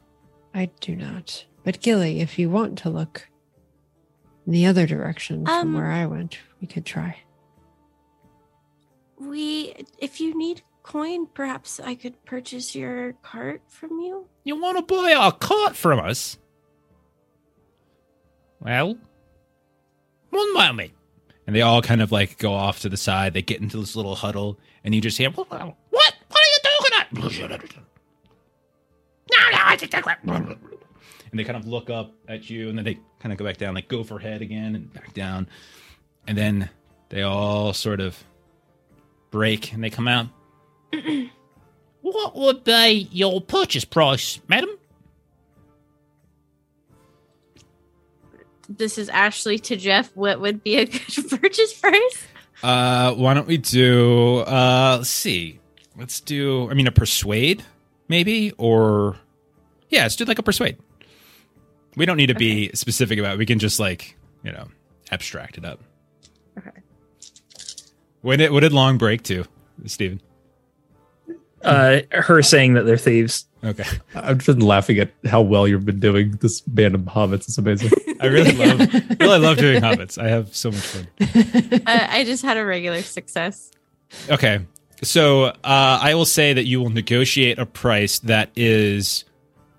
I 0.55 0.71
do 0.81 0.97
not. 0.97 1.45
But 1.65 1.81
Gilly, 1.81 2.21
if 2.21 2.39
you 2.39 2.51
want 2.51 2.79
to 2.79 2.91
look 2.91 3.29
in 4.47 4.53
the 4.53 4.67
other 4.67 4.87
direction 4.87 5.45
from 5.47 5.55
Um, 5.55 5.75
where 5.75 5.91
I 5.91 6.07
went, 6.07 6.39
we 6.61 6.67
could 6.67 6.85
try. 6.85 7.19
We, 9.19 9.75
if 9.99 10.21
you 10.21 10.37
need 10.37 10.63
coin, 10.83 11.27
perhaps 11.27 11.81
I 11.81 11.95
could 11.95 12.23
purchase 12.25 12.75
your 12.75 13.15
cart 13.23 13.63
from 13.69 14.01
you. 14.01 14.27
You 14.45 14.61
want 14.61 14.77
to 14.77 14.95
buy 14.95 15.15
our 15.15 15.33
cart 15.33 15.77
from 15.77 16.01
us? 16.01 16.39
Well, 18.61 18.99
one 20.31 20.55
moment. 20.55 20.93
And 21.47 21.55
they 21.55 21.63
all 21.63 21.83
kind 21.83 22.03
of 22.03 22.11
like 22.11 22.39
go 22.39 22.53
off 22.53 22.81
to 22.81 22.89
the 22.89 22.97
side. 22.97 23.35
They 23.35 23.43
get 23.43 23.61
into 23.61 23.79
this 23.79 23.97
little 23.97 24.15
huddle, 24.15 24.59
and 24.83 24.95
you 24.95 25.01
just 25.01 25.19
hear, 25.19 25.31
and 31.31 31.39
they 31.39 31.45
kind 31.45 31.57
of 31.57 31.67
look 31.67 31.91
up 31.91 32.13
at 32.29 32.49
you, 32.51 32.69
and 32.69 32.79
then 32.79 32.85
they 32.85 32.99
kind 33.21 33.33
of 33.33 33.39
go 33.39 33.45
back 33.45 33.57
down, 33.57 33.75
like 33.75 33.89
go 33.89 34.05
for 34.05 34.19
head 34.19 34.43
again 34.43 34.75
and 34.75 34.93
back 34.93 35.13
down. 35.15 35.49
And 36.27 36.39
then 36.39 36.71
they 37.09 37.23
all 37.23 37.73
sort 37.73 38.01
of 38.01 38.23
break 39.31 39.73
and 39.73 39.83
they 39.83 39.91
come 39.91 40.09
out. 40.09 40.27
What 42.05 42.37
would 42.37 42.65
be 42.65 43.09
your 43.13 43.41
purchase 43.41 43.87
price, 43.87 44.39
madam? 44.47 44.69
This 48.69 48.99
is 48.99 49.09
Ashley 49.09 49.59
to 49.61 49.77
Jeff. 49.77 50.15
What 50.15 50.39
would 50.39 50.63
be 50.63 50.77
a 50.77 50.85
good 50.85 51.41
purchase 51.41 51.73
price? 51.73 52.27
Uh, 52.63 53.15
why 53.15 53.33
don't 53.33 53.47
we 53.47 53.57
do? 53.57 54.41
Uh, 54.41 54.97
let's 54.99 55.09
see. 55.09 55.61
Let's 55.97 56.21
do. 56.21 56.71
I 56.71 56.75
mean, 56.75 56.87
a 56.87 56.93
persuade, 56.93 57.65
maybe, 58.09 58.53
or 58.59 59.17
yeah, 59.91 60.03
let's 60.03 60.17
do 60.17 60.25
like 60.25 60.39
a 60.39 60.43
persuade. 60.43 60.79
We 61.97 62.07
don't 62.07 62.17
need 62.17 62.27
to 62.27 62.35
be 62.35 62.71
specific 62.75 63.19
about. 63.19 63.35
it. 63.35 63.39
We 63.39 63.47
can 63.47 63.59
just 63.59 63.79
like 63.79 64.17
you 64.43 64.53
know 64.53 64.69
abstract 65.11 65.59
it 65.59 65.65
up. 65.65 65.81
Okay. 66.59 66.71
What 68.23 68.39
did 68.39 68.51
what 68.51 68.61
did 68.61 68.73
long 68.73 68.99
break 68.99 69.23
to, 69.25 69.45
Steven? 69.87 70.21
Uh, 71.63 72.01
her 72.11 72.43
saying 72.43 72.75
that 72.75 72.85
they're 72.85 72.99
thieves. 72.99 73.47
Okay, 73.63 73.85
I've 74.15 74.39
just 74.39 74.59
been 74.59 74.67
laughing 74.67 74.99
at 74.99 75.11
how 75.25 75.41
well 75.41 75.67
you've 75.67 75.87
been 75.87 75.99
doing 76.01 76.33
this 76.33 76.61
band 76.61 76.95
of 76.95 77.01
hobbits. 77.03 77.49
It's 77.49 77.57
amazing. 77.57 77.91
I 78.21 78.27
really 78.27 78.53
love 78.53 78.79
really 79.19 79.39
love 79.39 79.57
doing 79.57 79.81
hobbits. 79.81 80.23
I 80.23 80.29
have 80.29 80.55
so 80.55 80.71
much 80.71 80.81
fun. 80.81 81.09
Uh, 81.87 82.07
I 82.11 82.25
just 82.25 82.43
had 82.43 82.57
a 82.57 82.65
regular 82.65 83.01
success. 83.03 83.71
Okay. 84.31 84.61
So 85.05 85.45
uh, 85.45 85.55
I 85.65 86.15
will 86.15 86.25
say 86.25 86.53
that 86.53 86.65
you 86.65 86.81
will 86.81 86.91
negotiate 86.91 87.59
a 87.59 87.67
price 87.67 88.19
that 88.21 88.51
is 88.57 89.25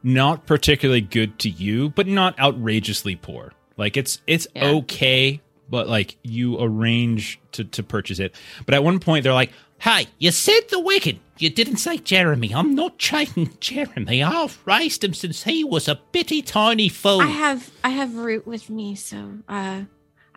not 0.04 0.46
particularly 0.46 1.02
good 1.02 1.38
to 1.40 1.50
you, 1.50 1.90
but 1.90 2.08
not 2.08 2.40
outrageously 2.40 3.16
poor. 3.18 3.54
Like 3.78 3.98
it's 3.98 4.22
it's 4.28 4.48
Yeah. 4.56 4.70
okay, 4.70 5.42
but 5.70 5.90
like 5.90 6.18
you 6.24 6.58
arrange 6.62 7.40
to 7.54 7.64
to 7.66 7.84
purchase 7.84 8.20
it. 8.20 8.36
But 8.66 8.74
at 8.76 8.84
one 8.84 9.00
point 9.00 9.24
they're 9.24 9.34
like, 9.34 9.52
Hey, 9.80 10.08
you 10.20 10.32
said 10.32 10.62
the 10.70 10.80
wicked. 10.80 11.20
You 11.38 11.50
didn't 11.50 11.78
say 11.78 11.98
Jeremy. 11.98 12.54
I'm 12.56 12.76
not 12.76 12.98
chasing 12.98 13.52
Jeremy. 13.60 14.24
I've 14.24 14.58
raised 14.66 15.04
him 15.04 15.14
since 15.14 15.44
he 15.44 15.66
was 15.66 15.90
a 15.90 16.00
bitty 16.14 16.42
tiny 16.42 16.88
fool. 16.88 17.20
I 17.22 17.26
have 17.28 17.70
I 17.84 17.90
have 17.90 18.16
root 18.16 18.48
with 18.48 18.70
me, 18.70 18.96
so 18.96 19.40
uh, 19.50 19.82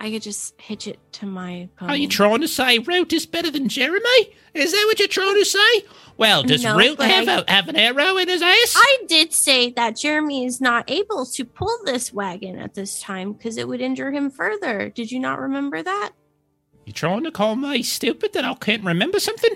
I 0.00 0.12
could 0.12 0.22
just 0.22 0.54
hitch 0.60 0.86
it 0.86 0.98
to 1.14 1.26
my. 1.26 1.68
Pony. 1.76 1.92
Are 1.92 1.96
you 1.96 2.06
trying 2.08 2.40
to 2.40 2.48
say 2.48 2.78
Root 2.78 3.12
is 3.12 3.26
better 3.26 3.50
than 3.50 3.68
Jeremy? 3.68 4.32
Is 4.54 4.70
that 4.72 4.84
what 4.86 4.98
you're 5.00 5.08
trying 5.08 5.34
to 5.34 5.44
say? 5.44 5.84
Well, 6.16 6.44
does 6.44 6.62
No, 6.62 6.76
Root 6.76 7.00
have, 7.02 7.28
I- 7.28 7.40
a, 7.46 7.50
have 7.50 7.68
an 7.68 7.74
arrow 7.76 8.16
in 8.16 8.28
his 8.28 8.40
ass? 8.40 8.74
I 8.76 8.98
did 9.08 9.32
say 9.32 9.70
that 9.72 9.96
Jeremy 9.96 10.44
is 10.46 10.60
not 10.60 10.88
able 10.88 11.26
to 11.26 11.44
pull 11.44 11.78
this 11.84 12.12
wagon 12.12 12.58
at 12.58 12.74
this 12.74 13.00
time 13.00 13.32
because 13.32 13.56
it 13.56 13.66
would 13.66 13.80
injure 13.80 14.12
him 14.12 14.30
further. 14.30 14.88
Did 14.88 15.10
you 15.10 15.18
not 15.18 15.40
remember 15.40 15.82
that, 15.82 16.10
you 16.86 16.92
trying 16.92 17.24
to 17.24 17.30
call 17.32 17.56
me 17.56 17.82
stupid 17.82 18.32
that 18.34 18.44
I 18.44 18.54
can't 18.54 18.84
remember 18.84 19.18
something? 19.20 19.50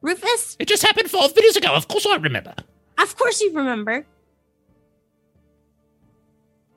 Rufus? 0.00 0.56
It 0.58 0.68
just 0.68 0.82
happened 0.82 1.10
five 1.10 1.34
minutes 1.36 1.56
ago. 1.56 1.72
Of 1.74 1.86
course 1.86 2.06
I 2.06 2.16
remember. 2.16 2.54
Of 2.98 3.16
course 3.16 3.40
you 3.40 3.52
remember. 3.54 4.06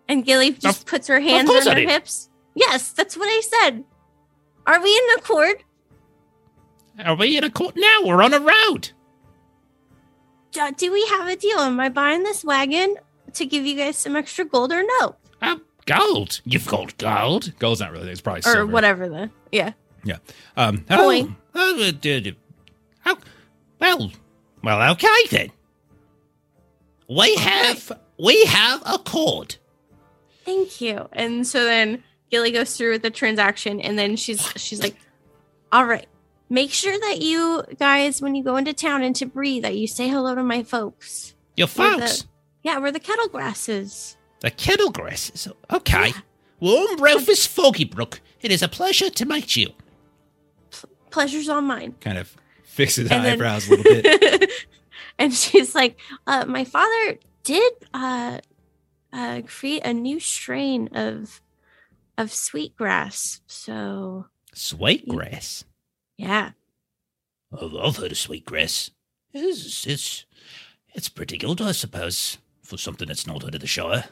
And 0.07 0.23
Gilly 0.23 0.51
just 0.51 0.81
Of- 0.81 0.85
puts 0.85 1.07
her 1.07 1.19
hands 1.19 1.49
on 1.49 1.75
her 1.75 1.79
hips. 1.81 2.29
Yes, 2.55 2.91
that's 2.91 3.17
what 3.17 3.27
I 3.27 3.41
said. 3.41 3.83
Are 4.65 4.81
we 4.81 4.89
in 4.89 5.19
accord? 5.19 5.63
Are 7.03 7.15
we 7.15 7.37
in 7.37 7.43
a 7.43 7.49
court 7.49 7.75
now? 7.77 7.99
We're 8.03 8.23
on 8.23 8.33
a 8.33 8.39
road. 8.39 8.91
Do, 10.51 10.71
do 10.77 10.91
we 10.91 11.05
have 11.07 11.27
a 11.27 11.35
deal? 11.35 11.59
Am 11.59 11.79
I 11.79 11.89
buying 11.89 12.23
this 12.23 12.43
wagon 12.43 12.95
to 13.33 13.45
give 13.45 13.65
you 13.65 13.75
guys 13.75 13.97
some 13.97 14.15
extra 14.15 14.45
gold 14.45 14.71
or 14.71 14.83
no? 15.01 15.15
Uh, 15.41 15.57
gold. 15.85 16.39
You've 16.45 16.65
got 16.65 16.97
gold. 16.97 17.57
"Gold's 17.59 17.81
not 17.81 17.91
really. 17.91 18.11
It's 18.11 18.21
probably 18.21 18.41
Or 18.45 18.65
whatever 18.65 19.09
the 19.09 19.29
yeah. 19.51 19.73
Yeah. 20.05 20.17
Um, 20.55 20.85
Coin. 20.89 21.35
Oh, 21.53 21.91
uh, 21.91 21.91
oh, 23.05 23.17
well, 23.79 24.11
well, 24.63 24.91
okay 24.93 25.27
then. 25.29 25.51
We 27.09 27.35
have 27.35 27.91
we 28.17 28.45
have 28.45 28.81
a 28.85 28.97
cord. 28.97 29.57
Thank 30.45 30.79
you. 30.79 31.09
And 31.11 31.45
so 31.45 31.65
then 31.65 32.03
Gilly 32.31 32.51
goes 32.51 32.75
through 32.75 32.91
with 32.91 33.01
the 33.01 33.09
transaction 33.11 33.79
and 33.79 33.97
then 33.97 34.15
she's 34.15 34.41
she's 34.55 34.81
like, 34.81 34.95
All 35.71 35.85
right. 35.85 36.07
Make 36.49 36.71
sure 36.71 36.97
that 36.97 37.21
you 37.21 37.63
guys, 37.79 38.21
when 38.21 38.35
you 38.35 38.43
go 38.43 38.55
into 38.55 38.71
town 38.73 39.01
and 39.01 39.15
to 39.15 39.25
breathe, 39.25 39.63
that 39.63 39.75
you 39.75 39.87
say 39.87 40.07
hello 40.07 40.35
to 40.35 40.43
my 40.43 40.61
folks. 40.63 41.33
Your 41.57 41.67
We're 41.75 41.95
the- 41.95 42.01
folks, 42.01 42.27
Yeah, 42.63 42.77
we're 42.79 42.91
the 42.91 42.99
Kettlegrasses. 42.99 44.15
the 44.41 44.51
Kettlegrasses. 44.51 45.51
Okay. 45.71 46.13
Well, 46.59 46.87
I'm 46.91 47.01
Rufus 47.01 47.47
Foggybrook. 47.47 48.19
It 48.41 48.51
is 48.51 48.61
a 48.61 48.67
pleasure 48.67 49.09
to 49.09 49.25
meet 49.25 49.55
you. 49.55 49.69
Pleasure's 51.09 51.49
all 51.49 51.61
mine. 51.61 51.95
Kind 52.01 52.17
of 52.17 52.35
fixes 52.63 53.09
And 53.09 53.23
then- 53.25 53.33
eyebrows 53.33 53.67
a 53.67 53.75
little 53.75 54.01
bit. 54.01 54.51
and 55.17 55.33
she's 55.33 55.73
like, 55.73 55.97
uh, 56.27 56.45
my 56.45 56.63
father 56.63 57.17
did 57.43 57.73
uh, 57.93 58.39
uh, 59.13 59.41
create 59.47 59.85
a 59.85 59.93
new 59.93 60.19
strain 60.19 60.89
of 60.93 61.41
of 62.17 62.31
sweetgrass. 62.33 63.41
So 63.47 64.25
Sweetgrass. 64.53 65.65
yeah, 66.17 66.51
I've, 67.59 67.75
I've 67.75 67.97
heard 67.97 68.11
of 68.11 68.17
sweetgrass. 68.17 68.91
It's, 69.33 69.85
it's, 69.85 70.25
it's 70.93 71.09
pretty 71.09 71.37
good, 71.37 71.61
I 71.61 71.71
suppose, 71.73 72.37
for 72.63 72.77
something 72.77 73.07
that's 73.07 73.27
not 73.27 73.43
out 73.43 73.53
of 73.55 73.61
the 73.61 73.67
Shire. 73.67 74.05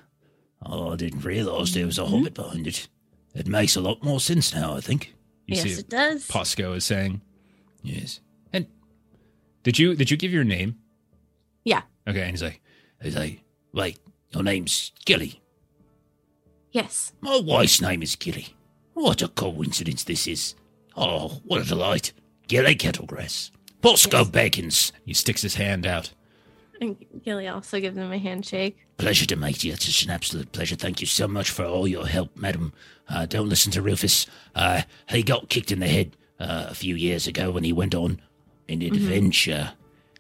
Oh, 0.65 0.91
I 0.93 0.95
didn't 0.97 1.23
realise 1.25 1.73
there 1.73 1.85
was 1.85 1.97
a 1.97 2.01
Mm-hmm. 2.03 2.11
hobbit 2.15 2.34
behind 2.34 2.67
it. 2.67 2.88
It 3.34 3.47
makes 3.47 3.75
a 3.75 3.81
lot 3.81 4.03
more 4.03 4.19
sense 4.19 4.53
now, 4.53 4.75
I 4.75 4.81
think. 4.81 5.13
You 5.47 5.55
yes, 5.55 5.63
see 5.63 5.80
it 5.80 5.89
does. 5.89 6.27
Posco 6.27 6.75
is 6.75 6.85
saying. 6.85 7.21
Yes. 7.81 8.19
And 8.53 8.67
did 9.63 9.77
you 9.80 9.95
did 9.95 10.09
you 10.11 10.15
give 10.17 10.31
your 10.31 10.43
name? 10.45 10.77
Yeah. 11.65 11.81
Okay, 12.07 12.21
and 12.21 12.31
he's 12.31 12.43
like, 12.43 12.61
He's 13.01 13.15
like, 13.17 13.41
wait, 13.73 13.99
your 14.34 14.43
name's 14.43 14.91
Gilly. 15.05 15.41
Yes. 16.73 17.13
My 17.21 17.39
wife's 17.39 17.79
name 17.81 18.01
is 18.03 18.15
Gilly. 18.15 18.47
What 18.95 19.21
a 19.21 19.27
coincidence 19.29 20.03
this 20.03 20.27
is. 20.27 20.55
Oh, 20.97 21.39
what 21.45 21.61
a 21.61 21.65
delight. 21.65 22.11
Gilly 22.47 22.75
Kettlegrass. 22.75 23.51
Bosco 23.81 24.25
Beckons. 24.25 24.91
he 25.05 25.13
sticks 25.13 25.41
his 25.43 25.55
hand 25.55 25.85
out. 25.85 26.11
And 26.81 26.97
Gilly 27.23 27.47
also 27.47 27.79
gives 27.79 27.95
him 27.97 28.11
a 28.11 28.17
handshake. 28.17 28.77
Pleasure 28.97 29.25
to 29.27 29.35
meet 29.35 29.63
you. 29.63 29.71
It's 29.73 29.85
just 29.85 30.03
an 30.03 30.09
absolute 30.09 30.51
pleasure. 30.51 30.75
Thank 30.75 30.99
you 30.99 31.07
so 31.07 31.27
much 31.27 31.49
for 31.51 31.63
all 31.63 31.87
your 31.87 32.07
help, 32.07 32.35
madam. 32.35 32.73
Uh, 33.07 33.25
don't 33.27 33.49
listen 33.49 33.71
to 33.73 33.81
Rufus. 33.81 34.25
Uh, 34.55 34.81
he 35.09 35.21
got 35.23 35.49
kicked 35.49 35.71
in 35.71 35.79
the 35.79 35.87
head 35.87 36.17
uh, 36.39 36.65
a 36.69 36.73
few 36.73 36.95
years 36.95 37.27
ago 37.27 37.51
when 37.51 37.63
he 37.63 37.71
went 37.71 37.93
on 37.93 38.19
an 38.67 38.81
adventure, 38.81 39.73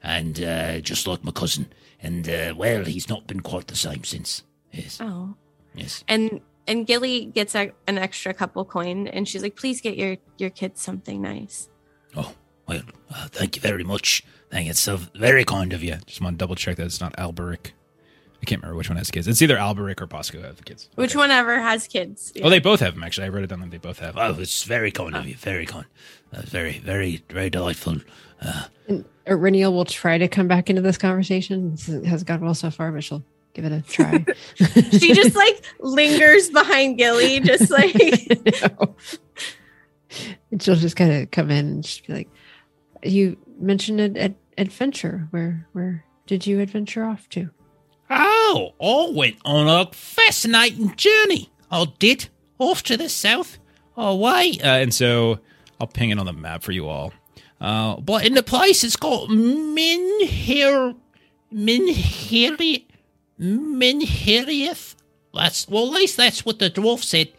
and 0.03 0.41
uh, 0.43 0.79
just 0.81 1.07
like 1.07 1.23
my 1.23 1.31
cousin. 1.31 1.71
And 2.01 2.29
uh, 2.29 2.53
well, 2.55 2.85
he's 2.85 3.09
not 3.09 3.25
been 3.27 3.39
quite 3.39 3.67
the 3.67 3.75
same 3.75 4.03
since. 4.03 4.43
Yes, 4.71 4.99
Oh. 5.01 5.35
Yes. 5.75 6.03
And 6.07 6.41
and 6.67 6.87
Gilly 6.87 7.25
gets 7.25 7.55
a, 7.55 7.71
an 7.87 7.97
extra 7.97 8.33
couple 8.33 8.63
coin, 8.65 9.07
and 9.07 9.27
she's 9.27 9.41
like, 9.43 9.55
"Please 9.55 9.81
get 9.81 9.97
your 9.97 10.17
your 10.37 10.49
kids 10.49 10.81
something 10.81 11.21
nice." 11.21 11.69
Oh, 12.15 12.33
well, 12.67 12.81
uh, 13.13 13.27
thank 13.29 13.55
you 13.55 13.61
very 13.61 13.83
much. 13.83 14.23
Thank 14.51 14.65
you. 14.65 14.71
It's 14.71 14.79
so 14.81 14.97
very 15.15 15.43
kind 15.43 15.73
of 15.73 15.83
you. 15.83 15.95
Just 16.05 16.21
want 16.21 16.35
to 16.35 16.37
double 16.37 16.55
check 16.55 16.77
that 16.77 16.85
it's 16.85 17.01
not 17.01 17.17
Alberic. 17.17 17.73
I 18.41 18.45
can't 18.45 18.61
remember 18.61 18.77
which 18.77 18.89
one 18.89 18.97
has 18.97 19.09
kids. 19.09 19.25
It's 19.27 19.41
either 19.41 19.57
Alberic 19.57 20.01
or 20.01 20.07
Posco 20.07 20.43
have 20.43 20.57
the 20.57 20.63
kids. 20.63 20.89
Which 20.95 21.15
one 21.15 21.31
ever 21.31 21.61
has 21.61 21.87
kids? 21.87 22.33
Oh, 22.43 22.49
they 22.49 22.59
both 22.59 22.81
have 22.81 22.93
them. 22.93 23.01
Actually, 23.03 23.27
I 23.27 23.29
wrote 23.29 23.45
it 23.45 23.47
down 23.47 23.61
that 23.61 23.71
they 23.71 23.77
both 23.77 23.99
have. 23.99 24.17
Oh, 24.17 24.35
it's 24.37 24.63
very 24.63 24.91
kind 24.91 25.15
of 25.15 25.25
you. 25.25 25.35
Very 25.35 25.65
kind. 25.65 25.85
Uh, 26.33 26.41
very, 26.41 26.79
very, 26.79 27.23
very 27.29 27.49
delightful. 27.49 27.97
Uh, 28.41 28.63
And 28.89 29.05
Reniel 29.25 29.71
will 29.73 29.85
try 29.85 30.17
to 30.17 30.27
come 30.27 30.49
back 30.49 30.69
into 30.69 30.81
this 30.81 30.97
conversation. 30.97 31.71
This 31.71 31.85
has 32.05 32.25
gone 32.25 32.41
well 32.41 32.53
so 32.53 32.69
far, 32.69 32.91
but 32.91 33.05
she'll 33.05 33.23
give 33.53 33.65
it 33.65 33.71
a 33.71 33.81
try. 33.81 34.25
she 34.55 35.13
just 35.13 35.35
like 35.35 35.63
lingers 35.79 36.49
behind 36.49 36.97
Gilly, 36.97 37.39
just 37.39 37.69
like 37.71 37.95
And 40.51 40.61
she'll 40.61 40.75
just 40.75 40.95
kind 40.95 41.11
of 41.11 41.31
come 41.31 41.49
in 41.49 41.65
and 41.65 41.83
just 41.83 42.05
be 42.05 42.13
like, 42.13 42.29
"You 43.03 43.37
mentioned 43.59 43.99
an 43.99 44.17
ad- 44.17 44.35
adventure. 44.57 45.27
Where 45.31 45.67
where 45.73 46.05
did 46.27 46.45
you 46.45 46.59
adventure 46.59 47.03
off 47.03 47.29
to?" 47.29 47.49
Oh, 48.09 48.73
I 48.81 49.15
went 49.15 49.37
on 49.45 49.67
a 49.67 49.91
fascinating 49.91 50.95
journey. 50.95 51.49
I 51.71 51.85
did. 51.97 52.29
Off 52.59 52.83
to 52.83 52.97
the 52.97 53.09
south. 53.09 53.57
Away. 53.97 54.57
Uh, 54.63 54.77
and 54.77 54.93
so 54.93 55.39
I'll 55.79 55.87
ping 55.87 56.11
it 56.11 56.19
on 56.19 56.25
the 56.25 56.33
map 56.33 56.63
for 56.63 56.71
you 56.71 56.87
all. 56.87 57.13
Uh, 57.59 57.99
but 57.99 58.25
in 58.25 58.33
the 58.33 58.43
place 58.43 58.83
it's 58.83 58.95
called 58.95 59.29
Minhir... 59.29 60.95
Minhiri... 61.53 62.85
Minhiriath? 63.43 64.95
That's, 65.33 65.67
well, 65.67 65.87
at 65.87 65.93
least 65.93 66.17
that's 66.17 66.45
what 66.45 66.59
the 66.59 66.69
dwarf 66.69 67.03
said. 67.03 67.29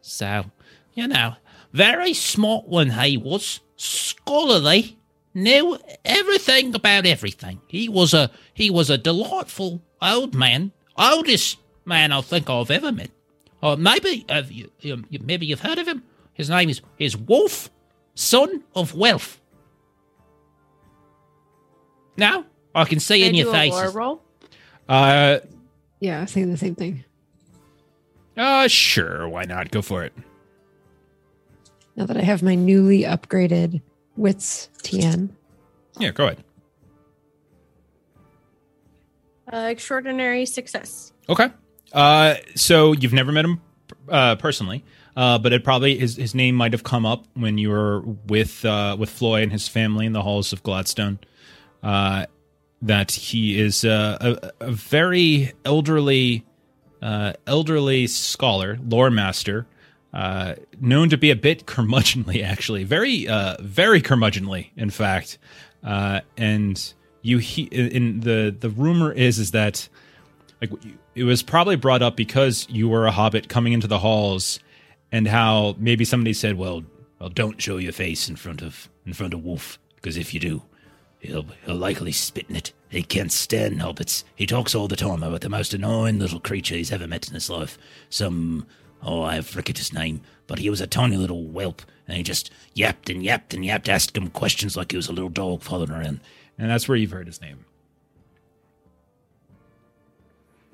So, 0.00 0.46
you 0.94 1.06
know, 1.08 1.34
very 1.72 2.14
smart 2.14 2.66
one 2.66 2.90
he 2.90 3.16
was. 3.16 3.60
Scholarly. 3.76 4.96
Knew 5.34 5.78
everything 6.02 6.74
about 6.74 7.04
everything. 7.04 7.60
He 7.66 7.90
was 7.90 8.14
a 8.14 8.30
he 8.54 8.70
was 8.70 8.88
a 8.88 8.96
delightful 8.96 9.82
old 10.00 10.34
man. 10.34 10.72
Oldest 10.96 11.58
man 11.84 12.10
I 12.10 12.22
think 12.22 12.48
I've 12.48 12.70
ever 12.70 12.90
met. 12.90 13.10
Or 13.62 13.76
maybe 13.76 14.24
uh, 14.30 14.36
have 14.36 14.50
you, 14.50 14.70
you, 14.80 15.04
maybe 15.22 15.44
you've 15.44 15.60
heard 15.60 15.78
of 15.78 15.86
him. 15.86 16.04
His 16.32 16.48
name 16.48 16.70
is 16.70 16.80
is 16.98 17.18
Wolf, 17.18 17.68
son 18.14 18.64
of 18.74 18.94
wealth. 18.94 19.38
Now 22.16 22.46
I 22.74 22.86
can 22.86 22.98
see 22.98 23.22
in 23.22 23.34
I 23.34 23.38
your 23.38 23.52
faces. 23.52 23.94
Roll. 24.88 24.98
Uh, 24.98 25.38
Yeah, 26.00 26.18
I 26.18 26.20
was 26.22 26.32
thinking 26.32 26.50
the 26.52 26.58
same 26.58 26.74
thing. 26.74 27.04
uh, 28.36 28.68
sure. 28.68 29.28
Why 29.28 29.44
not? 29.44 29.70
Go 29.70 29.82
for 29.82 30.04
it. 30.04 30.12
Now 31.96 32.04
that 32.06 32.16
I 32.16 32.22
have 32.22 32.42
my 32.42 32.54
newly 32.54 33.02
upgraded 33.02 33.80
wits 34.16 34.68
TN, 34.82 35.30
Yeah, 35.98 36.10
go 36.10 36.26
ahead. 36.26 36.44
Uh, 39.52 39.68
extraordinary 39.70 40.44
success. 40.44 41.12
Okay. 41.28 41.48
Uh, 41.92 42.34
so 42.54 42.92
you've 42.92 43.12
never 43.12 43.30
met 43.32 43.44
him 43.44 43.60
uh, 44.08 44.34
personally, 44.36 44.84
uh, 45.16 45.38
but 45.38 45.52
it 45.52 45.62
probably 45.62 45.96
his 45.96 46.16
his 46.16 46.34
name 46.34 46.56
might 46.56 46.72
have 46.72 46.82
come 46.82 47.06
up 47.06 47.24
when 47.34 47.56
you 47.56 47.70
were 47.70 48.00
with 48.00 48.64
uh, 48.64 48.96
with 48.98 49.08
Floi 49.08 49.42
and 49.42 49.52
his 49.52 49.68
family 49.68 50.04
in 50.04 50.12
the 50.12 50.22
halls 50.22 50.52
of 50.52 50.62
Gladstone. 50.64 51.20
Uh, 51.82 52.26
that 52.82 53.10
he 53.12 53.58
is 53.58 53.84
uh, 53.84 54.18
a, 54.20 54.66
a 54.66 54.70
very 54.72 55.52
elderly 55.64 56.44
uh, 57.02 57.32
elderly 57.46 58.06
scholar, 58.06 58.78
lore 58.86 59.10
master, 59.10 59.66
uh, 60.12 60.54
known 60.80 61.08
to 61.10 61.16
be 61.16 61.30
a 61.30 61.36
bit 61.36 61.66
curmudgeonly, 61.66 62.42
actually, 62.44 62.84
very 62.84 63.28
uh, 63.28 63.56
very 63.60 64.00
curmudgeonly, 64.00 64.70
in 64.76 64.90
fact. 64.90 65.38
Uh, 65.84 66.20
and 66.36 66.94
you 67.22 67.38
he 67.38 67.64
in 67.64 68.20
the 68.20 68.54
the 68.58 68.70
rumor 68.70 69.12
is 69.12 69.38
is 69.38 69.50
that 69.50 69.88
like 70.60 70.70
it 71.14 71.24
was 71.24 71.42
probably 71.42 71.76
brought 71.76 72.02
up 72.02 72.16
because 72.16 72.66
you 72.70 72.88
were 72.88 73.06
a 73.06 73.10
hobbit 73.10 73.48
coming 73.48 73.72
into 73.72 73.86
the 73.86 73.98
halls 73.98 74.58
and 75.12 75.28
how 75.28 75.74
maybe 75.78 76.04
somebody 76.04 76.32
said 76.32 76.56
well 76.56 76.84
Well, 77.18 77.30
don't 77.30 77.60
show 77.60 77.78
your 77.78 77.92
face 77.92 78.28
in 78.28 78.36
front 78.36 78.62
of 78.62 78.88
in 79.06 79.12
front 79.12 79.34
of 79.34 79.42
Wolf, 79.42 79.78
because 79.96 80.16
if 80.16 80.34
you 80.34 80.40
do, 80.40 80.62
he'll 81.18 81.46
he'll 81.64 81.76
likely 81.76 82.12
spit 82.12 82.46
in 82.48 82.56
it. 82.56 82.72
He 82.88 83.02
can't 83.02 83.32
stand 83.32 83.80
hobbits. 83.80 84.24
He 84.34 84.46
talks 84.46 84.74
all 84.74 84.88
the 84.88 84.96
time 84.96 85.22
about 85.22 85.40
the 85.40 85.48
most 85.48 85.74
annoying 85.74 86.18
little 86.18 86.40
creature 86.40 86.76
he's 86.76 86.92
ever 86.92 87.06
met 87.06 87.28
in 87.28 87.34
his 87.34 87.50
life. 87.50 87.78
Some 88.08 88.66
oh, 89.02 89.22
I 89.22 89.40
forget 89.40 89.78
his 89.78 89.92
name, 89.92 90.22
but 90.46 90.58
he 90.58 90.70
was 90.70 90.80
a 90.80 90.86
tiny 90.86 91.16
little 91.16 91.44
whelp, 91.44 91.82
and 92.08 92.16
he 92.16 92.22
just 92.22 92.50
yapped 92.74 93.10
and 93.10 93.22
yapped 93.22 93.54
and 93.54 93.64
yapped, 93.64 93.88
asked 93.88 94.16
him 94.16 94.28
questions 94.28 94.76
like 94.76 94.90
he 94.90 94.96
was 94.96 95.08
a 95.08 95.12
little 95.12 95.28
dog 95.28 95.62
following 95.62 95.90
around. 95.90 96.20
and 96.58 96.70
that's 96.70 96.88
where 96.88 96.96
you've 96.96 97.10
heard 97.10 97.26
his 97.26 97.40
name 97.40 97.64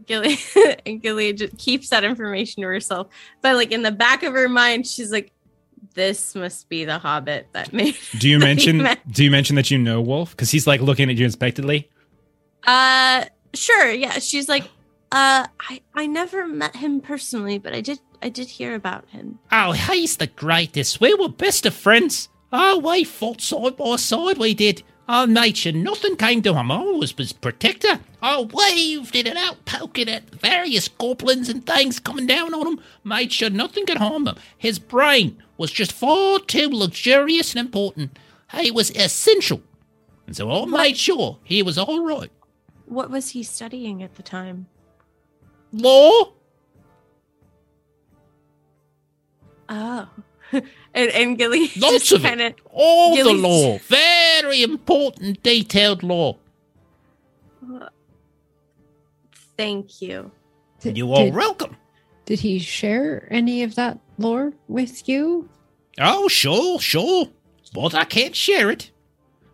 Gilly 0.06 0.38
and 0.86 1.00
Gilly 1.02 1.32
just 1.32 1.56
keeps 1.58 1.90
that 1.90 2.04
information 2.04 2.62
to 2.62 2.68
herself. 2.68 3.08
But 3.40 3.56
like 3.56 3.72
in 3.72 3.82
the 3.82 3.92
back 3.92 4.22
of 4.22 4.32
her 4.34 4.48
mind, 4.48 4.86
she's 4.86 5.12
like, 5.12 5.32
"This 5.94 6.34
must 6.34 6.68
be 6.68 6.84
the 6.84 6.98
Hobbit 6.98 7.48
that 7.52 7.72
made." 7.78 7.96
do 8.18 8.28
you 8.28 8.38
mention 8.38 8.86
do 9.10 9.24
you 9.24 9.30
mention 9.30 9.56
that 9.56 9.70
you 9.70 9.78
know 9.78 10.00
wolf 10.00 10.30
because 10.30 10.50
he's 10.50 10.66
like 10.66 10.80
looking 10.80 11.10
at 11.10 11.16
you 11.16 11.24
inspectedly 11.24 11.88
Uh, 12.66 13.24
sure. 13.54 13.90
Yeah, 13.90 14.18
she's 14.20 14.48
like, 14.48 14.64
"Uh, 15.10 15.46
I 15.70 15.80
I 15.94 16.06
never 16.06 16.46
met 16.46 16.76
him 16.76 17.00
personally, 17.00 17.58
but 17.58 17.72
I 17.74 17.80
did 17.80 17.98
I 18.22 18.28
did 18.28 18.48
hear 18.48 18.74
about 18.74 19.08
him." 19.10 19.38
Oh, 19.50 19.72
he's 19.72 20.16
the 20.16 20.28
greatest. 20.28 21.00
We 21.00 21.14
were 21.14 21.28
best 21.28 21.66
of 21.66 21.74
friends. 21.74 22.28
Oh, 22.52 22.78
we 22.78 23.04
fought 23.04 23.40
side 23.40 23.76
by 23.76 23.96
side, 23.96 24.38
we 24.38 24.54
did. 24.54 24.82
Oh, 25.08 25.24
nature, 25.26 25.72
nothing 25.72 26.16
came 26.16 26.42
to 26.42 26.54
him. 26.54 26.70
I 26.70 26.80
was 26.82 27.12
his 27.12 27.32
protector. 27.32 28.00
I 28.22 28.40
waved 28.40 29.16
it 29.16 29.26
and 29.26 29.36
out, 29.36 29.64
poking 29.64 30.08
at 30.08 30.30
various 30.30 30.86
goblins 30.88 31.48
and 31.48 31.66
things 31.66 31.98
coming 31.98 32.26
down 32.26 32.54
on 32.54 32.66
him. 32.66 32.80
Made 33.02 33.32
sure 33.32 33.50
nothing 33.50 33.84
could 33.84 33.96
harm 33.98 34.28
him. 34.28 34.36
His 34.56 34.78
brain 34.78 35.42
was 35.58 35.72
just 35.72 35.92
far 35.92 36.38
too 36.38 36.68
luxurious 36.68 37.54
and 37.54 37.60
important. 37.66 38.18
He 38.54 38.70
was 38.70 38.90
essential. 38.92 39.62
And 40.26 40.36
so 40.36 40.50
I 40.50 40.66
made 40.66 40.96
sure 40.96 41.38
he 41.42 41.62
was 41.62 41.76
all 41.78 42.04
right. 42.04 42.30
What 42.86 43.10
was 43.10 43.30
he 43.30 43.42
studying 43.42 44.02
at 44.02 44.14
the 44.14 44.22
time? 44.22 44.66
Law? 45.72 46.32
Oh, 49.68 50.08
and 50.52 50.64
and 50.94 51.38
Gilly 51.38 51.70
Lots 51.76 52.08
just 52.08 52.12
of 52.12 52.22
kind 52.22 52.40
it. 52.40 52.58
All 52.70 53.16
the 53.16 53.32
law. 53.32 53.78
Very 53.88 54.31
important, 54.50 55.42
detailed 55.42 56.02
law. 56.02 56.36
Thank 59.56 60.02
you. 60.02 60.30
Did- 60.80 60.96
You 60.98 61.12
are 61.12 61.24
did- 61.24 61.34
welcome. 61.34 61.76
Did 62.24 62.40
he 62.40 62.58
share 62.58 63.28
any 63.30 63.62
of 63.62 63.74
that 63.74 63.98
lore 64.18 64.52
with 64.68 65.08
you? 65.08 65.48
Oh, 66.00 66.28
sure, 66.28 66.78
sure. 66.80 67.28
But 67.74 67.94
I 67.94 68.04
can't 68.04 68.34
share 68.36 68.70
it 68.70 68.90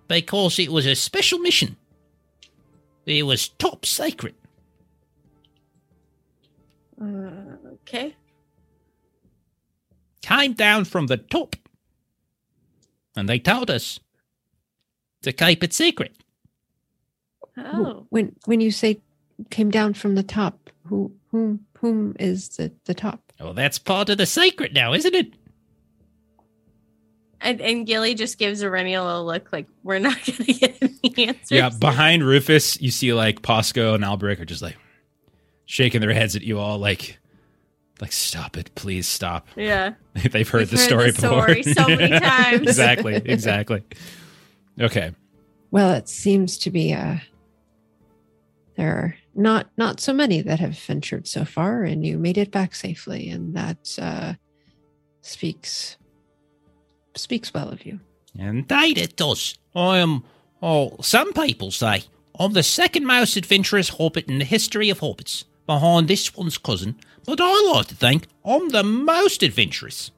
because 0.06 0.58
it 0.58 0.70
was 0.70 0.86
a 0.86 0.94
special 0.94 1.38
mission. 1.38 1.76
It 3.06 3.22
was 3.24 3.48
top 3.48 3.86
secret. 3.86 4.34
Uh, 7.00 7.56
okay. 7.74 8.14
Came 10.22 10.52
down 10.52 10.84
from 10.84 11.06
the 11.06 11.16
top. 11.16 11.56
And 13.16 13.28
they 13.28 13.38
told 13.38 13.70
us 13.70 13.98
to 15.22 15.32
keep 15.32 15.64
it 15.64 15.72
secret. 15.72 16.12
Oh. 17.56 18.06
When 18.10 18.36
when 18.46 18.60
you 18.60 18.70
say 18.70 19.00
came 19.50 19.70
down 19.70 19.94
from 19.94 20.14
the 20.14 20.22
top, 20.22 20.70
who 20.84 21.12
whom 21.30 21.66
whom 21.78 22.14
is 22.18 22.48
the 22.50 22.72
the 22.84 22.94
top? 22.94 23.20
Well, 23.40 23.54
that's 23.54 23.78
part 23.78 24.08
of 24.08 24.18
the 24.18 24.26
secret 24.26 24.72
now, 24.72 24.92
isn't 24.94 25.14
it? 25.14 25.32
And, 27.40 27.60
and 27.60 27.86
Gilly 27.86 28.14
just 28.14 28.36
gives 28.36 28.62
Eryniel 28.64 29.20
a 29.20 29.22
look 29.22 29.52
like 29.52 29.68
we're 29.84 30.00
not 30.00 30.16
going 30.26 30.38
to 30.44 30.52
get 30.52 30.76
any 30.82 31.28
answers. 31.28 31.50
Yeah, 31.50 31.70
behind 31.70 32.24
Rufus, 32.24 32.80
you 32.80 32.90
see 32.90 33.12
like 33.12 33.42
Posco 33.42 33.94
and 33.94 34.04
Albrecht 34.04 34.40
are 34.40 34.44
just 34.44 34.62
like 34.62 34.76
shaking 35.64 36.00
their 36.00 36.12
heads 36.12 36.34
at 36.34 36.42
you 36.42 36.58
all, 36.58 36.78
like, 36.78 37.20
like 38.00 38.10
stop 38.10 38.56
it, 38.56 38.74
please 38.74 39.06
stop. 39.06 39.46
Yeah. 39.54 39.94
They've 40.14 40.48
heard 40.48 40.62
We've 40.62 40.70
the 40.70 40.76
heard 40.78 40.84
story 40.84 41.10
the 41.12 41.18
story 41.18 41.54
before 41.62 41.74
so 41.74 41.86
many 41.96 42.18
times. 42.20 42.62
exactly, 42.62 43.14
exactly. 43.14 43.84
Okay, 44.80 45.12
Well, 45.70 45.92
it 45.94 46.08
seems 46.08 46.58
to 46.58 46.70
be 46.70 46.92
uh 46.94 47.16
there 48.76 48.94
are 48.96 49.14
not 49.34 49.68
not 49.76 50.00
so 50.00 50.12
many 50.12 50.40
that 50.42 50.60
have 50.60 50.78
ventured 50.78 51.26
so 51.26 51.44
far, 51.44 51.82
and 51.82 52.06
you 52.06 52.18
made 52.18 52.38
it 52.38 52.50
back 52.50 52.74
safely, 52.74 53.28
and 53.28 53.54
that 53.56 53.98
uh 54.00 54.34
speaks 55.20 55.96
speaks 57.16 57.52
well 57.52 57.68
of 57.68 57.84
you. 57.84 58.00
Indeed, 58.38 58.98
it 58.98 59.16
does. 59.16 59.58
I 59.74 59.98
am. 59.98 60.22
Oh, 60.62 60.96
some 61.00 61.32
people 61.32 61.70
say 61.72 62.04
I'm 62.38 62.52
the 62.52 62.62
second 62.62 63.04
most 63.06 63.36
adventurous 63.36 63.88
hobbit 63.88 64.28
in 64.28 64.38
the 64.38 64.44
history 64.44 64.90
of 64.90 65.00
hobbits, 65.00 65.44
behind 65.66 66.06
this 66.08 66.34
one's 66.36 66.58
cousin. 66.58 66.96
But 67.26 67.40
I 67.42 67.72
like 67.74 67.88
to 67.88 67.94
think 67.96 68.26
I'm 68.44 68.68
the 68.70 68.84
most 68.84 69.42
adventurous. 69.42 70.12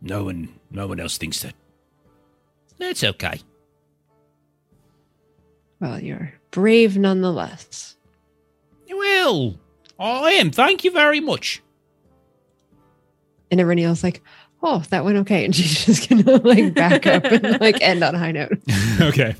No 0.00 0.24
one, 0.24 0.58
no 0.70 0.86
one 0.86 0.98
else 1.00 1.18
thinks 1.18 1.42
that. 1.42 1.54
That's 2.78 3.02
okay. 3.04 3.40
Well, 5.80 6.00
you're 6.00 6.32
brave 6.50 6.96
nonetheless. 6.96 7.96
Well, 8.88 9.54
I 9.98 10.32
am. 10.32 10.50
Thank 10.50 10.84
you 10.84 10.90
very 10.90 11.20
much. 11.20 11.62
And 13.50 13.60
Eryniel's 13.60 14.02
like, 14.02 14.22
oh, 14.62 14.82
that 14.90 15.04
went 15.04 15.18
okay. 15.18 15.44
And 15.46 15.54
she's 15.54 15.84
just 15.84 16.08
gonna 16.08 16.38
like 16.38 16.74
back 16.74 17.06
up 17.06 17.24
and 17.24 17.60
like 17.60 17.80
end 17.80 18.02
on 18.02 18.14
a 18.14 18.18
high 18.18 18.32
note. 18.32 18.58
okay. 19.00 19.36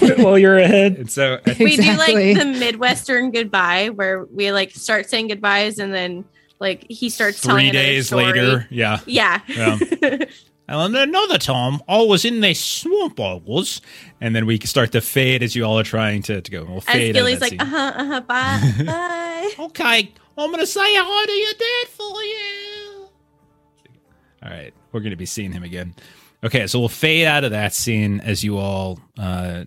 well, 0.18 0.38
you're 0.38 0.58
ahead. 0.58 0.96
And 0.96 1.10
so 1.10 1.40
We 1.58 1.76
do 1.76 1.96
like 1.96 2.38
the 2.38 2.56
Midwestern 2.58 3.30
goodbye 3.30 3.90
where 3.90 4.24
we 4.24 4.52
like 4.52 4.72
start 4.72 5.08
saying 5.08 5.28
goodbyes 5.28 5.78
and 5.78 5.92
then 5.92 6.24
like 6.58 6.86
he 6.88 7.08
starts 7.08 7.40
telling 7.40 7.66
three 7.66 7.72
days 7.72 8.08
story. 8.08 8.26
later, 8.26 8.66
yeah. 8.70 9.00
Yeah. 9.06 9.40
Yeah. 9.48 9.78
And 10.70 10.96
another 10.96 11.36
time, 11.36 11.80
I 11.88 12.00
was 12.02 12.24
in 12.24 12.40
this 12.42 12.64
swamp. 12.64 13.18
I 13.18 13.34
was. 13.34 13.80
And 14.20 14.36
then 14.36 14.46
we 14.46 14.60
start 14.60 14.92
to 14.92 15.00
fade 15.00 15.42
as 15.42 15.56
you 15.56 15.64
all 15.64 15.76
are 15.80 15.82
trying 15.82 16.22
to, 16.22 16.40
to 16.40 16.50
go. 16.50 16.62
We'll 16.64 16.76
As 16.78 16.84
fade. 16.84 17.10
of 17.10 17.14
Gilly's 17.14 17.40
like, 17.40 17.60
uh 17.60 17.64
huh, 17.64 17.92
uh 17.96 18.04
huh, 18.04 18.20
bye, 18.28 18.84
bye. 18.86 19.50
Okay, 19.64 20.12
I'm 20.38 20.50
gonna 20.52 20.66
say 20.66 20.80
hi 20.84 21.26
to 21.26 21.32
your 21.32 21.52
dad 21.54 21.88
for 21.88 22.22
you. 22.22 23.08
All 24.44 24.50
right, 24.50 24.72
we're 24.92 25.00
going 25.00 25.10
to 25.10 25.16
be 25.16 25.26
seeing 25.26 25.50
him 25.50 25.64
again. 25.64 25.92
Okay, 26.44 26.68
so 26.68 26.78
we'll 26.78 26.88
fade 26.88 27.26
out 27.26 27.42
of 27.42 27.50
that 27.50 27.74
scene 27.74 28.20
as 28.20 28.44
you 28.44 28.56
all 28.56 29.00
uh, 29.18 29.64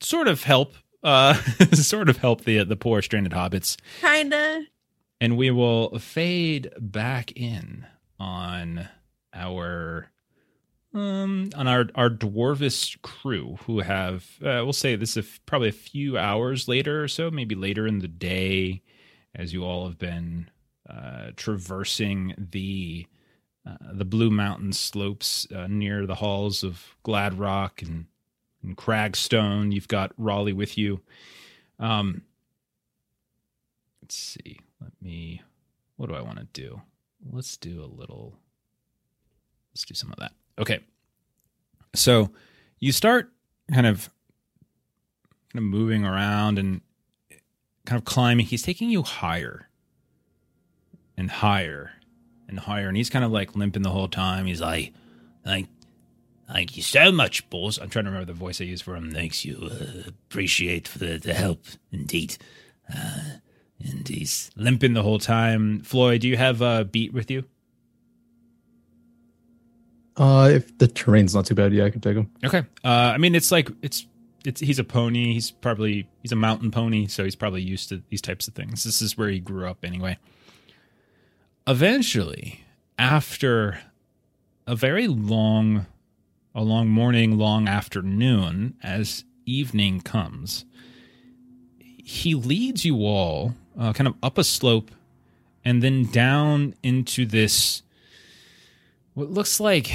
sort 0.00 0.26
of 0.26 0.42
help, 0.42 0.74
uh, 1.04 1.34
sort 1.74 2.08
of 2.08 2.16
help 2.18 2.42
the 2.42 2.64
the 2.64 2.76
poor 2.76 3.00
stranded 3.02 3.32
hobbits, 3.32 3.76
Kinda. 4.00 4.64
and 5.20 5.36
we 5.36 5.52
will 5.52 5.96
fade 6.00 6.70
back 6.80 7.30
in 7.36 7.86
on 8.18 8.88
our 9.32 10.10
um 10.94 11.50
on 11.56 11.66
our 11.66 11.86
our 11.96 12.08
dwarvish 12.08 13.00
crew 13.02 13.58
who 13.66 13.80
have 13.80 14.24
uh, 14.42 14.62
we'll 14.62 14.72
say 14.72 14.94
this 14.94 15.16
is 15.16 15.40
probably 15.44 15.68
a 15.68 15.72
few 15.72 16.16
hours 16.16 16.68
later 16.68 17.02
or 17.02 17.08
so 17.08 17.30
maybe 17.30 17.54
later 17.54 17.86
in 17.86 17.98
the 17.98 18.08
day 18.08 18.80
as 19.34 19.52
you 19.52 19.64
all 19.64 19.86
have 19.86 19.98
been 19.98 20.48
uh 20.88 21.30
traversing 21.36 22.34
the 22.38 23.06
uh, 23.66 23.76
the 23.92 24.04
blue 24.04 24.30
mountain 24.30 24.72
slopes 24.72 25.46
uh, 25.54 25.66
near 25.66 26.06
the 26.06 26.16
halls 26.16 26.62
of 26.62 26.96
Gladrock 27.02 27.80
and, 27.80 28.04
and 28.62 28.76
cragstone. 28.76 29.72
You've 29.72 29.88
got 29.88 30.12
raleigh 30.18 30.52
with 30.52 30.76
you. 30.76 31.00
Um 31.78 32.22
let's 34.02 34.16
see. 34.16 34.60
Let 34.80 34.92
me 35.00 35.42
what 35.96 36.08
do 36.08 36.14
i 36.14 36.20
want 36.20 36.38
to 36.38 36.44
do? 36.52 36.82
Let's 37.32 37.56
do 37.56 37.82
a 37.82 37.86
little 37.86 38.36
let's 39.72 39.84
do 39.84 39.94
some 39.94 40.12
of 40.12 40.18
that 40.18 40.32
okay 40.58 40.80
so 41.94 42.30
you 42.80 42.92
start 42.92 43.30
kind 43.72 43.86
of 43.86 44.10
kind 45.52 45.64
of 45.64 45.70
moving 45.70 46.04
around 46.04 46.58
and 46.58 46.80
kind 47.86 47.98
of 47.98 48.04
climbing 48.04 48.46
he's 48.46 48.62
taking 48.62 48.90
you 48.90 49.02
higher 49.02 49.68
and 51.16 51.30
higher 51.30 51.92
and 52.48 52.60
higher 52.60 52.88
and 52.88 52.96
he's 52.96 53.10
kind 53.10 53.24
of 53.24 53.30
like 53.30 53.54
limping 53.56 53.82
the 53.82 53.90
whole 53.90 54.08
time 54.08 54.46
he's 54.46 54.60
like 54.60 54.92
Thank, 55.44 55.68
thank 56.50 56.74
you 56.74 56.82
so 56.82 57.12
much, 57.12 57.48
boss. 57.50 57.78
i'm 57.78 57.90
trying 57.90 58.06
to 58.06 58.10
remember 58.10 58.32
the 58.32 58.38
voice 58.38 58.60
i 58.60 58.64
use 58.64 58.80
for 58.80 58.96
him 58.96 59.10
Thanks 59.10 59.44
you. 59.44 59.68
Uh, 59.70 60.08
appreciate 60.08 60.88
for 60.88 60.98
the, 60.98 61.18
the 61.18 61.34
help, 61.34 61.64
indeed. 61.92 62.36
Uh, 62.92 63.38
and 63.78 64.08
he's 64.08 64.50
limping 64.56 64.94
the 64.94 65.02
whole 65.02 65.18
time 65.18 65.80
Floi 65.80 66.18
do 66.18 66.28
you 66.28 66.36
have 66.36 66.60
a 66.62 66.84
beat 66.84 67.12
with 67.12 67.30
you 67.30 67.44
Uh, 70.16 70.50
if 70.52 70.76
the 70.78 70.86
terrain's 70.86 71.34
not 71.34 71.46
too 71.46 71.54
bad, 71.54 71.72
yeah, 71.72 71.84
I 71.84 71.90
can 71.90 72.00
take 72.00 72.16
him. 72.16 72.30
Okay. 72.44 72.64
Uh, 72.84 73.12
I 73.14 73.18
mean, 73.18 73.34
it's 73.34 73.50
like 73.50 73.68
it's 73.82 74.06
it's 74.44 74.60
he's 74.60 74.78
a 74.78 74.84
pony. 74.84 75.32
He's 75.32 75.50
probably 75.50 76.08
he's 76.22 76.32
a 76.32 76.36
mountain 76.36 76.70
pony, 76.70 77.06
so 77.06 77.24
he's 77.24 77.34
probably 77.34 77.62
used 77.62 77.88
to 77.88 78.02
these 78.10 78.20
types 78.20 78.46
of 78.46 78.54
things. 78.54 78.84
This 78.84 79.02
is 79.02 79.16
where 79.18 79.28
he 79.28 79.40
grew 79.40 79.66
up 79.66 79.84
anyway. 79.84 80.18
Eventually, 81.66 82.64
after 82.98 83.80
a 84.66 84.76
very 84.76 85.08
long, 85.08 85.86
a 86.54 86.62
long 86.62 86.88
morning, 86.88 87.38
long 87.38 87.66
afternoon, 87.66 88.74
as 88.82 89.24
evening 89.46 90.00
comes, 90.00 90.64
he 91.78 92.34
leads 92.34 92.84
you 92.84 92.98
all 92.98 93.54
uh, 93.78 93.92
kind 93.92 94.06
of 94.06 94.14
up 94.22 94.38
a 94.38 94.44
slope 94.44 94.90
and 95.64 95.82
then 95.82 96.04
down 96.04 96.74
into 96.82 97.24
this 97.24 97.82
what 99.14 99.30
looks 99.30 99.60
like 99.60 99.92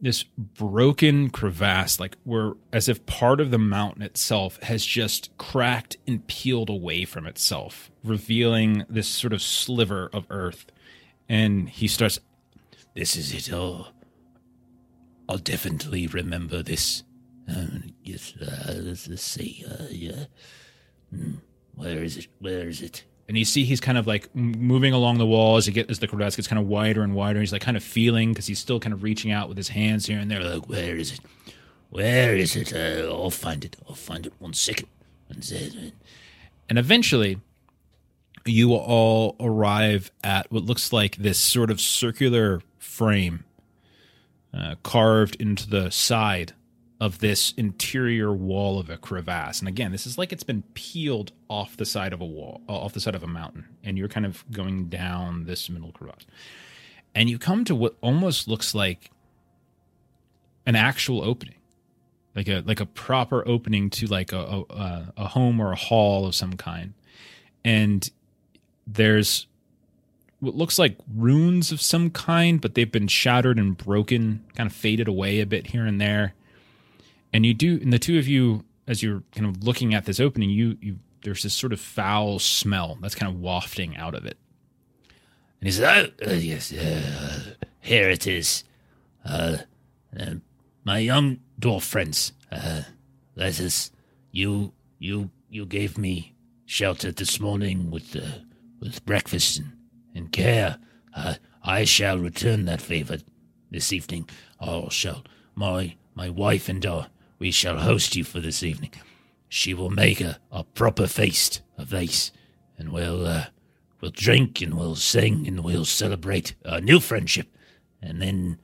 this 0.00 0.24
broken 0.24 1.30
crevasse, 1.30 1.98
like 1.98 2.16
where 2.24 2.52
as 2.72 2.88
if 2.88 3.04
part 3.06 3.40
of 3.40 3.50
the 3.50 3.58
mountain 3.58 4.02
itself 4.02 4.62
has 4.62 4.84
just 4.84 5.36
cracked 5.38 5.96
and 6.06 6.26
peeled 6.26 6.68
away 6.70 7.04
from 7.04 7.26
itself, 7.26 7.90
revealing 8.04 8.84
this 8.88 9.08
sort 9.08 9.32
of 9.32 9.42
sliver 9.42 10.10
of 10.12 10.26
earth. 10.30 10.66
And 11.28 11.68
he 11.68 11.88
starts, 11.88 12.20
This 12.94 13.16
is 13.16 13.32
it. 13.32 13.52
all. 13.52 13.88
I'll 15.28 15.38
definitely 15.38 16.06
remember 16.06 16.62
this. 16.62 17.02
Um, 17.48 17.94
yes, 18.04 18.34
uh, 18.40 18.74
let's, 18.76 19.22
see. 19.22 19.64
Uh, 19.68 19.86
yeah. 19.90 20.26
Hmm, 21.10 21.34
where 21.74 22.02
is 22.02 22.16
it? 22.16 22.26
Where 22.38 22.68
is 22.68 22.82
it? 22.82 23.04
And 23.28 23.36
you 23.36 23.44
see 23.44 23.64
he's 23.64 23.80
kind 23.80 23.98
of 23.98 24.06
like 24.06 24.34
moving 24.34 24.92
along 24.92 25.18
the 25.18 25.26
wall 25.26 25.56
as 25.56 25.68
get 25.68 25.90
as 25.90 25.98
the 25.98 26.06
crevasse 26.06 26.36
gets 26.36 26.48
kind 26.48 26.60
of 26.60 26.66
wider 26.66 27.02
and 27.02 27.14
wider. 27.14 27.40
He's 27.40 27.52
like 27.52 27.62
kind 27.62 27.76
of 27.76 27.82
feeling 27.82 28.32
because 28.32 28.46
he's 28.46 28.58
still 28.58 28.78
kind 28.78 28.92
of 28.92 29.02
reaching 29.02 29.32
out 29.32 29.48
with 29.48 29.56
his 29.56 29.68
hands 29.68 30.06
here 30.06 30.18
and 30.18 30.30
there. 30.30 30.42
Like, 30.42 30.68
where 30.68 30.96
is 30.96 31.12
it? 31.12 31.20
Where 31.90 32.36
is 32.36 32.54
it? 32.54 32.72
Uh, 32.72 33.10
I'll 33.10 33.30
find 33.30 33.64
it. 33.64 33.76
I'll 33.88 33.94
find 33.94 34.26
it. 34.26 34.32
One 34.38 34.52
second. 34.52 34.88
And 36.68 36.78
eventually, 36.78 37.40
you 38.44 38.68
will 38.68 38.76
all 38.76 39.36
arrive 39.40 40.10
at 40.22 40.50
what 40.52 40.64
looks 40.64 40.92
like 40.92 41.16
this 41.16 41.38
sort 41.38 41.70
of 41.70 41.80
circular 41.80 42.62
frame 42.78 43.44
uh, 44.54 44.76
carved 44.82 45.36
into 45.36 45.68
the 45.68 45.90
side 45.90 46.54
of 47.00 47.18
this 47.18 47.52
interior 47.56 48.32
wall 48.32 48.78
of 48.78 48.88
a 48.88 48.96
crevasse. 48.96 49.60
And 49.60 49.68
again, 49.68 49.92
this 49.92 50.06
is 50.06 50.16
like 50.16 50.32
it's 50.32 50.42
been 50.42 50.62
peeled 50.74 51.32
off 51.48 51.76
the 51.76 51.84
side 51.84 52.12
of 52.12 52.20
a 52.20 52.24
wall, 52.24 52.62
uh, 52.68 52.72
off 52.72 52.94
the 52.94 53.00
side 53.00 53.14
of 53.14 53.22
a 53.22 53.28
mountain, 53.28 53.66
and 53.84 53.98
you're 53.98 54.08
kind 54.08 54.24
of 54.24 54.44
going 54.50 54.88
down 54.88 55.44
this 55.44 55.68
middle 55.68 55.92
crevasse. 55.92 56.26
And 57.14 57.28
you 57.28 57.38
come 57.38 57.64
to 57.64 57.74
what 57.74 57.96
almost 58.00 58.48
looks 58.48 58.74
like 58.74 59.10
an 60.66 60.74
actual 60.74 61.22
opening 61.22 61.54
like 62.34 62.48
a 62.48 62.62
like 62.66 62.80
a 62.80 62.86
proper 62.86 63.46
opening 63.48 63.88
to 63.88 64.06
like 64.06 64.32
a 64.32 64.64
a, 64.68 65.12
a 65.16 65.28
home 65.28 65.60
or 65.60 65.72
a 65.72 65.76
hall 65.76 66.26
of 66.26 66.34
some 66.34 66.54
kind 66.54 66.92
and 67.64 68.10
there's 68.86 69.46
what 70.38 70.54
looks 70.54 70.78
like 70.78 70.96
runes 71.14 71.72
of 71.72 71.80
some 71.80 72.10
kind, 72.10 72.60
but 72.60 72.74
they've 72.74 72.92
been 72.92 73.08
shattered 73.08 73.58
and 73.58 73.76
broken, 73.76 74.44
kind 74.54 74.70
of 74.70 74.76
faded 74.76 75.08
away 75.08 75.40
a 75.40 75.46
bit 75.46 75.68
here 75.68 75.84
and 75.84 76.00
there. 76.00 76.34
And 77.36 77.44
you 77.44 77.52
do, 77.52 77.78
and 77.82 77.92
the 77.92 77.98
two 77.98 78.18
of 78.18 78.26
you, 78.26 78.64
as 78.86 79.02
you're 79.02 79.22
kind 79.32 79.44
of 79.46 79.62
looking 79.62 79.92
at 79.92 80.06
this 80.06 80.20
opening, 80.20 80.48
you 80.48 80.78
you 80.80 81.00
there's 81.22 81.42
this 81.42 81.52
sort 81.52 81.74
of 81.74 81.78
foul 81.78 82.38
smell 82.38 82.96
that's 83.02 83.14
kind 83.14 83.30
of 83.30 83.38
wafting 83.38 83.94
out 83.94 84.14
of 84.14 84.24
it. 84.24 84.38
And 85.60 85.68
he 85.68 85.70
says, 85.70 86.10
"Oh, 86.22 86.30
uh, 86.30 86.32
yes, 86.32 86.72
uh, 86.72 87.56
here 87.78 88.08
it 88.08 88.26
is. 88.26 88.64
Uh, 89.22 89.58
uh, 90.18 90.36
my 90.82 91.00
young 91.00 91.40
dwarf 91.60 91.82
friends, 91.82 92.32
uh, 92.50 92.84
let 93.34 93.60
us. 93.60 93.90
You, 94.32 94.72
you, 94.98 95.30
you 95.50 95.66
gave 95.66 95.98
me 95.98 96.34
shelter 96.64 97.12
this 97.12 97.38
morning 97.38 97.90
with 97.90 98.16
uh, 98.16 98.38
with 98.80 99.04
breakfast 99.04 99.58
and, 99.58 99.72
and 100.14 100.32
care. 100.32 100.78
Uh, 101.14 101.34
I 101.62 101.84
shall 101.84 102.16
return 102.16 102.64
that 102.64 102.80
favor 102.80 103.18
this 103.70 103.92
evening. 103.92 104.26
I 104.58 104.86
shall. 104.88 105.22
My 105.54 105.96
my 106.14 106.30
wife 106.30 106.70
and 106.70 106.86
I, 106.86 107.08
we 107.38 107.50
shall 107.50 107.78
host 107.78 108.16
you 108.16 108.24
for 108.24 108.40
this 108.40 108.62
evening. 108.62 108.92
She 109.48 109.74
will 109.74 109.90
make 109.90 110.20
a, 110.20 110.38
a 110.50 110.64
proper 110.64 111.06
feast 111.06 111.62
of 111.78 111.90
this, 111.90 112.32
and 112.78 112.92
we'll 112.92 113.26
uh, 113.26 113.46
we'll 114.00 114.10
drink 114.10 114.60
and 114.60 114.74
we'll 114.74 114.96
sing 114.96 115.46
and 115.46 115.62
we'll 115.62 115.84
celebrate 115.84 116.54
a 116.64 116.80
new 116.80 117.00
friendship, 117.00 117.48
and 118.02 118.20
then 118.20 118.58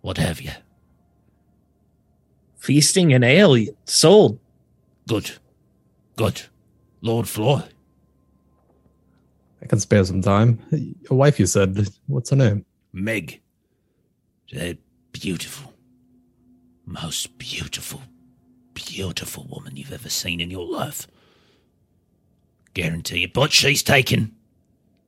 what 0.00 0.18
have 0.18 0.40
you? 0.40 0.52
Feasting 2.56 3.12
and 3.12 3.24
ale 3.24 3.66
sold. 3.84 4.38
Good, 5.08 5.32
good, 6.16 6.42
Lord 7.00 7.28
Floi. 7.28 7.62
I 9.62 9.66
can 9.66 9.80
spare 9.80 10.04
some 10.04 10.22
time. 10.22 10.60
A 11.10 11.14
wife, 11.14 11.40
you 11.40 11.46
said. 11.46 11.88
What's 12.06 12.30
her 12.30 12.36
name? 12.36 12.64
Meg. 12.92 13.40
A 14.54 14.78
beautiful, 15.12 15.72
most 16.86 17.36
beautiful, 17.38 18.00
beautiful 18.74 19.46
woman 19.50 19.76
you've 19.76 19.92
ever 19.92 20.08
seen 20.08 20.40
in 20.40 20.50
your 20.50 20.66
life. 20.66 21.06
Guarantee 22.74 23.20
you. 23.20 23.28
But 23.28 23.52
she's 23.52 23.82
taken. 23.82 24.34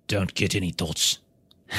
Don't 0.09 0.35
get 0.35 0.55
any 0.55 0.71
thoughts. 0.71 1.19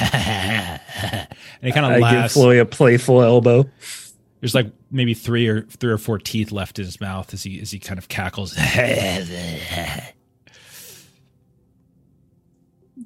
And 1.62 1.70
it 1.70 1.74
kind 1.74 1.86
I 1.86 1.90
of 1.90 1.96
give 1.96 2.02
laughs. 2.04 2.34
Floi 2.36 2.62
a 2.62 2.66
playful 2.66 3.22
elbow. 3.22 3.70
There's 4.40 4.56
like 4.56 4.72
maybe 4.92 5.14
three 5.14 5.48
or 5.48 5.64
three 5.64 5.92
or 5.92 5.98
four 5.98 6.18
teeth 6.18 6.52
left 6.54 6.80
in 6.80 6.86
his 6.86 7.02
mouth 7.02 7.34
as 7.34 7.44
he 7.44 7.60
as 7.60 7.72
he 7.72 7.80
kind 7.80 7.98
of 7.98 8.08
cackles. 8.08 8.54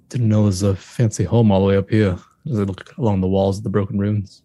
Didn't 0.09 0.29
know 0.29 0.43
it 0.43 0.45
was 0.45 0.61
a 0.61 0.75
fancy 0.75 1.23
home 1.23 1.51
all 1.51 1.61
the 1.61 1.65
way 1.65 1.77
up 1.77 1.89
here. 1.89 2.19
Does 2.45 2.59
it 2.59 2.65
look 2.65 2.95
along 2.97 3.21
the 3.21 3.27
walls 3.27 3.57
of 3.57 3.63
the 3.63 3.71
broken 3.71 3.97
ruins. 3.97 4.43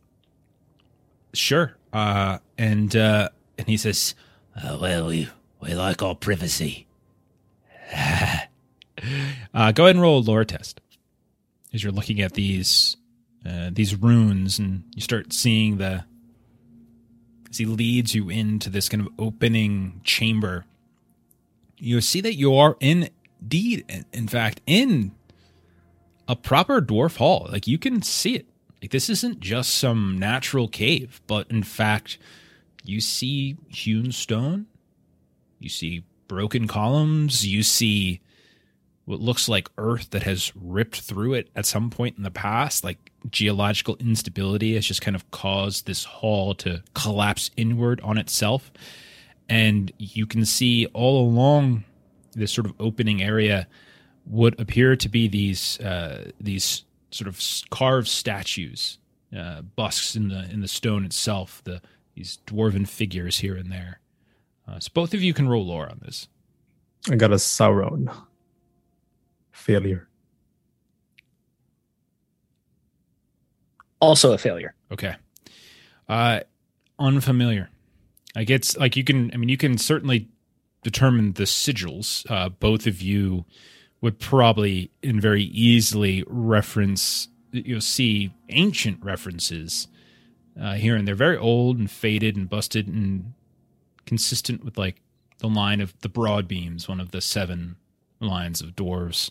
Sure. 1.35 1.77
Uh, 1.93 2.39
and 2.57 2.95
uh, 2.95 3.29
and 3.57 3.67
he 3.67 3.77
says, 3.77 4.15
Uh, 4.57 4.79
well, 4.81 5.07
we, 5.07 5.29
we 5.61 5.75
like 5.75 6.03
our 6.03 6.15
privacy. 6.15 6.87
uh, 9.55 9.73
"Go 9.73 9.85
ahead 9.85 9.97
and 9.97 10.03
roll 10.03 10.19
a 10.19 10.21
lore 10.21 10.45
test." 10.45 10.81
As 11.73 11.83
you're 11.83 11.93
looking 11.93 12.21
at 12.21 12.33
these 12.35 12.97
uh, 13.47 13.71
these 13.73 13.95
runes, 13.95 14.59
and 14.59 14.85
you 14.95 15.01
start 15.03 15.33
seeing 15.33 15.79
the 15.79 16.05
as 17.51 17.59
he 17.59 17.65
leads 17.65 18.15
you 18.15 18.29
into 18.29 18.69
this 18.69 18.89
kind 18.89 19.01
of 19.07 19.13
opening 19.19 20.01
chamber, 20.05 20.67
you 21.79 22.01
see 22.01 22.21
that 22.21 22.35
you 22.35 22.55
are 22.55 22.77
indeed, 22.81 23.85
in- 23.89 24.05
in 24.13 24.29
fact, 24.29 24.61
in 24.67 25.13
a 26.27 26.37
proper 26.37 26.83
dwarf 26.83 27.17
hall. 27.17 27.49
Like 27.51 27.67
you 27.67 27.79
can 27.79 28.03
see 28.03 28.37
it. 28.37 28.47
Like 28.81 28.91
this 28.91 29.09
isn't 29.09 29.41
just 29.41 29.75
some 29.75 30.19
natural 30.19 30.69
cave, 30.69 31.21
but 31.27 31.51
in 31.51 31.63
fact, 31.63 32.19
you 32.85 33.01
see 33.01 33.57
hewn 33.69 34.13
stone, 34.13 34.67
you 35.59 35.69
see 35.69 36.05
broken 36.29 36.69
columns, 36.69 37.47
you 37.47 37.63
see 37.63 38.21
what 39.05 39.21
looks 39.21 39.49
like 39.49 39.71
earth 39.79 40.11
that 40.11 40.23
has 40.25 40.53
ripped 40.55 41.01
through 41.01 41.33
it 41.33 41.49
at 41.57 41.65
some 41.65 41.89
point 41.89 42.19
in 42.19 42.23
the 42.23 42.31
past. 42.31 42.85
Like 42.85 43.11
geological 43.31 43.97
instability 43.97 44.75
has 44.75 44.85
just 44.85 45.01
kind 45.01 45.17
of 45.17 45.29
caused 45.31 45.87
this 45.87 46.05
hall 46.05 46.55
to 46.57 46.83
collapse 46.95 47.51
inward 47.57 48.01
on 48.03 48.19
itself. 48.19 48.71
And 49.49 49.91
you 49.97 50.27
can 50.27 50.45
see 50.45 50.87
all 50.93 51.27
along 51.27 51.85
this 52.33 52.53
sort 52.53 52.67
of 52.67 52.75
opening 52.79 53.23
area 53.23 53.67
what 54.25 54.61
appear 54.61 54.95
to 54.95 55.09
be 55.09 55.27
these 55.27 55.81
uh, 55.81 56.31
these 56.39 56.85
sort 57.11 57.29
of 57.29 57.37
s- 57.37 57.65
carved 57.71 58.09
statues, 58.09 58.99
uh, 59.37 59.63
busks 59.63 60.15
in 60.17 60.29
the 60.29 60.49
in 60.51 60.61
the 60.61 60.69
stone 60.69 61.05
itself. 61.05 61.63
The 61.65 61.81
these 62.15 62.39
dwarven 62.47 62.87
figures 62.89 63.39
here 63.39 63.57
and 63.57 63.71
there. 63.71 64.01
Uh, 64.67 64.79
so 64.81 64.91
both 64.93 65.15
of 65.15 65.23
you 65.23 65.33
can 65.33 65.49
roll 65.49 65.67
lore 65.67 65.89
on 65.89 66.01
this. 66.03 66.29
I 67.11 67.17
got 67.17 67.31
a 67.33 67.37
Sauron. 67.37 68.15
Failure. 69.53 70.09
Also 74.01 74.33
a 74.33 74.39
failure. 74.39 74.75
Okay. 74.93 75.17
Uh 76.09 76.41
unfamiliar. 76.99 77.71
Like 78.37 78.51
it's 78.51 78.77
like 78.77 78.97
you 78.97 79.05
can 79.05 79.31
I 79.35 79.37
mean 79.37 79.49
you 79.49 79.57
can 79.57 79.79
certainly 79.79 80.29
determine 80.83 81.33
the 81.33 81.45
sigils. 81.45 82.29
Uh 82.31 82.49
both 82.49 82.87
of 82.87 83.03
you 83.03 83.45
would 84.01 84.19
probably 84.19 84.91
and 85.03 85.21
very 85.21 85.45
easily 85.45 86.25
reference 86.27 87.29
you'll 87.51 87.81
see 87.81 88.33
ancient 88.51 89.03
references 89.03 89.89
uh 90.61 90.75
here 90.75 90.95
and 90.95 91.07
they're 91.09 91.15
very 91.15 91.37
old 91.37 91.79
and 91.79 91.91
faded 91.91 92.37
and 92.37 92.49
busted 92.49 92.87
and 92.87 93.33
consistent 94.07 94.65
with 94.65 94.79
like 94.79 95.01
the 95.39 95.49
line 95.49 95.81
of 95.81 95.95
the 96.01 96.09
Broadbeams, 96.09 96.89
one 96.89 96.99
of 96.99 97.13
the 97.13 97.21
seven 97.21 97.77
lines 98.21 98.61
of 98.61 98.75
dwarves. 98.75 99.31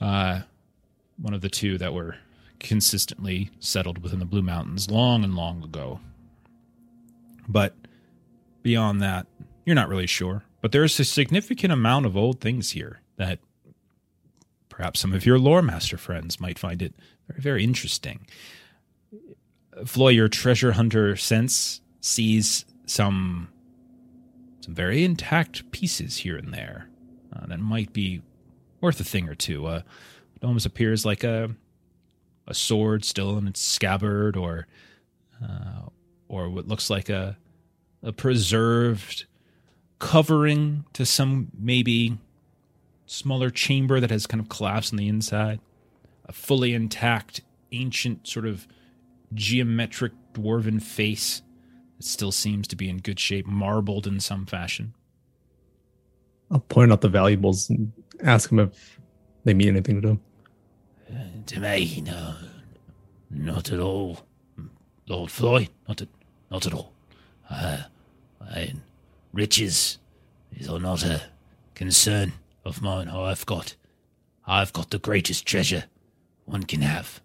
Uh 0.00 0.40
one 1.16 1.34
of 1.34 1.40
the 1.40 1.48
two 1.48 1.78
that 1.78 1.94
were 1.94 2.16
consistently 2.60 3.50
settled 3.58 3.98
within 3.98 4.18
the 4.18 4.26
Blue 4.26 4.42
Mountains 4.42 4.90
long 4.90 5.24
and 5.24 5.34
long 5.34 5.62
ago. 5.62 6.00
But 7.48 7.74
beyond 8.62 9.00
that, 9.02 9.26
you're 9.64 9.74
not 9.74 9.88
really 9.88 10.06
sure. 10.06 10.44
But 10.60 10.72
there's 10.72 10.98
a 11.00 11.04
significant 11.04 11.72
amount 11.72 12.06
of 12.06 12.16
old 12.16 12.40
things 12.40 12.70
here 12.72 13.00
that 13.16 13.38
perhaps 14.68 15.00
some 15.00 15.12
of 15.12 15.24
your 15.24 15.38
lore 15.38 15.62
master 15.62 15.96
friends 15.96 16.40
might 16.40 16.58
find 16.58 16.82
it 16.82 16.94
very, 17.28 17.40
very 17.40 17.64
interesting. 17.64 18.26
Floi, 19.84 20.10
your 20.10 20.28
treasure 20.28 20.72
hunter 20.72 21.16
sense 21.16 21.80
sees 22.00 22.64
some 22.86 23.48
some 24.60 24.74
very 24.74 25.04
intact 25.04 25.70
pieces 25.70 26.18
here 26.18 26.36
and 26.36 26.52
there 26.52 26.88
uh, 27.34 27.46
that 27.46 27.60
might 27.60 27.92
be 27.92 28.22
worth 28.80 28.98
a 29.00 29.04
thing 29.04 29.28
or 29.28 29.34
two. 29.34 29.66
Uh, 29.66 29.82
it 30.34 30.44
almost 30.44 30.66
appears 30.66 31.04
like 31.04 31.24
a 31.24 31.50
a 32.48 32.54
sword 32.54 33.04
still 33.04 33.36
in 33.38 33.48
its 33.48 33.60
scabbard, 33.60 34.36
or 34.36 34.66
uh, 35.42 35.88
or 36.28 36.48
what 36.48 36.68
looks 36.68 36.90
like 36.90 37.08
a 37.08 37.36
a 38.02 38.12
preserved 38.12 39.26
covering 39.98 40.84
to 40.92 41.06
some 41.06 41.48
maybe 41.58 42.18
smaller 43.06 43.50
chamber 43.50 44.00
that 44.00 44.10
has 44.10 44.26
kind 44.26 44.40
of 44.40 44.48
collapsed 44.48 44.92
on 44.92 44.98
the 44.98 45.08
inside. 45.08 45.60
A 46.26 46.32
fully 46.32 46.74
intact, 46.74 47.40
ancient 47.72 48.26
sort 48.26 48.46
of 48.46 48.66
geometric 49.32 50.12
dwarven 50.34 50.82
face 50.82 51.42
that 51.96 52.04
still 52.04 52.32
seems 52.32 52.68
to 52.68 52.76
be 52.76 52.88
in 52.88 52.98
good 52.98 53.18
shape, 53.18 53.46
marbled 53.46 54.06
in 54.06 54.20
some 54.20 54.44
fashion. 54.46 54.94
I'll 56.50 56.60
point 56.60 56.92
out 56.92 57.00
the 57.00 57.08
valuables 57.08 57.70
and 57.70 57.92
ask 58.22 58.50
him 58.50 58.60
if 58.60 59.00
they 59.44 59.54
mean 59.54 59.68
anything 59.68 60.02
to 60.02 60.08
them. 60.08 60.20
To 61.46 61.60
me, 61.60 62.02
no, 62.04 62.34
not 63.30 63.72
at 63.72 63.80
all. 63.80 64.18
Lord 65.08 65.30
Floi, 65.30 65.68
not 65.86 66.02
at, 66.02 66.08
not 66.50 66.66
at 66.66 66.74
all. 66.74 66.92
Uh, 67.48 67.82
I, 68.40 68.74
riches 69.32 69.98
is 70.56 70.68
not 70.68 71.04
a 71.04 71.22
concern 71.74 72.32
of 72.66 72.82
mine. 72.82 73.08
I've 73.08 73.46
got, 73.46 73.74
I've 74.46 74.72
got 74.72 74.90
the 74.90 74.98
greatest 74.98 75.46
treasure 75.46 75.84
one 76.44 76.64
can 76.64 76.82
have: 76.82 77.20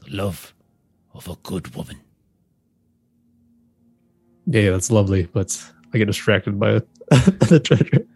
the 0.00 0.14
love 0.14 0.54
of 1.14 1.28
a 1.28 1.36
good 1.42 1.74
woman. 1.74 2.00
Yeah, 4.46 4.62
yeah, 4.62 4.70
that's 4.72 4.90
lovely, 4.90 5.24
but 5.32 5.58
I 5.92 5.98
get 5.98 6.06
distracted 6.06 6.58
by 6.60 6.82
the 7.10 7.60
treasure. 7.64 8.06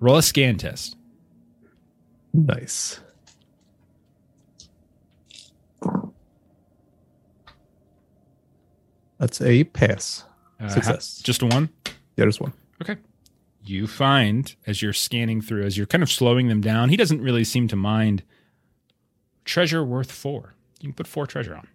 Roll 0.00 0.16
a 0.16 0.22
scan 0.22 0.56
test. 0.56 0.96
Nice. 2.32 3.00
That's 9.18 9.40
a 9.40 9.64
pass. 9.64 10.24
Uh, 10.60 10.68
Success. 10.68 11.18
ha- 11.18 11.22
just 11.24 11.42
a 11.42 11.46
one. 11.46 11.68
Yeah, 11.86 11.92
there's 12.24 12.40
one. 12.40 12.52
Okay. 12.82 12.96
You 13.66 13.86
find 13.86 14.54
as 14.66 14.82
you're 14.82 14.92
scanning 14.92 15.40
through, 15.40 15.64
as 15.64 15.76
you're 15.78 15.86
kind 15.86 16.02
of 16.02 16.10
slowing 16.12 16.48
them 16.48 16.60
down, 16.60 16.90
he 16.90 16.96
doesn't 16.96 17.22
really 17.22 17.44
seem 17.44 17.66
to 17.68 17.76
mind. 17.76 18.22
Treasure 19.44 19.82
worth 19.84 20.12
four. 20.12 20.54
You 20.80 20.88
can 20.88 20.94
put 20.94 21.06
four 21.06 21.26
treasure 21.26 21.54
on. 21.56 21.68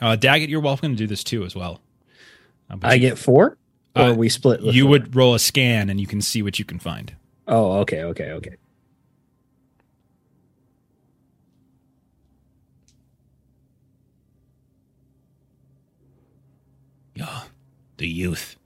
Uh, 0.00 0.16
Daggit, 0.16 0.48
you're 0.48 0.60
welcome 0.60 0.92
to 0.92 0.96
do 0.96 1.06
this 1.06 1.22
too 1.24 1.44
as 1.44 1.54
well. 1.54 1.80
Uh, 2.70 2.76
I 2.82 2.98
get 2.98 3.18
four, 3.18 3.58
or 3.94 4.02
Uh, 4.02 4.14
we 4.14 4.28
split. 4.28 4.60
you 4.62 4.84
four? 4.84 4.90
would 4.90 5.14
roll 5.16 5.34
a 5.34 5.38
scan 5.38 5.88
and 5.90 6.00
you 6.00 6.06
can 6.06 6.20
see 6.22 6.42
what 6.42 6.58
you 6.58 6.64
can 6.64 6.78
find. 6.78 7.14
Oh, 7.46 7.78
okay, 7.80 8.02
okay, 8.02 8.30
okay. 8.32 8.56
Yeah, 17.14 17.44
the 17.96 18.06
youth, 18.08 18.56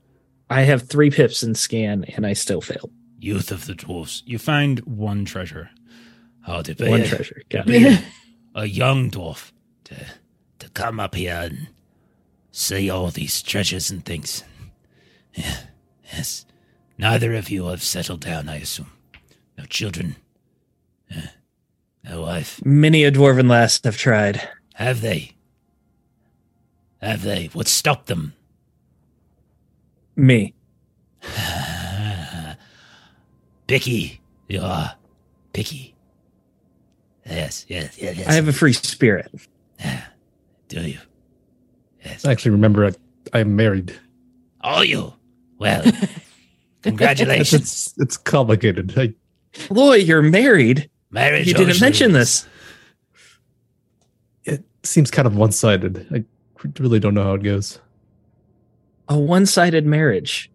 I 0.51 0.61
have 0.63 0.83
three 0.89 1.09
pips 1.09 1.43
in 1.43 1.55
scan, 1.55 2.03
and 2.15 2.25
I 2.25 2.33
still 2.33 2.61
fail. 2.61 2.89
youth 3.19 3.51
of 3.51 3.65
the 3.65 3.73
dwarves. 3.73 4.21
You 4.25 4.37
find 4.37 4.79
one 4.81 5.25
treasure. 5.25 5.69
How 6.41 6.61
to 6.63 6.73
be 6.75 6.89
One 6.89 7.01
a, 7.01 7.07
treasure. 7.07 7.41
Got 7.49 7.69
it. 7.69 8.03
a, 8.55 8.59
a 8.61 8.65
young 8.65 9.09
dwarf 9.11 9.51
to 9.85 9.95
to 10.59 10.69
come 10.69 10.99
up 10.99 11.15
here 11.15 11.39
and 11.43 11.67
see 12.51 12.89
all 12.89 13.09
these 13.09 13.41
treasures 13.41 13.89
and 13.91 14.03
things. 14.05 14.43
Yeah, 15.33 15.57
yes. 16.11 16.45
Neither 16.97 17.33
of 17.35 17.49
you 17.49 17.67
have 17.67 17.83
settled 17.83 18.21
down, 18.21 18.49
I 18.49 18.57
assume. 18.57 18.91
No 19.57 19.65
children. 19.65 20.15
Yeah. 21.09 21.29
No 22.03 22.21
wife. 22.23 22.59
Many 22.65 23.03
a 23.03 23.11
dwarven 23.11 23.49
lass 23.49 23.79
have 23.83 23.97
tried. 23.97 24.49
Have 24.75 25.01
they? 25.01 25.31
Have 27.01 27.21
they? 27.23 27.49
What 27.53 27.67
stopped 27.67 28.07
them? 28.07 28.33
Me. 30.21 30.53
picky. 33.67 34.21
You 34.47 34.61
are 34.61 34.93
picky. 35.51 35.95
Yes, 37.25 37.65
yes, 37.67 37.97
yes, 37.99 38.17
yes. 38.17 38.27
I 38.27 38.33
have 38.33 38.47
a 38.47 38.53
free 38.53 38.73
spirit. 38.73 39.31
Do 40.67 40.81
you? 40.81 40.99
Yes. 42.05 42.23
I 42.23 42.31
actually 42.31 42.51
remember 42.51 42.85
I, 42.85 42.91
I'm 43.39 43.55
married. 43.55 43.99
Are 44.61 44.85
you? 44.85 45.11
Well, 45.57 45.83
congratulations. 46.83 47.61
it's, 47.63 47.93
it's 47.97 48.17
complicated. 48.17 48.93
I, 48.97 49.15
Loy, 49.71 49.95
you're 49.95 50.21
married. 50.21 50.87
Marriage. 51.09 51.47
You 51.47 51.55
didn't 51.55 51.81
mention 51.81 52.11
is- 52.11 52.45
this. 52.45 52.47
it 54.45 54.63
seems 54.83 55.09
kind 55.09 55.25
of 55.27 55.35
one 55.35 55.51
sided. 55.51 56.05
I 56.13 56.23
really 56.79 56.99
don't 56.99 57.15
know 57.15 57.23
how 57.23 57.33
it 57.33 57.43
goes. 57.43 57.79
A 59.11 59.19
one-sided 59.19 59.85
marriage. 59.85 60.49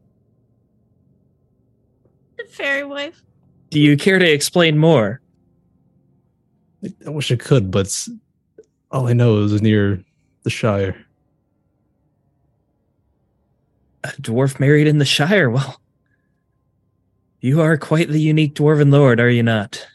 The 2.39 2.45
fairy 2.45 2.85
wife. 2.85 3.23
Do 3.69 3.79
you 3.79 3.99
care 3.99 4.19
to 4.19 4.33
explain 4.33 4.79
more? 4.79 5.21
I, 6.83 6.89
I 7.07 7.11
wish 7.11 7.31
I 7.31 7.37
could, 7.37 7.71
but 7.71 7.95
all 8.91 9.09
I 9.09 9.13
know 9.13 9.43
is 9.43 9.61
near 9.61 10.03
the 10.45 10.49
Shire. 10.49 10.97
A 14.05 14.09
dwarf 14.23 14.59
married 14.59 14.87
in 14.87 14.97
the 14.97 15.05
Shire. 15.05 15.51
Well, 15.51 15.79
you 17.43 17.61
are 17.61 17.77
quite 17.77 18.09
the 18.09 18.23
unique 18.23 18.55
dwarven 18.55 18.91
lord, 18.91 19.21
are 19.21 19.29
you 19.29 19.43
not? 19.43 19.87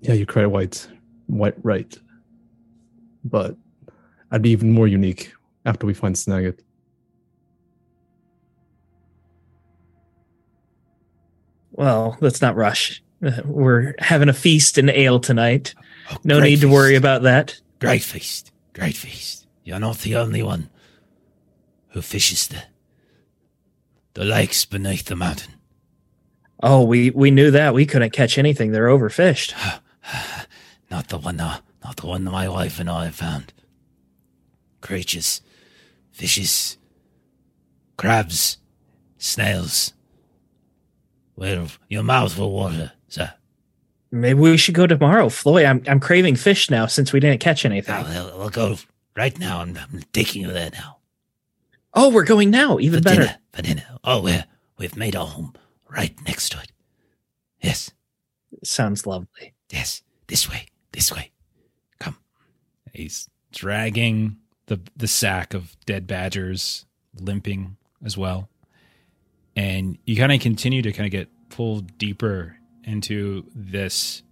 Yeah, 0.00 0.14
you're 0.14 0.26
quite 0.26 0.46
white, 0.46 0.88
white, 1.28 1.54
right. 1.62 1.96
But 3.24 3.56
I'd 4.30 4.42
be 4.42 4.50
even 4.50 4.70
more 4.72 4.86
unique 4.86 5.32
after 5.64 5.86
we 5.86 5.94
find 5.94 6.14
Snagit. 6.14 6.58
Well, 11.72 12.16
let's 12.20 12.40
not 12.40 12.56
rush. 12.56 13.02
Uh, 13.24 13.42
We're 13.44 13.94
having 13.98 14.28
a 14.28 14.32
feast 14.34 14.78
and 14.78 14.90
ale 14.90 15.18
tonight. 15.20 15.74
Oh, 16.10 16.16
No 16.24 16.38
great 16.38 16.50
need 16.50 16.60
to 16.60 16.68
worry 16.70 16.94
about 16.94 17.22
that. 17.22 17.58
Great 17.80 18.02
feast. 18.02 18.52
Great 18.74 18.96
feast. 18.96 19.46
You're 19.64 19.80
not 19.80 19.98
the 19.98 20.16
only 20.16 20.42
one 20.42 20.68
who 21.88 22.02
fishes 22.02 22.48
the 22.48 22.62
the 24.14 24.24
lakes 24.24 24.64
beneath 24.64 25.06
the 25.06 25.16
mountain. 25.16 25.54
Oh, 26.62 26.84
we 26.84 27.10
we 27.10 27.30
knew 27.30 27.50
that. 27.50 27.74
We 27.74 27.86
couldn't 27.86 28.12
catch 28.12 28.38
anything. 28.38 28.70
They're 28.72 28.86
overfished. 28.86 29.54
Not 30.90 31.08
the 31.08 31.18
one, 31.18 31.40
uh, 31.40 31.58
not 31.84 31.96
the 31.98 32.06
one 32.06 32.24
that 32.24 32.30
my 32.30 32.48
wife 32.48 32.80
and 32.80 32.88
I 32.90 33.04
have 33.04 33.14
found. 33.14 33.52
Creatures, 34.80 35.42
fishes, 36.12 36.78
crabs, 37.96 38.58
snails. 39.18 39.92
Well, 41.36 41.68
your 41.88 42.02
mouth 42.02 42.38
will 42.38 42.52
water, 42.52 42.92
sir. 43.08 43.32
Maybe 44.10 44.38
we 44.38 44.56
should 44.56 44.74
go 44.74 44.86
tomorrow. 44.86 45.28
Floi, 45.28 45.64
I'm 45.64 45.82
I'm 45.88 46.00
craving 46.00 46.36
fish 46.36 46.70
now 46.70 46.86
since 46.86 47.12
we 47.12 47.20
didn't 47.20 47.40
catch 47.40 47.64
anything. 47.64 47.94
Now, 47.94 48.08
we'll, 48.26 48.38
we'll 48.38 48.50
go 48.50 48.76
right 49.16 49.36
now. 49.38 49.60
I'm, 49.60 49.76
I'm 49.76 50.02
taking 50.12 50.42
you 50.42 50.52
there 50.52 50.70
now. 50.72 50.98
Oh, 51.92 52.10
we're 52.10 52.24
going 52.24 52.50
now. 52.50 52.78
Even 52.78 53.00
for 53.00 53.04
better. 53.04 53.20
dinner. 53.22 53.38
For 53.52 53.62
dinner. 53.62 53.84
Oh, 54.04 54.22
we're, 54.22 54.44
we've 54.78 54.96
made 54.96 55.16
our 55.16 55.26
home 55.26 55.54
right 55.88 56.14
next 56.26 56.50
to 56.50 56.58
it. 56.60 56.70
Yes, 57.60 57.90
Sounds 58.62 59.06
lovely. 59.06 59.54
yes. 59.70 60.02
This 60.26 60.48
way, 60.50 60.66
this 60.92 61.12
way. 61.12 61.30
He's 62.94 63.28
dragging 63.52 64.38
the 64.66 64.80
the 64.96 65.08
sack 65.08 65.52
of 65.52 65.76
dead 65.84 66.06
badgers, 66.06 66.86
limping 67.18 67.76
as 68.02 68.16
well. 68.16 68.48
And 69.56 69.98
you 70.04 70.16
kind 70.16 70.32
of 70.32 70.40
continue 70.40 70.82
to 70.82 70.92
kind 70.92 71.06
of 71.06 71.12
get 71.12 71.28
pulled 71.48 71.96
deeper 71.98 72.56
into 72.82 73.46
this 73.54 74.22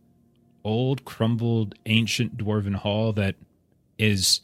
old, 0.64 1.05
crumbled, 1.05 1.74
ancient 1.86 2.36
dwarven 2.36 2.74
hall 2.74 3.12
that 3.12 3.36
is 3.98 4.40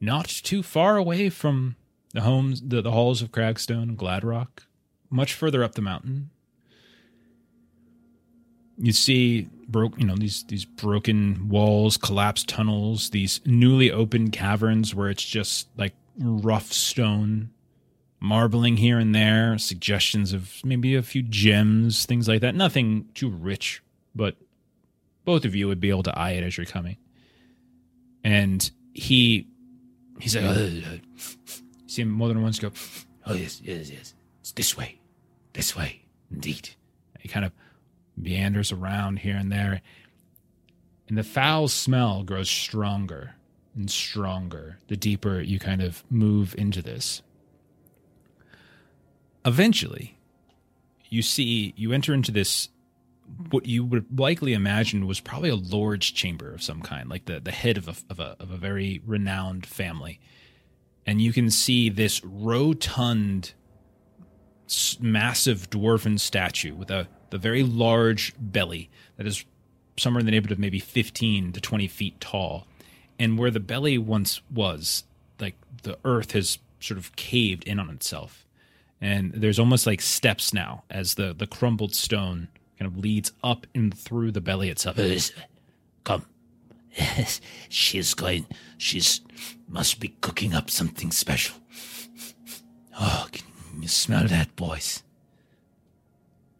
not 0.00 0.26
too 0.26 0.62
far 0.62 0.96
away 0.96 1.28
from 1.28 1.76
the 2.12 2.22
homes, 2.22 2.62
the, 2.62 2.82
the 2.82 2.90
halls 2.90 3.22
of 3.22 3.30
Cragstone 3.30 3.82
and 3.82 3.98
Gladrock, 3.98 4.64
much 5.10 5.34
further 5.34 5.62
up 5.62 5.74
the 5.74 5.82
mountain. 5.82 6.30
You 8.78 8.92
see, 8.92 9.48
broke, 9.70 9.98
you 9.98 10.06
know, 10.06 10.16
these 10.16 10.44
these 10.44 10.64
broken 10.64 11.48
walls, 11.48 11.96
collapsed 11.96 12.48
tunnels, 12.48 13.10
these 13.10 13.40
newly 13.44 13.90
opened 13.90 14.32
caverns 14.32 14.94
where 14.94 15.08
it's 15.08 15.24
just 15.24 15.68
like 15.76 15.94
rough 16.18 16.72
stone, 16.72 17.50
marbling 18.20 18.76
here 18.76 18.98
and 18.98 19.14
there, 19.14 19.58
suggestions 19.58 20.32
of 20.32 20.54
maybe 20.64 20.94
a 20.94 21.02
few 21.02 21.22
gems, 21.22 22.06
things 22.06 22.28
like 22.28 22.40
that. 22.40 22.54
Nothing 22.54 23.08
too 23.14 23.30
rich, 23.30 23.82
but 24.14 24.36
both 25.24 25.44
of 25.44 25.54
you 25.54 25.68
would 25.68 25.80
be 25.80 25.90
able 25.90 26.02
to 26.04 26.18
eye 26.18 26.32
it 26.32 26.44
as 26.44 26.56
you're 26.56 26.66
coming. 26.66 26.96
And 28.22 28.70
he, 28.92 29.48
he's 30.18 30.36
like, 30.36 31.00
see 31.86 32.02
him 32.02 32.10
more 32.10 32.28
than 32.28 32.42
once 32.42 32.58
go, 32.58 32.70
Oh, 33.26 33.34
yes, 33.34 33.60
yes, 33.62 33.90
yes. 33.90 34.14
It's 34.40 34.52
this 34.52 34.76
way. 34.76 34.98
This 35.52 35.76
way, 35.76 36.02
indeed. 36.30 36.70
He 37.18 37.28
kind 37.28 37.44
of 37.44 37.52
meanders 38.22 38.72
around 38.72 39.20
here 39.20 39.36
and 39.36 39.50
there. 39.50 39.80
And 41.08 41.18
the 41.18 41.24
foul 41.24 41.68
smell 41.68 42.22
grows 42.22 42.48
stronger 42.48 43.34
and 43.74 43.90
stronger 43.90 44.78
the 44.88 44.96
deeper 44.96 45.40
you 45.40 45.58
kind 45.58 45.82
of 45.82 46.04
move 46.10 46.54
into 46.56 46.82
this. 46.82 47.22
Eventually, 49.44 50.18
you 51.08 51.22
see, 51.22 51.74
you 51.76 51.92
enter 51.92 52.14
into 52.14 52.30
this, 52.30 52.68
what 53.50 53.66
you 53.66 53.84
would 53.84 54.18
likely 54.18 54.52
imagine 54.52 55.06
was 55.06 55.20
probably 55.20 55.48
a 55.48 55.56
lord's 55.56 56.10
chamber 56.10 56.52
of 56.52 56.62
some 56.62 56.82
kind, 56.82 57.08
like 57.08 57.24
the, 57.24 57.40
the 57.40 57.50
head 57.50 57.76
of 57.76 57.88
a, 57.88 57.94
of, 58.10 58.20
a, 58.20 58.36
of 58.38 58.50
a 58.50 58.56
very 58.56 59.00
renowned 59.06 59.66
family. 59.66 60.20
And 61.06 61.20
you 61.20 61.32
can 61.32 61.50
see 61.50 61.88
this 61.88 62.22
rotund 62.24 63.54
massive 65.00 65.68
dwarven 65.70 66.18
statue 66.18 66.74
with 66.74 66.90
a 66.90 67.08
the 67.30 67.38
very 67.38 67.62
large 67.62 68.32
belly 68.38 68.90
that 69.16 69.26
is 69.26 69.44
somewhere 69.96 70.20
in 70.20 70.26
the 70.26 70.32
neighborhood 70.32 70.52
of 70.52 70.58
maybe 70.58 70.78
15 70.78 71.52
to 71.52 71.60
20 71.60 71.86
feet 71.88 72.20
tall 72.20 72.66
and 73.18 73.38
where 73.38 73.50
the 73.50 73.60
belly 73.60 73.98
once 73.98 74.40
was 74.52 75.04
like 75.38 75.54
the 75.82 75.98
earth 76.04 76.32
has 76.32 76.58
sort 76.80 76.98
of 76.98 77.14
caved 77.16 77.64
in 77.64 77.78
on 77.78 77.90
itself 77.90 78.46
and 79.00 79.32
there's 79.32 79.58
almost 79.58 79.86
like 79.86 80.00
steps 80.00 80.52
now 80.52 80.84
as 80.90 81.14
the 81.14 81.34
the 81.34 81.46
crumbled 81.46 81.94
stone 81.94 82.48
kind 82.80 82.90
of 82.90 82.98
leads 82.98 83.32
up 83.44 83.66
and 83.74 83.96
through 83.96 84.32
the 84.32 84.40
belly 84.40 84.70
itself. 84.70 84.96
Come. 86.04 86.24
She's 87.68 88.14
going. 88.14 88.46
She's 88.78 89.20
must 89.68 90.00
be 90.00 90.08
cooking 90.20 90.54
up 90.54 90.70
something 90.70 91.10
special. 91.10 91.56
Oh, 92.98 93.28
can 93.30 93.46
you 93.80 93.88
smell 93.88 94.26
that, 94.28 94.54
boys? 94.56 95.02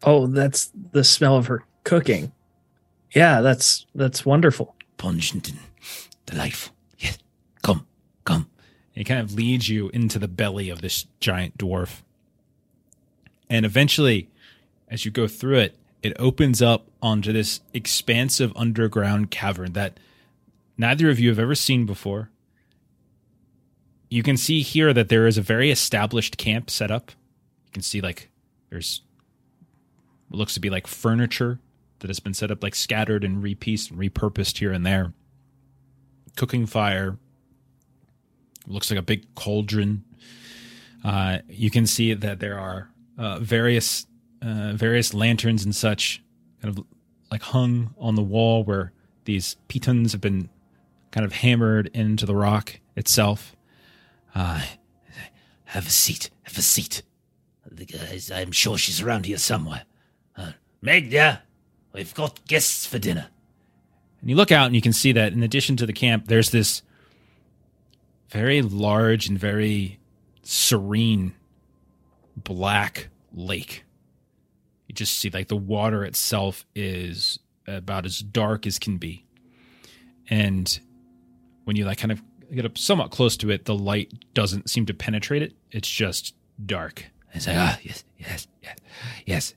Oh, 0.03 0.27
that's 0.27 0.71
the 0.91 1.03
smell 1.03 1.37
of 1.37 1.47
her 1.47 1.63
cooking. 1.83 2.31
Yeah, 3.13 3.41
that's 3.41 3.85
that's 3.93 4.25
wonderful. 4.25 4.75
Pungent 4.97 5.49
and 5.49 5.59
delightful. 6.25 6.73
Yes. 6.97 7.17
Come, 7.61 7.85
come. 8.23 8.49
He 8.91 9.03
kind 9.03 9.19
of 9.19 9.33
leads 9.33 9.69
you 9.69 9.89
into 9.89 10.19
the 10.19 10.27
belly 10.27 10.69
of 10.69 10.81
this 10.81 11.07
giant 11.19 11.57
dwarf. 11.57 12.01
And 13.49 13.65
eventually, 13.65 14.29
as 14.87 15.05
you 15.05 15.11
go 15.11 15.27
through 15.27 15.57
it, 15.59 15.77
it 16.01 16.13
opens 16.17 16.61
up 16.61 16.87
onto 17.01 17.31
this 17.31 17.61
expansive 17.73 18.51
underground 18.55 19.29
cavern 19.29 19.73
that 19.73 19.99
neither 20.77 21.09
of 21.09 21.19
you 21.19 21.29
have 21.29 21.39
ever 21.39 21.55
seen 21.55 21.85
before. 21.85 22.29
You 24.11 24.23
can 24.23 24.35
see 24.35 24.61
here 24.61 24.91
that 24.91 25.07
there 25.07 25.25
is 25.25 25.37
a 25.37 25.41
very 25.41 25.71
established 25.71 26.37
camp 26.37 26.69
set 26.69 26.91
up. 26.91 27.11
You 27.65 27.71
can 27.71 27.81
see 27.81 28.01
like 28.01 28.29
there's 28.69 29.03
what 30.27 30.37
looks 30.37 30.53
to 30.55 30.59
be 30.59 30.69
like 30.69 30.85
furniture 30.85 31.59
that 31.99 32.09
has 32.09 32.19
been 32.19 32.33
set 32.33 32.51
up 32.51 32.61
like 32.61 32.75
scattered 32.75 33.23
and 33.23 33.41
repieced 33.41 33.89
and 33.89 33.97
repurposed 33.97 34.57
here 34.57 34.73
and 34.73 34.85
there. 34.85 35.13
Cooking 36.35 36.65
fire. 36.65 37.17
Looks 38.67 38.91
like 38.91 38.99
a 38.99 39.03
big 39.03 39.33
cauldron. 39.33 40.03
Uh, 41.05 41.39
you 41.47 41.71
can 41.71 41.87
see 41.87 42.13
that 42.13 42.41
there 42.41 42.59
are 42.59 42.91
uh, 43.17 43.39
various 43.39 44.07
uh, 44.41 44.73
various 44.73 45.13
lanterns 45.13 45.63
and 45.63 45.73
such, 45.73 46.21
kind 46.61 46.77
of 46.77 46.83
like 47.31 47.43
hung 47.43 47.93
on 47.97 48.15
the 48.15 48.21
wall 48.21 48.65
where 48.65 48.91
these 49.23 49.55
pitons 49.69 50.11
have 50.11 50.19
been 50.19 50.49
kind 51.11 51.25
of 51.25 51.31
hammered 51.31 51.89
into 51.93 52.25
the 52.25 52.35
rock 52.35 52.81
itself. 52.97 53.55
Uh, 54.33 54.61
have 55.65 55.87
a 55.87 55.91
seat. 55.91 56.29
Have 56.43 56.57
a 56.57 56.61
seat. 56.61 57.01
The 57.69 57.85
guys, 57.85 58.31
I'm 58.31 58.51
sure 58.51 58.77
she's 58.77 59.01
around 59.01 59.25
here 59.25 59.37
somewhere. 59.37 59.83
Uh, 60.35 60.51
Meg, 60.81 61.09
dear, 61.09 61.41
we've 61.93 62.13
got 62.13 62.45
guests 62.47 62.85
for 62.85 62.99
dinner. 62.99 63.27
And 64.19 64.29
you 64.29 64.35
look 64.35 64.51
out 64.51 64.67
and 64.67 64.75
you 64.75 64.81
can 64.81 64.93
see 64.93 65.11
that 65.13 65.33
in 65.33 65.43
addition 65.43 65.77
to 65.77 65.85
the 65.85 65.93
camp, 65.93 66.27
there's 66.27 66.51
this 66.51 66.81
very 68.29 68.61
large 68.61 69.27
and 69.27 69.37
very 69.37 69.99
serene 70.43 71.33
black 72.35 73.09
lake. 73.33 73.83
You 74.87 74.95
just 74.95 75.17
see 75.17 75.29
like 75.29 75.47
the 75.47 75.55
water 75.55 76.03
itself 76.03 76.65
is 76.75 77.39
about 77.67 78.05
as 78.05 78.19
dark 78.19 78.67
as 78.67 78.79
can 78.79 78.97
be. 78.97 79.25
And 80.29 80.79
when 81.63 81.75
you 81.75 81.85
like 81.85 81.97
kind 81.97 82.11
of 82.11 82.21
get 82.53 82.65
up 82.65 82.77
somewhat 82.77 83.11
close 83.11 83.37
to 83.37 83.49
it, 83.49 83.65
the 83.65 83.75
light 83.75 84.11
doesn't 84.33 84.69
seem 84.69 84.85
to 84.87 84.93
penetrate 84.93 85.41
it. 85.41 85.53
It's 85.71 85.89
just 85.89 86.35
dark. 86.65 87.05
It's 87.33 87.47
like, 87.47 87.57
ah, 87.57 87.79
yes, 87.81 88.03
yes, 88.17 88.47
yes, 88.61 88.77
yes. 89.25 89.53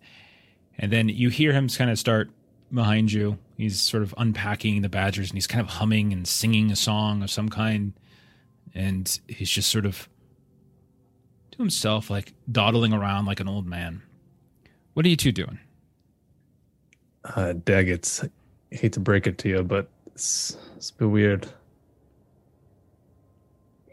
And 0.78 0.92
then 0.92 1.08
you 1.08 1.28
hear 1.28 1.52
him 1.52 1.68
kind 1.68 1.90
of 1.90 1.98
start 1.98 2.30
behind 2.72 3.12
you. 3.12 3.38
He's 3.56 3.80
sort 3.80 4.02
of 4.02 4.14
unpacking 4.16 4.82
the 4.82 4.88
badgers 4.88 5.30
and 5.30 5.36
he's 5.36 5.46
kind 5.46 5.60
of 5.60 5.68
humming 5.74 6.12
and 6.12 6.26
singing 6.26 6.70
a 6.70 6.76
song 6.76 7.22
of 7.22 7.30
some 7.30 7.48
kind. 7.48 7.92
And 8.74 9.18
he's 9.28 9.50
just 9.50 9.70
sort 9.70 9.86
of 9.86 10.08
to 11.52 11.58
himself, 11.58 12.10
like 12.10 12.32
dawdling 12.50 12.92
around 12.92 13.26
like 13.26 13.40
an 13.40 13.48
old 13.48 13.66
man. 13.66 14.02
What 14.94 15.06
are 15.06 15.08
you 15.08 15.16
two 15.16 15.32
doing? 15.32 15.58
Uh, 17.24 17.54
Daggit, 17.54 18.28
I 18.72 18.76
hate 18.76 18.92
to 18.94 19.00
break 19.00 19.26
it 19.26 19.38
to 19.38 19.48
you, 19.48 19.62
but 19.62 19.88
it's, 20.06 20.56
it's 20.76 20.90
a 20.90 20.94
bit 20.94 21.10
weird. 21.10 21.48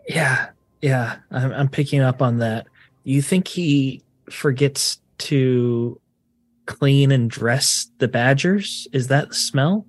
Yeah, 0.07 0.49
yeah, 0.81 1.17
I'm, 1.29 1.51
I'm 1.53 1.69
picking 1.69 2.01
up 2.01 2.21
on 2.21 2.39
that. 2.39 2.67
You 3.03 3.21
think 3.21 3.47
he 3.47 4.03
forgets 4.29 4.99
to 5.19 5.99
clean 6.65 7.11
and 7.11 7.29
dress 7.29 7.91
the 7.99 8.07
badgers? 8.07 8.87
Is 8.93 9.07
that 9.07 9.29
the 9.29 9.35
smell? 9.35 9.85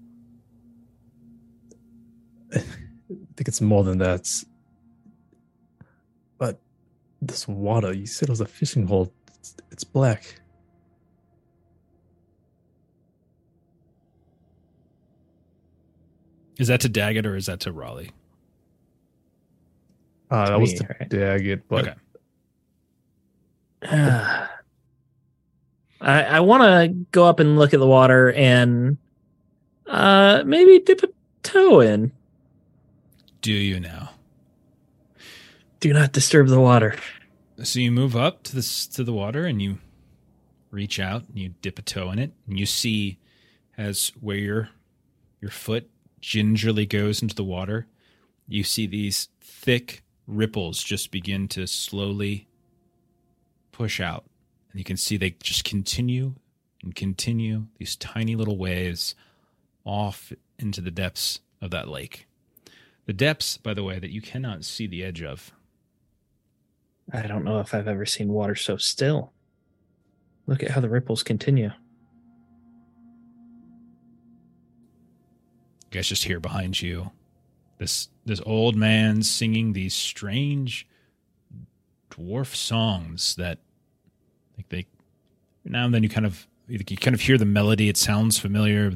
I 2.54 2.58
think 3.36 3.48
it's 3.48 3.60
more 3.60 3.84
than 3.84 3.98
that. 3.98 4.28
But 6.38 6.60
this 7.20 7.48
water, 7.48 7.92
you 7.92 8.06
said 8.06 8.28
it 8.28 8.32
was 8.32 8.40
a 8.40 8.46
fishing 8.46 8.86
hole. 8.86 9.12
It's, 9.38 9.56
it's 9.70 9.84
black. 9.84 10.40
Is 16.58 16.68
that 16.68 16.80
to 16.82 16.88
Daggit 16.88 17.26
or 17.26 17.34
is 17.34 17.46
that 17.46 17.60
to 17.60 17.72
Raleigh? 17.72 18.12
Uh, 20.32 20.46
that 20.46 20.52
To 20.54 20.58
was 20.58 20.72
me, 20.72 20.78
the 20.78 20.86
right? 20.98 21.10
Daggit, 21.10 21.62
but 21.68 21.88
Okay. 21.88 21.94
I 26.00 26.22
I 26.24 26.40
want 26.40 26.62
to 26.62 26.88
go 27.12 27.26
up 27.26 27.38
and 27.40 27.58
look 27.58 27.74
at 27.74 27.80
the 27.80 27.86
water 27.86 28.32
and 28.32 28.96
uh 29.86 30.42
maybe 30.46 30.78
dip 30.80 31.02
a 31.02 31.08
toe 31.42 31.80
in. 31.80 32.12
Do 33.40 33.52
you 33.52 33.78
now? 33.80 34.10
Do 35.80 35.92
not 35.92 36.12
disturb 36.12 36.48
the 36.48 36.60
water. 36.60 36.94
So 37.62 37.80
you 37.80 37.90
move 37.92 38.16
up 38.16 38.42
to 38.44 38.54
this 38.54 38.86
to 38.88 39.04
the 39.04 39.12
water 39.12 39.44
and 39.44 39.60
you 39.60 39.78
reach 40.70 40.98
out 40.98 41.24
and 41.28 41.38
you 41.38 41.50
dip 41.60 41.78
a 41.78 41.82
toe 41.82 42.10
in 42.10 42.18
it 42.18 42.32
and 42.48 42.58
you 42.58 42.66
see 42.66 43.18
as 43.76 44.12
where 44.20 44.36
your 44.36 44.68
your 45.40 45.50
foot 45.50 45.90
gingerly 46.20 46.86
goes 46.86 47.20
into 47.20 47.34
the 47.34 47.44
water, 47.44 47.86
you 48.46 48.62
see 48.62 48.86
these 48.86 49.28
thick 49.40 50.02
ripples 50.26 50.82
just 50.82 51.10
begin 51.10 51.48
to 51.48 51.66
slowly 51.66 52.46
push 53.72 54.00
out. 54.00 54.24
And 54.70 54.78
you 54.78 54.84
can 54.84 54.96
see 54.96 55.16
they 55.16 55.36
just 55.42 55.64
continue 55.64 56.34
and 56.82 56.94
continue 56.94 57.66
these 57.78 57.96
tiny 57.96 58.36
little 58.36 58.56
waves 58.56 59.14
off 59.84 60.32
into 60.58 60.80
the 60.80 60.90
depths 60.90 61.40
of 61.60 61.70
that 61.70 61.88
lake. 61.88 62.26
The 63.06 63.12
depths, 63.12 63.56
by 63.56 63.74
the 63.74 63.82
way, 63.82 63.98
that 63.98 64.12
you 64.12 64.20
cannot 64.20 64.64
see 64.64 64.86
the 64.86 65.02
edge 65.04 65.22
of. 65.22 65.52
I 67.12 67.26
don't 67.26 67.44
know 67.44 67.58
if 67.60 67.74
I've 67.74 67.88
ever 67.88 68.06
seen 68.06 68.28
water 68.28 68.54
so 68.54 68.76
still. 68.76 69.32
Look 70.46 70.62
at 70.62 70.70
how 70.70 70.80
the 70.80 70.88
ripples 70.88 71.22
continue. 71.22 71.72
You 75.84 75.98
guys 75.98 76.06
just 76.06 76.24
hear 76.24 76.40
behind 76.40 76.80
you 76.80 77.10
this 77.78 78.08
this 78.24 78.40
old 78.46 78.76
man 78.76 79.22
singing 79.22 79.72
these 79.72 79.94
strange 79.94 80.86
dwarf 82.10 82.54
songs 82.54 83.36
that 83.36 83.58
like 84.56 84.68
they 84.68 84.86
now 85.64 85.86
and 85.86 85.94
then 85.94 86.02
you 86.02 86.08
kind 86.08 86.26
of 86.26 86.46
you 86.68 86.78
kind 86.78 87.14
of 87.14 87.20
hear 87.20 87.38
the 87.38 87.44
melody 87.44 87.88
it 87.88 87.96
sounds 87.96 88.38
familiar 88.38 88.92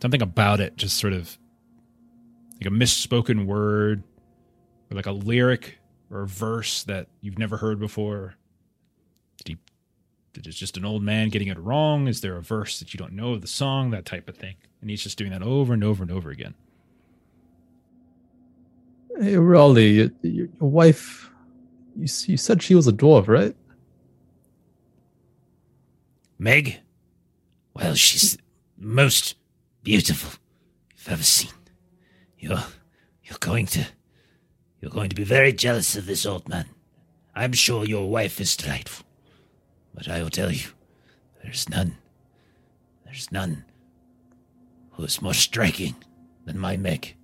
something 0.00 0.22
about 0.22 0.60
it 0.60 0.76
just 0.76 0.98
sort 0.98 1.12
of 1.12 1.38
like 2.60 2.66
a 2.66 2.74
misspoken 2.74 3.46
word 3.46 4.02
or 4.90 4.96
like 4.96 5.06
a 5.06 5.12
lyric 5.12 5.78
or 6.10 6.22
a 6.22 6.26
verse 6.26 6.82
that 6.84 7.08
you've 7.20 7.38
never 7.38 7.58
heard 7.58 7.78
before. 7.78 8.34
Did 9.44 10.46
it's 10.46 10.58
just 10.58 10.76
an 10.76 10.84
old 10.84 11.02
man 11.02 11.30
getting 11.30 11.48
it 11.48 11.58
wrong? 11.58 12.06
Is 12.06 12.20
there 12.20 12.36
a 12.36 12.42
verse 12.42 12.78
that 12.78 12.94
you 12.94 12.98
don't 12.98 13.14
know 13.14 13.32
of 13.32 13.40
the 13.40 13.48
song? 13.48 13.90
That 13.90 14.04
type 14.04 14.28
of 14.28 14.36
thing. 14.36 14.54
And 14.80 14.88
he's 14.88 15.02
just 15.02 15.18
doing 15.18 15.30
that 15.30 15.42
over 15.42 15.72
and 15.72 15.82
over 15.82 16.02
and 16.02 16.12
over 16.12 16.30
again 16.30 16.54
hey, 19.20 19.36
Raleigh, 19.36 19.90
your, 19.90 20.10
your 20.22 20.48
wife, 20.60 21.30
you, 21.96 22.06
you 22.26 22.36
said 22.36 22.62
she 22.62 22.74
was 22.74 22.86
a 22.86 22.92
dwarf, 22.92 23.28
right? 23.28 23.56
Meg? 26.38 26.80
Well, 27.74 27.94
she's 27.94 28.38
most 28.76 29.36
beautiful 29.82 30.38
you've 30.96 31.08
ever 31.08 31.22
seen. 31.22 31.50
You're 32.38 32.64
you're 33.24 33.38
going 33.40 33.66
to 33.66 33.86
you're 34.80 34.90
going 34.90 35.08
to 35.08 35.16
be 35.16 35.24
very 35.24 35.52
jealous 35.52 35.96
of 35.96 36.06
this 36.06 36.24
old 36.24 36.48
man. 36.48 36.66
I'm 37.34 37.52
sure 37.52 37.84
your 37.84 38.08
wife 38.08 38.40
is 38.40 38.56
delightful. 38.56 39.06
But 39.94 40.08
I 40.08 40.22
will 40.22 40.30
tell 40.30 40.52
you, 40.52 40.68
there's 41.42 41.68
none 41.68 41.96
there's 43.04 43.32
none 43.32 43.64
who 44.92 45.04
is 45.04 45.22
more 45.22 45.34
striking 45.34 45.96
than 46.44 46.58
my 46.58 46.76
Meg. 46.76 47.16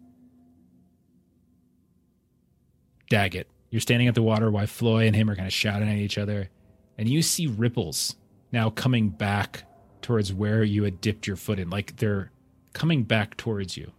Daggit, 3.15 3.45
you're 3.71 3.81
standing 3.81 4.09
at 4.09 4.15
the 4.15 4.23
water 4.23 4.51
while 4.51 4.67
Floi 4.67 5.07
and 5.07 5.15
him 5.15 5.31
are 5.31 5.37
kind 5.37 5.47
of 5.47 5.53
shouting 5.53 5.89
at 5.89 5.97
each 5.97 6.19
other, 6.19 6.51
and 6.99 7.09
you 7.09 7.23
see 7.23 7.47
ripples 7.47 8.17
now 8.53 8.71
coming 8.71 9.09
back 9.09 9.65
towards 10.03 10.33
where 10.33 10.65
you 10.65 10.85
had 10.85 11.01
dipped 11.01 11.27
your 11.27 11.37
foot 11.37 11.59
in. 11.59 11.71
Like 11.71 11.97
they're 11.97 12.31
coming 12.73 13.05
back 13.05 13.37
towards 13.37 13.77
you. 13.77 13.93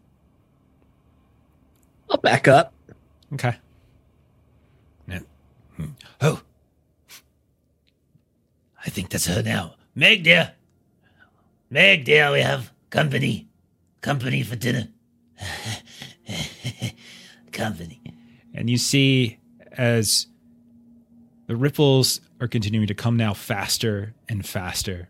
I'll 2.09 2.17
back 2.17 2.47
up. 2.47 2.73
Okay. 3.33 3.55
Hmm. 5.77 5.89
Oh. 6.21 6.41
I 8.85 8.89
think 8.89 9.09
that's 9.09 9.25
her 9.25 9.41
now. 9.41 9.75
Meg, 9.93 10.23
dear. 10.23 10.53
Meg, 11.69 12.05
dear, 12.05 12.31
we 12.31 12.41
have 12.41 12.71
company. 12.89 13.49
Company 14.01 14.43
for 14.43 14.55
dinner. 14.55 14.87
company. 17.51 18.01
And 18.55 18.69
you 18.69 18.77
see 18.77 19.37
as 19.73 20.27
the 21.47 21.55
ripples 21.55 22.21
are 22.41 22.47
continuing 22.47 22.87
to 22.87 22.95
come 22.95 23.17
now 23.17 23.33
faster 23.33 24.15
and 24.27 24.45
faster. 24.45 25.09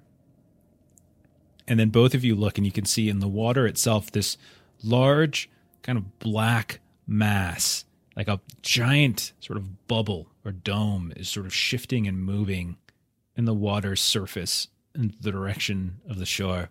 And 1.68 1.80
then 1.80 1.90
both 1.90 2.14
of 2.14 2.24
you 2.24 2.36
look 2.36 2.58
and 2.58 2.66
you 2.66 2.72
can 2.72 2.86
see 2.86 3.08
in 3.08 3.20
the 3.20 3.28
water 3.28 3.66
itself 3.66 4.12
this 4.12 4.38
large 4.84 5.50
kind 5.82 5.98
of 5.98 6.20
black 6.20 6.80
mass 7.08 7.86
like 8.16 8.28
a 8.28 8.40
giant 8.62 9.34
sort 9.40 9.58
of 9.58 9.88
bubble 9.88 10.28
or 10.44 10.52
dome 10.52 11.12
is 11.16 11.30
sort 11.30 11.46
of 11.46 11.54
shifting 11.54 12.08
and 12.08 12.24
moving 12.24 12.78
in 13.36 13.46
the 13.46 13.54
water's 13.54 14.02
surface 14.02 14.70
in 14.94 15.14
the 15.20 15.32
direction 15.32 16.00
of 16.10 16.18
the 16.18 16.26
shore. 16.26 16.70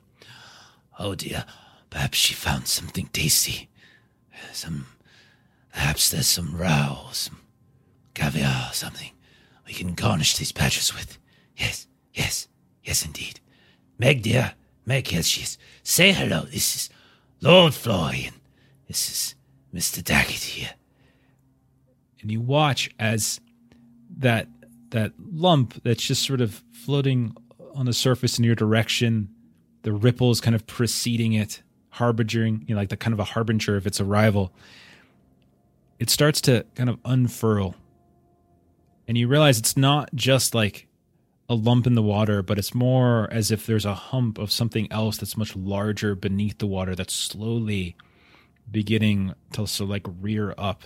Oh 0.99 1.15
dear, 1.15 1.45
perhaps 1.91 2.17
she 2.17 2.35
found 2.35 2.67
something 2.67 3.09
tasty. 3.13 3.69
Some, 4.53 4.87
perhaps 5.75 6.11
there's 6.11 6.29
some 6.29 6.57
roe, 6.57 7.09
some 7.13 7.41
caviar, 8.15 8.73
something 8.73 9.11
we 9.67 9.75
can 9.75 9.95
garnish 9.95 10.37
these 10.37 10.53
patches 10.53 10.95
with. 10.95 11.19
Yes, 11.57 11.87
yes, 12.15 12.49
yes, 12.83 13.05
indeed. 13.05 13.41
Meg, 13.99 14.23
dear, 14.23 14.55
Meg, 14.87 15.11
yes, 15.13 15.27
she 15.27 15.43
is. 15.43 15.59
Say 15.83 16.13
hello. 16.13 16.43
This 16.43 16.77
is 16.77 16.91
Lord 17.41 17.75
Florian. 17.75 18.35
This 18.89 19.11
is 19.11 19.35
Mr. 19.75 20.03
Daggit 20.03 20.45
here. 20.45 20.71
and 22.23 22.31
you 22.31 22.41
watch 22.41 22.89
as 22.99 23.41
that 24.17 24.49
that 24.91 25.13
lump 25.19 25.83
that's 25.83 26.05
just 26.05 26.25
sort 26.25 26.41
of 26.41 26.63
floating 26.71 27.37
on 27.75 27.85
the 27.85 27.93
surface 27.93 28.39
in 28.39 28.45
your 28.45 28.55
direction, 28.55 29.29
the 29.83 29.93
ripples 29.93 30.41
kind 30.41 30.55
of 30.55 30.67
preceding 30.69 31.33
it, 31.33 31.63
harbinging, 31.91 32.65
you 32.69 32.75
know, 32.75 32.81
like 32.81 32.91
the 32.91 32.97
kind 32.97 33.13
of 33.13 33.19
a 33.19 33.25
harbinger 33.25 33.77
of 33.77 33.87
its 33.87 34.01
arrival. 34.01 34.53
It 36.05 36.11
starts 36.11 36.43
to 36.43 36.67
kind 36.75 36.91
of 36.91 36.99
unfurl. 37.07 37.77
And 39.09 39.17
you 39.17 39.27
realize 39.27 39.59
it's 39.59 39.75
not 39.75 40.15
just 40.15 40.55
like 40.55 40.87
a 41.49 41.55
lump 41.55 41.87
in 41.87 41.95
the 41.95 42.03
water, 42.03 42.43
but 42.43 42.59
it's 42.59 42.75
more 42.75 43.27
as 43.33 43.51
if 43.51 43.65
there's 43.65 43.87
a 43.87 43.95
hump 43.95 44.37
of 44.37 44.53
something 44.53 44.87
else 44.93 45.17
that's 45.17 45.39
much 45.39 45.57
larger 45.57 46.15
beneath 46.15 46.59
the 46.59 46.67
water 46.67 46.95
that's 46.95 47.15
slowly 47.15 47.97
beginning 48.71 49.33
to 49.55 49.63
of 49.63 49.81
like 49.81 50.07
rear 50.21 50.55
up 50.59 50.85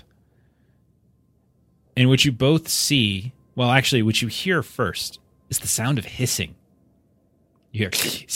and 1.99 2.09
what 2.09 2.25
you 2.25 2.31
both 2.31 2.69
see, 2.69 3.33
well, 3.57 3.73
actually, 3.73 4.05
what 4.05 4.23
you 4.23 4.29
hear 4.29 4.63
first 4.63 5.19
is 5.51 5.59
the 5.59 5.67
sound 5.67 5.99
of 5.99 6.05
hissing. 6.05 6.55
You 7.73 7.81
hear, 7.81 7.91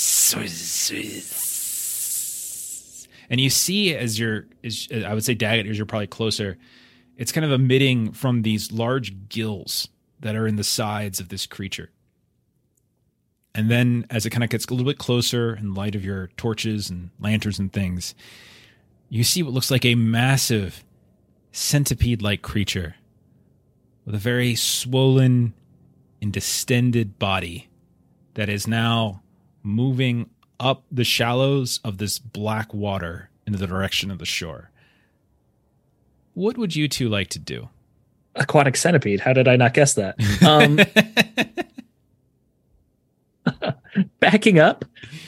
and 3.30 3.40
you 3.40 3.50
see 3.50 3.94
as 3.94 4.18
you're, 4.18 4.46
as 4.64 4.88
uh, 4.92 5.00
I 5.00 5.14
would 5.14 5.24
say, 5.24 5.34
Daggit, 5.34 5.68
as 5.68 5.76
you're 5.76 5.86
probably 5.86 6.06
closer, 6.06 6.58
it's 7.16 7.32
kind 7.32 7.44
of 7.44 7.52
emitting 7.52 8.12
from 8.12 8.42
these 8.42 8.72
large 8.72 9.28
gills 9.28 9.88
that 10.20 10.36
are 10.36 10.46
in 10.46 10.56
the 10.56 10.64
sides 10.64 11.20
of 11.20 11.28
this 11.28 11.46
creature. 11.46 11.90
And 13.54 13.70
then, 13.70 14.06
as 14.08 14.24
it 14.24 14.30
kind 14.30 14.42
of 14.42 14.50
gets 14.50 14.64
a 14.66 14.74
little 14.74 14.90
bit 14.90 14.98
closer 14.98 15.54
in 15.54 15.74
light 15.74 15.94
of 15.94 16.04
your 16.04 16.28
torches 16.36 16.88
and 16.88 17.10
lanterns 17.20 17.58
and 17.58 17.70
things, 17.72 18.14
you 19.10 19.24
see 19.24 19.42
what 19.42 19.52
looks 19.52 19.70
like 19.70 19.84
a 19.84 19.94
massive 19.94 20.84
centipede 21.52 22.22
like 22.22 22.40
creature 22.40 22.94
with 24.06 24.14
a 24.14 24.18
very 24.18 24.54
swollen 24.54 25.52
and 26.22 26.32
distended 26.32 27.18
body 27.18 27.68
that 28.34 28.48
is 28.48 28.66
now 28.66 29.22
moving 29.62 30.30
up 30.62 30.84
the 30.90 31.04
shallows 31.04 31.80
of 31.84 31.98
this 31.98 32.18
black 32.18 32.72
water 32.72 33.28
in 33.46 33.52
the 33.52 33.66
direction 33.66 34.10
of 34.10 34.18
the 34.18 34.24
shore. 34.24 34.70
What 36.34 36.56
would 36.56 36.74
you 36.74 36.88
two 36.88 37.08
like 37.08 37.28
to 37.30 37.38
do? 37.38 37.68
Aquatic 38.34 38.76
centipede. 38.76 39.20
How 39.20 39.32
did 39.34 39.48
I 39.48 39.56
not 39.56 39.74
guess 39.74 39.94
that? 39.94 40.16
Um, 40.42 40.78
backing 44.20 44.58
up. 44.58 44.84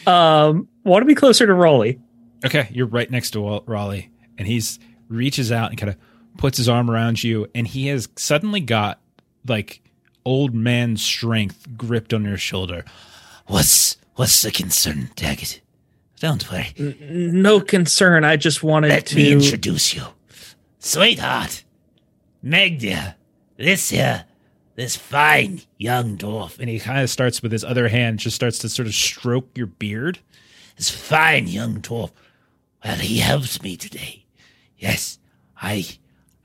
Um, 0.07 0.69
want 0.85 1.03
to 1.03 1.07
be 1.07 1.15
closer 1.15 1.47
to 1.47 1.53
Rolly. 1.53 2.01
Okay, 2.45 2.69
you're 2.71 2.87
right 2.87 3.11
next 3.11 3.33
to 3.33 3.63
Raleigh, 3.67 4.11
and 4.39 4.47
he's 4.47 4.79
reaches 5.09 5.53
out 5.53 5.71
and 5.71 5.79
kind 5.79 5.91
of 5.91 5.97
puts 6.39 6.57
his 6.57 6.69
arm 6.69 6.91
around 6.91 7.23
you, 7.23 7.47
and 7.55 7.67
he 7.67 7.89
has 7.89 8.09
suddenly 8.17 8.61
got 8.61 9.01
like 9.47 9.83
old 10.25 10.55
man 10.55 10.97
strength 10.97 11.67
gripped 11.77 12.15
on 12.15 12.25
your 12.25 12.39
shoulder. 12.39 12.85
What's 13.47 13.99
what's 14.17 14.43
the 14.43 14.51
concern, 14.51 15.11
Daggit? 15.17 15.61
Don't 16.21 16.51
worry. 16.51 16.73
N- 16.79 17.43
No 17.43 17.61
concern. 17.61 18.25
I 18.25 18.37
just 18.37 18.63
wanted 18.63 18.89
Let 18.89 19.07
to. 19.07 19.17
me 19.17 19.33
introduce 19.33 19.95
you. 19.95 20.05
Sweetheart. 20.79 21.65
Meg 22.43 22.79
dear. 22.79 23.15
This 23.57 23.91
here, 23.91 24.25
this 24.75 24.97
fine 24.97 25.63
young 25.79 26.17
dwarf. 26.19 26.59
And 26.59 26.69
he 26.69 26.79
kind 26.79 27.01
of 27.03 27.09
starts 27.11 27.43
with 27.43 27.53
his 27.53 27.65
other 27.65 27.89
hand, 27.89 28.19
just 28.19 28.37
starts 28.37 28.59
to 28.61 28.69
sort 28.69 28.87
of 28.89 28.95
stroke 28.95 29.57
your 29.57 29.67
beard. 29.69 30.19
This 30.77 30.91
fine 30.91 31.47
young 31.47 31.81
dwarf. 31.81 32.11
Well, 32.85 32.97
he 32.97 33.19
helped 33.19 33.63
me 33.63 33.77
today. 33.77 34.27
Yes, 34.77 35.19
I 35.61 35.87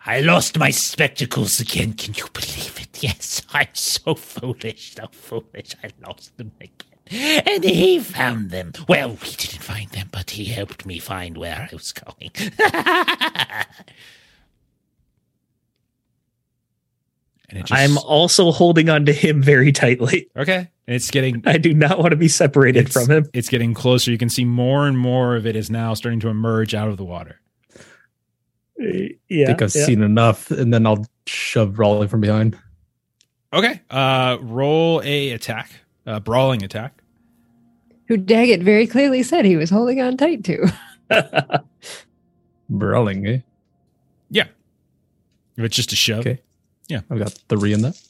I 0.05 0.21
lost 0.21 0.57
my 0.57 0.69
spectacles 0.71 1.59
again. 1.59 1.93
Can 1.93 2.13
you 2.13 2.25
believe 2.31 2.79
it? 2.79 3.03
Yes, 3.03 3.41
I'm 3.51 3.67
so 3.73 4.15
foolish, 4.15 4.95
so 4.95 5.07
foolish. 5.11 5.75
I 5.83 5.89
lost 6.07 6.37
them 6.37 6.51
again. 6.61 6.75
And 7.11 7.63
he 7.63 7.99
found 7.99 8.51
them. 8.51 8.73
Well, 8.87 9.15
he 9.15 9.35
didn't 9.35 9.63
find 9.63 9.89
them, 9.89 10.09
but 10.11 10.29
he 10.31 10.45
helped 10.45 10.85
me 10.85 10.99
find 10.99 11.37
where 11.37 11.67
I 11.71 11.73
was 11.73 11.91
going. 11.91 12.31
And 17.49 17.57
it 17.57 17.65
just 17.65 17.81
I'm 17.81 17.97
also 17.97 18.51
holding 18.51 18.89
on 18.89 19.05
to 19.07 19.13
him 19.13 19.41
very 19.41 19.71
tightly. 19.71 20.29
okay. 20.37 20.69
And 20.87 20.95
it's 20.95 21.09
getting 21.09 21.41
I 21.47 21.57
do 21.57 21.73
not 21.73 21.97
want 21.97 22.11
to 22.11 22.15
be 22.15 22.27
separated 22.27 22.91
from 22.93 23.09
him. 23.09 23.27
It's 23.33 23.49
getting 23.49 23.73
closer. 23.73 24.11
You 24.11 24.17
can 24.19 24.29
see 24.29 24.45
more 24.45 24.87
and 24.87 24.97
more 24.97 25.35
of 25.35 25.47
it 25.47 25.55
is 25.55 25.69
now 25.71 25.93
starting 25.95 26.19
to 26.21 26.29
emerge 26.29 26.75
out 26.75 26.89
of 26.89 26.97
the 26.97 27.05
water. 27.05 27.39
Uh, 28.79 28.83
I 28.85 29.09
Yeah. 29.29 29.47
think 29.47 29.61
I've 29.63 29.75
yeah. 29.75 29.85
seen 29.85 30.03
enough, 30.03 30.51
and 30.51 30.71
then 30.73 30.85
I'll 30.85 31.05
shove 31.25 31.79
Raleigh 31.79 32.07
from 32.07 32.21
behind. 32.21 32.57
Okay. 33.51 33.81
Uh 33.89 34.37
roll 34.41 35.01
a 35.03 35.31
attack. 35.31 35.71
Uh 36.05 36.19
brawling 36.19 36.61
attack. 36.63 36.98
Who 38.09 38.17
Daggit 38.17 38.61
very 38.63 38.85
clearly 38.85 39.23
said 39.23 39.45
he 39.45 39.55
was 39.55 39.69
holding 39.69 40.01
on 40.01 40.17
tight 40.17 40.43
to. 40.43 40.71
Brawling, 42.69 43.25
eh? 43.25 43.39
If 45.57 45.65
it's 45.65 45.75
just 45.75 45.91
a 45.91 45.95
shove. 45.97 46.21
Okay. 46.21 46.39
Yeah. 46.87 47.01
I've 47.11 47.19
got 47.19 47.33
three 47.49 47.73
in 47.73 47.81
that. 47.81 48.01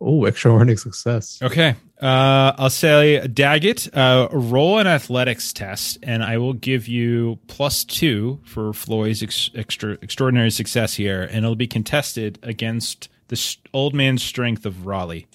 Oh, 0.00 0.24
extraordinary 0.24 0.78
success. 0.78 1.38
Okay. 1.42 1.74
Uh, 2.00 2.52
I'll 2.58 2.70
say 2.70 3.20
Daggit, 3.26 3.90
uh, 3.94 4.28
roll 4.32 4.78
an 4.78 4.86
athletics 4.86 5.52
test, 5.52 5.98
and 6.02 6.24
I 6.24 6.38
will 6.38 6.54
give 6.54 6.88
you 6.88 7.38
plus 7.48 7.84
two 7.84 8.40
for 8.44 8.72
Floi's 8.72 9.22
ex- 9.22 9.50
extra 9.54 9.92
extraordinary 10.00 10.50
success 10.50 10.94
here, 10.94 11.22
and 11.22 11.44
it'll 11.44 11.54
be 11.54 11.66
contested 11.68 12.38
against 12.42 13.10
the 13.28 13.36
s- 13.36 13.58
old 13.74 13.94
man's 13.94 14.22
strength 14.22 14.64
of 14.64 14.86
Raleigh, 14.86 15.26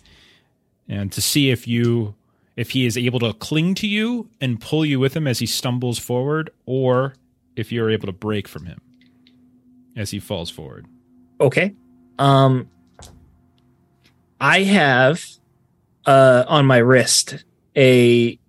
and 0.89 1.11
to 1.11 1.21
see 1.21 1.49
if 1.49 1.67
you 1.67 2.15
if 2.55 2.71
he 2.71 2.85
is 2.85 2.97
able 2.97 3.19
to 3.19 3.33
cling 3.33 3.75
to 3.75 3.87
you 3.87 4.29
and 4.41 4.59
pull 4.59 4.83
you 4.83 4.99
with 4.99 5.15
him 5.15 5.27
as 5.27 5.39
he 5.39 5.45
stumbles 5.45 5.99
forward, 5.99 6.49
or 6.65 7.13
if 7.55 7.71
you're 7.71 7.89
able 7.89 8.07
to 8.07 8.11
break 8.13 8.47
from 8.47 8.65
him 8.65 8.81
as 9.95 10.11
he 10.11 10.19
falls 10.19 10.49
forward. 10.49 10.85
Okay. 11.39 11.75
Um 12.17 12.69
I 14.41 14.63
have 14.63 15.23
uh 16.05 16.45
on 16.47 16.65
my 16.65 16.77
wrist 16.77 17.43
a 17.75 18.39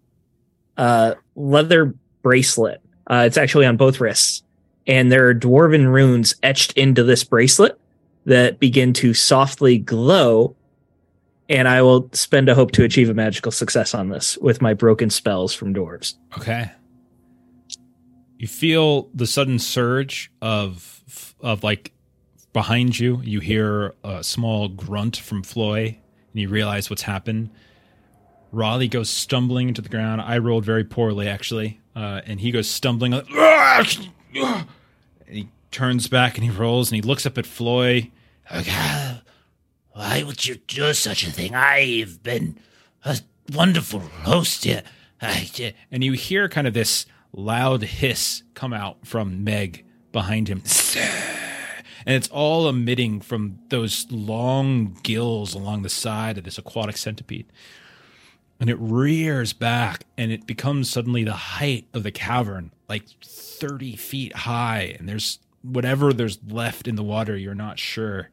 uh 0.76 1.14
leather 1.36 1.94
bracelet. 2.22 2.80
Uh 3.10 3.24
it's 3.26 3.36
actually 3.36 3.66
on 3.66 3.76
both 3.76 4.00
wrists. 4.00 4.42
And 4.86 5.12
there 5.12 5.28
are 5.28 5.34
dwarven 5.34 5.92
runes 5.92 6.34
etched 6.42 6.72
into 6.72 7.04
this 7.04 7.22
bracelet 7.22 7.78
that 8.24 8.58
begin 8.58 8.94
to 8.94 9.12
softly 9.12 9.76
glow. 9.76 10.56
And 11.48 11.66
I 11.66 11.80
will 11.82 12.10
spend 12.12 12.48
a 12.48 12.54
hope 12.54 12.72
to 12.72 12.84
achieve 12.84 13.08
a 13.08 13.14
magical 13.14 13.50
success 13.50 13.94
on 13.94 14.10
this 14.10 14.36
with 14.38 14.60
my 14.60 14.74
broken 14.74 15.08
spells 15.08 15.54
from 15.54 15.74
dwarves. 15.74 16.14
Okay. 16.36 16.70
You 18.36 18.46
feel 18.46 19.08
the 19.14 19.26
sudden 19.26 19.58
surge 19.58 20.30
of 20.42 21.02
of 21.40 21.64
like 21.64 21.92
behind 22.52 22.98
you. 22.98 23.20
You 23.22 23.40
hear 23.40 23.94
a 24.04 24.22
small 24.22 24.68
grunt 24.68 25.16
from 25.16 25.42
Floi, 25.42 25.98
and 26.32 26.40
you 26.40 26.48
realize 26.48 26.90
what's 26.90 27.02
happened. 27.02 27.50
Raleigh 28.52 28.88
goes 28.88 29.10
stumbling 29.10 29.68
into 29.68 29.82
the 29.82 29.88
ground. 29.88 30.20
I 30.20 30.38
rolled 30.38 30.64
very 30.64 30.84
poorly, 30.84 31.28
actually, 31.28 31.80
uh, 31.94 32.22
and 32.26 32.40
he 32.40 32.50
goes 32.50 32.68
stumbling. 32.68 33.12
Like, 33.12 33.98
and 34.34 34.66
he 35.26 35.48
turns 35.70 36.08
back 36.08 36.36
and 36.36 36.44
he 36.44 36.50
rolls 36.50 36.90
and 36.90 36.96
he 36.96 37.02
looks 37.02 37.26
up 37.26 37.38
at 37.38 37.46
Floi. 37.46 38.10
Okay. 38.54 39.20
Why 39.98 40.22
would 40.22 40.46
you 40.46 40.54
do 40.68 40.94
such 40.94 41.26
a 41.26 41.32
thing? 41.32 41.56
I've 41.56 42.22
been 42.22 42.60
a 43.04 43.18
wonderful 43.52 43.98
host 43.98 44.62
here. 44.62 44.84
I, 45.20 45.50
uh, 45.60 45.70
and 45.90 46.04
you 46.04 46.12
hear 46.12 46.48
kind 46.48 46.68
of 46.68 46.72
this 46.72 47.04
loud 47.32 47.82
hiss 47.82 48.44
come 48.54 48.72
out 48.72 48.98
from 49.04 49.42
Meg 49.42 49.84
behind 50.12 50.46
him. 50.46 50.62
And 52.06 52.14
it's 52.14 52.28
all 52.28 52.68
emitting 52.68 53.20
from 53.20 53.58
those 53.70 54.06
long 54.08 54.96
gills 55.02 55.52
along 55.52 55.82
the 55.82 55.88
side 55.88 56.38
of 56.38 56.44
this 56.44 56.58
aquatic 56.58 56.96
centipede. 56.96 57.46
And 58.60 58.70
it 58.70 58.78
rears 58.78 59.52
back 59.52 60.04
and 60.16 60.30
it 60.30 60.46
becomes 60.46 60.88
suddenly 60.88 61.24
the 61.24 61.32
height 61.32 61.88
of 61.92 62.04
the 62.04 62.12
cavern, 62.12 62.70
like 62.88 63.02
30 63.24 63.96
feet 63.96 64.32
high. 64.36 64.94
And 64.96 65.08
there's 65.08 65.40
whatever 65.62 66.12
there's 66.12 66.38
left 66.48 66.86
in 66.86 66.94
the 66.94 67.02
water. 67.02 67.36
You're 67.36 67.56
not 67.56 67.80
sure. 67.80 68.30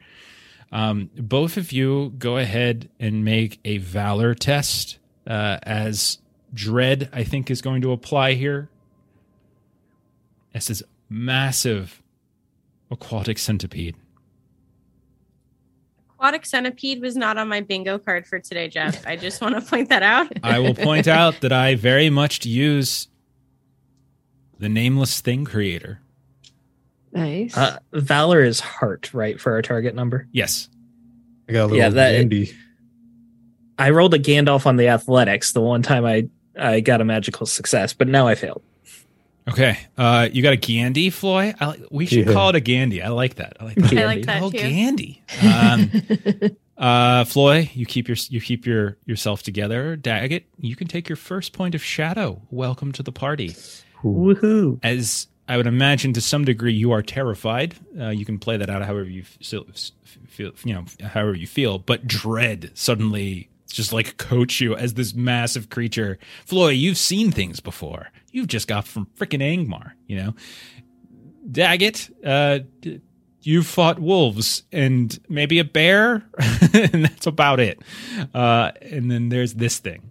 Um, 0.72 1.10
both 1.16 1.58
of 1.58 1.72
you 1.72 2.14
go 2.18 2.38
ahead 2.38 2.90
and 3.00 3.24
make 3.24 3.60
a 3.64 3.78
valor 3.78 4.34
test 4.34 5.00
uh, 5.28 5.60
as 5.64 6.20
dread, 6.54 7.10
I 7.14 7.24
think, 7.24 7.50
is 7.50 7.62
going 7.62 7.82
to 7.82 7.92
apply 7.92 8.34
here. 8.34 8.70
This 10.54 10.82
massive 11.10 12.02
aquatic 12.90 13.38
centipede. 13.38 13.96
Aquatic 16.18 16.46
centipede 16.46 17.02
was 17.02 17.16
not 17.16 17.38
on 17.38 17.50
my 17.50 17.62
bingo 17.62 18.00
card 18.00 18.26
for 18.26 18.40
today, 18.40 18.70
Jeff. 18.70 19.06
I 19.06 19.16
just 19.16 19.42
want 19.42 19.56
to 19.56 19.62
point 19.62 19.90
that 19.90 20.02
out. 20.02 20.32
I 20.44 20.60
will 20.60 20.74
point 20.74 21.08
out 21.08 21.42
that 21.42 21.52
I 21.52 21.76
very 21.76 22.10
much 22.10 22.46
use 22.46 23.10
the 24.58 24.70
nameless 24.70 25.20
thing 25.20 25.44
creator. 25.44 26.00
Nice. 27.16 27.58
Uh, 27.58 27.80
Valor 27.94 28.44
is 28.44 28.60
heart, 28.60 29.14
right, 29.14 29.40
for 29.40 29.54
our 29.54 29.62
target 29.62 29.96
number. 29.96 30.28
Yes. 30.32 30.70
I 31.50 31.54
got 31.54 31.62
a 31.62 31.64
little 31.64 31.78
Yeah, 31.78 31.90
that- 31.90 32.16
Andy. 32.16 32.52
I 33.78 33.90
rolled 33.90 34.14
a 34.14 34.20
Gandalf 34.20 34.66
on 34.66 34.78
the 34.78 34.88
athletics 34.90 35.52
the 35.54 35.62
one 35.62 35.82
time 35.82 36.06
I 36.06 36.30
I 36.58 36.80
got 36.80 37.02
a 37.02 37.06
magical 37.06 37.46
success, 37.46 37.92
but 37.94 38.08
now 38.08 38.28
I 38.28 38.36
failed. 38.36 38.62
Okay. 39.50 39.78
Uh, 39.98 40.30
you 40.32 40.42
got 40.42 40.54
a 40.54 40.58
Gandy, 40.58 41.10
Floi? 41.10 41.54
I 41.60 41.78
we 41.92 42.06
should 42.06 42.26
Yeah. 42.28 42.34
call 42.34 42.50
it 42.50 42.56
a 42.56 42.62
Gandy. 42.62 43.02
I 43.02 43.10
like 43.10 43.36
that. 43.36 43.58
I 43.60 43.66
like 43.66 43.76
that. 43.76 43.94
I 43.98 44.06
like 44.06 44.26
that 44.26 44.42
oh, 44.42 44.50
too. 44.50 44.58
Gandy. 44.58 45.22
Um, 45.44 45.92
uh, 46.78 47.24
Floi, 47.26 47.70
you 47.74 47.86
keep 47.86 48.08
your 48.08 48.18
you 48.30 48.40
keep 48.42 48.66
your 48.66 48.98
yourself 49.06 49.44
together. 49.44 49.96
Daggit, 49.98 50.44
you 50.60 50.76
can 50.76 50.88
take 50.88 51.08
your 51.10 51.16
first 51.18 51.54
point 51.54 51.76
of 51.76 51.84
shadow. 51.84 52.42
Welcome 52.50 52.92
to 52.94 53.04
the 53.04 53.12
party. 53.12 53.56
Woohoo! 54.04 54.80
As 54.84 55.28
I 55.48 55.58
would 55.58 55.68
imagine, 55.68 56.14
to 56.14 56.22
some 56.22 56.44
degree, 56.44 56.74
you 56.74 56.92
are 56.92 57.02
terrified. 57.02 57.76
Uh, 58.00 58.10
you 58.10 58.26
can 58.26 58.40
play 58.40 58.58
that 58.58 58.70
out 58.70 58.84
however 58.84 59.10
you 59.10 59.24
feel, 59.24 59.66
you 60.38 60.74
know, 60.74 60.86
however 61.02 61.36
you 61.36 61.46
feel. 61.48 61.78
But 61.78 62.08
dread 62.08 62.72
suddenly 62.74 63.50
just 63.68 63.94
like 63.94 64.18
coach 64.18 64.62
you 64.62 64.76
as 64.76 64.94
this 64.96 65.14
massive 65.14 65.70
creature. 65.70 66.18
Floi, 66.46 66.70
you've 66.70 66.98
seen 66.98 67.32
things 67.32 67.60
before. 67.60 68.08
You've 68.32 68.48
just 68.48 68.68
got 68.68 68.88
from 68.88 69.08
freaking 69.18 69.42
Angmar, 69.42 69.92
you 70.08 70.18
know. 70.18 70.36
Daggit, 71.52 72.10
uh, 72.26 73.00
you've 73.42 73.68
fought 73.68 74.00
wolves 74.00 74.64
and 74.72 75.20
maybe 75.30 75.60
a 75.60 75.64
bear, 75.64 76.26
and 76.74 77.06
that's 77.06 77.28
about 77.28 77.60
it. 77.60 77.80
Uh, 78.34 78.72
and 78.82 79.12
then 79.12 79.30
there's 79.30 79.54
this 79.54 79.78
thing. 79.78 80.10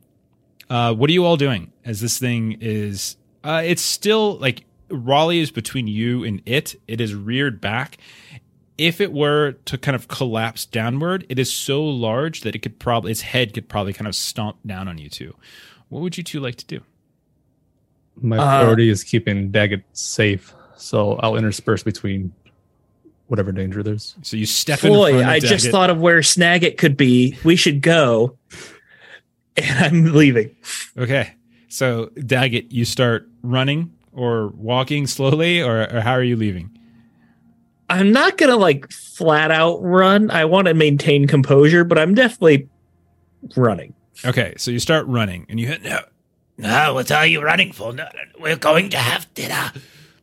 Uh, 0.70 0.94
what 0.94 1.10
are 1.10 1.12
you 1.12 1.24
all 1.24 1.36
doing 1.36 1.72
as 1.84 2.00
this 2.00 2.18
thing 2.18 2.58
is? 2.60 3.16
Uh, 3.42 3.62
it's 3.64 3.82
still 3.82 4.36
like 4.38 4.64
Raleigh 4.94 5.40
is 5.40 5.50
between 5.50 5.86
you 5.86 6.24
and 6.24 6.42
it. 6.46 6.76
It 6.88 7.00
is 7.00 7.14
reared 7.14 7.60
back. 7.60 7.98
If 8.76 9.00
it 9.00 9.12
were 9.12 9.52
to 9.66 9.78
kind 9.78 9.94
of 9.94 10.08
collapse 10.08 10.66
downward, 10.66 11.24
it 11.28 11.38
is 11.38 11.52
so 11.52 11.84
large 11.84 12.40
that 12.40 12.54
it 12.56 12.58
could 12.60 12.78
probably 12.78 13.12
its 13.12 13.20
head 13.20 13.54
could 13.54 13.68
probably 13.68 13.92
kind 13.92 14.08
of 14.08 14.16
stomp 14.16 14.56
down 14.66 14.88
on 14.88 14.98
you 14.98 15.08
two. 15.08 15.34
What 15.90 16.00
would 16.02 16.16
you 16.18 16.24
two 16.24 16.40
like 16.40 16.56
to 16.56 16.66
do? 16.66 16.80
My 18.20 18.36
Uh, 18.38 18.60
priority 18.60 18.88
is 18.88 19.04
keeping 19.04 19.50
Daggit 19.52 19.82
safe, 19.92 20.54
so 20.76 21.14
I'll 21.16 21.36
intersperse 21.36 21.82
between 21.84 22.32
whatever 23.28 23.52
danger 23.52 23.82
there's. 23.82 24.16
So 24.22 24.36
you 24.36 24.46
step 24.46 24.82
in 24.84 24.92
Boy, 24.92 25.10
front 25.12 25.24
of 25.24 25.30
I 25.30 25.38
just 25.40 25.70
thought 25.70 25.90
of 25.90 26.00
where 26.00 26.20
Snagit 26.20 26.76
could 26.76 26.96
be. 26.96 27.38
We 27.44 27.56
should 27.56 27.80
go. 27.80 28.36
And 29.56 29.78
I'm 29.84 30.12
leaving. 30.14 30.50
Okay. 30.98 31.32
So 31.68 32.06
Daggit, 32.16 32.72
you 32.72 32.84
start 32.84 33.28
running 33.42 33.93
or 34.14 34.48
walking 34.48 35.06
slowly, 35.06 35.62
or, 35.62 35.92
or 35.92 36.00
how 36.00 36.12
are 36.12 36.22
you 36.22 36.36
leaving? 36.36 36.70
I'm 37.90 38.12
not 38.12 38.38
gonna 38.38 38.56
like 38.56 38.90
flat 38.90 39.50
out 39.50 39.82
run. 39.82 40.30
I 40.30 40.44
want 40.46 40.68
to 40.68 40.74
maintain 40.74 41.26
composure, 41.26 41.84
but 41.84 41.98
I'm 41.98 42.14
definitely 42.14 42.68
running. 43.56 43.94
Okay, 44.24 44.54
so 44.56 44.70
you 44.70 44.78
start 44.78 45.06
running 45.06 45.46
and 45.48 45.60
you 45.60 45.66
hit 45.66 45.82
No, 45.82 46.00
no, 46.56 46.94
what 46.94 47.10
are 47.10 47.26
you 47.26 47.42
running 47.42 47.72
for? 47.72 47.92
No, 47.92 48.08
we're 48.40 48.56
going 48.56 48.90
to 48.90 48.96
have 48.96 49.32
dinner. 49.34 49.72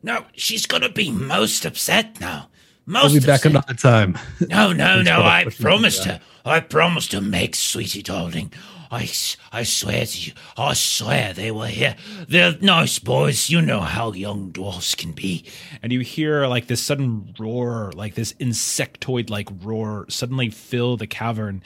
No, 0.02 0.26
she's 0.34 0.66
going 0.66 0.82
to 0.82 0.90
be 0.90 1.12
most 1.12 1.66
upset 1.66 2.20
now. 2.20 2.50
Most 2.86 3.14
I'll 3.14 3.20
be 3.20 3.20
back 3.20 3.46
upset. 3.46 3.52
another 3.52 3.74
time. 3.74 4.18
No, 4.50 4.74
no, 4.74 5.02
no. 5.04 5.22
I 5.22 5.46
promised 5.60 6.06
her. 6.06 6.20
I 6.44 6.60
promised 6.62 7.12
to 7.12 7.22
make 7.22 7.56
sweetie 7.56 8.02
darling. 8.02 8.52
I, 8.94 9.04
s- 9.04 9.38
I 9.54 9.64
swear 9.64 10.06
to 10.06 10.20
you. 10.20 10.34
I 10.58 10.74
swear 10.74 11.32
they 11.34 11.50
were 11.50 11.68
here. 11.68 11.96
They're 12.28 12.58
nice 12.60 13.00
boys. 13.00 13.50
You 13.50 13.62
know 13.62 13.80
how 13.80 14.12
young 14.12 14.52
dwarfs 14.52 14.96
can 14.96 15.14
be. 15.14 15.46
and 15.82 15.94
you 15.94 16.02
hear 16.02 16.46
like 16.48 16.68
this 16.68 16.84
sudden 16.84 17.34
roar, 17.40 17.94
like 17.96 18.16
this 18.16 18.34
insectoid 18.34 19.30
like 19.30 19.48
roar 19.64 20.06
suddenly 20.10 20.50
fill 20.50 20.98
the 20.98 21.08
cavern. 21.08 21.64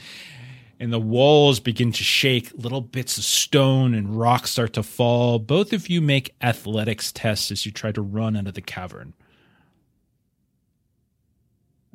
And 0.79 0.93
the 0.93 0.99
walls 0.99 1.59
begin 1.61 1.91
to 1.93 2.03
shake, 2.03 2.51
little 2.53 2.81
bits 2.81 3.17
of 3.17 3.23
stone 3.23 3.93
and 3.95 4.19
rocks 4.19 4.51
start 4.51 4.73
to 4.73 4.83
fall. 4.83 5.39
Both 5.39 5.73
of 5.73 5.89
you 5.89 6.01
make 6.01 6.35
athletics 6.41 7.11
tests 7.11 7.49
as 7.49 7.65
you 7.65 7.71
try 7.71 7.91
to 7.93 8.01
run 8.01 8.35
out 8.37 8.45
of 8.47 8.53
the 8.55 8.61
cavern. 8.61 9.13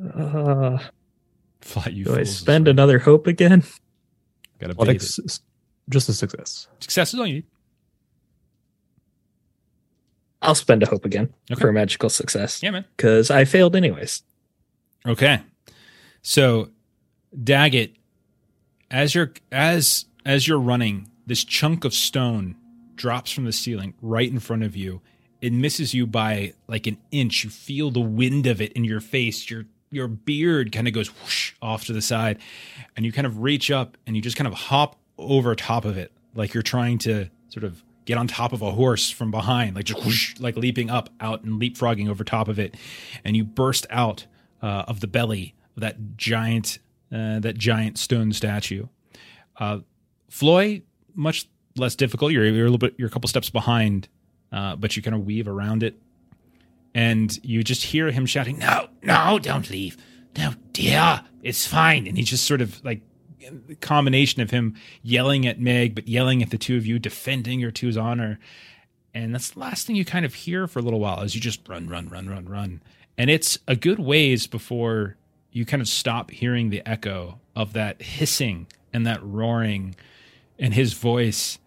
Uh, 0.02 0.78
Floi, 1.60 1.90
you 1.90 2.06
do 2.06 2.16
I 2.16 2.24
fools. 2.24 2.36
spend 2.36 2.68
another 2.68 3.00
hope 3.00 3.26
again? 3.26 3.64
Gotta 4.60 4.74
Well, 4.76 4.84
beat 4.86 4.92
like, 4.92 4.96
it. 4.96 5.02
s- 5.04 5.18
s- 5.24 5.40
just 5.88 6.08
a 6.08 6.12
success. 6.12 6.68
Success 6.80 7.14
is 7.14 7.20
all 7.20 7.26
you 7.26 7.34
need. 7.34 7.44
I'll 10.42 10.54
spend 10.54 10.82
a 10.82 10.86
hope 10.86 11.04
again 11.04 11.32
Okay. 11.50 11.60
for 11.60 11.68
a 11.68 11.72
magical 11.72 12.08
success 12.08 12.62
Yeah, 12.62 12.70
man. 12.70 12.84
because 12.96 13.30
I 13.30 13.44
failed 13.44 13.76
anyways. 13.76 14.22
Okay. 15.06 15.40
So 16.22 16.70
Daggit, 17.36 17.92
as 18.90 19.14
you're 19.14 19.32
as 19.52 20.06
as 20.24 20.46
you're 20.48 20.58
running, 20.60 21.10
this 21.26 21.44
chunk 21.44 21.84
of 21.84 21.94
stone 21.94 22.56
drops 22.96 23.30
from 23.30 23.44
the 23.44 23.52
ceiling 23.52 23.94
right 24.02 24.30
in 24.30 24.38
front 24.38 24.62
of 24.62 24.76
you. 24.76 25.00
It 25.40 25.52
misses 25.52 25.94
you 25.94 26.06
by 26.06 26.52
like 26.68 26.86
an 26.86 26.98
inch. 27.10 27.44
You 27.44 27.50
feel 27.50 27.90
the 27.90 28.00
wind 28.00 28.46
of 28.46 28.60
it 28.60 28.72
in 28.72 28.84
your 28.84 29.00
face. 29.00 29.50
Your 29.50 29.64
your 29.90 30.08
beard 30.08 30.72
kind 30.72 30.86
of 30.86 30.94
goes 30.94 31.08
whoosh 31.08 31.52
off 31.60 31.84
to 31.86 31.92
the 31.92 32.02
side, 32.02 32.38
and 32.96 33.04
you 33.04 33.12
kind 33.12 33.26
of 33.26 33.38
reach 33.38 33.70
up 33.70 33.96
and 34.06 34.16
you 34.16 34.22
just 34.22 34.36
kind 34.36 34.48
of 34.48 34.54
hop 34.54 34.96
over 35.18 35.54
top 35.54 35.84
of 35.84 35.96
it, 35.98 36.12
like 36.34 36.54
you're 36.54 36.62
trying 36.62 36.98
to 36.98 37.28
sort 37.48 37.64
of 37.64 37.82
get 38.04 38.16
on 38.16 38.26
top 38.26 38.52
of 38.52 38.62
a 38.62 38.72
horse 38.72 39.10
from 39.10 39.30
behind, 39.30 39.76
like 39.76 39.84
just 39.84 40.04
whoosh, 40.04 40.38
like 40.40 40.56
leaping 40.56 40.90
up 40.90 41.10
out 41.20 41.42
and 41.42 41.60
leapfrogging 41.60 42.08
over 42.08 42.24
top 42.24 42.48
of 42.48 42.58
it, 42.58 42.76
and 43.24 43.36
you 43.36 43.44
burst 43.44 43.86
out 43.90 44.26
uh, 44.62 44.84
of 44.88 45.00
the 45.00 45.06
belly 45.06 45.54
of 45.76 45.80
that 45.82 46.16
giant 46.16 46.78
uh, 47.12 47.40
that 47.40 47.58
giant 47.58 47.98
stone 47.98 48.32
statue. 48.32 48.86
Uh, 49.58 49.80
Floi, 50.28 50.82
much 51.14 51.48
less 51.76 51.96
difficult. 51.96 52.32
You're, 52.32 52.44
you're 52.44 52.66
a 52.66 52.70
little 52.70 52.78
bit, 52.78 52.94
you're 52.98 53.08
a 53.08 53.10
couple 53.10 53.28
steps 53.28 53.50
behind, 53.50 54.08
uh, 54.52 54.76
but 54.76 54.96
you 54.96 55.02
kind 55.02 55.14
of 55.14 55.26
weave 55.26 55.48
around 55.48 55.82
it, 55.82 55.96
and 56.94 57.38
you 57.44 57.62
just 57.62 57.84
hear 57.84 58.10
him 58.10 58.26
shouting, 58.26 58.58
"No, 58.58 58.88
No, 59.02 59.38
don't 59.38 59.70
leave. 59.70 59.96
No, 60.36 60.54
dear. 60.72 61.22
It's 61.42 61.66
fine. 61.66 62.06
and 62.06 62.16
he's 62.16 62.28
just 62.30 62.44
sort 62.44 62.60
of 62.60 62.84
like 62.84 63.00
combination 63.80 64.42
of 64.42 64.50
him 64.50 64.74
yelling 65.02 65.46
at 65.46 65.60
Meg, 65.60 65.94
but 65.94 66.06
yelling 66.08 66.42
at 66.42 66.50
the 66.50 66.58
two 66.58 66.76
of 66.76 66.86
you, 66.86 66.98
defending 66.98 67.58
your 67.60 67.70
two's 67.70 67.96
honor. 67.96 68.38
And 69.14 69.34
that's 69.34 69.50
the 69.50 69.60
last 69.60 69.86
thing 69.86 69.96
you 69.96 70.04
kind 70.04 70.24
of 70.24 70.34
hear 70.34 70.66
for 70.66 70.78
a 70.78 70.82
little 70.82 71.00
while 71.00 71.20
as 71.20 71.34
you 71.34 71.40
just 71.40 71.66
run, 71.68 71.88
run, 71.88 72.08
run, 72.08 72.28
run, 72.28 72.46
run. 72.48 72.82
And 73.18 73.28
it's 73.30 73.58
a 73.66 73.74
good 73.74 73.98
ways 73.98 74.46
before 74.46 75.16
you 75.52 75.64
kind 75.64 75.80
of 75.80 75.88
stop 75.88 76.30
hearing 76.30 76.70
the 76.70 76.86
echo 76.88 77.40
of 77.56 77.72
that 77.72 78.02
hissing 78.02 78.66
and 78.92 79.06
that 79.06 79.22
roaring 79.22 79.96
and 80.58 80.74
his 80.74 80.92
voice. 80.92 81.58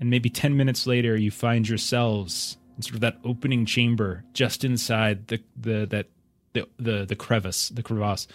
And 0.00 0.08
maybe 0.08 0.30
10 0.30 0.56
minutes 0.56 0.86
later, 0.86 1.16
you 1.16 1.30
find 1.30 1.68
yourselves 1.68 2.56
in 2.76 2.82
sort 2.82 2.94
of 2.94 3.00
that 3.00 3.18
opening 3.24 3.66
chamber 3.66 4.24
just 4.32 4.64
inside 4.64 5.28
the, 5.28 5.42
the, 5.56 5.86
that, 5.86 6.06
the, 6.52 6.68
the, 6.78 7.06
the 7.06 7.16
crevice, 7.16 7.70
the 7.70 7.82
crevasse 7.82 8.26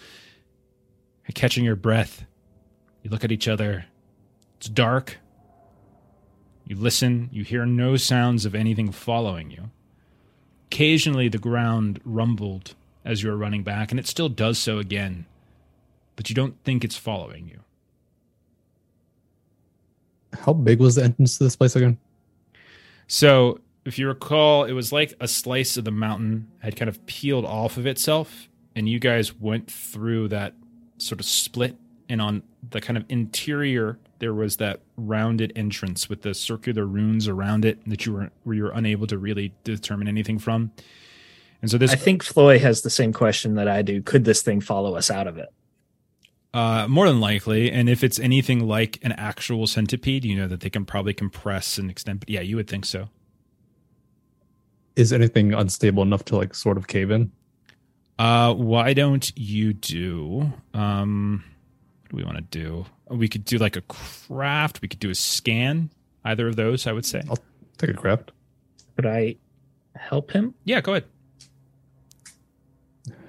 catching 1.34 1.64
your 1.64 1.76
breath. 1.76 2.24
You 3.02 3.10
look 3.10 3.24
at 3.24 3.32
each 3.32 3.48
other. 3.48 3.86
It's 4.58 4.68
dark. 4.68 5.18
You 6.66 6.76
listen. 6.76 7.28
You 7.32 7.44
hear 7.44 7.66
no 7.66 7.96
sounds 7.96 8.44
of 8.44 8.54
anything 8.54 8.92
following 8.92 9.50
you. 9.50 9.70
Occasionally, 10.66 11.28
the 11.28 11.38
ground 11.38 12.00
rumbled 12.04 12.74
as 13.04 13.22
you 13.22 13.30
were 13.30 13.36
running 13.36 13.62
back, 13.62 13.90
and 13.90 13.98
it 13.98 14.06
still 14.06 14.28
does 14.28 14.58
so 14.58 14.78
again, 14.78 15.26
but 16.16 16.28
you 16.28 16.34
don't 16.34 16.56
think 16.64 16.84
it's 16.84 16.96
following 16.96 17.48
you. 17.48 17.58
How 20.38 20.52
big 20.52 20.78
was 20.78 20.94
the 20.94 21.04
entrance 21.04 21.36
to 21.38 21.44
this 21.44 21.56
place 21.56 21.76
again? 21.76 21.98
So, 23.08 23.60
if 23.84 23.98
you 23.98 24.08
recall, 24.08 24.64
it 24.64 24.72
was 24.72 24.92
like 24.92 25.14
a 25.20 25.28
slice 25.28 25.76
of 25.76 25.84
the 25.84 25.90
mountain 25.90 26.48
had 26.60 26.76
kind 26.76 26.88
of 26.88 27.04
peeled 27.06 27.44
off 27.44 27.76
of 27.76 27.86
itself, 27.86 28.48
and 28.76 28.88
you 28.88 28.98
guys 28.98 29.34
went 29.34 29.70
through 29.70 30.28
that 30.28 30.54
sort 30.98 31.20
of 31.20 31.26
split. 31.26 31.76
And 32.08 32.20
on 32.20 32.42
the 32.70 32.80
kind 32.80 32.96
of 32.96 33.04
interior, 33.08 33.98
there 34.18 34.34
was 34.34 34.58
that 34.58 34.80
rounded 34.96 35.52
entrance 35.56 36.08
with 36.08 36.22
the 36.22 36.34
circular 36.34 36.84
runes 36.86 37.26
around 37.26 37.64
it 37.64 37.78
that 37.86 38.06
you 38.06 38.12
were 38.12 38.30
where 38.44 38.56
you 38.56 38.62
were 38.64 38.72
unable 38.72 39.06
to 39.08 39.18
really 39.18 39.52
determine 39.64 40.06
anything 40.06 40.38
from. 40.38 40.72
And 41.60 41.70
so 41.70 41.78
this 41.78 41.92
I 41.92 41.96
think 41.96 42.22
Floi 42.22 42.58
has 42.58 42.82
the 42.82 42.90
same 42.90 43.12
question 43.12 43.54
that 43.54 43.68
I 43.68 43.82
do. 43.82 44.02
Could 44.02 44.24
this 44.24 44.42
thing 44.42 44.60
follow 44.60 44.94
us 44.94 45.10
out 45.10 45.26
of 45.26 45.38
it? 45.38 45.48
Uh, 46.54 46.86
more 46.86 47.08
than 47.08 47.20
likely. 47.20 47.70
And 47.70 47.88
if 47.88 48.04
it's 48.04 48.18
anything 48.18 48.66
like 48.66 48.98
an 49.02 49.12
actual 49.12 49.66
centipede, 49.66 50.24
you 50.24 50.36
know 50.36 50.48
that 50.48 50.60
they 50.60 50.70
can 50.70 50.84
probably 50.84 51.14
compress 51.14 51.78
and 51.78 51.90
extend. 51.90 52.20
But 52.20 52.28
yeah, 52.28 52.40
you 52.40 52.56
would 52.56 52.68
think 52.68 52.84
so. 52.84 53.08
Is 54.96 55.12
anything 55.12 55.54
unstable 55.54 56.02
enough 56.02 56.24
to 56.26 56.36
like 56.36 56.54
sort 56.54 56.76
of 56.76 56.86
cave 56.86 57.10
in? 57.10 57.32
Uh, 58.18 58.52
why 58.54 58.92
don't 58.92 59.32
you 59.36 59.72
do? 59.72 60.52
Um, 60.74 61.42
what 62.02 62.10
do 62.10 62.16
we 62.16 62.24
want 62.24 62.36
to 62.36 62.42
do? 62.42 62.84
We 63.08 63.28
could 63.28 63.44
do 63.44 63.58
like 63.58 63.76
a 63.76 63.80
craft. 63.82 64.82
We 64.82 64.88
could 64.88 65.00
do 65.00 65.10
a 65.10 65.14
scan. 65.14 65.90
Either 66.24 66.46
of 66.48 66.56
those, 66.56 66.86
I 66.86 66.92
would 66.92 67.06
say. 67.06 67.22
I'll 67.28 67.38
take 67.78 67.90
a 67.90 67.94
craft. 67.94 68.30
Could 68.96 69.06
I 69.06 69.36
help 69.96 70.30
him? 70.30 70.54
Yeah, 70.64 70.80
go 70.82 70.92
ahead. 70.92 71.04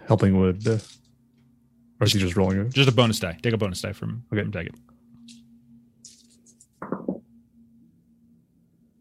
Helping 0.07 0.37
would. 0.39 0.67
Uh, 0.67 0.77
or 1.99 2.05
is 2.05 2.13
he 2.13 2.19
just 2.19 2.35
rolling 2.35 2.59
it? 2.59 2.73
Just 2.73 2.89
a 2.89 2.91
bonus 2.91 3.19
die. 3.19 3.37
Take 3.41 3.53
a 3.53 3.57
bonus 3.57 3.81
die 3.81 3.93
from 3.93 4.23
Okay. 4.33 4.41
from 4.43 4.51
Daggit. 4.51 4.75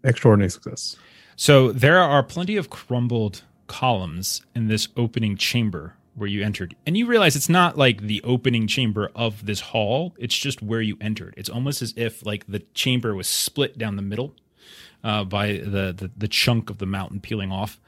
Extraordinary 0.05 0.51
success. 0.51 0.97
So 1.43 1.73
there 1.73 1.99
are 1.99 2.23
plenty 2.23 2.55
of 2.55 2.71
crumbled 2.71 3.43
columns 3.67 4.43
in 4.55 4.69
this 4.69 4.87
opening 4.97 5.37
chamber 5.37 5.97
where 6.15 6.29
you 6.29 6.41
entered. 6.41 6.77
And 6.87 6.97
you 6.97 7.05
realize 7.05 7.35
it's 7.35 7.49
not 7.49 7.77
like 7.77 8.03
the 8.03 8.23
opening 8.23 8.69
chamber 8.69 9.11
of 9.17 9.45
this 9.45 9.59
hall, 9.59 10.15
it's 10.21 10.39
just 10.39 10.63
where 10.63 10.81
you 10.81 10.97
entered. 11.01 11.35
It's 11.37 11.49
almost 11.49 11.83
as 11.83 11.95
if 11.97 12.25
like 12.25 12.47
the 12.47 12.61
chamber 12.75 13.17
was 13.17 13.27
split 13.27 13.77
down 13.77 13.97
the 13.97 14.03
middle 14.03 14.37
uh, 15.03 15.25
by 15.25 15.55
the, 15.55 15.93
the 15.93 16.13
the 16.17 16.29
chunk 16.29 16.71
of 16.71 16.79
the 16.79 16.87
mountain 16.87 17.19
peeling 17.19 17.51
off. 17.51 17.81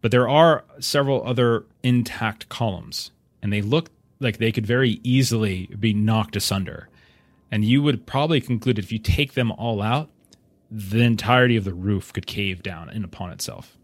But 0.00 0.10
there 0.10 0.26
are 0.26 0.64
several 0.80 1.22
other 1.28 1.66
intact 1.82 2.48
columns 2.48 3.10
and 3.42 3.52
they 3.52 3.60
look 3.60 3.90
like 4.20 4.38
they 4.38 4.52
could 4.52 4.64
very 4.64 5.00
easily 5.02 5.66
be 5.78 5.92
knocked 5.92 6.34
asunder. 6.34 6.88
And 7.50 7.62
you 7.62 7.82
would 7.82 8.06
probably 8.06 8.40
conclude 8.40 8.78
if 8.78 8.90
you 8.90 8.98
take 8.98 9.34
them 9.34 9.52
all 9.52 9.82
out, 9.82 10.08
the 10.70 11.02
entirety 11.02 11.56
of 11.56 11.64
the 11.64 11.74
roof 11.74 12.12
could 12.12 12.26
cave 12.26 12.62
down 12.62 12.90
in 12.90 13.04
upon 13.04 13.30
itself. 13.30 13.76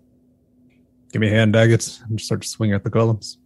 Give 1.12 1.20
me 1.20 1.28
a 1.28 1.30
hand, 1.30 1.54
Daggit, 1.54 2.02
and 2.08 2.18
just 2.18 2.26
start 2.26 2.44
swinging 2.44 2.74
at 2.74 2.84
the 2.84 2.90
columns. 2.90 3.38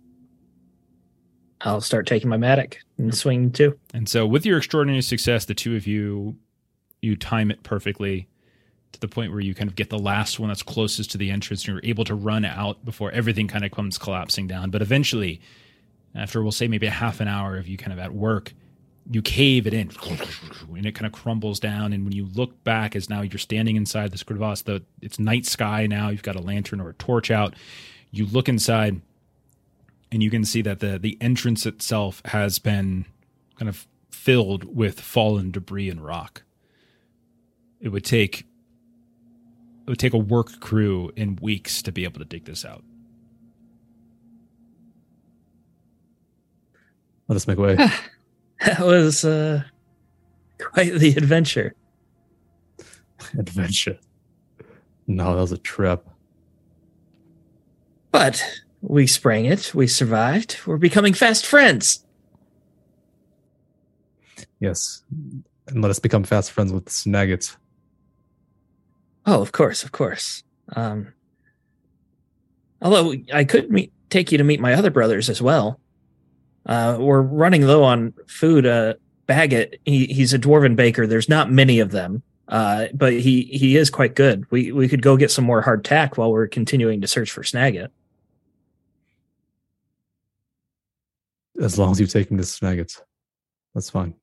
I'll 1.62 1.80
start 1.80 2.06
taking 2.06 2.28
my 2.28 2.36
mattock 2.36 2.76
and 2.98 3.14
swing 3.14 3.50
too. 3.50 3.78
And 3.92 4.08
so, 4.08 4.26
with 4.26 4.46
your 4.46 4.58
extraordinary 4.58 5.02
success, 5.02 5.46
the 5.46 5.54
two 5.54 5.74
of 5.74 5.86
you, 5.86 6.36
you 7.02 7.16
time 7.16 7.50
it 7.50 7.62
perfectly 7.62 8.28
to 8.92 9.00
the 9.00 9.08
point 9.08 9.32
where 9.32 9.40
you 9.40 9.54
kind 9.54 9.68
of 9.68 9.74
get 9.74 9.90
the 9.90 9.98
last 9.98 10.38
one 10.38 10.48
that's 10.48 10.62
closest 10.62 11.10
to 11.12 11.18
the 11.18 11.30
entrance, 11.30 11.62
and 11.62 11.74
you're 11.74 11.90
able 11.90 12.04
to 12.04 12.14
run 12.14 12.44
out 12.44 12.84
before 12.84 13.10
everything 13.10 13.48
kind 13.48 13.64
of 13.64 13.70
comes 13.72 13.98
collapsing 13.98 14.46
down. 14.46 14.70
But 14.70 14.82
eventually, 14.82 15.40
after 16.14 16.42
we'll 16.42 16.52
say 16.52 16.68
maybe 16.68 16.86
a 16.86 16.90
half 16.90 17.20
an 17.20 17.28
hour 17.28 17.56
of 17.56 17.66
you 17.66 17.76
kind 17.76 17.92
of 17.92 17.98
at 17.98 18.12
work, 18.12 18.52
you 19.10 19.22
cave 19.22 19.66
it 19.66 19.74
in, 19.74 19.90
and 20.74 20.86
it 20.86 20.92
kind 20.94 21.06
of 21.06 21.12
crumbles 21.12 21.60
down. 21.60 21.92
And 21.92 22.04
when 22.04 22.12
you 22.12 22.26
look 22.34 22.62
back, 22.64 22.96
as 22.96 23.08
now 23.08 23.22
you're 23.22 23.38
standing 23.38 23.76
inside 23.76 24.10
this 24.10 24.22
crevasse, 24.22 24.62
the 24.62 24.82
it's 25.00 25.18
night 25.18 25.46
sky 25.46 25.86
now. 25.86 26.08
You've 26.08 26.22
got 26.22 26.36
a 26.36 26.40
lantern 26.40 26.80
or 26.80 26.90
a 26.90 26.94
torch 26.94 27.30
out. 27.30 27.54
You 28.10 28.26
look 28.26 28.48
inside, 28.48 29.00
and 30.10 30.22
you 30.22 30.30
can 30.30 30.44
see 30.44 30.62
that 30.62 30.80
the 30.80 30.98
the 30.98 31.16
entrance 31.20 31.66
itself 31.66 32.20
has 32.26 32.58
been 32.58 33.06
kind 33.56 33.68
of 33.68 33.86
filled 34.10 34.76
with 34.76 35.00
fallen 35.00 35.50
debris 35.50 35.88
and 35.88 36.04
rock. 36.04 36.42
It 37.80 37.90
would 37.90 38.04
take 38.04 38.40
it 39.86 39.90
would 39.90 40.00
take 40.00 40.14
a 40.14 40.18
work 40.18 40.58
crew 40.58 41.12
in 41.14 41.36
weeks 41.40 41.80
to 41.82 41.92
be 41.92 42.02
able 42.04 42.18
to 42.18 42.24
dig 42.24 42.44
this 42.44 42.64
out. 42.64 42.82
Let 47.28 47.36
us 47.36 47.46
make 47.46 47.58
way. 47.58 47.76
That 48.64 48.80
was 48.80 49.24
uh, 49.24 49.62
quite 50.58 50.94
the 50.94 51.10
adventure. 51.10 51.74
Adventure. 53.38 53.98
No, 55.06 55.34
that 55.34 55.40
was 55.40 55.52
a 55.52 55.58
trip. 55.58 56.08
But 58.10 58.42
we 58.80 59.06
sprang 59.06 59.44
it. 59.44 59.74
We 59.74 59.86
survived. 59.86 60.58
We're 60.66 60.78
becoming 60.78 61.12
fast 61.12 61.44
friends. 61.44 62.04
Yes. 64.60 65.02
And 65.66 65.82
let 65.82 65.90
us 65.90 65.98
become 65.98 66.24
fast 66.24 66.50
friends 66.50 66.72
with 66.72 66.86
Snagit's. 66.86 67.56
Oh, 69.26 69.42
of 69.42 69.52
course, 69.52 69.82
of 69.82 69.92
course. 69.92 70.44
Um, 70.74 71.12
although 72.80 73.14
I 73.32 73.44
could 73.44 73.70
meet, 73.70 73.92
take 74.08 74.32
you 74.32 74.38
to 74.38 74.44
meet 74.44 74.60
my 74.60 74.74
other 74.74 74.90
brothers 74.90 75.28
as 75.28 75.42
well. 75.42 75.80
Uh, 76.66 76.96
we're 77.00 77.22
running 77.22 77.62
low 77.62 77.82
on 77.82 78.12
food. 78.26 78.66
Uh, 78.66 78.94
Baggett, 79.26 79.80
he, 79.84 80.06
he's 80.06 80.34
a 80.34 80.38
dwarven 80.38 80.76
baker. 80.76 81.06
There's 81.06 81.28
not 81.28 81.50
many 81.50 81.80
of 81.80 81.90
them, 81.90 82.22
uh, 82.48 82.86
but 82.94 83.12
he 83.12 83.42
he 83.42 83.76
is 83.76 83.90
quite 83.90 84.14
good. 84.14 84.44
We 84.50 84.72
we 84.72 84.88
could 84.88 85.02
go 85.02 85.16
get 85.16 85.30
some 85.30 85.44
more 85.44 85.62
hardtack 85.62 86.16
while 86.16 86.30
we're 86.30 86.46
continuing 86.46 87.00
to 87.00 87.08
search 87.08 87.30
for 87.30 87.42
Snagit. 87.42 87.88
As 91.60 91.78
long 91.78 91.92
as 91.92 92.00
you 92.00 92.06
take 92.06 92.30
him 92.30 92.36
to 92.36 92.44
Snagit's. 92.44 93.02
That's 93.74 93.90
fine. 93.90 94.14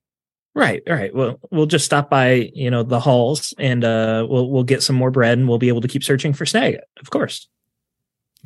Right, 0.55 0.83
right. 0.87 1.13
Well, 1.13 1.39
we'll 1.49 1.65
just 1.65 1.85
stop 1.85 2.09
by, 2.09 2.51
you 2.53 2.69
know, 2.69 2.83
the 2.83 2.99
halls, 2.99 3.53
and 3.57 3.83
uh, 3.83 4.25
we'll 4.29 4.49
we'll 4.49 4.63
get 4.63 4.83
some 4.83 4.95
more 4.95 5.11
bread, 5.11 5.37
and 5.37 5.49
we'll 5.49 5.57
be 5.57 5.67
able 5.67 5.81
to 5.81 5.87
keep 5.87 6.03
searching 6.03 6.31
for 6.33 6.45
Snagit. 6.45 6.81
Of 6.99 7.09
course. 7.09 7.47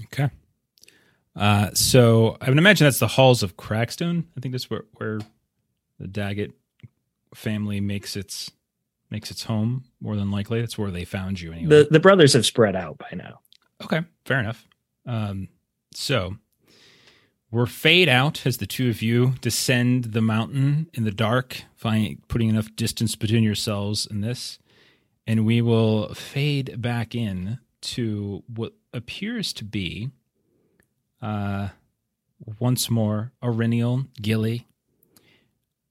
Okay. 0.05 0.29
Uh, 1.37 1.69
so 1.73 2.35
I 2.41 2.49
would 2.49 2.57
imagine 2.57 2.85
that's 2.85 2.99
the 2.99 3.07
halls 3.07 3.43
of 3.43 3.57
Crackstone. 3.57 4.25
I 4.35 4.41
think 4.41 4.53
that's 4.53 4.69
where 4.69 4.85
where 4.95 5.19
the 5.99 6.07
Daggit 6.07 6.53
family 7.35 7.79
makes 7.79 8.15
its 8.15 8.51
makes 9.11 9.29
its 9.29 9.43
home. 9.43 9.83
More 10.01 10.15
than 10.15 10.31
likely, 10.31 10.59
that's 10.59 10.77
where 10.77 10.91
they 10.91 11.05
found 11.05 11.39
you 11.39 11.51
anyway. 11.51 11.69
The 11.69 11.87
the 11.91 11.99
brothers 11.99 12.33
have 12.33 12.45
spread 12.45 12.75
out 12.75 12.97
by 12.97 13.09
now. 13.13 13.41
Okay, 13.83 14.01
fair 14.25 14.39
enough. 14.39 14.67
Um, 15.05 15.49
so 15.93 16.37
we're 17.51 17.67
fade 17.67 18.09
out 18.09 18.45
as 18.45 18.57
the 18.57 18.65
two 18.65 18.89
of 18.89 19.01
you 19.01 19.35
descend 19.41 20.05
the 20.05 20.21
mountain 20.21 20.89
in 20.93 21.03
the 21.03 21.11
dark, 21.11 21.63
finding 21.75 22.21
putting 22.27 22.49
enough 22.49 22.75
distance 22.75 23.15
between 23.15 23.43
yourselves 23.43 24.07
and 24.09 24.23
this, 24.23 24.57
and 25.27 25.45
we 25.45 25.61
will 25.61 26.13
fade 26.13 26.81
back 26.81 27.13
in 27.13 27.59
to 27.79 28.43
what 28.47 28.73
appears 28.93 29.53
to 29.53 29.63
be, 29.63 30.09
uh, 31.21 31.69
once 32.59 32.89
more 32.89 33.31
Eryniel 33.41 34.07
Gilly. 34.21 34.67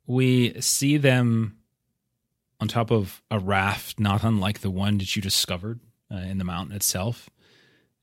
We 0.07 0.61
see 0.61 0.97
them 0.97 1.59
on 2.61 2.69
top 2.69 2.91
of 2.91 3.23
a 3.31 3.39
raft, 3.39 4.01
not 4.01 4.23
unlike 4.23 4.61
the 4.61 4.71
one 4.71 4.99
that 4.99 5.15
you 5.15 5.23
discovered 5.23 5.81
uh, 6.13 6.19
in 6.19 6.39
the 6.39 6.45
mountain 6.45 6.75
itself. 6.75 7.29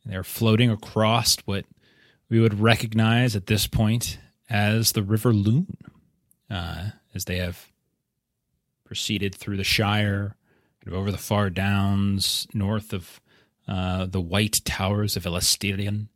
They're 0.06 0.24
floating 0.24 0.70
across 0.70 1.38
what 1.46 1.66
we 2.30 2.40
would 2.40 2.60
recognize 2.60 3.36
at 3.36 3.48
this 3.48 3.68
point 3.68 4.20
as 4.50 4.92
the 4.92 5.04
River 5.04 5.34
Lune, 5.34 5.78
uh, 6.50 6.90
as 7.16 7.26
they 7.26 7.38
have 7.38 7.72
proceeded 8.86 9.34
through 9.34 9.58
the 9.58 9.64
Shire, 9.64 10.36
kind 10.84 10.94
of 10.94 11.00
over 11.00 11.12
the 11.12 11.18
far 11.18 11.50
downs 11.50 12.48
north 12.54 12.94
of 12.94 13.22
uh, 13.68 14.06
the 14.06 14.22
white 14.22 14.62
towers 14.66 15.16
of 15.16 15.24
Elostirion. 15.24 16.10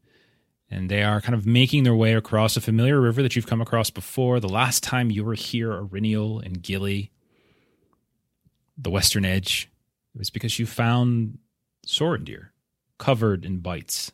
And 0.69 0.89
they 0.91 1.01
are 1.01 1.21
kind 1.21 1.33
of 1.33 1.45
making 1.45 1.83
their 1.83 1.95
way 1.95 2.13
across 2.13 2.57
a 2.57 2.61
familiar 2.61 2.99
river 2.99 3.21
that 3.21 3.35
you've 3.35 3.47
come 3.47 3.61
across 3.61 3.89
before. 3.89 4.39
The 4.41 4.49
last 4.49 4.83
time 4.83 5.09
you 5.09 5.23
were 5.23 5.33
here, 5.33 5.71
Eryniel 5.71 6.45
and 6.45 6.61
Gilly, 6.61 7.11
the 8.77 8.89
western 8.91 9.23
edge, 9.23 9.69
it 10.13 10.17
was 10.19 10.29
because 10.29 10.59
you 10.59 10.65
found 10.65 11.37
Sorondir 11.85 12.49
covered 12.97 13.45
in 13.45 13.59
bites, 13.59 14.11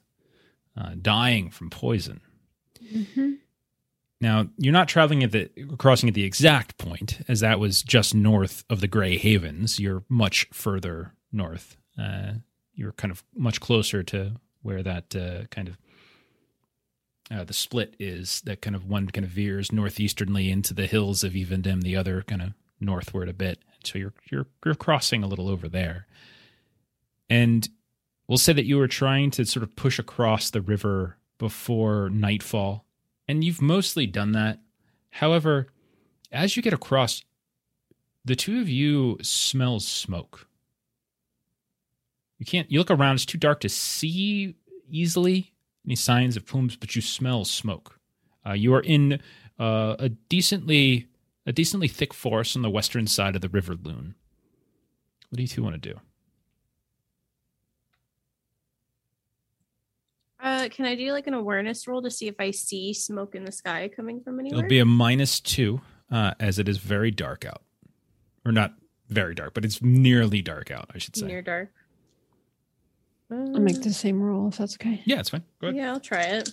uh, 0.78 0.92
dying 1.02 1.50
from 1.50 1.70
poison. 1.72 2.22
Mhm. 2.84 3.40
Now, 4.22 4.48
you're 4.58 4.72
not 4.74 4.88
traveling 4.88 5.24
at 5.24 5.32
the 5.32 5.50
crossing 5.78 6.08
at 6.08 6.16
the 6.16 6.24
exact 6.24 6.78
point, 6.78 7.22
as 7.28 7.40
that 7.42 7.60
was 7.60 7.82
just 7.82 8.14
north 8.16 8.64
of 8.70 8.80
the 8.80 8.88
Grey 8.88 9.18
Havens. 9.18 9.80
You're 9.80 10.04
much 10.08 10.48
further 10.54 11.14
north. 11.32 11.78
Uh, 11.98 12.34
you're 12.76 12.94
kind 12.94 13.12
of 13.12 13.24
much 13.36 13.60
closer 13.60 14.02
to 14.04 14.36
where 14.62 14.82
that 14.84 15.16
uh, 15.16 15.46
kind 15.48 15.68
of 15.68 15.78
uh, 17.34 17.44
the 17.44 17.54
split 17.54 17.96
is. 18.00 18.42
That 18.46 18.62
kind 18.62 18.76
of 18.76 18.86
one 18.86 19.08
kind 19.08 19.26
of 19.26 19.32
veers 19.32 19.72
northeasternly 19.72 20.52
into 20.52 20.74
the 20.74 20.86
hills 20.86 21.24
of 21.24 21.34
Evendim, 21.34 21.82
the 21.82 21.96
other 21.96 22.22
kind 22.22 22.42
of 22.42 22.54
northward 22.80 23.30
a 23.30 23.34
bit. 23.34 23.60
So 23.84 23.98
you're 23.98 24.14
you're 24.30 24.48
you're 24.66 24.76
crossing 24.76 25.24
a 25.24 25.28
little 25.28 25.50
over 25.50 25.68
there, 25.68 26.08
and 27.30 27.68
we'll 28.28 28.38
say 28.38 28.54
that 28.54 28.66
you 28.66 28.78
were 28.78 28.88
trying 28.88 29.32
to 29.32 29.46
sort 29.46 29.64
of 29.64 29.76
push 29.76 30.00
across 30.00 30.50
the 30.50 30.62
river 30.62 31.18
before 31.38 32.10
nightfall, 32.10 32.86
and 33.28 33.44
you've 33.44 33.62
mostly 33.62 34.06
done 34.06 34.32
that. 34.34 34.60
However, 35.10 35.68
as 36.32 36.56
you 36.56 36.64
get 36.64 36.74
across, 36.74 37.24
the 38.24 38.36
two 38.36 38.62
of 38.62 38.70
you 38.70 39.18
smell 39.22 39.80
smoke. 39.80 40.48
You 42.40 42.46
can't. 42.46 42.72
You 42.72 42.80
look 42.80 42.92
around; 42.92 43.16
it's 43.16 43.26
too 43.26 43.38
dark 43.38 43.60
to 43.62 43.70
see 43.70 44.56
easily, 44.90 45.53
any 45.86 45.96
signs 45.96 46.38
of 46.38 46.46
plumes, 46.46 46.76
but 46.76 46.96
you 46.96 47.02
smell 47.02 47.46
smoke. 47.46 48.00
Uh, 48.46 48.54
you 48.54 48.74
are 48.74 48.82
in 48.82 49.20
uh, 49.60 49.96
a 50.00 50.10
decently 50.10 51.08
a 51.46 51.52
decently 51.52 51.88
thick 51.88 52.14
forest 52.14 52.56
on 52.56 52.62
the 52.62 52.70
western 52.70 53.06
side 53.08 53.36
of 53.36 53.42
the 53.42 53.50
River 53.50 53.76
Lune. 53.76 54.16
What 55.30 55.38
do 55.38 55.42
you 55.42 55.48
two 55.48 55.64
want 55.64 55.82
to 55.82 55.94
do? 55.94 56.00
Uh, 60.42 60.68
can 60.70 60.86
I 60.86 60.96
do 60.96 61.12
like 61.12 61.28
an 61.28 61.34
awareness 61.34 61.88
roll 61.88 62.02
to 62.02 62.12
see 62.12 62.28
if 62.28 62.36
I 62.38 62.52
see 62.52 62.94
smoke 62.94 63.34
in 63.34 63.46
the 63.46 63.52
sky 63.52 63.90
coming 63.94 64.22
from 64.22 64.40
anywhere? 64.40 64.60
It'll 64.60 64.70
be 64.70 64.80
a 64.80 64.86
minus 64.86 65.40
two, 65.40 65.82
uh, 66.12 66.34
as 66.40 66.60
it 66.60 66.68
is 66.68 66.78
very 66.78 67.12
dark 67.12 67.46
out, 67.46 67.64
or 68.46 68.52
not 68.52 68.74
very 69.10 69.36
dark, 69.36 69.54
but 69.54 69.64
it's 69.64 69.82
nearly 69.82 70.42
dark 70.42 70.70
out. 70.70 70.92
I 70.94 70.98
should 70.98 71.16
say. 71.16 71.28
near 71.28 71.42
dark. 71.42 71.72
I'll 73.34 73.60
make 73.60 73.82
the 73.82 73.94
same 73.94 74.22
roll 74.22 74.48
if 74.50 74.58
that's 74.58 74.76
okay. 74.76 75.02
Yeah, 75.06 75.20
it's 75.20 75.30
fine. 75.30 75.44
Go 75.60 75.68
ahead. 75.68 75.78
Yeah, 75.78 75.92
I'll 75.94 76.00
try 76.00 76.22
it. 76.24 76.50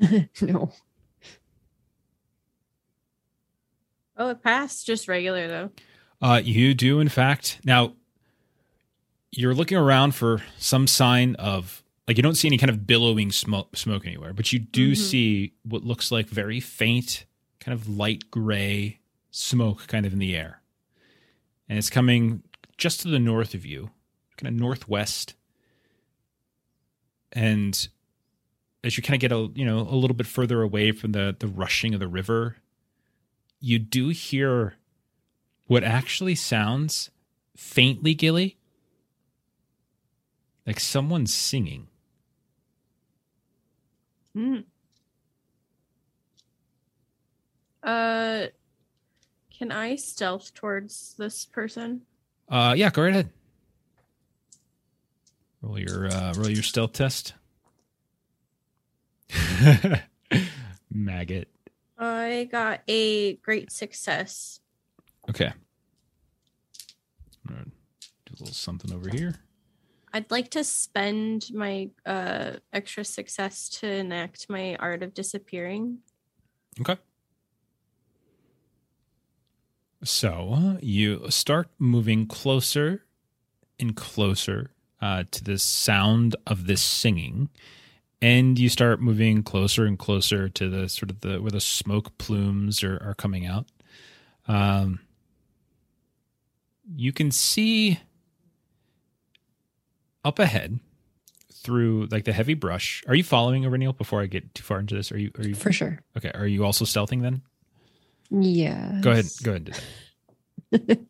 no. 0.42 0.70
Oh, 4.16 4.28
it 4.30 4.42
passed. 4.42 4.86
Just 4.86 5.08
regular 5.08 5.48
though. 5.48 5.70
Uh, 6.20 6.40
you 6.44 6.74
do, 6.74 7.00
in 7.00 7.08
fact. 7.08 7.60
Now, 7.64 7.94
you're 9.32 9.54
looking 9.54 9.78
around 9.78 10.14
for 10.14 10.42
some 10.58 10.86
sign 10.86 11.34
of, 11.36 11.82
like, 12.06 12.16
you 12.16 12.22
don't 12.22 12.34
see 12.36 12.46
any 12.48 12.58
kind 12.58 12.70
of 12.70 12.86
billowing 12.86 13.32
smoke, 13.32 13.76
smoke 13.76 14.06
anywhere, 14.06 14.32
but 14.32 14.52
you 14.52 14.58
do 14.60 14.92
Mhm. 14.92 14.96
see 14.96 15.52
what 15.64 15.82
looks 15.84 16.12
like 16.12 16.28
very 16.28 16.60
faint, 16.60 17.24
kind 17.60 17.72
of 17.72 17.88
light 17.88 18.30
gray 18.30 19.00
smoke 19.30 19.86
kind 19.88 20.04
of 20.06 20.12
in 20.12 20.18
the 20.18 20.36
air. 20.36 20.60
And 21.68 21.78
it's 21.78 21.90
coming 21.90 22.42
just 22.76 23.00
to 23.00 23.08
the 23.08 23.18
north 23.18 23.54
of 23.54 23.64
you, 23.64 23.90
kind 24.36 24.54
of 24.54 24.60
northwest. 24.60 25.34
And 27.32 27.88
as 28.84 28.96
you 28.96 29.02
kind 29.02 29.14
of 29.14 29.20
get 29.20 29.32
a, 29.32 29.48
you 29.54 29.64
know, 29.64 29.80
a 29.80 29.94
little 29.96 30.16
bit 30.16 30.26
further 30.26 30.62
away 30.62 30.92
from 30.92 31.12
the, 31.12 31.34
the 31.38 31.46
rushing 31.48 31.94
of 31.94 32.00
the 32.00 32.08
river, 32.08 32.56
you 33.60 33.78
do 33.78 34.08
hear 34.08 34.74
what 35.66 35.84
actually 35.84 36.34
sounds 36.34 37.10
faintly 37.56 38.14
gilly 38.14 38.58
like 40.66 40.80
someone's 40.80 41.32
singing 41.32 41.86
Hmm. 44.34 44.60
Uh, 47.82 48.46
can 49.56 49.70
I 49.70 49.96
stealth 49.96 50.54
towards 50.54 51.14
this 51.18 51.44
person? 51.44 52.02
uh 52.48 52.74
yeah 52.76 52.90
go 52.90 53.02
right 53.02 53.10
ahead 53.10 53.30
roll 55.62 55.78
your 55.78 56.06
uh 56.08 56.32
roll 56.36 56.50
your 56.50 56.62
stealth 56.62 56.92
test 56.92 57.34
maggot 60.92 61.48
I 61.98 62.48
got 62.50 62.80
a 62.88 63.34
great 63.36 63.70
success. 63.70 64.60
okay 65.30 65.52
I'm 67.46 67.54
gonna 67.54 67.64
do 68.26 68.34
a 68.34 68.38
little 68.40 68.54
something 68.54 68.92
over 68.92 69.08
here 69.08 69.36
I'd 70.12 70.30
like 70.30 70.50
to 70.50 70.64
spend 70.64 71.48
my 71.54 71.90
uh 72.04 72.52
extra 72.72 73.04
success 73.04 73.68
to 73.80 73.90
enact 73.90 74.50
my 74.50 74.76
art 74.76 75.02
of 75.02 75.14
disappearing. 75.14 75.98
Okay. 76.80 76.96
So 80.04 80.50
uh, 80.52 80.78
you 80.82 81.30
start 81.30 81.68
moving 81.78 82.26
closer 82.26 83.04
and 83.78 83.96
closer 83.96 84.72
uh, 85.02 85.24
to 85.32 85.44
the 85.44 85.58
sound 85.58 86.36
of 86.46 86.66
this 86.66 86.80
singing, 86.80 87.48
and 88.22 88.58
you 88.58 88.68
start 88.68 89.02
moving 89.02 89.42
closer 89.42 89.84
and 89.84 89.98
closer 89.98 90.48
to 90.48 90.70
the 90.70 90.88
sort 90.88 91.10
of 91.10 91.20
the 91.20 91.42
where 91.42 91.50
the 91.50 91.60
smoke 91.60 92.16
plumes 92.16 92.84
are, 92.84 93.02
are 93.04 93.14
coming 93.14 93.44
out. 93.44 93.66
Um, 94.46 95.00
you 96.96 97.12
can 97.12 97.30
see 97.30 98.00
up 100.24 100.38
ahead 100.38 100.78
through 101.52 102.06
like 102.10 102.24
the 102.24 102.32
heavy 102.32 102.54
brush. 102.54 103.02
Are 103.08 103.14
you 103.14 103.24
following 103.24 103.64
Eryniel 103.64 103.96
before 103.96 104.22
I 104.22 104.26
get 104.26 104.54
too 104.54 104.62
far 104.62 104.78
into 104.78 104.94
this? 104.94 105.10
Are 105.10 105.18
you 105.18 105.32
are 105.36 105.44
you 105.44 105.54
For 105.54 105.72
sure. 105.72 106.00
Okay. 106.16 106.30
Are 106.34 106.46
you 106.46 106.64
also 106.64 106.84
stealthing 106.84 107.22
then? 107.22 107.42
Yeah. 108.30 109.00
Go 109.00 109.10
ahead. 109.10 109.26
Go 109.42 109.50
ahead. 109.50 109.78
and 110.72 110.86
do 110.86 110.96
that. 110.96 111.00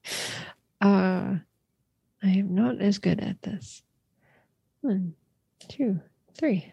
uh, 0.86 1.35
I 2.23 2.28
am 2.28 2.55
not 2.55 2.81
as 2.81 2.99
good 2.99 3.20
at 3.20 3.43
this. 3.43 3.82
One, 4.81 5.15
two, 5.69 6.01
three. 6.35 6.73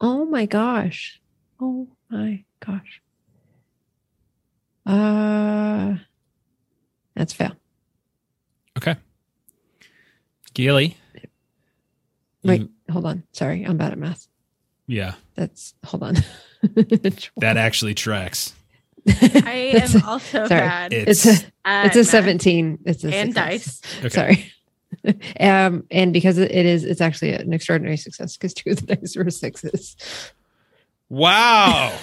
Oh 0.00 0.24
my 0.26 0.46
gosh. 0.46 1.20
Oh 1.60 1.88
my 2.10 2.44
gosh. 2.64 3.00
Uh, 4.84 5.94
that's 7.14 7.32
fail. 7.32 7.52
Okay. 8.76 8.96
Gilly. 10.54 10.96
Wait, 12.44 12.60
you- 12.62 12.70
hold 12.92 13.06
on. 13.06 13.24
Sorry, 13.32 13.64
I'm 13.64 13.76
bad 13.76 13.92
at 13.92 13.98
math. 13.98 14.26
yeah, 14.86 15.14
That's 15.34 15.74
hold 15.84 16.02
on. 16.02 16.16
that 16.62 17.56
actually 17.56 17.94
tracks. 17.94 18.54
I 19.44 19.80
am 19.82 20.02
also 20.04 20.46
sorry. 20.46 20.48
bad. 20.48 20.92
It's 20.92 21.24
It's 21.26 21.42
a 21.42 21.46
at 21.64 21.86
it's 21.86 21.96
a 21.96 22.04
17. 22.04 22.78
It's 22.84 23.04
a 23.04 23.14
and 23.14 23.34
success. 23.34 23.80
dice. 23.80 24.04
okay. 24.04 24.08
Sorry. 24.08 24.52
um, 25.40 25.84
and 25.90 26.12
because 26.12 26.38
it 26.38 26.50
is, 26.52 26.84
it's 26.84 27.00
actually 27.00 27.32
an 27.32 27.52
extraordinary 27.52 27.96
success 27.96 28.36
because 28.36 28.54
two 28.54 28.70
of 28.70 28.84
the 28.86 28.96
dice 28.96 29.16
were 29.16 29.30
sixes. 29.30 29.96
Wow. 31.08 31.96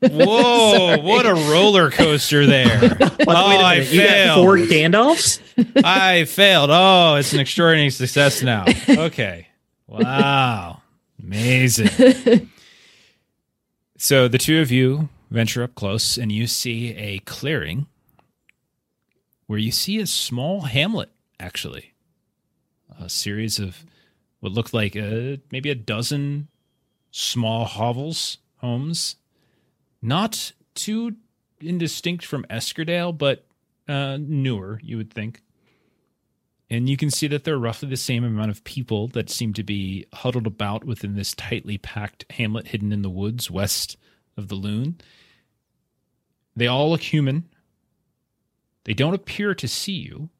Whoa, 0.00 0.98
what 0.98 1.26
a 1.26 1.34
roller 1.34 1.90
coaster 1.90 2.46
there. 2.46 2.96
Oh, 3.00 3.16
wait 3.18 3.28
a 3.28 3.30
I 3.64 3.74
minute, 3.78 3.92
you 3.92 4.00
got 4.02 4.08
failed. 4.08 4.44
four 4.44 4.56
Gandalfs? 4.56 5.40
I 5.84 6.24
failed. 6.24 6.70
Oh, 6.72 7.16
it's 7.16 7.32
an 7.34 7.40
extraordinary 7.40 7.90
success 7.90 8.42
now. 8.42 8.64
Okay. 8.88 9.46
Wow. 9.86 10.80
Amazing. 11.22 12.50
So 13.98 14.26
the 14.28 14.38
two 14.38 14.60
of 14.60 14.70
you 14.70 15.08
venture 15.30 15.62
up 15.62 15.74
close 15.74 16.16
and 16.16 16.30
you 16.30 16.46
see 16.46 16.94
a 16.96 17.18
clearing 17.20 17.86
where 19.46 19.58
you 19.58 19.70
see 19.70 19.98
a 19.98 20.06
small 20.06 20.62
hamlet, 20.62 21.10
actually. 21.38 21.92
A 23.00 23.08
series 23.08 23.58
of 23.58 23.84
what 24.40 24.52
looked 24.52 24.74
like 24.74 24.96
a, 24.96 25.40
maybe 25.50 25.70
a 25.70 25.74
dozen 25.74 26.48
small 27.10 27.64
hovels, 27.64 28.38
homes. 28.56 29.16
Not 30.02 30.52
too 30.74 31.16
indistinct 31.60 32.24
from 32.24 32.44
Eskerdale, 32.50 33.16
but 33.16 33.44
uh, 33.88 34.18
newer, 34.20 34.80
you 34.82 34.96
would 34.96 35.12
think. 35.12 35.42
And 36.68 36.88
you 36.88 36.96
can 36.96 37.10
see 37.10 37.28
that 37.28 37.44
there 37.44 37.54
are 37.54 37.58
roughly 37.58 37.88
the 37.88 37.96
same 37.96 38.24
amount 38.24 38.50
of 38.50 38.64
people 38.64 39.06
that 39.08 39.30
seem 39.30 39.52
to 39.52 39.62
be 39.62 40.06
huddled 40.12 40.46
about 40.46 40.84
within 40.84 41.14
this 41.14 41.34
tightly 41.34 41.78
packed 41.78 42.24
hamlet 42.30 42.68
hidden 42.68 42.92
in 42.92 43.02
the 43.02 43.10
woods 43.10 43.50
west 43.50 43.96
of 44.36 44.48
the 44.48 44.54
Lune. 44.54 44.98
They 46.54 46.66
all 46.66 46.90
look 46.90 47.02
human. 47.02 47.48
They 48.84 48.94
don't 48.94 49.14
appear 49.14 49.54
to 49.54 49.68
see 49.68 49.92
you. 49.92 50.30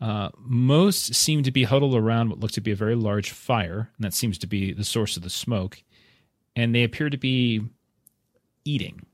Uh, 0.00 0.30
most 0.38 1.14
seem 1.14 1.42
to 1.42 1.50
be 1.50 1.64
huddled 1.64 1.94
around 1.94 2.30
what 2.30 2.40
looks 2.40 2.54
to 2.54 2.60
be 2.60 2.70
a 2.70 2.76
very 2.76 2.94
large 2.94 3.30
fire, 3.30 3.90
and 3.96 4.04
that 4.04 4.14
seems 4.14 4.38
to 4.38 4.46
be 4.46 4.72
the 4.72 4.84
source 4.84 5.16
of 5.16 5.22
the 5.22 5.30
smoke. 5.30 5.82
And 6.56 6.74
they 6.74 6.84
appear 6.84 7.10
to 7.10 7.18
be 7.18 7.62
eating. 8.64 9.06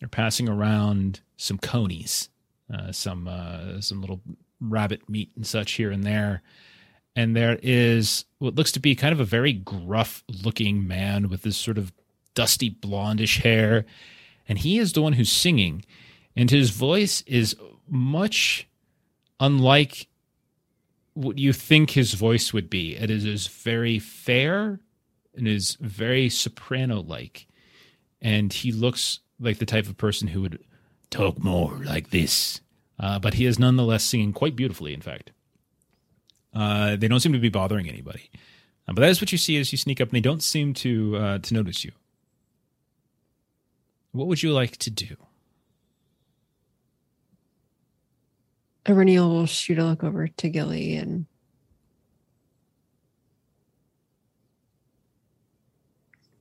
They're 0.00 0.08
passing 0.08 0.48
around 0.48 1.20
some 1.36 1.58
conies, 1.58 2.28
uh, 2.72 2.90
some 2.90 3.28
uh, 3.28 3.80
some 3.80 4.00
little 4.00 4.20
rabbit 4.60 5.08
meat 5.08 5.30
and 5.36 5.46
such 5.46 5.72
here 5.72 5.90
and 5.90 6.04
there. 6.04 6.42
And 7.14 7.36
there 7.36 7.58
is 7.62 8.24
what 8.38 8.54
looks 8.54 8.72
to 8.72 8.80
be 8.80 8.94
kind 8.94 9.12
of 9.12 9.20
a 9.20 9.24
very 9.24 9.52
gruff 9.52 10.24
looking 10.42 10.86
man 10.86 11.28
with 11.28 11.42
this 11.42 11.56
sort 11.56 11.78
of 11.78 11.92
dusty 12.34 12.70
blondish 12.70 13.40
hair. 13.42 13.84
And 14.48 14.58
he 14.58 14.78
is 14.78 14.92
the 14.92 15.02
one 15.02 15.14
who's 15.14 15.30
singing. 15.32 15.84
And 16.36 16.50
his 16.50 16.70
voice 16.70 17.22
is 17.26 17.56
much 17.88 18.68
unlike 19.38 20.08
what 21.14 21.38
you 21.38 21.52
think 21.52 21.90
his 21.90 22.14
voice 22.14 22.52
would 22.52 22.70
be. 22.70 22.96
It 22.96 23.10
is, 23.10 23.46
very 23.46 23.98
fair 23.98 24.80
and 25.34 25.46
is 25.46 25.76
very 25.80 26.28
soprano 26.28 27.00
like. 27.00 27.46
And 28.20 28.52
he 28.52 28.72
looks 28.72 29.20
like 29.40 29.58
the 29.58 29.66
type 29.66 29.86
of 29.86 29.96
person 29.96 30.28
who 30.28 30.42
would 30.42 30.58
talk 31.10 31.38
more 31.42 31.72
like 31.84 32.10
this. 32.10 32.60
Uh, 32.98 33.18
but 33.18 33.34
he 33.34 33.46
is 33.46 33.58
nonetheless 33.58 34.04
singing 34.04 34.32
quite 34.32 34.56
beautifully, 34.56 34.94
in 34.94 35.00
fact. 35.00 35.32
Uh, 36.54 36.96
they 36.96 37.08
don't 37.08 37.20
seem 37.20 37.32
to 37.32 37.38
be 37.38 37.48
bothering 37.48 37.88
anybody. 37.88 38.30
Uh, 38.86 38.92
but 38.92 39.00
that 39.00 39.10
is 39.10 39.20
what 39.20 39.32
you 39.32 39.38
see 39.38 39.58
as 39.58 39.72
you 39.72 39.78
sneak 39.78 40.00
up, 40.00 40.08
and 40.08 40.16
they 40.16 40.20
don't 40.20 40.42
seem 40.42 40.74
to 40.74 41.16
uh, 41.16 41.38
to 41.38 41.54
notice 41.54 41.84
you. 41.84 41.92
What 44.12 44.26
would 44.28 44.42
you 44.42 44.52
like 44.52 44.76
to 44.78 44.90
do? 44.90 45.16
Eryniel 48.84 49.30
will 49.30 49.46
shoot 49.46 49.78
a 49.78 49.84
look 49.84 50.04
over 50.04 50.28
to 50.28 50.48
Gilly 50.48 50.96
and 50.96 51.26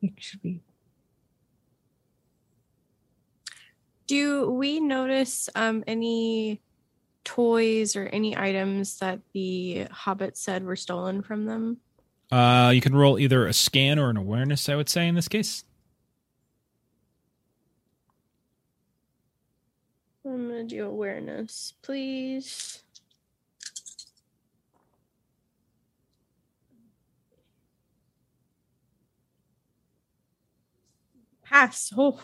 actually. 0.03 0.61
Do 4.07 4.49
we 4.52 4.80
notice 4.80 5.49
um, 5.56 5.84
any 5.88 6.60
toys 7.23 7.95
or 7.95 8.07
any 8.07 8.35
items 8.35 8.98
that 8.99 9.19
the 9.34 9.88
hobbit 9.91 10.35
said 10.35 10.64
were 10.65 10.76
stolen 10.76 11.22
from 11.22 11.45
them? 11.45 11.77
Uh, 12.31 12.72
you 12.73 12.81
can 12.81 12.95
roll 12.95 13.19
either 13.19 13.45
a 13.45 13.53
scan 13.53 13.99
or 13.99 14.10
an 14.10 14.18
awareness, 14.18 14.68
I 14.68 14.76
would 14.76 14.89
say, 14.89 15.07
in 15.07 15.15
this 15.15 15.27
case. 15.27 15.64
I'm 20.26 20.48
gonna 20.48 20.64
do 20.64 20.85
awareness, 20.85 21.73
please. 21.81 22.84
Pass. 31.43 31.91
Oh, 31.98 32.23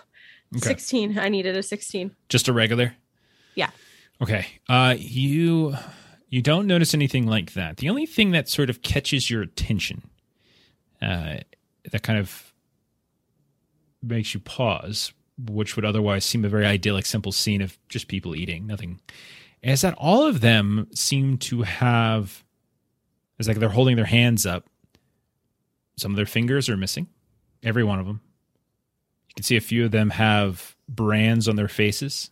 Okay. 0.55 0.69
16. 0.69 1.19
I 1.19 1.27
needed 1.27 1.57
a 1.57 1.63
16. 1.63 2.15
Just 2.29 2.47
a 2.47 2.53
regular. 2.53 2.95
Yeah. 3.55 3.69
Okay. 4.21 4.47
Uh, 4.69 4.95
you 4.97 5.75
you 6.29 6.41
don't 6.41 6.67
notice 6.67 6.93
anything 6.93 7.27
like 7.27 7.51
that. 7.53 7.77
The 7.77 7.89
only 7.89 8.05
thing 8.05 8.31
that 8.31 8.47
sort 8.47 8.69
of 8.69 8.81
catches 8.81 9.29
your 9.29 9.41
attention, 9.41 10.09
uh, 11.01 11.37
that 11.91 12.01
kind 12.03 12.17
of 12.17 12.53
makes 14.01 14.33
you 14.33 14.39
pause, 14.39 15.11
which 15.37 15.75
would 15.75 15.85
otherwise 15.85 16.25
seem 16.25 16.43
a 16.43 16.49
very 16.49 16.65
idyllic, 16.65 17.05
simple 17.05 17.31
scene 17.31 17.61
of 17.61 17.77
just 17.89 18.07
people 18.07 18.35
eating, 18.35 18.65
nothing, 18.65 18.99
is 19.61 19.81
that 19.81 19.95
all 19.97 20.25
of 20.25 20.41
them 20.41 20.87
seem 20.93 21.37
to 21.37 21.63
have. 21.63 22.43
It's 23.37 23.47
like 23.47 23.57
they're 23.57 23.69
holding 23.69 23.95
their 23.95 24.05
hands 24.05 24.45
up. 24.45 24.67
Some 25.97 26.11
of 26.11 26.15
their 26.15 26.25
fingers 26.25 26.69
are 26.69 26.77
missing. 26.77 27.07
Every 27.63 27.83
one 27.83 27.99
of 27.99 28.05
them. 28.05 28.21
You 29.29 29.33
can 29.35 29.43
see 29.43 29.57
a 29.57 29.61
few 29.61 29.85
of 29.85 29.91
them 29.91 30.11
have 30.11 30.75
brands 30.87 31.47
on 31.47 31.55
their 31.55 31.67
faces. 31.67 32.31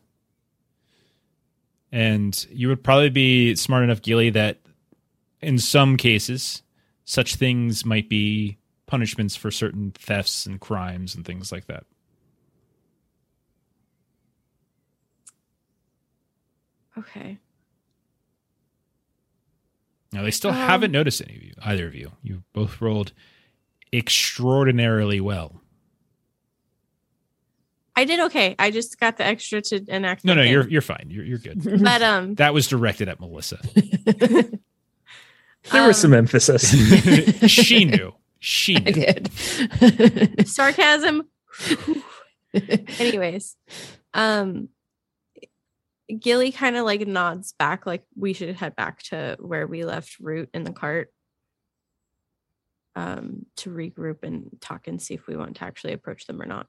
And 1.91 2.45
you 2.49 2.68
would 2.68 2.84
probably 2.84 3.10
be 3.10 3.56
smart 3.56 3.84
enough, 3.84 4.02
Gilly, 4.02 4.30
that 4.32 4.60
in 5.41 5.60
some 5.60 5.98
cases, 5.98 6.64
such 7.06 7.36
things 7.36 7.86
might 7.86 8.10
be 8.10 8.57
punishments 8.88 9.36
for 9.36 9.52
certain 9.52 9.91
thefts 9.91 10.45
and 10.45 10.60
crimes 10.60 11.15
and 11.15 11.26
things 11.26 11.52
like 11.52 11.68
that. 11.68 11.86
Okay. 16.98 17.38
Now, 20.14 20.24
they 20.24 20.32
still 20.32 20.52
Um, 20.52 20.56
haven't 20.58 20.92
noticed 20.92 21.22
any 21.22 21.36
of 21.36 21.44
you, 21.44 21.54
either 21.62 21.88
of 21.88 21.96
you. 21.96 22.14
You 22.24 22.44
both 22.54 22.80
rolled 22.82 23.12
extraordinarily 23.92 25.20
well. 25.20 25.62
I 27.98 28.04
did 28.06 28.20
okay. 28.22 28.56
I 28.60 28.72
just 28.72 29.00
got 29.00 29.18
the 29.18 29.26
extra 29.26 29.62
to 29.62 29.84
enact. 29.88 30.26
No, 30.26 30.34
no, 30.34 30.42
thing. 30.44 30.52
you're 30.52 30.68
you're 30.70 30.82
fine. 30.82 31.06
You're 31.10 31.24
you're 31.26 31.38
good. 31.38 31.62
But 31.84 32.02
um, 32.02 32.36
That 32.36 32.54
was 32.54 32.68
directed 32.68 33.08
at 33.10 33.20
Melissa. 33.20 33.60
There 35.72 35.82
Um, 35.82 35.88
was 35.88 35.98
some 35.98 36.14
emphasis. 36.14 36.70
she 37.50 37.86
knew. 37.86 38.14
She 38.40 38.76
I 38.76 38.80
knew. 38.82 38.92
did. 38.92 40.48
sarcasm. 40.48 41.28
Anyways, 43.00 43.56
um, 44.14 44.70
Gilly 46.19 46.52
kind 46.52 46.76
of 46.76 46.86
like 46.86 47.06
nods 47.07 47.53
back, 47.53 47.86
like 47.86 48.03
we 48.15 48.34
should 48.34 48.56
head 48.56 48.76
back 48.76 49.02
to 49.03 49.38
where 49.40 49.65
we 49.65 49.86
left 49.86 50.19
Root 50.19 50.49
in 50.53 50.64
the 50.64 50.72
cart. 50.72 51.11
Um, 52.98 53.45
to 53.57 53.69
regroup 53.72 54.23
and 54.23 54.56
talk 54.61 54.88
and 54.88 55.02
see 55.02 55.15
if 55.15 55.27
we 55.27 55.36
want 55.36 55.57
to 55.57 55.65
actually 55.65 55.91
approach 55.91 56.27
them 56.27 56.41
or 56.41 56.45
not. 56.45 56.68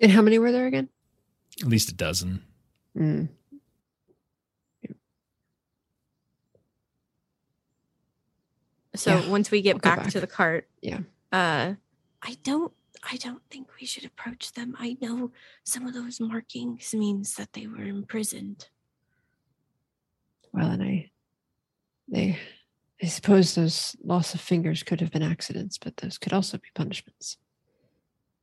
and 0.00 0.12
how 0.12 0.22
many 0.22 0.38
were 0.38 0.52
there 0.52 0.66
again? 0.66 0.88
At 1.60 1.66
least 1.66 1.90
a 1.90 1.94
dozen. 1.94 2.44
Mm. 2.96 3.28
So 8.94 9.18
Yeah, 9.18 9.28
once 9.28 9.50
we 9.50 9.62
get 9.62 9.74
we'll 9.76 9.94
go 9.94 10.02
back, 10.02 10.10
to 10.10 10.20
the 10.20 10.26
cart, 10.26 10.68
Yeah. 10.82 11.00
Uh, 11.32 11.74
I 12.22 12.36
don't. 12.42 12.72
I 13.02 13.16
don't 13.16 13.42
think 13.50 13.68
we 13.80 13.86
should 13.86 14.04
approach 14.04 14.52
them. 14.52 14.76
I 14.78 14.96
know 15.00 15.32
some 15.64 15.86
of 15.86 15.94
those 15.94 16.20
markings 16.20 16.94
means 16.94 17.34
that 17.36 17.52
they 17.52 17.66
were 17.66 17.82
imprisoned. 17.82 18.68
Well, 20.52 20.70
and 20.70 20.82
I, 20.82 21.10
they, 22.08 22.38
I 23.02 23.06
suppose 23.06 23.54
those 23.54 23.96
loss 24.02 24.34
of 24.34 24.40
fingers 24.40 24.82
could 24.82 25.00
have 25.00 25.10
been 25.10 25.22
accidents, 25.22 25.78
but 25.78 25.96
those 25.98 26.18
could 26.18 26.32
also 26.32 26.58
be 26.58 26.68
punishments. 26.74 27.38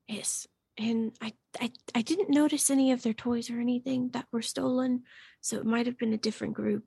Yes, 0.07 0.47
and 0.77 1.11
I, 1.21 1.33
I, 1.59 1.71
I 1.93 2.01
didn't 2.01 2.29
notice 2.29 2.69
any 2.69 2.91
of 2.91 3.03
their 3.03 3.13
toys 3.13 3.49
or 3.49 3.59
anything 3.59 4.09
that 4.13 4.27
were 4.31 4.41
stolen, 4.41 5.03
so 5.41 5.57
it 5.57 5.65
might 5.65 5.85
have 5.85 5.97
been 5.97 6.13
a 6.13 6.17
different 6.17 6.53
group. 6.53 6.85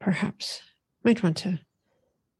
Perhaps 0.00 0.62
might 1.04 1.22
want 1.22 1.36
to 1.38 1.60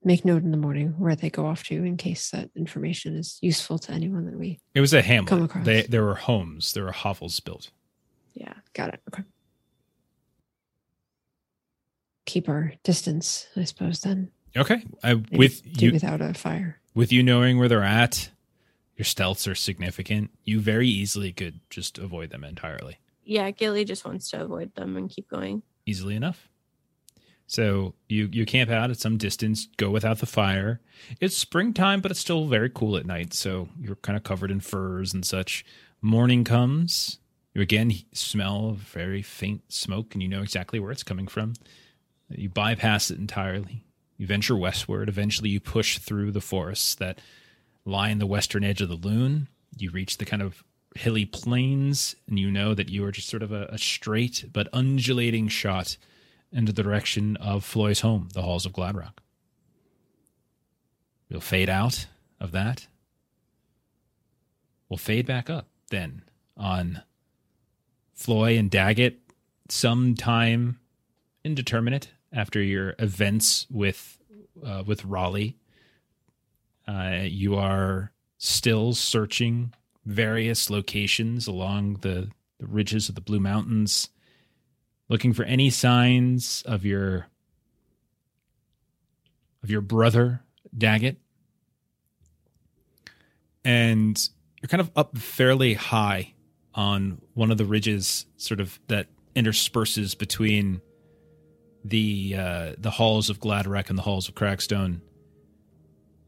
make 0.08 0.24
note 0.24 0.42
in 0.42 0.50
the 0.50 0.56
morning 0.56 0.94
where 0.98 1.14
they 1.14 1.30
go 1.30 1.46
off 1.46 1.62
to 1.64 1.74
in 1.84 1.96
case 1.96 2.30
that 2.30 2.50
information 2.56 3.14
is 3.14 3.38
useful 3.42 3.78
to 3.78 3.92
anyone 3.92 4.24
that 4.26 4.36
we 4.38 4.58
It 4.74 4.80
was 4.80 4.92
a 4.94 5.02
Come 5.02 5.42
across. 5.44 5.64
They, 5.64 5.82
there 5.82 6.02
were 6.02 6.14
homes. 6.16 6.72
There 6.72 6.84
were 6.84 6.92
hovels 6.92 7.38
built. 7.40 7.70
Yeah. 8.34 8.54
got 8.72 8.94
it. 8.94 9.00
Okay. 9.12 9.22
Keep 12.26 12.48
our 12.48 12.72
distance, 12.84 13.46
I 13.56 13.64
suppose. 13.64 14.00
Then 14.00 14.30
Okay. 14.56 14.82
I, 15.04 15.14
with 15.14 15.62
you, 15.80 15.92
without 15.92 16.20
a 16.20 16.34
fire. 16.34 16.80
with 16.94 17.12
you 17.12 17.22
knowing 17.22 17.58
where 17.58 17.68
they're 17.68 17.82
at, 17.82 18.30
your 18.96 19.04
stealths 19.04 19.46
are 19.50 19.54
significant. 19.54 20.30
You 20.44 20.60
very 20.60 20.88
easily 20.88 21.32
could 21.32 21.60
just 21.70 21.98
avoid 21.98 22.30
them 22.30 22.44
entirely, 22.44 22.98
Yeah, 23.24 23.50
Gilly 23.50 23.84
just 23.84 24.04
wants 24.04 24.30
to 24.30 24.42
avoid 24.42 24.74
them 24.74 24.96
and 24.96 25.08
keep 25.08 25.28
going. 25.28 25.62
easily 25.86 26.16
enough. 26.16 26.47
So 27.48 27.94
you 28.10 28.28
you 28.30 28.44
camp 28.44 28.70
out 28.70 28.90
at 28.90 29.00
some 29.00 29.16
distance, 29.16 29.68
go 29.78 29.88
without 29.88 30.18
the 30.18 30.26
fire. 30.26 30.80
It's 31.18 31.36
springtime, 31.36 32.02
but 32.02 32.10
it's 32.10 32.20
still 32.20 32.46
very 32.46 32.68
cool 32.68 32.96
at 32.98 33.06
night, 33.06 33.32
so 33.32 33.70
you're 33.80 33.96
kind 33.96 34.18
of 34.18 34.22
covered 34.22 34.50
in 34.50 34.60
furs 34.60 35.14
and 35.14 35.24
such. 35.24 35.64
Morning 36.02 36.44
comes. 36.44 37.18
You 37.54 37.62
again 37.62 37.92
smell 38.12 38.72
very 38.72 39.22
faint 39.22 39.72
smoke, 39.72 40.14
and 40.14 40.22
you 40.22 40.28
know 40.28 40.42
exactly 40.42 40.78
where 40.78 40.92
it's 40.92 41.02
coming 41.02 41.26
from. 41.26 41.54
You 42.28 42.50
bypass 42.50 43.10
it 43.10 43.18
entirely. 43.18 43.82
You 44.18 44.26
venture 44.26 44.56
westward. 44.56 45.08
Eventually, 45.08 45.48
you 45.48 45.58
push 45.58 45.98
through 45.98 46.32
the 46.32 46.42
forests 46.42 46.94
that 46.96 47.18
lie 47.86 48.10
in 48.10 48.18
the 48.18 48.26
western 48.26 48.62
edge 48.62 48.82
of 48.82 48.90
the 48.90 48.94
Lune. 48.94 49.48
You 49.78 49.90
reach 49.90 50.18
the 50.18 50.26
kind 50.26 50.42
of 50.42 50.62
hilly 50.96 51.24
plains, 51.24 52.14
and 52.28 52.38
you 52.38 52.50
know 52.50 52.74
that 52.74 52.90
you 52.90 53.06
are 53.06 53.12
just 53.12 53.28
sort 53.28 53.42
of 53.42 53.52
a, 53.52 53.64
a 53.70 53.78
straight 53.78 54.44
but 54.52 54.68
undulating 54.74 55.48
shot 55.48 55.96
into 56.52 56.72
the 56.72 56.82
direction 56.82 57.36
of 57.36 57.64
Floi's 57.64 58.00
home, 58.00 58.28
the 58.32 58.42
halls 58.42 58.66
of 58.66 58.72
Gladrock. 58.72 59.18
We'll 61.30 61.40
fade 61.40 61.68
out 61.68 62.06
of 62.40 62.52
that. 62.52 62.86
We'll 64.88 64.98
fade 64.98 65.26
back 65.26 65.50
up 65.50 65.68
then 65.90 66.22
on 66.56 67.02
Floi 68.14 68.56
and 68.56 68.70
Daggit 68.70 69.16
sometime 69.68 70.80
indeterminate 71.44 72.10
after 72.32 72.62
your 72.62 72.94
events 72.98 73.66
with 73.70 74.18
uh, 74.64 74.82
with 74.86 75.04
Raleigh. 75.04 75.56
Uh, 76.86 77.20
you 77.24 77.54
are 77.54 78.12
still 78.38 78.94
searching 78.94 79.74
various 80.04 80.70
locations 80.70 81.46
along 81.46 81.98
the, 82.00 82.30
the 82.58 82.66
ridges 82.66 83.08
of 83.08 83.14
the 83.14 83.20
Blue 83.20 83.40
Mountains, 83.40 84.08
looking 85.08 85.32
for 85.32 85.44
any 85.44 85.70
signs 85.70 86.62
of 86.66 86.84
your 86.84 87.28
of 89.62 89.70
your 89.70 89.80
brother 89.80 90.42
Daggit. 90.76 91.16
And 93.64 94.28
you're 94.60 94.68
kind 94.68 94.80
of 94.80 94.90
up 94.96 95.16
fairly 95.18 95.74
high 95.74 96.34
on 96.74 97.20
one 97.34 97.50
of 97.50 97.58
the 97.58 97.64
ridges, 97.64 98.26
sort 98.36 98.60
of 98.60 98.78
that 98.88 99.08
intersperses 99.34 100.14
between 100.14 100.80
the 101.84 102.34
uh, 102.36 102.72
the 102.78 102.90
halls 102.90 103.30
of 103.30 103.40
Gladrock 103.40 103.88
and 103.88 103.98
the 103.98 104.02
halls 104.02 104.28
of 104.28 104.34
Crackstone. 104.34 104.84
And 104.84 105.02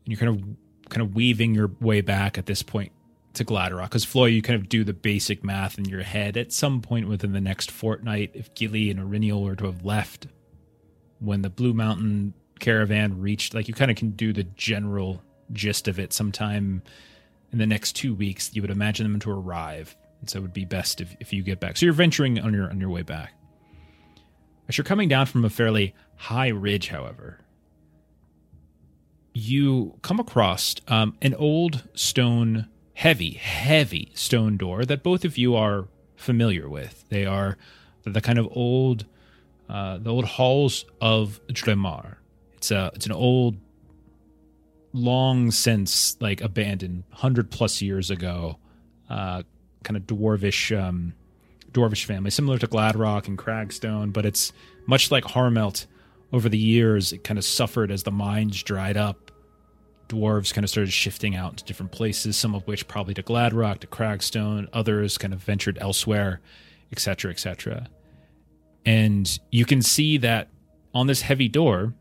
you're 0.07 0.19
kind 0.19 0.31
of 0.31 0.91
kind 0.91 1.03
of 1.03 1.15
weaving 1.15 1.55
your 1.55 1.71
way 1.81 2.01
back 2.01 2.37
at 2.37 2.47
this 2.47 2.63
point 2.63 2.93
to 3.35 3.45
Gladrock. 3.45 3.85
Because 3.85 4.05
Floi, 4.05 4.27
you 4.27 4.43
kind 4.43 4.61
of 4.61 4.69
do 4.69 4.85
the 4.85 4.93
basic 4.93 5.45
math 5.45 5.79
in 5.79 5.85
your 5.85 6.03
head. 6.03 6.37
At 6.37 6.53
some 6.53 6.81
point 6.81 7.09
within 7.09 7.33
the 7.33 7.41
next 7.41 7.71
fortnight, 7.71 8.33
if 8.35 8.55
Gilly 8.55 8.91
and 8.91 9.01
Eryniel 9.01 9.43
were 9.43 9.57
to 9.57 9.67
have 9.67 9.85
left 9.85 10.27
when 11.19 11.43
the 11.43 11.51
Blue 11.51 11.75
Mountain 11.75 12.35
caravan 12.59 13.21
reached, 13.21 13.55
like 13.55 13.69
you 13.69 13.75
kind 13.75 13.91
of 13.91 13.97
can 13.97 14.11
do 14.11 14.33
the 14.33 14.45
general 14.45 15.23
gist 15.53 15.89
of 15.89 15.99
it 15.99 16.13
sometime 16.13 16.83
in 17.53 17.59
the 17.59 17.67
next 17.67 17.93
two 17.93 18.15
weeks. 18.15 18.51
You 18.55 18.63
would 18.63 18.71
imagine 18.71 19.11
them 19.11 19.21
to 19.21 19.31
arrive. 19.31 19.97
And 20.21 20.29
so 20.29 20.39
it 20.39 20.43
would 20.43 20.53
be 20.53 20.65
best 20.65 21.01
if, 21.01 21.17
if 21.21 21.33
you 21.33 21.43
get 21.43 21.61
back. 21.61 21.77
So 21.77 21.87
you're 21.87 21.93
venturing 21.93 22.39
on 22.39 22.53
your 22.53 22.71
on 22.71 22.81
your 22.81 22.91
way 22.91 23.03
back. 23.03 23.33
As 24.69 24.79
you're 24.79 24.85
coming 24.85 25.09
down 25.09 25.27
from 25.27 25.45
a 25.45 25.51
fairly 25.51 25.95
high 26.17 26.49
ridge, 26.49 26.89
however, 26.89 27.41
you 29.33 29.99
come 30.03 30.21
across 30.21 30.77
um, 30.89 31.17
an 31.23 31.35
old 31.35 31.89
stone, 31.95 32.69
heavy, 33.01 33.31
heavy 33.31 34.11
stone 34.13 34.59
door 34.59 34.85
that 34.85 35.03
both 35.03 35.25
of 35.25 35.39
you 35.39 35.57
are 35.57 35.89
familiar 36.17 36.69
with. 36.69 37.03
They 37.09 37.25
are 37.25 37.57
the 38.05 38.21
kind 38.21 38.39
of 38.39 38.47
old, 38.53 39.07
uh, 39.71 39.97
the 39.97 40.11
old 40.11 40.27
halls 40.27 40.85
of 41.01 41.41
Dremar. 41.47 42.17
It's 42.59 42.71
a, 42.71 42.91
it's 42.95 43.07
an 43.07 43.13
old, 43.13 43.57
long 44.93 45.51
since 45.51 46.21
like 46.21 46.43
abandoned, 46.43 47.05
hundred 47.11 47.51
plus 47.51 47.81
years 47.81 48.11
ago, 48.11 48.59
uh, 49.09 49.45
kind 49.83 49.97
of 49.97 50.03
dwarvish, 50.03 50.79
um, 50.79 51.15
dwarvish 51.73 52.05
family, 52.05 52.31
similar 52.31 52.59
to 52.59 52.67
Gladrock 52.67 53.29
and 53.29 53.39
Cragstone, 53.39 54.13
but 54.13 54.27
it's 54.27 54.53
much 54.87 55.11
like 55.11 55.25
Harmelt. 55.25 55.87
Over 56.35 56.51
the 56.51 56.59
years, 56.59 57.15
it 57.15 57.25
kind 57.25 57.39
of 57.39 57.47
suffered 57.47 57.91
as 57.91 58.03
the 58.03 58.13
mines 58.13 58.63
dried 58.63 58.99
up 58.99 59.30
dwarves 60.11 60.53
kind 60.53 60.65
of 60.65 60.71
started 60.71 60.93
shifting 60.93 61.35
out 61.35 61.57
to 61.59 61.65
different 61.65 61.93
places, 61.93 62.37
some 62.37 62.55
of 62.55 62.67
which 62.67 62.89
probably 62.89 63.15
to 63.15 63.23
Gladrock, 63.23 63.79
to 63.81 63.87
Cragstone, 63.87 64.69
others 64.73 65.17
kind 65.17 65.33
of 65.33 65.43
ventured 65.43 65.79
elsewhere, 65.81 66.41
etc., 66.93 67.31
etc. 67.31 67.89
And 68.85 69.39
you 69.51 69.65
can 69.65 69.83
see 69.83 70.19
that 70.19 70.49
on 70.95 71.07
this 71.07 71.23
heavy 71.23 71.49
door, 71.49 71.95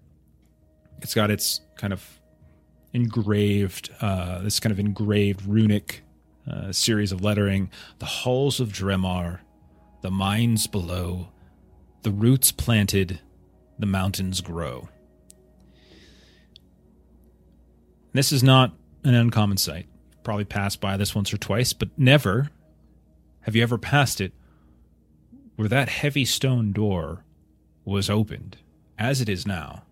it's 1.02 1.14
got 1.14 1.32
its 1.32 1.62
kind 1.78 1.94
of 1.94 2.20
engraved, 2.94 3.90
uh, 4.02 4.40
this 4.40 4.60
kind 4.60 4.72
of 4.72 4.80
engraved 4.80 5.46
runic 5.46 6.04
uh, 6.50 6.72
series 6.72 7.12
of 7.12 7.22
lettering: 7.22 7.70
the 8.00 8.06
halls 8.06 8.60
of 8.60 8.70
Dremar, 8.70 9.40
the 10.02 10.12
mines 10.12 10.68
below, 10.68 11.30
the 12.02 12.12
roots 12.12 12.52
planted, 12.52 13.20
the 13.78 13.86
mountains 13.86 14.42
grow. 14.42 14.90
This 18.14 18.32
is 18.32 18.44
not 18.44 18.74
an 19.04 19.14
uncommon 19.14 19.58
sight. 19.58 19.88
Probably 20.24 20.46
passed 20.46 20.82
by 20.82 20.98
this 20.98 21.16
once 21.16 21.34
or 21.34 21.38
twice, 21.38 21.74
but 21.74 21.90
never 21.98 22.50
have 23.42 23.56
you 23.56 23.64
ever 23.64 23.78
passed 23.78 24.20
it 24.22 24.34
where 25.56 25.68
that 25.68 25.90
heavy 25.90 26.24
stone 26.26 26.72
door 26.72 27.24
was 27.84 28.10
opened, 28.10 28.58
as 28.98 29.20
it 29.22 29.28
is 29.28 29.46
now, 29.46 29.84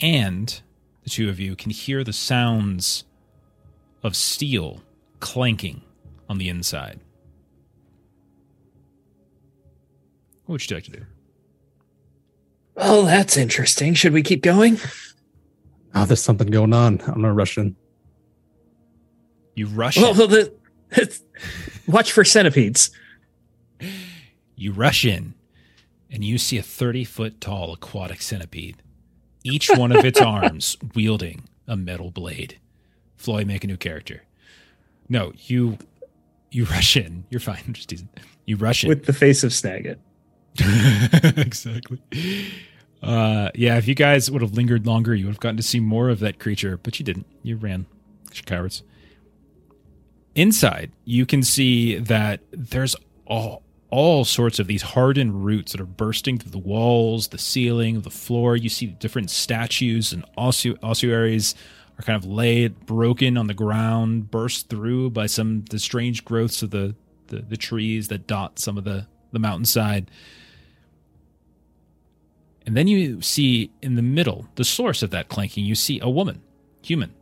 and 0.00 0.62
the 1.02 1.10
two 1.10 1.28
of 1.28 1.38
you 1.40 1.54
can 1.56 1.70
hear 1.70 2.04
the 2.04 2.12
sounds 2.12 3.04
of 4.02 4.16
steel 4.16 4.80
clanking 5.20 5.82
on 6.28 6.38
the 6.38 6.48
inside. 6.48 7.00
What 10.46 10.54
would 10.54 10.70
you 10.70 10.76
like 10.76 10.84
to 10.84 10.90
do? 10.90 11.06
Oh, 12.76 13.04
that's 13.04 13.36
interesting. 13.36 13.94
Should 13.94 14.12
we 14.12 14.22
keep 14.22 14.42
going? 14.42 14.78
Oh, 15.94 16.04
there's 16.04 16.22
something 16.22 16.48
going 16.48 16.72
on. 16.72 17.00
I'm 17.06 17.14
gonna 17.14 17.32
rush 17.32 17.58
in. 17.58 17.76
You 19.54 19.66
rush. 19.66 19.98
Well, 19.98 20.14
the, 20.14 20.52
watch 21.86 22.12
for 22.12 22.24
centipedes. 22.24 22.90
You 24.56 24.72
rush 24.72 25.04
in, 25.04 25.34
and 26.10 26.24
you 26.24 26.38
see 26.38 26.56
a 26.58 26.62
30 26.62 27.04
foot 27.04 27.40
tall 27.40 27.72
aquatic 27.72 28.22
centipede, 28.22 28.82
each 29.44 29.68
one 29.70 29.92
of 29.92 30.04
its 30.04 30.20
arms 30.22 30.76
wielding 30.94 31.48
a 31.66 31.76
metal 31.76 32.10
blade. 32.10 32.58
Floi, 33.16 33.44
make 33.44 33.64
a 33.64 33.66
new 33.66 33.76
character. 33.76 34.22
No, 35.08 35.32
you 35.36 35.78
you 36.50 36.64
rush 36.64 36.96
in. 36.96 37.24
You're 37.30 37.40
fine. 37.40 37.62
I'm 37.66 37.72
just 37.74 37.88
teasing. 37.88 38.08
You 38.46 38.56
rush 38.56 38.84
in 38.84 38.88
with 38.88 39.04
the 39.04 39.12
face 39.12 39.44
of 39.44 39.50
Snagit. 39.50 39.96
exactly. 41.38 41.98
Uh, 43.02 43.50
yeah, 43.54 43.76
if 43.78 43.88
you 43.88 43.94
guys 43.94 44.30
would 44.30 44.42
have 44.42 44.52
lingered 44.52 44.86
longer, 44.86 45.14
you 45.14 45.26
would 45.26 45.32
have 45.32 45.40
gotten 45.40 45.56
to 45.56 45.62
see 45.62 45.80
more 45.80 46.08
of 46.08 46.20
that 46.20 46.38
creature, 46.38 46.76
but 46.76 46.98
you 46.98 47.04
didn't. 47.04 47.26
You 47.42 47.56
ran. 47.56 47.86
You 48.32 48.42
cowards. 48.44 48.82
Inside, 50.34 50.92
you 51.04 51.26
can 51.26 51.42
see 51.42 51.96
that 51.98 52.40
there's 52.52 52.96
all 53.26 53.62
all 53.90 54.24
sorts 54.24 54.58
of 54.58 54.66
these 54.66 54.80
hardened 54.80 55.44
roots 55.44 55.72
that 55.72 55.80
are 55.80 55.84
bursting 55.84 56.38
through 56.38 56.50
the 56.50 56.58
walls, 56.58 57.28
the 57.28 57.36
ceiling, 57.36 58.00
the 58.00 58.10
floor. 58.10 58.56
You 58.56 58.70
see 58.70 58.86
different 58.86 59.28
statues 59.28 60.14
and 60.14 60.24
ossu- 60.38 60.78
ossuaries 60.82 61.54
are 61.98 62.02
kind 62.02 62.16
of 62.16 62.24
laid, 62.24 62.86
broken 62.86 63.36
on 63.36 63.48
the 63.48 63.54
ground, 63.54 64.30
burst 64.30 64.70
through 64.70 65.10
by 65.10 65.26
some 65.26 65.66
the 65.66 65.78
strange 65.78 66.24
growths 66.24 66.62
of 66.62 66.70
the, 66.70 66.94
the, 67.26 67.42
the 67.42 67.56
trees 67.58 68.08
that 68.08 68.26
dot 68.26 68.58
some 68.58 68.78
of 68.78 68.84
the, 68.84 69.06
the 69.32 69.38
mountainside. 69.38 70.10
And 72.66 72.76
then 72.76 72.86
you 72.86 73.20
see 73.22 73.70
in 73.82 73.96
the 73.96 74.02
middle, 74.02 74.46
the 74.54 74.64
source 74.64 75.02
of 75.02 75.10
that 75.10 75.28
clanking, 75.28 75.64
you 75.64 75.74
see 75.74 75.98
a 76.00 76.08
woman, 76.08 76.42
human, 76.82 77.12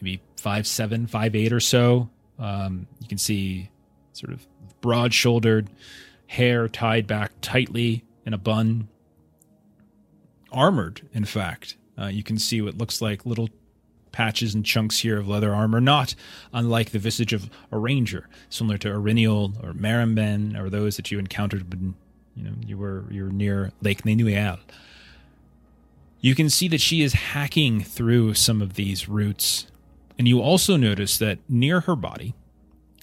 maybe 0.00 0.22
five 0.36 0.66
seven, 0.66 1.06
five 1.06 1.34
eight 1.34 1.52
or 1.52 1.60
so. 1.60 2.08
Um, 2.38 2.86
you 3.00 3.08
can 3.08 3.18
see 3.18 3.70
sort 4.12 4.32
of 4.32 4.46
broad 4.80 5.12
shouldered, 5.12 5.68
hair 6.26 6.68
tied 6.68 7.06
back 7.06 7.32
tightly 7.40 8.04
in 8.26 8.34
a 8.34 8.38
bun, 8.38 8.88
armored, 10.52 11.08
in 11.12 11.24
fact. 11.24 11.76
Uh, 11.98 12.06
you 12.06 12.22
can 12.22 12.38
see 12.38 12.60
what 12.60 12.78
looks 12.78 13.00
like 13.00 13.26
little 13.26 13.48
patches 14.12 14.54
and 14.54 14.64
chunks 14.64 15.00
here 15.00 15.18
of 15.18 15.28
leather 15.28 15.52
armor, 15.52 15.80
not 15.80 16.14
unlike 16.52 16.90
the 16.90 16.98
visage 16.98 17.32
of 17.32 17.50
a 17.72 17.78
ranger, 17.78 18.28
similar 18.48 18.78
to 18.78 18.88
Eryniel 18.88 19.62
or 19.64 19.72
Marimben 19.72 20.58
or 20.58 20.70
those 20.70 20.96
that 20.96 21.10
you 21.10 21.18
encountered 21.18 21.72
when 21.72 21.94
you 22.34 22.44
know 22.44 22.52
you 22.66 22.78
were 22.78 23.04
you're 23.10 23.30
near 23.30 23.72
Lake 23.80 24.02
Nenuial. 24.02 24.58
You 26.20 26.34
can 26.34 26.48
see 26.48 26.68
that 26.68 26.80
she 26.80 27.02
is 27.02 27.12
hacking 27.12 27.82
through 27.82 28.34
some 28.34 28.62
of 28.62 28.74
these 28.74 29.08
roots, 29.08 29.66
and 30.18 30.26
you 30.26 30.40
also 30.40 30.76
notice 30.76 31.18
that 31.18 31.38
near 31.48 31.80
her 31.80 31.96
body, 31.96 32.34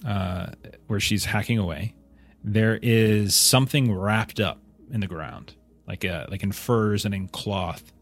uh, 0.06 0.48
where 0.88 1.00
she's 1.00 1.26
hacking 1.26 1.58
away, 1.58 1.94
there 2.42 2.78
is 2.82 3.34
something 3.34 3.94
wrapped 3.94 4.40
up 4.40 4.58
in 4.90 5.00
the 5.00 5.06
ground, 5.06 5.54
like 5.86 6.02
a, 6.04 6.26
like 6.30 6.42
in 6.42 6.50
furs 6.50 7.04
and 7.04 7.14
in 7.14 7.28
cloth, 7.28 7.92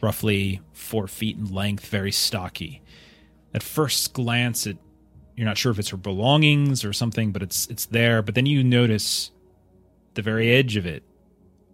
roughly 0.00 0.60
four 0.72 1.06
feet 1.06 1.36
in 1.36 1.52
length, 1.52 1.86
very 1.86 2.12
stocky. 2.12 2.80
At 3.52 3.62
first 3.62 4.14
glance, 4.14 4.66
it 4.66 4.78
you're 5.36 5.46
not 5.46 5.58
sure 5.58 5.72
if 5.72 5.78
it's 5.78 5.88
her 5.90 5.96
belongings 5.96 6.84
or 6.84 6.92
something, 6.92 7.32
but 7.32 7.42
it's 7.42 7.66
it's 7.68 7.86
there. 7.86 8.22
But 8.22 8.34
then 8.34 8.46
you 8.46 8.62
notice 8.64 9.30
the 10.14 10.22
very 10.22 10.50
edge 10.50 10.76
of 10.76 10.86
it 10.86 11.02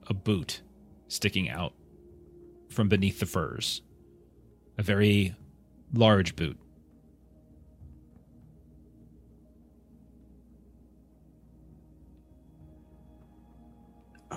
a 0.07 0.15
boot 0.15 0.63
sticking 1.09 1.49
out 1.51 1.73
from 2.71 2.89
beneath 2.89 3.21
the 3.21 3.27
furs, 3.27 3.83
a 4.79 4.83
very 4.83 5.35
large 5.93 6.37
boot. 6.37 6.59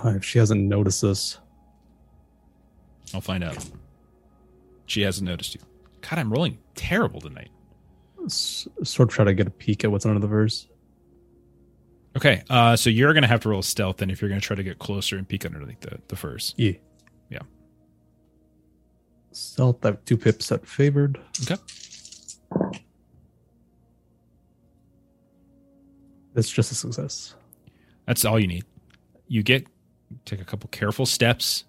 If 0.04 0.24
she 0.26 0.40
hasn't 0.40 0.62
noticed 0.62 1.02
this, 1.02 1.38
I'll 3.14 3.22
find 3.22 3.44
out. 3.44 3.58
She 4.86 5.02
hasn't 5.02 5.28
noticed 5.30 5.54
you. 5.56 5.62
God, 6.02 6.20
I'm 6.20 6.32
rolling 6.32 6.58
terrible 6.76 7.22
tonight. 7.22 7.50
s- 8.26 8.68
sort 8.84 9.10
of 9.10 9.16
try 9.16 9.26
to 9.26 9.34
get 9.34 9.48
a 9.48 9.52
peek 9.52 9.84
at 9.84 9.92
what's 9.92 10.06
under 10.06 10.20
the 10.20 10.28
verse. 10.28 10.68
Okay, 12.15 12.43
uh, 12.49 12.75
so 12.75 12.90
you're 12.90 13.14
gonna 13.14 13.27
have 13.27 13.40
to 13.41 13.49
roll 13.49 13.61
stealth 13.61 13.98
then 13.98 14.09
if 14.09 14.22
you're 14.22 14.30
gonna 14.30 14.41
try 14.41 14.56
to 14.56 14.64
get 14.64 14.80
closer 14.80 15.17
and 15.17 15.27
peek 15.27 15.45
underneath 15.45 15.80
the, 15.80 15.99
the 16.09 16.15
furs. 16.15 16.53
Yeah. 16.57 16.73
Yeah. 17.30 17.40
Stealth, 19.31 19.85
I 19.85 19.90
have 19.90 20.06
two 20.06 20.17
pips 20.17 20.49
that 20.49 20.67
favored. 20.67 21.19
Okay. 21.43 21.56
That's 26.33 26.49
just 26.49 26.72
a 26.72 26.75
success. 26.75 27.35
That's 28.06 28.25
all 28.25 28.40
you 28.40 28.48
need. 28.48 28.65
You 29.27 29.43
get 29.43 29.67
take 30.25 30.41
a 30.41 30.45
couple 30.45 30.67
careful 30.69 31.06
steps, 31.06 31.64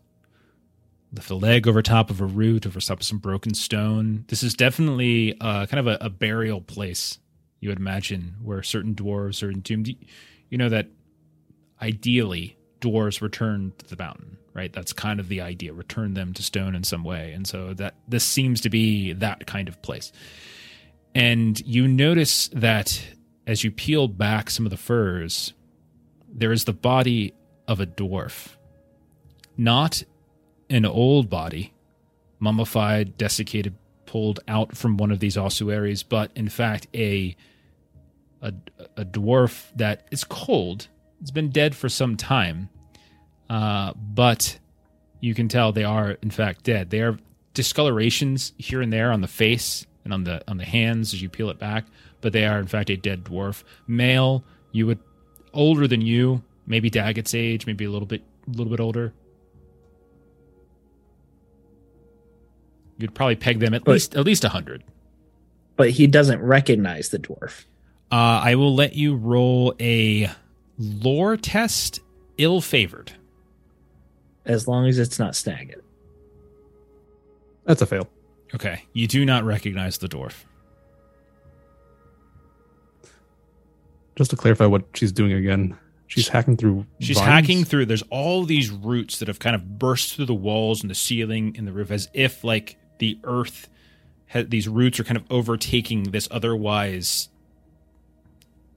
lift 1.13 1.31
a 1.31 1.35
leg 1.35 1.69
over 1.69 1.83
top 1.83 2.11
of 2.11 2.21
a 2.21 2.27
root, 2.27 2.67
over 2.67 2.81
top 2.81 3.01
of 3.01 3.07
some 3.07 3.19
broken 3.19 3.55
stone. 3.55 4.25
This 4.29 4.43
is 4.43 4.55
definitely 4.55 5.37
uh, 5.41 5.67
kind 5.67 5.79
of 5.79 5.87
a, 5.87 5.99
a 6.01 6.11
burial 6.11 6.61
place. 6.61 7.19
You 7.61 7.69
would 7.69 7.79
imagine 7.79 8.35
where 8.43 8.63
certain 8.63 8.95
dwarves 8.95 9.43
are 9.43 9.51
entombed. 9.51 9.95
You- 10.53 10.59
know 10.59 10.69
that 10.69 10.89
ideally 11.81 12.59
dwarves 12.81 13.23
return 13.23 13.73
to 13.79 13.87
the 13.87 13.97
mountain, 13.97 14.37
right? 14.53 14.71
That's 14.71 14.93
kind 14.93 15.19
of 15.19 15.29
the 15.29 15.41
idea. 15.41 15.73
Return 15.73 16.13
them 16.13 16.35
to 16.35 16.43
stone 16.43 16.75
in 16.75 16.85
some 16.85 17.05
way, 17.05 17.33
and 17.33 17.47
so 17.47 17.73
that 17.75 17.95
this 18.07 18.23
seems 18.23 18.61
to 18.61 18.69
be 18.69 19.15
that 19.15 19.47
kind 19.47 19.67
of 19.67 19.81
place. 19.81 20.13
And 21.15 21.59
you 21.67 21.89
notice 21.89 22.49
that 22.49 23.03
as 23.47 23.65
you 23.65 23.71
peel 23.71 24.09
back 24.09 24.51
some 24.51 24.67
of 24.67 24.71
the 24.71 24.77
furs, 24.77 25.55
there 26.31 26.53
is 26.53 26.65
the 26.65 26.75
body 26.75 27.33
of 27.67 27.81
a 27.81 27.87
dwarf. 27.87 28.57
Not 29.57 30.03
an 30.69 30.85
old 30.85 31.31
body, 31.31 31.73
mummified, 32.39 33.17
desiccated, 33.17 33.75
pulled 34.05 34.41
out 34.47 34.77
from 34.77 34.99
one 34.99 35.11
of 35.11 35.21
these 35.21 35.39
ossuaries, 35.39 36.03
but 36.03 36.31
in 36.35 36.51
fact 36.51 36.89
a 36.95 37.37
a, 38.43 38.53
a 38.97 39.05
dwarf 39.05 39.67
that 39.77 40.07
is 40.11 40.25
cold. 40.25 40.89
It's 41.21 41.31
been 41.31 41.51
dead 41.51 41.75
for 41.75 41.89
some 41.89 42.17
time, 42.17 42.69
uh, 43.49 43.93
but 43.97 44.59
you 45.21 45.35
can 45.35 45.49
tell 45.49 45.73
they 45.73 45.85
are 45.85 46.13
in 46.23 46.31
fact 46.31 46.65
dead. 46.65 46.91
They 46.91 47.01
are 47.01 47.17
discolorations 47.55 48.53
here 48.59 48.83
and 48.83 48.93
there 48.93 49.13
on 49.13 49.21
the 49.21 49.29
face 49.29 49.87
and 50.05 50.13
on 50.13 50.25
the 50.25 50.43
on 50.51 50.57
the 50.57 50.65
hands 50.65 51.15
as 51.15 51.23
you 51.23 51.29
peel 51.29 51.49
it 51.51 51.59
back, 51.59 51.85
but 52.21 52.33
they 52.33 52.45
are 52.45 52.59
in 52.59 52.67
fact 52.67 52.91
a 52.91 52.97
dead 52.97 53.25
dwarf. 53.25 53.63
Male, 53.87 54.43
you 54.73 54.87
would 54.87 54.99
older 55.55 55.87
than 55.87 56.01
you, 56.01 56.43
maybe 56.67 56.91
Daggit's 56.91 57.35
age, 57.35 57.67
maybe 57.67 57.85
a 57.85 57.91
little 57.91 58.07
bit 58.07 58.23
a 58.49 58.51
little 58.51 58.71
bit 58.71 58.81
older. 58.81 59.13
You'd 62.99 63.15
probably 63.15 63.37
peg 63.37 63.59
them 63.61 63.75
at 63.75 63.85
But- 63.85 63.93
least 63.93 64.15
at 64.17 64.25
least 64.25 64.45
a 64.45 64.49
hundred. 64.49 64.83
But 65.77 65.91
he 65.91 66.07
doesn't 66.07 66.41
recognize 66.43 67.09
the 67.09 67.19
dwarf. 67.19 67.65
Uh, 68.13 68.43
I 68.45 68.57
will 68.57 68.75
let 68.75 68.95
you 68.95 69.17
roll 69.17 69.75
a 69.81 70.29
lore 70.79 71.37
test, 71.39 72.01
ill 72.37 72.61
favored. 72.61 73.13
as 74.45 74.69
long 74.69 74.87
as 74.87 74.99
it's 74.99 75.19
not 75.19 75.33
Snagit. 75.33 75.81
That's 77.65 77.81
a 77.81 77.87
fail. 77.87 78.09
Okay, 78.55 78.85
you 78.93 79.07
do 79.07 79.25
not 79.25 79.45
recognize 79.45 79.97
the 79.99 80.09
dwarf. 80.09 80.45
Just 84.17 84.31
to 84.31 84.37
clarify 84.37 84.67
what 84.67 84.85
she's 84.95 85.11
doing 85.13 85.33
again, 85.33 85.79
she's 86.07 86.29
hacking 86.29 86.57
through. 86.59 86.85
She's 87.01 87.17
vines? 87.17 87.29
hacking 87.29 87.65
through. 87.65 87.87
There's 87.87 88.03
all 88.11 88.45
these 88.45 88.71
roots 88.71 89.19
that 89.21 89.29
have 89.29 89.39
kind 89.39 89.57
of 89.57 89.79
burst 89.79 90.15
through 90.15 90.27
the 90.27 90.35
walls 90.35 90.83
and 90.83 90.91
the 90.91 90.95
ceiling 90.95 91.55
and 91.57 91.67
the 91.67 91.73
roof, 91.73 91.91
as 91.91 92.09
if 92.13 92.45
like 92.45 92.77
the 92.99 93.19
earth. 93.25 93.69
ha- 94.31 94.45
These 94.47 94.69
roots 94.69 95.01
are 95.01 95.05
kind 95.05 95.17
of 95.17 95.25
overtaking 95.31 96.05
this 96.11 96.29
otherwise 96.31 97.31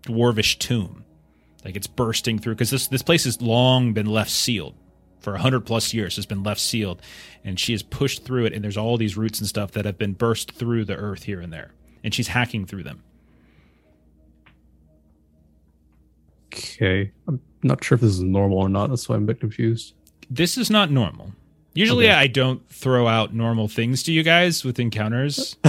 dwarvish 0.05 0.57
tomb, 0.59 1.03
like 1.63 1.75
it's 1.75 1.87
bursting 1.87 2.39
through 2.39 2.55
because 2.55 2.69
this 2.69 2.87
this 2.87 3.01
place 3.01 3.23
has 3.25 3.41
long 3.41 3.93
been 3.93 4.05
left 4.05 4.31
sealed 4.31 4.75
for 5.19 5.35
a 5.35 5.39
hundred 5.39 5.61
plus 5.65 5.93
years. 5.93 6.15
Has 6.15 6.25
been 6.25 6.43
left 6.43 6.59
sealed, 6.61 7.01
and 7.43 7.59
she 7.59 7.71
has 7.73 7.81
pushed 7.83 8.23
through 8.23 8.45
it. 8.45 8.53
And 8.53 8.63
there's 8.63 8.77
all 8.77 8.97
these 8.97 9.17
roots 9.17 9.39
and 9.39 9.47
stuff 9.47 9.71
that 9.71 9.85
have 9.85 9.97
been 9.97 10.13
burst 10.13 10.51
through 10.51 10.85
the 10.85 10.95
earth 10.95 11.23
here 11.23 11.41
and 11.41 11.51
there, 11.51 11.71
and 12.03 12.13
she's 12.13 12.27
hacking 12.29 12.65
through 12.65 12.83
them. 12.83 13.03
Okay, 16.53 17.11
I'm 17.27 17.41
not 17.63 17.83
sure 17.83 17.95
if 17.95 18.01
this 18.01 18.11
is 18.13 18.21
normal 18.23 18.59
or 18.59 18.69
not. 18.69 18.89
That's 18.89 19.09
why 19.09 19.15
I'm 19.15 19.23
a 19.23 19.27
bit 19.27 19.39
confused. 19.39 19.93
this 20.29 20.57
is 20.57 20.69
not 20.69 20.89
normal. 20.91 21.31
Usually, 21.73 22.05
Okay. 22.05 22.13
I 22.15 22.27
don't 22.27 22.65
throw 22.69 23.05
out 23.07 23.33
normal 23.33 23.67
things 23.67 24.01
to 24.03 24.13
you 24.13 24.23
guys 24.23 24.63
with 24.63 24.79
encounters. 24.79 25.57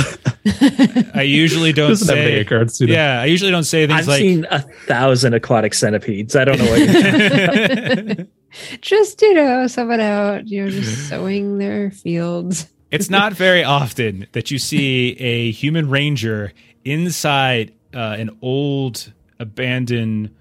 I 1.16 1.22
usually 1.22 1.72
don't 1.72 1.90
Doesn't 1.90 2.08
have 2.08 2.24
say. 2.24 2.32
mega 2.36 2.48
cards. 2.48 2.80
You 2.80 2.86
know? 2.88 2.92
Yeah, 2.94 3.20
I 3.20 3.24
usually 3.26 3.50
don't 3.50 3.64
say 3.64 3.86
things 3.86 4.00
I've 4.00 4.08
like. 4.08 4.20
seen 4.20 4.46
a 4.50 4.60
thousand 4.86 5.34
aquatic 5.34 5.74
centipedes. 5.74 6.36
I 6.36 6.44
don't 6.44 6.58
know 6.58 6.70
what 6.70 8.16
you're 8.16 8.26
just 8.80 9.22
you 9.22 9.34
know, 9.34 9.66
someone 9.66 10.00
out, 10.00 10.48
you 10.48 10.64
know, 10.64 10.70
just 10.70 11.08
sowing 11.08 11.58
their 11.58 11.90
fields. 11.90 12.68
it's 12.90 13.10
not 13.10 13.32
very 13.32 13.64
often 13.64 14.26
that 14.32 14.50
you 14.50 14.58
see 14.58 15.12
a 15.18 15.50
human 15.50 15.88
ranger 15.90 16.52
inside 16.84 17.72
uh, 17.94 18.16
an 18.18 18.36
old 18.42 19.12
abandoned 19.38 20.34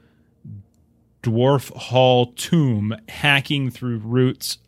dwarf 1.23 1.71
hall 1.75 2.27
tomb, 2.35 2.95
hacking 3.09 3.71
through 3.71 3.97
roots 3.97 4.59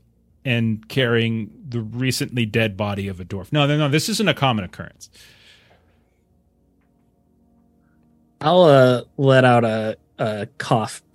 and 0.43 0.87
carrying 0.89 1.51
the 1.67 1.81
recently 1.81 2.45
dead 2.45 2.75
body 2.77 3.07
of 3.07 3.19
a 3.19 3.25
dwarf. 3.25 3.51
No, 3.51 3.67
no, 3.67 3.77
no. 3.77 3.89
This 3.89 4.09
isn't 4.09 4.27
a 4.27 4.33
common 4.33 4.63
occurrence. 4.65 5.09
I'll 8.41 8.63
uh, 8.63 9.01
let 9.17 9.43
out 9.45 9.63
a, 9.65 9.97
a 10.17 10.47
cough. 10.57 11.01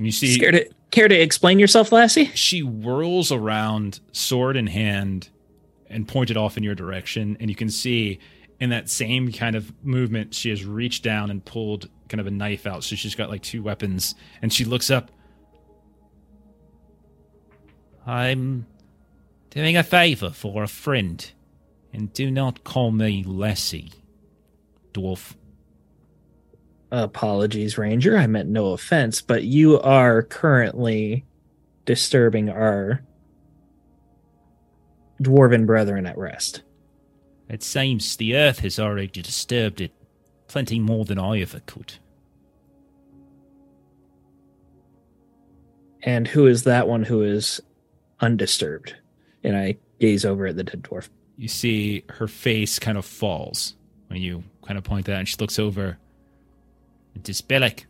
And 0.00 0.06
you 0.06 0.12
see, 0.12 0.32
Scared 0.32 0.54
to, 0.54 0.70
care 0.90 1.08
to 1.08 1.14
explain 1.14 1.58
yourself, 1.58 1.92
Lassie? 1.92 2.30
she 2.32 2.60
whirls 2.60 3.30
around, 3.30 4.00
sword 4.12 4.56
in 4.56 4.66
hand, 4.66 5.28
and 5.90 6.08
pointed 6.08 6.38
off 6.38 6.56
in 6.56 6.62
your 6.62 6.74
direction. 6.74 7.36
And 7.38 7.50
you 7.50 7.54
can 7.54 7.68
see 7.68 8.18
in 8.60 8.70
that 8.70 8.88
same 8.88 9.30
kind 9.30 9.56
of 9.56 9.74
movement, 9.84 10.34
she 10.34 10.48
has 10.48 10.64
reached 10.64 11.02
down 11.02 11.30
and 11.30 11.44
pulled 11.44 11.90
kind 12.08 12.18
of 12.18 12.26
a 12.26 12.30
knife 12.30 12.66
out. 12.66 12.82
So 12.82 12.96
she's 12.96 13.14
got 13.14 13.28
like 13.28 13.42
two 13.42 13.62
weapons. 13.62 14.14
And 14.40 14.50
she 14.50 14.64
looks 14.64 14.90
up. 14.90 15.10
I'm 18.06 18.66
doing 19.50 19.76
a 19.76 19.82
favor 19.82 20.30
for 20.30 20.62
a 20.62 20.68
friend. 20.68 21.30
And 21.92 22.10
do 22.14 22.30
not 22.30 22.64
call 22.64 22.90
me 22.90 23.22
Lassie, 23.26 23.92
dwarf. 24.94 25.34
Apologies, 26.92 27.78
Ranger. 27.78 28.16
I 28.16 28.26
meant 28.26 28.48
no 28.48 28.72
offense, 28.72 29.22
but 29.22 29.44
you 29.44 29.80
are 29.80 30.22
currently 30.22 31.24
disturbing 31.84 32.48
our 32.48 33.02
dwarven 35.22 35.66
brethren 35.66 36.06
at 36.06 36.18
rest. 36.18 36.62
It 37.48 37.62
seems 37.62 38.16
the 38.16 38.36
earth 38.36 38.60
has 38.60 38.78
already 38.78 39.22
disturbed 39.22 39.80
it 39.80 39.92
plenty 40.48 40.80
more 40.80 41.04
than 41.04 41.18
I 41.18 41.40
ever 41.40 41.60
could. 41.60 41.94
And 46.02 46.26
who 46.26 46.46
is 46.46 46.64
that 46.64 46.88
one 46.88 47.04
who 47.04 47.22
is 47.22 47.60
undisturbed? 48.20 48.96
And 49.44 49.56
I 49.56 49.76
gaze 50.00 50.24
over 50.24 50.46
at 50.46 50.56
the 50.56 50.64
dead 50.64 50.82
dwarf. 50.82 51.08
you 51.36 51.48
see 51.48 52.04
her 52.08 52.26
face 52.26 52.78
kind 52.78 52.96
of 52.98 53.04
falls 53.04 53.74
when 54.08 54.20
you 54.20 54.42
kind 54.66 54.78
of 54.78 54.84
point 54.84 55.06
that 55.06 55.18
and 55.18 55.28
she 55.28 55.36
looks 55.38 55.58
over 55.58 55.98
It 57.14 57.28
is 57.28 57.40
Belek, 57.42 57.84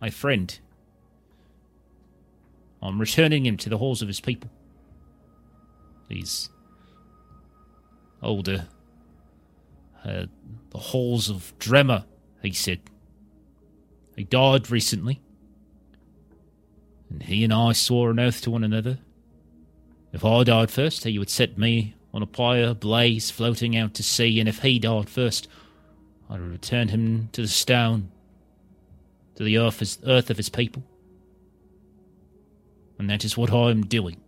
my 0.00 0.10
friend. 0.10 0.58
I'm 2.82 3.00
returning 3.00 3.46
him 3.46 3.56
to 3.58 3.68
the 3.68 3.78
halls 3.78 4.02
of 4.02 4.08
his 4.08 4.20
people. 4.20 4.50
These 6.08 6.50
older. 8.22 8.68
Uh, 10.04 10.26
the 10.70 10.78
halls 10.78 11.28
of 11.28 11.52
Dremar, 11.58 12.04
he 12.42 12.52
said. 12.52 12.80
He 14.16 14.24
died 14.24 14.70
recently. 14.70 15.20
And 17.10 17.22
he 17.22 17.44
and 17.44 17.52
I 17.52 17.72
swore 17.72 18.10
an 18.10 18.18
oath 18.18 18.40
to 18.42 18.50
one 18.50 18.64
another. 18.64 18.98
If 20.12 20.24
I 20.24 20.44
died 20.44 20.70
first, 20.70 21.04
he 21.04 21.18
would 21.18 21.30
set 21.30 21.58
me 21.58 21.94
on 22.12 22.22
a 22.22 22.26
pyre 22.26 22.74
blaze 22.74 23.30
floating 23.30 23.76
out 23.76 23.94
to 23.94 24.02
sea, 24.02 24.40
and 24.40 24.48
if 24.48 24.62
he 24.62 24.78
died 24.78 25.08
first, 25.08 25.48
I 26.28 26.34
will 26.34 26.46
return 26.46 26.88
him 26.88 27.28
to 27.32 27.42
the 27.42 27.48
stone, 27.48 28.10
to 29.36 29.44
the 29.44 29.58
earth, 29.58 29.98
earth 30.06 30.30
of 30.30 30.36
his 30.36 30.48
people. 30.48 30.82
And 32.98 33.08
that 33.08 33.24
is 33.24 33.36
what 33.36 33.52
I 33.52 33.70
am 33.70 33.86
doing. 33.86 34.20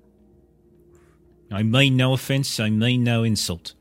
I 1.53 1.63
mean 1.63 1.97
no 1.97 2.13
offense, 2.13 2.61
I 2.61 2.71
mean 2.71 3.03
no 3.03 3.25
insult. 3.25 3.75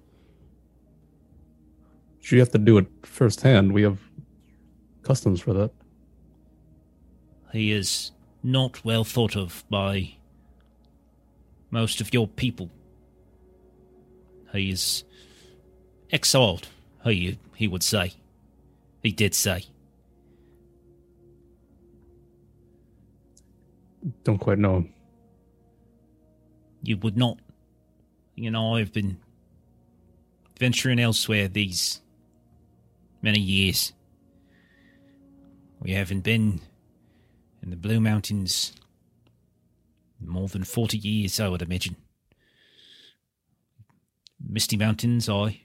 You 2.31 2.39
have 2.39 2.51
to 2.51 2.59
do 2.59 2.77
it 2.77 2.85
firsthand. 3.03 3.71
We 3.73 3.81
have 3.81 3.97
customs 5.01 5.41
for 5.41 5.53
that. 5.53 5.71
He 7.51 7.71
is 7.71 8.11
not 8.43 8.85
well 8.85 9.03
thought 9.03 9.35
of 9.35 9.63
by 9.69 10.15
most 11.71 12.01
of 12.01 12.13
your 12.13 12.27
people. 12.27 12.69
He 14.53 14.69
is 14.69 15.03
exiled, 16.11 16.67
Oh, 17.09 17.11
he, 17.11 17.39
he 17.55 17.67
would 17.67 17.81
say. 17.81 18.13
He 19.01 19.11
did 19.11 19.33
say. 19.33 19.65
Don't 24.23 24.37
quite 24.37 24.59
know. 24.59 24.85
You 26.83 26.97
would 26.97 27.17
not. 27.17 27.39
You 28.35 28.51
know, 28.51 28.75
I've 28.75 28.93
been 28.93 29.17
venturing 30.59 30.99
elsewhere 30.99 31.47
these 31.47 31.99
many 33.23 33.39
years. 33.39 33.91
We 35.79 35.93
haven't 35.93 36.21
been 36.21 36.61
in 37.63 37.71
the 37.71 37.75
Blue 37.75 37.99
Mountains 37.99 38.73
in 40.21 40.29
more 40.29 40.47
than 40.47 40.63
40 40.63 40.99
years, 40.99 41.39
I 41.39 41.47
would 41.47 41.63
imagine. 41.63 41.95
Misty 44.39 44.77
Mountains, 44.77 45.27
I, 45.27 45.61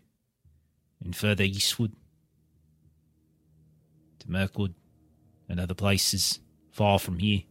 and 1.04 1.14
further 1.14 1.44
eastward 1.44 1.92
to 4.20 4.30
Mirkwood 4.30 4.74
and 5.48 5.60
other 5.60 5.74
places 5.74 6.40
far 6.72 6.98
from 6.98 7.18
here. 7.18 7.42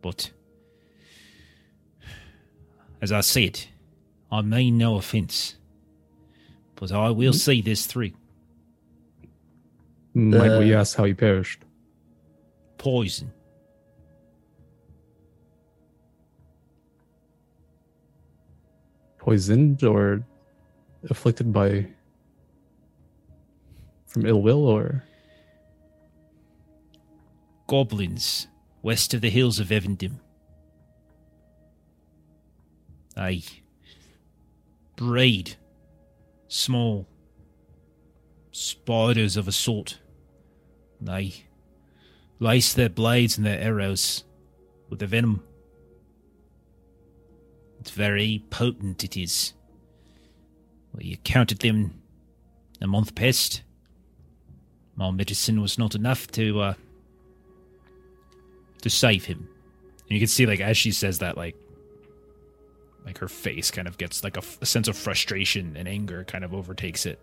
But 0.00 0.32
as 3.00 3.12
I 3.12 3.20
said, 3.20 3.60
I 4.32 4.42
mean 4.42 4.78
no 4.78 4.96
offence, 4.96 5.56
but 6.74 6.90
I 6.90 7.10
will 7.10 7.32
mm-hmm. 7.32 7.38
see 7.38 7.60
this 7.60 7.86
through. 7.86 8.12
Mm-hmm. 10.16 10.36
Might 10.36 10.58
we 10.58 10.74
uh, 10.74 10.80
ask 10.80 10.96
how 10.96 11.04
he 11.04 11.14
perished? 11.14 11.62
Poison. 12.78 13.32
Poisoned 19.18 19.84
or 19.84 20.24
afflicted 21.08 21.52
by 21.52 21.86
from 24.06 24.26
ill 24.26 24.42
will 24.42 24.66
or 24.66 25.04
Goblins 27.66 28.48
west 28.82 29.12
of 29.12 29.20
the 29.20 29.30
hills 29.30 29.60
of 29.60 29.68
Evendim. 29.68 30.20
They 33.14 33.42
breed 34.96 35.56
small 36.48 37.06
spiders 38.52 39.36
of 39.36 39.46
a 39.46 39.52
sort. 39.52 39.98
They 41.00 41.44
lace 42.38 42.72
their 42.72 42.88
blades 42.88 43.36
and 43.36 43.46
their 43.46 43.60
arrows 43.60 44.24
with 44.88 45.00
the 45.00 45.06
venom. 45.06 45.42
It's 47.80 47.90
very 47.90 48.44
potent, 48.50 49.04
it 49.04 49.16
is. 49.16 49.52
We 50.94 51.18
counted 51.24 51.60
them 51.60 52.02
a 52.80 52.86
month 52.86 53.14
past. 53.14 53.62
My 54.96 55.10
medicine 55.10 55.60
was 55.60 55.78
not 55.78 55.94
enough 55.94 56.26
to 56.32 56.60
uh, 56.60 56.74
to 58.82 58.90
save 58.90 59.24
him. 59.24 59.48
And 60.08 60.10
you 60.10 60.18
can 60.18 60.28
see, 60.28 60.46
like, 60.46 60.60
as 60.60 60.76
she 60.76 60.90
says 60.90 61.18
that, 61.18 61.36
like, 61.36 61.56
like 63.04 63.18
her 63.18 63.28
face 63.28 63.70
kind 63.70 63.86
of 63.86 63.98
gets 63.98 64.24
like 64.24 64.36
a 64.36 64.66
sense 64.66 64.88
of 64.88 64.96
frustration 64.96 65.76
and 65.76 65.86
anger 65.88 66.24
kind 66.24 66.44
of 66.44 66.52
overtakes 66.52 67.06
it. 67.06 67.18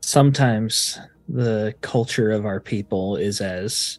Sometimes 0.00 0.98
the 1.28 1.74
culture 1.80 2.30
of 2.30 2.46
our 2.46 2.60
people 2.60 3.16
is 3.16 3.40
as 3.40 3.98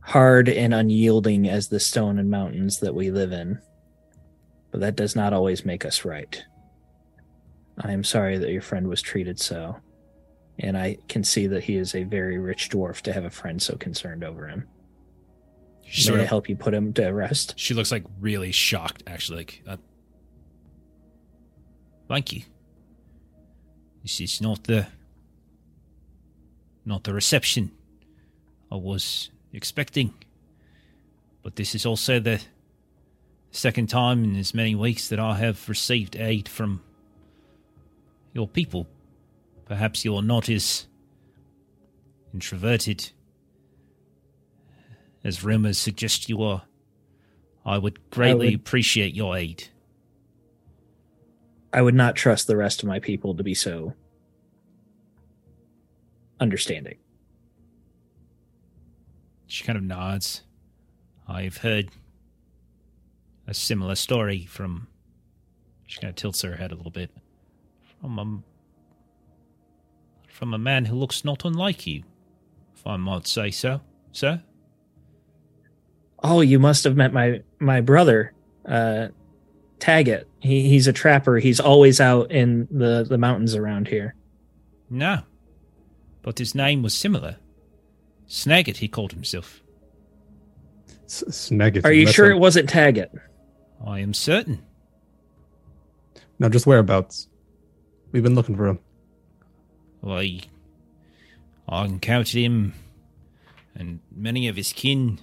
hard 0.00 0.48
and 0.48 0.72
unyielding 0.72 1.48
as 1.48 1.68
the 1.68 1.80
stone 1.80 2.18
and 2.18 2.30
mountains 2.30 2.78
that 2.80 2.94
we 2.94 3.10
live 3.10 3.32
in. 3.32 3.60
But 4.76 4.80
that 4.80 4.96
does 4.96 5.16
not 5.16 5.32
always 5.32 5.64
make 5.64 5.86
us 5.86 6.04
right. 6.04 6.44
I 7.78 7.92
am 7.92 8.04
sorry 8.04 8.36
that 8.36 8.50
your 8.50 8.60
friend 8.60 8.88
was 8.88 9.00
treated 9.00 9.40
so. 9.40 9.74
And 10.58 10.76
I 10.76 10.98
can 11.08 11.24
see 11.24 11.46
that 11.46 11.64
he 11.64 11.76
is 11.76 11.94
a 11.94 12.02
very 12.02 12.36
rich 12.36 12.68
dwarf 12.68 13.00
to 13.02 13.12
have 13.14 13.24
a 13.24 13.30
friend 13.30 13.62
so 13.62 13.76
concerned 13.76 14.22
over 14.22 14.46
him. 14.46 14.68
She 15.82 16.02
May 16.02 16.04
sort 16.08 16.20
I 16.20 16.22
of, 16.24 16.28
help 16.28 16.50
you 16.50 16.56
put 16.56 16.74
him 16.74 16.92
to 16.92 17.06
rest? 17.08 17.54
she 17.56 17.72
looks 17.72 17.90
like 17.90 18.04
really 18.20 18.52
shocked, 18.52 19.02
actually. 19.06 19.38
Like, 19.38 19.62
uh, 19.66 19.76
Thank 22.06 22.34
you. 22.34 22.42
This 24.02 24.20
is 24.20 24.42
not 24.42 24.64
the 24.64 24.88
not 26.84 27.02
the 27.04 27.14
reception 27.14 27.70
I 28.70 28.76
was 28.76 29.30
expecting. 29.54 30.12
But 31.42 31.56
this 31.56 31.74
is 31.74 31.86
also 31.86 32.20
the 32.20 32.42
second 33.56 33.88
time 33.88 34.22
in 34.22 34.36
as 34.36 34.54
many 34.54 34.74
weeks 34.74 35.08
that 35.08 35.18
I 35.18 35.36
have 35.36 35.68
received 35.68 36.14
aid 36.16 36.48
from 36.48 36.82
your 38.34 38.46
people. 38.46 38.86
Perhaps 39.64 40.04
you're 40.04 40.22
not 40.22 40.48
as 40.48 40.86
introverted 42.34 43.10
as 45.24 45.42
rumors 45.42 45.78
suggest 45.78 46.28
you 46.28 46.42
are. 46.42 46.62
I 47.64 47.78
would 47.78 48.10
greatly 48.10 48.48
would- 48.48 48.54
appreciate 48.56 49.14
your 49.14 49.36
aid. 49.36 49.68
I 51.72 51.82
would 51.82 51.94
not 51.94 52.14
trust 52.14 52.46
the 52.46 52.56
rest 52.56 52.82
of 52.82 52.88
my 52.88 53.00
people 53.00 53.34
to 53.34 53.42
be 53.42 53.54
so 53.54 53.94
understanding. 56.40 56.96
She 59.46 59.64
kind 59.64 59.76
of 59.76 59.82
nods. 59.82 60.42
I've 61.28 61.58
heard 61.58 61.90
a 63.46 63.54
similar 63.54 63.94
story 63.94 64.46
from. 64.46 64.88
She 65.86 66.00
kind 66.00 66.10
of 66.10 66.16
tilts 66.16 66.42
her 66.42 66.56
head 66.56 66.72
a 66.72 66.74
little 66.74 66.90
bit. 66.90 67.10
From 68.00 68.18
a. 68.18 68.42
From 70.28 70.52
a 70.52 70.58
man 70.58 70.84
who 70.84 70.96
looks 70.96 71.24
not 71.24 71.44
unlike 71.44 71.86
you, 71.86 72.02
if 72.74 72.86
I 72.86 72.96
might 72.96 73.26
say 73.26 73.50
so, 73.50 73.80
sir. 74.12 74.42
Oh, 76.22 76.40
you 76.42 76.58
must 76.58 76.84
have 76.84 76.96
met 76.96 77.12
my 77.12 77.40
my 77.58 77.80
brother, 77.80 78.32
uh, 78.66 79.08
Taggett. 79.78 80.24
He, 80.40 80.68
he's 80.68 80.86
a 80.86 80.92
trapper. 80.92 81.38
He's 81.38 81.60
always 81.60 82.00
out 82.00 82.30
in 82.30 82.68
the 82.70 83.04
the 83.08 83.16
mountains 83.18 83.54
around 83.54 83.88
here. 83.88 84.14
No. 84.90 85.20
But 86.22 86.38
his 86.38 86.54
name 86.54 86.82
was 86.82 86.92
similar. 86.94 87.36
Snagit, 88.28 88.76
he 88.78 88.88
called 88.88 89.12
himself. 89.12 89.62
S- 91.04 91.24
Snag 91.30 91.76
it. 91.76 91.84
Are 91.84 91.92
you 91.92 92.06
sure 92.08 92.30
a- 92.30 92.34
it 92.36 92.38
wasn't 92.40 92.68
Taggett? 92.68 93.10
I 93.84 94.00
am 94.00 94.14
certain. 94.14 94.62
Now, 96.38 96.48
just 96.48 96.66
whereabouts? 96.66 97.28
We've 98.12 98.22
been 98.22 98.34
looking 98.34 98.56
for 98.56 98.68
him. 98.68 98.78
I, 100.06 100.40
I 101.68 101.84
encountered 101.84 102.38
him 102.38 102.74
and 103.74 104.00
many 104.14 104.48
of 104.48 104.56
his 104.56 104.72
kin 104.72 105.20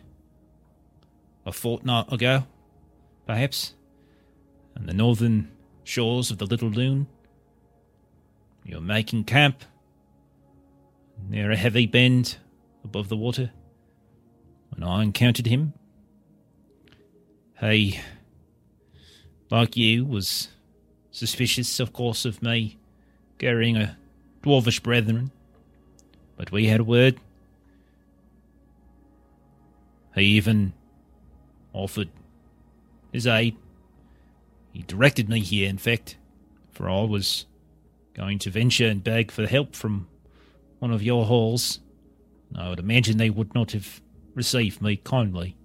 a 1.46 1.52
fortnight 1.52 2.12
ago, 2.12 2.46
perhaps, 3.26 3.74
on 4.78 4.86
the 4.86 4.94
northern 4.94 5.52
shores 5.84 6.32
of 6.32 6.38
the 6.38 6.46
Little 6.46 6.70
Lune. 6.70 7.08
You're 8.64 8.82
making 8.82 9.26
camp 9.26 9.64
near 11.30 11.52
a 11.52 11.56
heavy 11.56 11.86
bend 11.86 12.38
above 12.84 13.10
the 13.10 13.18
water 13.18 13.52
when 14.70 14.88
I 14.88 15.04
encountered 15.04 15.48
him. 15.48 15.74
He, 17.60 18.00
like 19.54 19.78
you, 19.78 20.04
was 20.04 20.48
suspicious, 21.12 21.80
of 21.80 21.94
course, 21.94 22.26
of 22.26 22.42
me 22.42 22.76
carrying 23.38 23.78
a 23.78 23.96
dwarvish 24.42 24.82
brethren, 24.82 25.30
but 26.36 26.52
we 26.52 26.66
had 26.66 26.80
a 26.80 26.84
word. 26.84 27.20
He 30.16 30.24
even 30.24 30.74
offered 31.72 32.10
his 33.12 33.28
aid. 33.28 33.56
He 34.72 34.82
directed 34.82 35.30
me 35.30 35.42
here, 35.42 35.70
in 35.70 35.78
fact, 35.78 36.18
for 36.72 36.90
I 36.90 37.04
was 37.04 37.46
going 38.16 38.40
to 38.40 38.50
venture 38.50 38.88
and 38.88 39.04
beg 39.04 39.30
for 39.30 39.46
help 39.46 39.76
from 39.76 40.08
one 40.80 40.92
of 40.92 41.04
your 41.04 41.26
halls. 41.26 41.80
I 42.56 42.70
would 42.70 42.80
imagine 42.80 43.18
they 43.18 43.30
would 43.30 43.54
not 43.54 43.74
have 43.74 44.02
received 44.34 44.82
me 44.82 44.96
kindly. 44.96 45.56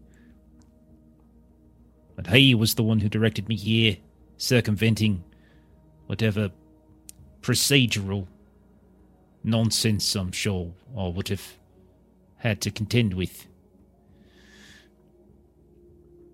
But 2.18 2.26
he 2.34 2.52
was 2.52 2.74
the 2.74 2.82
one 2.82 2.98
who 2.98 3.08
directed 3.08 3.48
me 3.48 3.54
here, 3.54 3.96
circumventing 4.38 5.22
whatever 6.06 6.50
procedural 7.42 8.26
nonsense 9.44 10.16
I'm 10.16 10.32
sure 10.32 10.72
I 10.98 11.06
would 11.06 11.28
have 11.28 11.56
had 12.38 12.60
to 12.62 12.72
contend 12.72 13.14
with. 13.14 13.46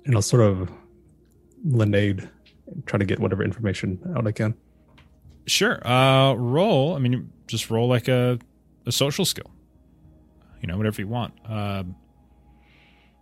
And 0.06 0.14
I'll 0.14 0.22
sort 0.22 0.42
of 0.42 0.72
lend 1.66 1.94
and 1.94 2.30
try 2.86 2.98
to 2.98 3.04
get 3.04 3.18
whatever 3.18 3.44
information 3.44 4.00
out 4.16 4.26
I 4.26 4.32
can. 4.32 4.54
Sure. 5.44 5.86
Uh, 5.86 6.32
roll. 6.32 6.94
I 6.94 6.98
mean, 6.98 7.30
just 7.46 7.68
roll 7.68 7.88
like 7.88 8.08
a, 8.08 8.38
a 8.86 8.92
social 8.92 9.26
skill. 9.26 9.50
You 10.62 10.66
know, 10.66 10.78
whatever 10.78 11.02
you 11.02 11.08
want. 11.08 11.34
Um, 11.44 11.94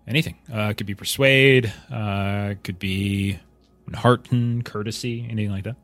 anything. 0.06 0.36
Uh, 0.52 0.68
it 0.70 0.76
could 0.76 0.86
be 0.86 0.94
persuade. 0.94 1.72
Uh, 1.90 2.48
it 2.52 2.64
could 2.64 2.78
be 2.78 3.38
hearten, 3.94 4.62
courtesy, 4.62 5.26
anything 5.30 5.50
like 5.52 5.64
that. 5.64 5.76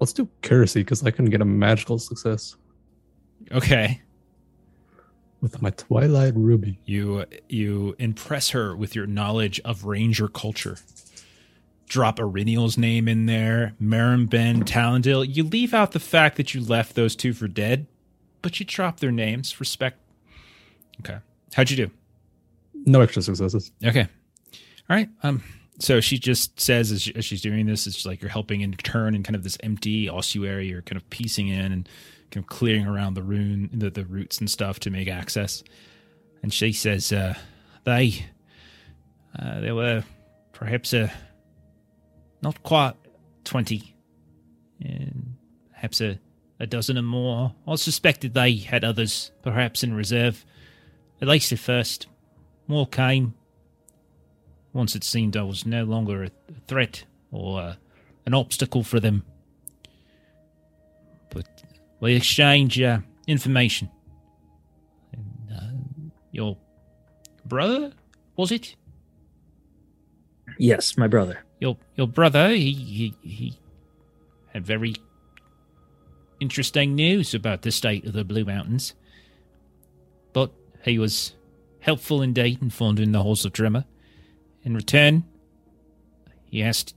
Let's 0.00 0.12
do 0.12 0.28
courtesy 0.42 0.80
because 0.80 1.02
I 1.04 1.10
can 1.10 1.26
get 1.26 1.40
a 1.40 1.44
magical 1.44 1.98
success 1.98 2.56
Okay. 3.52 4.02
with 5.40 5.62
my 5.62 5.70
Twilight 5.70 6.34
Ruby. 6.36 6.78
You 6.84 7.24
you 7.48 7.96
impress 7.98 8.50
her 8.50 8.76
with 8.76 8.94
your 8.94 9.06
knowledge 9.06 9.60
of 9.64 9.84
ranger 9.84 10.28
culture. 10.28 10.76
Drop 11.88 12.18
Eryniel's 12.18 12.76
name 12.76 13.06
in 13.06 13.26
there, 13.26 13.74
Marin 13.78 14.26
Ben, 14.26 14.64
Talendil. 14.64 15.24
You 15.34 15.44
leave 15.44 15.72
out 15.72 15.92
the 15.92 16.00
fact 16.00 16.36
that 16.36 16.52
you 16.52 16.60
left 16.60 16.94
those 16.96 17.14
two 17.14 17.32
for 17.32 17.46
dead, 17.46 17.86
but 18.42 18.58
you 18.58 18.66
drop 18.66 18.98
their 19.00 19.12
names. 19.12 19.58
Respect. 19.60 19.98
Okay. 21.00 21.18
How'd 21.54 21.70
you 21.70 21.76
do? 21.76 21.90
No 22.84 23.00
extra 23.00 23.22
successes. 23.22 23.72
Okay. 23.84 24.08
All 24.88 24.96
right. 24.96 25.08
Um. 25.22 25.42
So 25.78 26.00
she 26.00 26.18
just 26.18 26.58
says 26.58 26.90
as, 26.90 27.02
she, 27.02 27.14
as 27.14 27.24
she's 27.24 27.42
doing 27.42 27.66
this, 27.66 27.86
it's 27.86 28.06
like 28.06 28.22
you're 28.22 28.30
helping 28.30 28.62
in 28.62 28.72
turn 28.72 29.14
in 29.14 29.22
kind 29.22 29.36
of 29.36 29.42
this 29.42 29.58
empty 29.62 30.08
ossuary. 30.08 30.68
You're 30.68 30.82
kind 30.82 30.96
of 30.96 31.08
piecing 31.10 31.48
in 31.48 31.70
and 31.72 31.88
kind 32.30 32.44
of 32.44 32.48
clearing 32.48 32.86
around 32.86 33.14
the 33.14 33.22
rune, 33.22 33.68
the, 33.72 33.90
the 33.90 34.04
roots 34.04 34.38
and 34.38 34.50
stuff 34.50 34.80
to 34.80 34.90
make 34.90 35.08
access. 35.08 35.62
And 36.42 36.52
she 36.52 36.72
says, 36.72 37.12
uh, 37.12 37.34
they, 37.84 38.26
uh, 39.38 39.60
there 39.60 39.74
were 39.74 40.04
perhaps 40.52 40.92
a, 40.92 41.12
not 42.42 42.62
quite 42.62 42.94
20, 43.44 43.94
and 44.80 45.36
perhaps 45.72 46.00
a, 46.00 46.18
a 46.58 46.66
dozen 46.66 46.98
or 46.98 47.02
more. 47.02 47.54
I 47.66 47.74
suspected 47.76 48.34
they 48.34 48.56
had 48.56 48.84
others, 48.84 49.30
perhaps 49.42 49.82
in 49.82 49.94
reserve. 49.94 50.44
At 51.20 51.28
least 51.28 51.52
at 51.52 51.58
first. 51.58 52.06
More 52.68 52.86
came, 52.86 53.34
once 54.72 54.94
it 54.94 55.04
seemed 55.04 55.36
I 55.36 55.42
was 55.42 55.64
no 55.64 55.84
longer 55.84 56.24
a 56.24 56.30
threat 56.66 57.04
or 57.30 57.60
uh, 57.60 57.74
an 58.26 58.34
obstacle 58.34 58.82
for 58.82 59.00
them. 59.00 59.24
But 61.30 61.46
we 62.00 62.14
exchange 62.14 62.80
uh, 62.80 62.98
information. 63.26 63.90
your 66.32 66.58
brother, 67.46 67.92
was 68.36 68.52
it? 68.52 68.76
Yes, 70.58 70.96
my 70.98 71.06
brother. 71.06 71.44
Your 71.60 71.76
your 71.94 72.08
brother, 72.08 72.50
he 72.50 72.72
he, 72.72 73.14
he 73.22 73.58
had 74.52 74.66
very 74.66 74.94
interesting 76.40 76.94
news 76.94 77.34
about 77.34 77.62
the 77.62 77.70
state 77.70 78.04
of 78.06 78.12
the 78.12 78.24
Blue 78.24 78.44
Mountains. 78.44 78.94
But 80.32 80.52
he 80.86 80.98
was 81.00 81.34
helpful 81.80 82.22
indeed 82.22 82.62
in 82.62 82.70
finding 82.70 83.10
the 83.10 83.22
Halls 83.22 83.44
of 83.44 83.52
Drimmer. 83.52 83.84
In 84.62 84.74
return, 84.74 85.24
he 86.44 86.62
asked 86.62 86.94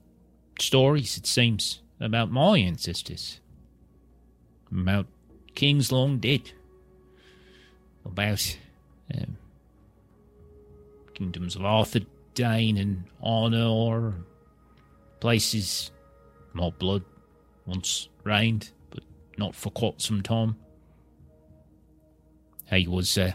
stories, 0.60 1.18
it 1.18 1.26
seems, 1.26 1.82
about 2.00 2.32
my 2.32 2.60
ancestors. 2.60 3.40
About 4.72 5.08
kings 5.56 5.92
long 5.92 6.20
dead. 6.20 6.52
About 8.06 8.58
um, 9.14 9.38
kingdoms 11.16 11.56
of 11.56 11.66
Arthur 11.66 12.02
Dane 12.36 12.78
and 12.78 13.06
Arnor. 13.26 14.14
Places 15.20 15.90
my 16.54 16.70
blood 16.70 17.04
once 17.66 18.08
reigned, 18.24 18.70
but 18.92 19.04
not 19.38 19.56
for 19.56 19.72
quite 19.72 20.00
some 20.00 20.22
time. 20.22 20.58
He 22.70 22.88
was, 22.88 23.18
uh, 23.18 23.32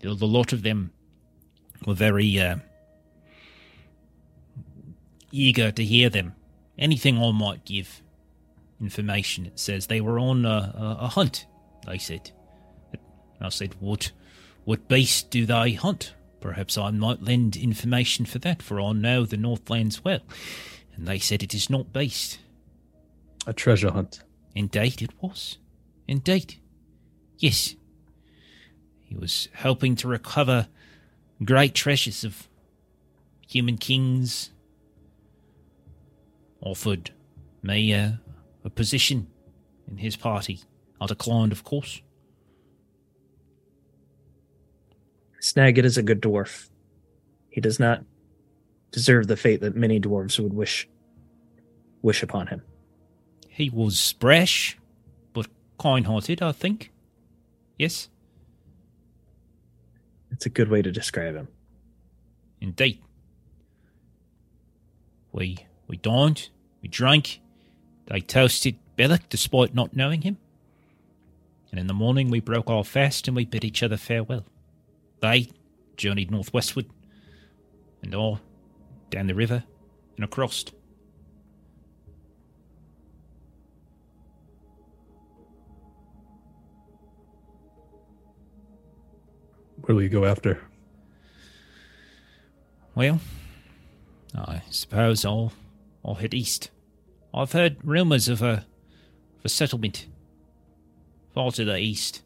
the 0.00 0.14
the 0.14 0.26
lot 0.26 0.52
of 0.52 0.62
them 0.62 0.92
were 1.86 1.94
very 1.94 2.38
uh, 2.38 2.56
eager 5.30 5.70
to 5.70 5.84
hear 5.84 6.08
them. 6.08 6.34
Anything 6.78 7.22
I 7.22 7.30
might 7.32 7.64
give 7.64 8.02
information. 8.80 9.46
It 9.46 9.58
says 9.58 9.86
they 9.86 10.00
were 10.00 10.18
on 10.18 10.44
a, 10.44 10.74
a, 10.76 10.96
a 11.04 11.08
hunt. 11.08 11.46
They 11.86 11.98
said. 11.98 12.30
I 13.40 13.48
said, 13.50 13.74
"What, 13.80 14.12
what 14.64 14.88
beast 14.88 15.30
do 15.30 15.46
they 15.46 15.72
hunt? 15.72 16.14
Perhaps 16.40 16.78
I 16.78 16.90
might 16.90 17.22
lend 17.22 17.56
information 17.56 18.24
for 18.26 18.38
that, 18.40 18.62
for 18.62 18.80
I 18.80 18.92
know 18.92 19.24
the 19.24 19.36
Northlands 19.36 20.04
well." 20.04 20.20
And 20.94 21.06
they 21.06 21.18
said 21.18 21.42
it 21.42 21.54
is 21.54 21.68
not 21.68 21.92
beast. 21.92 22.38
A 23.46 23.52
treasure 23.52 23.90
hunt. 23.90 24.22
Indeed, 24.54 25.02
it 25.02 25.10
was. 25.20 25.58
Indeed. 26.08 26.56
Yes. 27.38 27.74
He 29.06 29.14
was 29.14 29.48
helping 29.52 29.94
to 29.96 30.08
recover 30.08 30.66
great 31.44 31.74
treasures 31.74 32.24
of 32.24 32.48
human 33.48 33.78
kings. 33.78 34.50
Offered 36.60 37.12
me 37.62 37.94
uh, 37.94 38.12
a 38.64 38.70
position 38.70 39.28
in 39.88 39.98
his 39.98 40.16
party. 40.16 40.60
I 41.00 41.06
declined, 41.06 41.52
of 41.52 41.62
course. 41.62 42.02
Snagit 45.40 45.84
is 45.84 45.96
a 45.96 46.02
good 46.02 46.20
dwarf. 46.20 46.68
He 47.48 47.60
does 47.60 47.78
not 47.78 48.02
deserve 48.90 49.28
the 49.28 49.36
fate 49.36 49.60
that 49.60 49.76
many 49.76 50.00
dwarves 50.00 50.40
would 50.40 50.54
wish 50.54 50.88
wish 52.02 52.22
upon 52.22 52.48
him. 52.48 52.62
He 53.48 53.70
was 53.70 54.14
brash, 54.14 54.76
but 55.32 55.46
kind 55.78 56.06
hearted, 56.06 56.42
I 56.42 56.52
think. 56.52 56.92
Yes, 57.78 58.08
It's 60.36 60.44
a 60.44 60.50
good 60.50 60.68
way 60.68 60.82
to 60.82 60.92
describe 60.92 61.34
him. 61.34 61.48
indeed. 62.60 63.00
We 65.32 65.66
we 65.88 65.96
dined, 65.96 66.50
we 66.82 66.88
drank, 66.88 67.40
they 68.04 68.20
toasted 68.20 68.76
Bellic 68.98 69.30
despite 69.30 69.74
not 69.74 69.96
knowing 69.96 70.20
him. 70.22 70.36
And 71.70 71.80
in 71.80 71.86
the 71.86 71.94
morning 71.94 72.28
we 72.28 72.40
broke 72.40 72.68
our 72.68 72.84
fast 72.84 73.26
and 73.26 73.34
we 73.34 73.46
bid 73.46 73.64
each 73.64 73.82
other 73.82 73.96
farewell. 73.96 74.44
They 75.20 75.48
journeyed 75.96 76.30
northwestward, 76.30 76.90
and 78.02 78.14
I 78.14 78.38
down 79.08 79.28
the 79.28 79.34
river 79.34 79.64
and 80.16 80.24
across. 80.24 80.66
Where 89.86 89.94
will 89.94 90.02
you 90.02 90.08
go 90.08 90.24
after? 90.24 90.60
Well, 92.96 93.20
I 94.34 94.62
suppose 94.68 95.24
I'll 95.24 95.52
I'll 96.04 96.14
head 96.14 96.34
east. 96.34 96.70
I've 97.32 97.52
heard 97.52 97.76
rumours 97.84 98.28
of 98.28 98.42
a 98.42 98.66
of 99.38 99.44
a 99.44 99.48
settlement 99.48 100.08
far 101.34 101.52
to 101.52 101.64
the 101.64 101.78
east. 101.78 102.22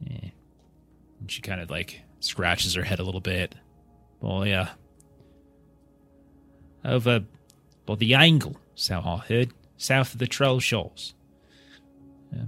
Yeah. 0.00 0.30
And 1.20 1.30
she 1.30 1.40
kind 1.40 1.60
of 1.60 1.70
like 1.70 2.02
scratches 2.18 2.74
her 2.74 2.82
head 2.82 2.98
a 2.98 3.04
little 3.04 3.20
bit. 3.20 3.54
Oh 4.20 4.42
yeah. 4.42 4.70
Over 6.84 7.24
by 7.86 7.94
the 7.94 8.14
angle, 8.14 8.56
so 8.74 9.00
I 9.04 9.18
heard, 9.18 9.52
south 9.76 10.14
of 10.14 10.18
the 10.18 10.26
Trollshaws. 10.26 11.12
Yeah. 12.32 12.44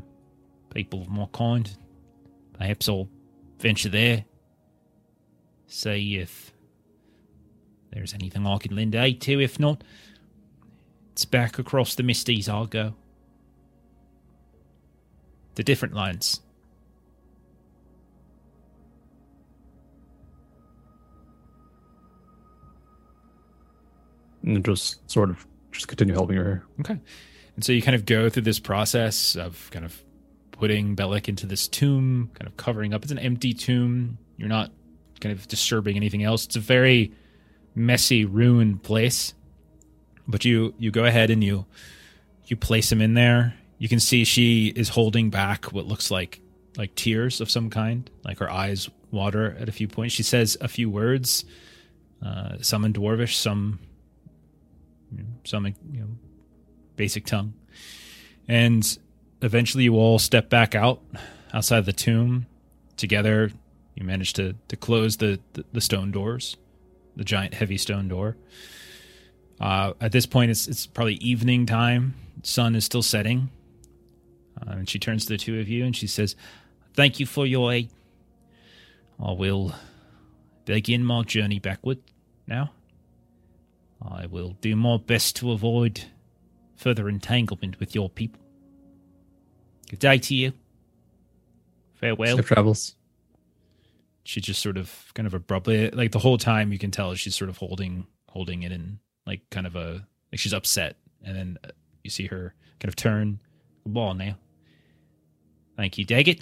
People 0.74 1.02
of 1.02 1.08
my 1.08 1.28
kind. 1.32 1.76
Perhaps 2.58 2.88
I'll 2.88 3.08
venture 3.62 3.88
there. 3.88 4.24
See 5.68 6.18
if 6.18 6.52
there's 7.92 8.12
anything 8.12 8.46
I 8.46 8.58
can 8.58 8.76
lend 8.76 8.94
aid 8.94 9.20
to. 9.22 9.40
If 9.40 9.58
not, 9.58 9.82
it's 11.12 11.24
back 11.24 11.58
across 11.58 11.94
the 11.94 12.02
Misties 12.02 12.48
I'll 12.48 12.66
go. 12.66 12.94
The 15.54 15.62
different 15.62 15.94
lines. 15.94 16.40
And 24.42 24.64
just 24.64 25.08
sort 25.10 25.30
of 25.30 25.46
just 25.70 25.86
continue 25.86 26.14
helping 26.14 26.36
her. 26.36 26.64
Okay. 26.80 26.98
And 27.54 27.64
so 27.64 27.72
you 27.72 27.82
kind 27.82 27.94
of 27.94 28.06
go 28.06 28.28
through 28.28 28.42
this 28.42 28.58
process 28.58 29.36
of 29.36 29.70
kind 29.70 29.84
of 29.84 30.02
putting 30.62 30.94
Bellic 30.94 31.28
into 31.28 31.44
this 31.44 31.66
tomb, 31.66 32.30
kind 32.34 32.46
of 32.46 32.56
covering 32.56 32.94
up. 32.94 33.02
It's 33.02 33.10
an 33.10 33.18
empty 33.18 33.52
tomb. 33.52 34.16
You're 34.36 34.48
not 34.48 34.70
kind 35.20 35.36
of 35.36 35.48
disturbing 35.48 35.96
anything 35.96 36.22
else. 36.22 36.44
It's 36.46 36.54
a 36.54 36.60
very 36.60 37.10
messy, 37.74 38.24
ruined 38.24 38.84
place. 38.84 39.34
But 40.28 40.44
you 40.44 40.72
you 40.78 40.92
go 40.92 41.04
ahead 41.04 41.30
and 41.30 41.42
you 41.42 41.66
you 42.46 42.54
place 42.54 42.92
him 42.92 43.00
in 43.00 43.14
there. 43.14 43.56
You 43.78 43.88
can 43.88 43.98
see 43.98 44.22
she 44.22 44.68
is 44.68 44.88
holding 44.88 45.30
back 45.30 45.72
what 45.72 45.86
looks 45.86 46.12
like 46.12 46.40
like 46.76 46.94
tears 46.94 47.40
of 47.40 47.50
some 47.50 47.68
kind. 47.68 48.08
Like 48.24 48.38
her 48.38 48.48
eyes 48.48 48.88
water 49.10 49.56
at 49.58 49.68
a 49.68 49.72
few 49.72 49.88
points. 49.88 50.14
She 50.14 50.22
says 50.22 50.56
a 50.60 50.68
few 50.68 50.88
words, 50.88 51.44
uh, 52.24 52.58
some 52.60 52.84
in 52.84 52.92
Dwarvish, 52.92 53.34
some 53.34 53.80
some 55.42 55.66
you 55.66 55.74
know 56.02 56.06
basic 56.94 57.26
tongue. 57.26 57.52
And 58.46 58.96
eventually 59.42 59.84
you 59.84 59.96
all 59.96 60.18
step 60.18 60.48
back 60.48 60.74
out 60.74 61.02
outside 61.52 61.84
the 61.84 61.92
tomb 61.92 62.46
together. 62.96 63.50
You 63.94 64.04
manage 64.04 64.32
to, 64.34 64.54
to 64.68 64.76
close 64.76 65.18
the, 65.18 65.38
the, 65.52 65.64
the 65.72 65.80
stone 65.80 66.10
doors, 66.10 66.56
the 67.16 67.24
giant 67.24 67.54
heavy 67.54 67.76
stone 67.76 68.08
door. 68.08 68.36
Uh, 69.60 69.92
at 70.00 70.12
this 70.12 70.24
point, 70.26 70.50
it's, 70.50 70.66
it's 70.66 70.86
probably 70.86 71.14
evening 71.14 71.66
time. 71.66 72.14
Sun 72.42 72.74
is 72.74 72.84
still 72.84 73.02
setting. 73.02 73.50
Uh, 74.60 74.72
and 74.72 74.88
she 74.88 74.98
turns 74.98 75.26
to 75.26 75.34
the 75.34 75.38
two 75.38 75.60
of 75.60 75.68
you 75.68 75.84
and 75.84 75.94
she 75.94 76.06
says, 76.06 76.36
Thank 76.94 77.20
you 77.20 77.26
for 77.26 77.46
your 77.46 77.72
aid. 77.72 77.90
I 79.22 79.32
will 79.32 79.74
begin 80.64 81.04
my 81.04 81.22
journey 81.22 81.58
backward 81.58 81.98
now. 82.46 82.72
I 84.00 84.26
will 84.26 84.56
do 84.60 84.74
my 84.76 84.96
best 84.98 85.36
to 85.36 85.52
avoid 85.52 86.04
further 86.76 87.08
entanglement 87.08 87.78
with 87.78 87.94
your 87.94 88.10
people. 88.10 88.41
Good 89.92 89.98
day 89.98 90.16
to 90.16 90.34
you. 90.34 90.52
Farewell. 91.96 92.36
Safe 92.36 92.46
travels. 92.46 92.96
She 94.24 94.40
just 94.40 94.62
sort 94.62 94.78
of 94.78 95.12
kind 95.12 95.26
of 95.26 95.34
abruptly 95.34 95.90
like 95.90 96.12
the 96.12 96.18
whole 96.18 96.38
time 96.38 96.72
you 96.72 96.78
can 96.78 96.90
tell 96.90 97.14
she's 97.14 97.34
sort 97.34 97.50
of 97.50 97.58
holding 97.58 98.06
holding 98.30 98.62
it 98.62 98.72
in 98.72 99.00
like 99.26 99.42
kind 99.50 99.66
of 99.66 99.76
a 99.76 100.06
like 100.32 100.38
she's 100.38 100.54
upset 100.54 100.96
and 101.22 101.36
then 101.36 101.58
uh, 101.62 101.68
you 102.02 102.08
see 102.08 102.26
her 102.26 102.54
kind 102.80 102.88
of 102.88 102.96
turn 102.96 103.38
the 103.82 103.90
ball 103.90 104.14
now. 104.14 104.34
Thank 105.76 105.98
you, 105.98 106.06
Daggit. 106.06 106.40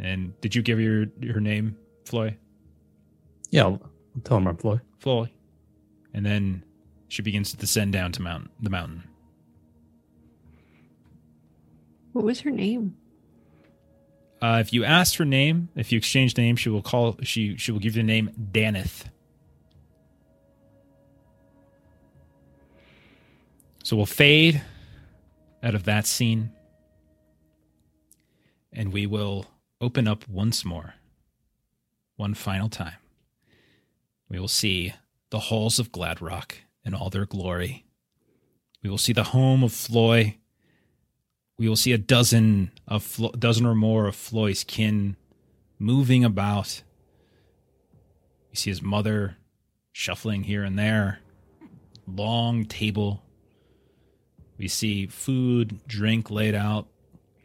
And 0.00 0.38
did 0.40 0.56
you 0.56 0.62
give 0.62 0.80
your 0.80 1.06
her 1.32 1.40
name, 1.40 1.76
Floi? 2.06 2.36
Yeah, 3.50 3.66
I'll, 3.66 3.80
tell 4.24 4.38
him 4.38 4.48
I'm 4.48 4.56
Floyd. 4.56 4.80
Floi. 4.98 5.30
And 6.12 6.26
then 6.26 6.64
she 7.06 7.22
begins 7.22 7.52
to 7.52 7.56
descend 7.56 7.92
down 7.92 8.10
to 8.12 8.22
mount 8.22 8.50
the 8.60 8.70
mountain. 8.70 9.04
What 12.14 12.24
was 12.24 12.40
her 12.42 12.50
name? 12.50 12.96
Uh, 14.40 14.58
if 14.60 14.72
you 14.72 14.84
ask 14.84 15.16
her 15.16 15.24
name, 15.24 15.68
if 15.74 15.90
you 15.90 15.98
exchange 15.98 16.36
names, 16.36 16.60
she 16.60 16.68
will 16.68 16.80
call 16.80 17.16
she 17.22 17.56
she 17.56 17.72
will 17.72 17.80
give 17.80 17.96
you 17.96 18.02
the 18.02 18.06
name 18.06 18.30
Danith. 18.52 19.06
So 23.82 23.96
we'll 23.96 24.06
fade 24.06 24.62
out 25.60 25.74
of 25.74 25.84
that 25.84 26.06
scene, 26.06 26.52
and 28.72 28.92
we 28.92 29.06
will 29.06 29.46
open 29.80 30.06
up 30.06 30.28
once 30.28 30.64
more 30.64 30.94
one 32.14 32.34
final 32.34 32.68
time. 32.68 32.98
We 34.28 34.38
will 34.38 34.46
see 34.46 34.94
the 35.30 35.40
halls 35.40 35.80
of 35.80 35.90
Gladrock 35.90 36.52
in 36.84 36.94
all 36.94 37.10
their 37.10 37.26
glory. 37.26 37.86
We 38.84 38.90
will 38.90 38.98
see 38.98 39.12
the 39.12 39.24
home 39.24 39.64
of 39.64 39.72
Floi. 39.72 40.38
We 41.58 41.68
will 41.68 41.76
see 41.76 41.92
a 41.92 41.98
dozen 41.98 42.72
of 42.88 43.02
Flo- 43.02 43.32
dozen 43.32 43.64
or 43.66 43.74
more 43.74 44.06
of 44.06 44.16
Floi's 44.16 44.64
kin 44.64 45.16
moving 45.78 46.24
about. 46.24 46.82
We 48.50 48.56
see 48.56 48.70
his 48.70 48.82
mother 48.82 49.36
shuffling 49.92 50.44
here 50.44 50.64
and 50.64 50.78
there. 50.78 51.20
Long 52.06 52.64
table. 52.64 53.22
We 54.58 54.68
see 54.68 55.06
food, 55.06 55.80
drink 55.86 56.30
laid 56.30 56.54
out, 56.54 56.88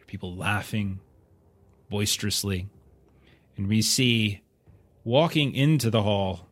people 0.08 0.36
laughing 0.36 1.00
boisterously. 1.90 2.68
And 3.58 3.68
we 3.68 3.82
see 3.82 4.42
walking 5.04 5.54
into 5.54 5.90
the 5.90 6.04
hall 6.04 6.48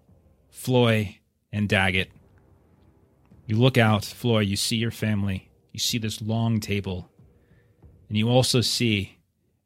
Floi 0.50 1.20
and 1.52 1.70
Daggit. 1.70 2.08
You 3.46 3.58
look 3.58 3.78
out, 3.78 4.04
Floi, 4.04 4.40
you 4.40 4.56
see 4.56 4.76
your 4.76 4.92
family. 4.92 5.50
You 5.72 5.80
see 5.80 5.98
this 5.98 6.22
long 6.22 6.60
table. 6.60 7.10
And 8.08 8.18
you 8.18 8.30
also 8.30 8.62
see 8.62 9.18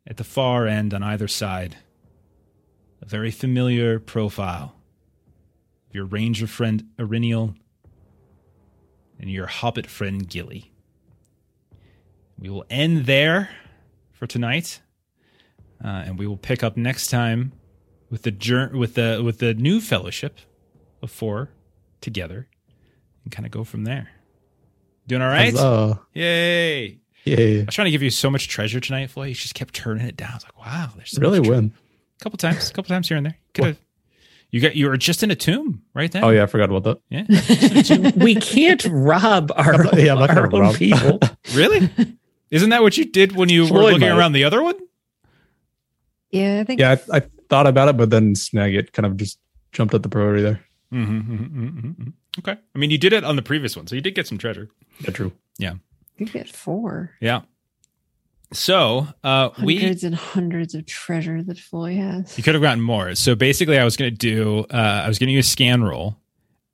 at 0.07 0.17
the 0.17 0.23
far 0.23 0.67
end 0.67 0.93
on 0.93 1.03
either 1.03 1.27
side 1.27 1.77
a 3.01 3.05
very 3.05 3.31
familiar 3.31 3.99
profile 3.99 4.75
of 5.89 5.95
your 5.95 6.05
ranger 6.05 6.47
friend 6.47 6.85
Eryniel 6.97 7.55
and 9.19 9.29
your 9.29 9.47
hobbit 9.47 9.87
friend 9.87 10.27
Gilly. 10.27 10.71
We 12.39 12.49
will 12.49 12.65
end 12.69 13.05
there 13.05 13.49
for 14.11 14.25
tonight, 14.25 14.81
uh, 15.83 15.87
and 15.87 16.17
we 16.17 16.25
will 16.25 16.37
pick 16.37 16.63
up 16.63 16.75
next 16.75 17.07
time 17.07 17.51
with 18.09 18.23
the 18.23 18.31
jour- 18.31 18.71
with 18.75 18.95
the 18.95 19.21
with 19.23 19.37
the 19.37 19.53
new 19.53 19.79
fellowship 19.79 20.39
of 21.03 21.11
four 21.11 21.49
together, 22.01 22.47
and 23.23 23.31
kind 23.31 23.45
of 23.45 23.51
go 23.51 23.63
from 23.63 23.83
there. 23.83 24.09
Doing 25.07 25.21
all 25.21 25.27
right? 25.27 25.51
Huzzah. 25.53 26.01
Yay! 26.13 26.99
Yay. 27.25 27.61
I 27.61 27.63
was 27.65 27.75
trying 27.75 27.85
to 27.85 27.91
give 27.91 28.01
you 28.01 28.09
so 28.09 28.29
much 28.29 28.47
treasure 28.47 28.79
tonight, 28.79 29.09
Floyd. 29.09 29.29
You 29.29 29.35
just 29.35 29.53
kept 29.55 29.73
turning 29.73 30.07
it 30.07 30.17
down. 30.17 30.31
I 30.31 30.35
was 30.35 30.43
like, 30.43 30.57
wow, 30.59 30.89
there's 30.95 31.11
so 31.11 31.21
Really 31.21 31.39
much 31.39 31.47
tre- 31.47 31.55
win. 31.55 31.73
A 32.19 32.23
couple 32.23 32.37
times, 32.37 32.69
a 32.69 32.73
couple 32.73 32.89
times 32.89 33.07
here 33.07 33.17
and 33.17 33.25
there. 33.25 33.37
Could 33.53 33.65
have. 33.65 33.79
You 34.49 34.59
got. 34.59 34.75
You 34.75 34.87
were 34.89 34.97
just 34.97 35.23
in 35.23 35.31
a 35.31 35.35
tomb 35.35 35.81
right 35.93 36.11
there. 36.11 36.25
Oh 36.25 36.29
yeah, 36.29 36.43
I 36.43 36.45
forgot 36.47 36.69
about 36.69 36.83
that. 36.83 36.99
Yeah. 37.09 38.11
we 38.23 38.35
can't 38.35 38.83
rob 38.89 39.51
our, 39.55 39.73
I'm 39.75 39.83
not- 39.83 39.97
yeah, 39.97 40.13
I'm 40.13 40.19
not 40.19 40.29
our 40.37 40.53
own 40.53 40.59
rob. 40.61 40.75
people. 40.75 41.19
really? 41.53 41.89
Isn't 42.49 42.69
that 42.71 42.81
what 42.81 42.97
you 42.97 43.05
did 43.05 43.33
when 43.35 43.47
you 43.49 43.63
were 43.63 43.79
looking 43.83 44.01
might. 44.01 44.09
around 44.17 44.33
the 44.33 44.43
other 44.43 44.61
one? 44.61 44.75
Yeah, 46.31 46.59
I 46.59 46.63
think 46.63 46.79
Yeah, 46.79 46.97
I, 47.13 47.17
I 47.17 47.19
thought 47.49 47.67
about 47.67 47.89
it, 47.89 47.97
but 47.97 48.09
then 48.09 48.33
Snagit 48.35 48.91
kind 48.93 49.05
of 49.05 49.17
just 49.17 49.37
jumped 49.71 49.93
at 49.93 50.03
the 50.03 50.09
priority 50.09 50.41
there. 50.43 50.61
Mm-hmm, 50.93 51.17
mm-hmm, 51.19 51.33
mm-hmm, 51.65 51.89
mm-hmm. 51.89 52.09
Okay. 52.39 52.57
I 52.75 52.79
mean, 52.79 52.89
you 52.91 52.97
did 52.97 53.13
it 53.13 53.23
on 53.23 53.35
the 53.37 53.41
previous 53.41 53.75
one, 53.77 53.87
so 53.87 53.95
you 53.95 54.01
did 54.01 54.15
get 54.15 54.27
some 54.27 54.37
treasure. 54.37 54.69
Yeah, 54.99 55.11
true. 55.11 55.31
You 56.17 56.25
get 56.25 56.49
four. 56.49 57.11
Yeah. 57.19 57.41
So 58.53 59.07
uh, 59.23 59.49
we 59.63 59.77
Hundreds 59.77 60.03
and 60.03 60.13
hundreds 60.15 60.75
of 60.75 60.85
treasure 60.85 61.41
that 61.41 61.57
Floi 61.57 61.95
has. 61.95 62.37
You 62.37 62.43
could 62.43 62.53
have 62.53 62.61
gotten 62.61 62.81
more. 62.83 63.15
So 63.15 63.33
basically, 63.33 63.77
I 63.79 63.85
was 63.85 63.95
going 63.95 64.11
to 64.11 64.17
do, 64.17 64.65
uh, 64.69 65.03
I 65.05 65.07
was 65.07 65.19
going 65.19 65.29
to 65.29 65.33
use 65.33 65.47
scan 65.47 65.83
roll. 65.83 66.17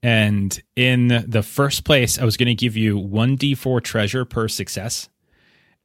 And 0.03 0.59
in 0.75 1.23
the 1.27 1.43
first 1.43 1.83
place, 1.83 2.17
I 2.19 2.25
was 2.25 2.37
going 2.37 2.47
to 2.47 2.55
give 2.55 2.75
you 2.77 2.97
1d4 2.99 3.83
treasure 3.83 4.25
per 4.25 4.47
success. 4.47 5.09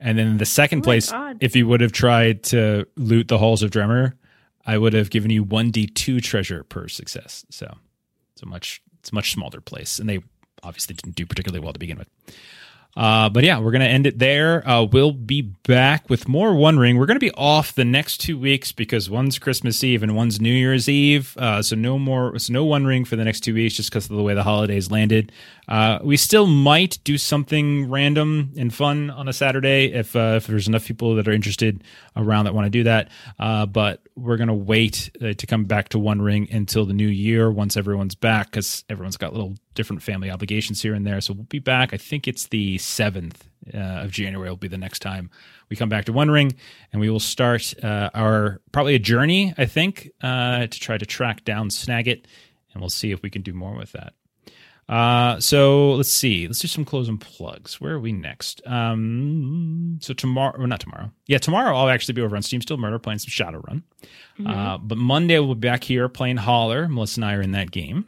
And 0.01 0.19
then 0.19 0.27
in 0.29 0.37
the 0.39 0.47
second 0.47 0.81
Oh 0.81 0.83
place, 0.83 1.11
God. 1.11 1.39
if 1.41 1.55
you 1.55 1.67
would 1.69 1.81
have 1.81 1.93
tried 1.93 2.43
to 2.45 2.87
loot 2.97 3.29
the 3.29 3.39
halls 3.39 3.63
of 3.63 3.71
Dremar, 3.71 4.15
I 4.67 4.79
would 4.79 4.93
have 4.95 5.11
given 5.11 5.31
you 5.31 5.45
1d2 5.45 6.23
treasure 6.23 6.65
per 6.65 6.89
success. 6.89 7.45
So 7.51 7.73
it's 8.33 8.43
a 8.43 8.47
much, 8.47 8.83
it's 9.01 9.11
a 9.13 9.15
much 9.15 9.33
smaller 9.33 9.61
place. 9.61 9.99
And 9.99 10.09
they 10.09 10.21
obviously 10.63 10.95
didn't 10.95 11.17
do 11.17 11.27
particularly 11.27 11.63
well 11.63 11.73
to 11.73 11.79
begin 11.79 11.99
with. 11.99 12.09
Uh, 12.95 13.29
but 13.31 13.43
yeah, 13.43 13.59
we're 13.59 13.71
going 13.71 13.81
to 13.81 13.89
end 13.89 14.07
it 14.07 14.19
there. 14.19 14.67
Uh, 14.69 14.83
we'll 14.83 15.13
be 15.13 15.41
back 15.41 16.11
with 16.11 16.29
more 16.29 16.55
One 16.55 16.79
Ring. 16.79 16.99
We're 16.99 17.07
going 17.07 17.19
to 17.19 17.21
be 17.21 17.33
off 17.33 17.75
the 17.75 17.87
next 17.87 18.19
two 18.19 18.39
weeks 18.39 18.71
because 18.71 19.09
one's 19.09 19.39
Christmas 19.39 19.83
Eve 19.83 20.03
and 20.03 20.15
one's 20.15 20.41
New 20.41 20.53
Year's 20.53 20.89
Eve. 20.89 21.35
Uh, 21.39 21.63
so 21.63 21.75
no 21.75 21.99
more, 21.99 22.39
so 22.39 22.53
no 22.53 22.65
One 22.65 22.85
Ring 22.85 23.05
for 23.07 23.17
the 23.17 23.25
next 23.25 23.41
two 23.41 23.55
weeks 23.55 23.75
just 23.75 23.91
because 23.91 24.11
of 24.11 24.17
the 24.17 24.23
way 24.23 24.35
the 24.35 24.43
holidays 24.43 24.91
landed. 24.91 25.33
Uh, 25.69 26.01
we 26.03 26.19
still 26.19 26.47
might 26.47 26.99
do 27.05 27.17
something 27.17 27.89
random 27.89 28.53
and 28.59 28.75
fun 28.75 29.09
on 29.11 29.27
a 29.27 29.33
Saturday 29.33 29.93
if 29.93 30.15
uh, 30.15 30.35
if 30.37 30.47
there's 30.47 30.69
enough 30.69 30.85
people 30.85 31.15
that 31.15 31.27
are 31.27 31.33
interested 31.33 31.83
around 32.15 32.45
that 32.45 32.55
want 32.55 32.67
to 32.67 32.71
do 32.71 32.83
that. 32.83 33.09
Uh, 33.39 33.65
but 33.65 34.03
we're 34.17 34.37
going 34.37 34.49
to 34.49 34.55
wait 34.55 35.11
to 35.21 35.47
come 35.47 35.65
back 35.65 35.89
to 35.91 35.99
One 35.99 36.21
Ring 36.21 36.47
until 36.51 36.85
the 36.85 36.93
new 36.93 37.07
year 37.07 37.51
once 37.51 37.79
everyone's 37.79 38.15
back 38.15 38.51
because 38.51 38.85
everyone's 38.91 39.17
got 39.17 39.33
little 39.33 39.55
different 39.75 40.03
family 40.03 40.31
obligations 40.31 40.83
here 40.83 40.95
and 40.95 41.07
there. 41.07 41.21
So 41.21 41.33
we'll 41.33 41.45
be 41.45 41.59
back. 41.59 41.93
I 41.93 41.97
think 41.97 42.29
it's 42.29 42.49
the 42.49 42.77
7th 42.79 43.37
uh, 43.73 43.79
of 44.05 44.11
January 44.11 44.49
will 44.49 44.57
be 44.57 44.69
the 44.69 44.79
next 44.79 45.01
time 45.01 45.31
we 45.69 45.77
come 45.77 45.89
back 45.89 46.05
to 46.07 46.13
One 46.13 46.31
Ring, 46.31 46.55
and 46.93 47.01
we 47.01 47.09
will 47.09 47.21
start 47.21 47.73
uh, 47.83 48.11
our 48.15 48.61
probably 48.73 48.95
a 48.95 48.99
journey. 48.99 49.55
I 49.57 49.65
think 49.65 50.11
uh, 50.23 50.67
to 50.67 50.81
try 50.81 50.99
to 50.99 51.07
track 51.07 51.45
down 51.45 51.71
Snagit, 51.71 52.25
and 52.73 52.81
we'll 52.81 52.91
see 52.91 53.11
if 53.11 53.23
we 53.23 53.31
can 53.31 53.43
do 53.43 53.55
more 53.55 53.75
with 53.75 53.93
that. 53.93 54.13
Uh, 54.89 55.41
so 55.41 55.93
let's 55.93 56.11
see. 56.11 56.47
Let's 56.47 56.59
do 56.59 56.69
some 56.69 56.85
closing 56.85 57.17
plugs. 57.17 57.81
Where 57.81 57.95
are 57.95 58.01
we 58.01 58.13
next? 58.13 58.61
Um, 58.67 59.99
so 60.03 60.13
tomorrow, 60.13 60.59
well, 60.59 60.67
not 60.67 60.81
tomorrow. 60.81 61.11
Yeah, 61.27 61.39
tomorrow 61.39 61.75
I'll 61.75 61.89
actually 61.89 62.15
be 62.15 62.23
over 62.23 62.37
on 62.37 62.43
Steam 62.43 62.61
Still 62.61 62.77
Murder 62.77 62.99
playing 62.99 63.21
some 63.21 63.31
Shadowrun. 63.31 63.83
Uh, 64.45 64.77
but 64.77 64.99
Monday 64.99 65.39
we'll 65.39 65.55
be 65.55 65.69
back 65.69 65.85
here 65.85 66.09
playing 66.09 66.37
Holler. 66.37 66.89
Melissa 66.89 67.21
and 67.21 67.25
I 67.25 67.35
are 67.35 67.43
in 67.43 67.53
that 67.53 67.71
game. 67.71 68.07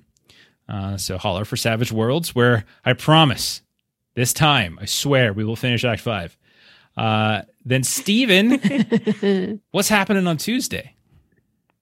Uh, 0.69 0.97
so 0.97 1.19
Holler 1.19 1.45
for 1.45 1.57
Savage 1.57 1.93
Worlds, 1.93 2.35
where 2.35 2.65
I 2.85 2.93
promise 2.95 3.63
this 4.15 4.33
time, 4.33 4.79
I 4.81 4.87
swear, 4.87 5.33
we 5.33 5.45
will 5.45 5.57
finish 5.57 5.85
Act 5.85 6.01
Five. 6.01 6.37
Uh, 6.97 7.43
then 7.65 7.83
Steven, 7.83 9.61
what's 9.73 9.89
happening 9.89 10.27
on 10.27 10.37
Tuesday? 10.37 10.95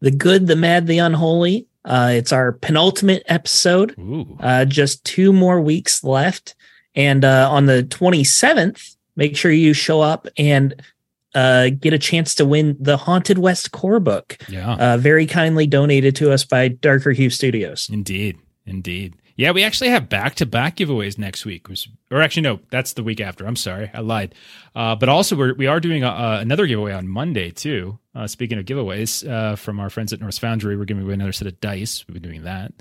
The 0.01 0.11
good, 0.11 0.47
the 0.47 0.57
mad, 0.57 0.87
the 0.87 0.99
unholy. 0.99 1.67
Uh, 1.85 2.11
it's 2.15 2.33
our 2.33 2.53
penultimate 2.53 3.23
episode. 3.27 3.95
Ooh, 3.99 4.37
Uh, 4.41 4.65
just 4.65 5.05
two 5.05 5.33
more 5.33 5.61
weeks 5.61 6.03
left. 6.05 6.55
And 6.95 7.25
uh, 7.25 7.49
on 7.51 7.67
the 7.67 7.83
27th, 7.85 8.97
make 9.17 9.37
sure 9.37 9.51
you 9.51 9.73
show 9.73 10.01
up 10.01 10.29
and 10.37 10.75
uh, 11.35 11.71
get 11.71 11.93
a 11.93 11.99
chance 11.99 12.35
to 12.37 12.45
win 12.45 12.77
the 12.79 12.97
Haunted 12.97 13.39
West 13.39 13.73
core 13.73 14.01
book, 14.01 14.39
yeah. 14.49 14.75
uh, 14.75 14.97
very 14.99 15.27
kindly 15.27 15.67
donated 15.67 16.15
to 16.17 16.31
us 16.33 16.45
by 16.45 16.69
Darker 16.69 17.13
Hue 17.13 17.31
Studios. 17.31 17.89
Indeed, 17.91 18.39
indeed. 18.67 19.17
Yeah, 19.35 19.53
we 19.53 19.65
actually 19.65 19.89
have 19.91 20.09
back-to-back 20.11 20.77
giveaways 20.77 21.17
next 21.19 21.45
week, 21.47 21.69
which- 21.69 21.89
or 22.11 22.21
actually 22.21 22.43
no, 22.43 22.61
that's 22.71 22.93
the 22.93 23.03
week 23.03 23.21
after. 23.21 23.47
I'm 23.47 23.57
sorry, 23.57 23.91
I 23.95 24.01
lied. 24.01 24.35
Uh, 24.75 24.95
but 24.95 25.09
also, 25.09 25.35
we're, 25.37 25.55
we 25.55 25.67
are 25.67 25.81
doing 25.81 26.05
a, 26.05 26.39
another 26.41 26.67
giveaway 26.67 26.93
on 26.93 27.09
Monday 27.09 27.51
too. 27.51 27.99
Uh, 28.15 28.27
speaking 28.27 28.59
of 28.59 28.67
giveaways, 28.67 29.27
uh, 29.29 29.57
from 29.57 29.81
our 29.81 29.89
friends 29.89 30.13
at 30.13 30.21
Norse 30.21 30.39
Foundry, 30.39 30.77
we're 30.77 30.85
giving 30.85 31.03
away 31.03 31.15
another 31.15 31.33
set 31.33 31.49
of 31.49 31.59
dice. 31.61 32.05
We've 32.07 32.13
been 32.21 32.31
doing 32.31 32.45
that, 32.45 32.73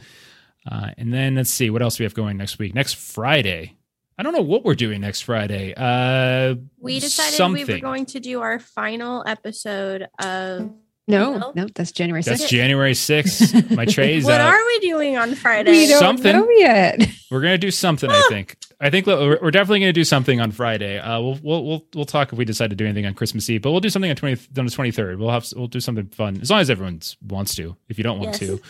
uh, 0.70 0.90
and 0.98 1.14
then 1.14 1.36
let's 1.36 1.50
see 1.50 1.70
what 1.70 1.82
else 1.82 1.98
we 2.00 2.04
have 2.04 2.14
going 2.14 2.36
next 2.38 2.60
week. 2.60 2.76
Next 2.76 2.96
Friday, 2.96 3.78
I 4.18 4.24
don't 4.24 4.34
know 4.34 4.42
what 4.42 4.66
we're 4.66 4.76
doing 4.76 5.00
next 5.02 5.22
Friday. 5.22 5.74
Uh, 5.76 6.56
We 6.80 7.00
decided 7.00 7.54
we 7.54 7.64
were 7.64 7.80
going 7.80 8.06
to 8.08 8.20
do 8.20 8.42
our 8.42 8.60
final 8.60 9.24
episode 9.26 10.08
of. 10.20 10.70
No, 11.08 11.38
No? 11.38 11.52
no, 11.56 11.68
that's 11.74 11.92
January 11.92 12.22
6th. 12.22 12.26
That's 12.26 12.50
January 12.50 12.94
6th. 12.94 13.76
My 13.76 13.86
tray's 13.86 14.24
What 14.26 14.40
out. 14.40 14.54
are 14.54 14.66
we 14.66 14.80
doing 14.80 15.18
on 15.18 15.36
Friday? 15.36 15.72
we 15.72 15.88
don't 15.88 16.00
Something. 16.00 16.36
know 16.36 16.48
yet. 16.52 17.02
We're 17.32 17.42
gonna 17.42 17.58
do 17.58 17.72
something. 17.72 18.10
I 18.10 18.22
think. 18.30 18.58
I 18.82 18.90
think 18.90 19.06
we're 19.06 19.40
we're 19.42 19.52
definitely 19.52 19.80
gonna 19.82 19.94
do 19.94 20.04
something 20.04 20.42
on 20.42 20.52
Friday. 20.52 20.98
Uh, 21.00 21.22
we'll 21.22 21.40
we'll 21.44 21.66
we'll 21.66 21.86
we'll 21.96 22.06
talk 22.06 22.34
if 22.34 22.38
we 22.38 22.44
decide 22.46 22.72
to 22.72 22.76
do 22.76 22.84
anything 22.86 23.06
on 23.06 23.14
Christmas 23.14 23.50
Eve, 23.50 23.62
but 23.62 23.72
we'll 23.72 23.80
do 23.80 23.90
something 23.90 24.10
on 24.10 24.16
twenty 24.18 24.42
on 24.58 24.66
the 24.66 24.72
twenty 24.72 24.92
third. 24.92 25.18
We'll 25.20 25.30
have 25.30 25.46
we'll 25.56 25.68
do 25.68 25.80
something 25.80 26.08
fun 26.08 26.40
as 26.42 26.50
long 26.50 26.60
as 26.62 26.70
everyone 26.70 27.00
wants 27.26 27.56
to. 27.56 27.76
If 27.90 27.98
you 27.98 28.04
don't 28.04 28.18
want 28.20 28.32
Yes. 28.32 28.40
to, 28.40 28.62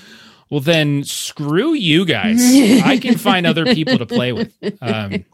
well 0.51 0.59
then 0.59 1.03
screw 1.05 1.73
you 1.73 2.05
guys. 2.05 2.39
I 2.83 2.99
can 3.01 3.17
find 3.17 3.47
other 3.47 3.65
people 3.73 3.97
to 3.97 4.05
play 4.05 4.31
with. 4.33 4.53
Um, 4.81 5.25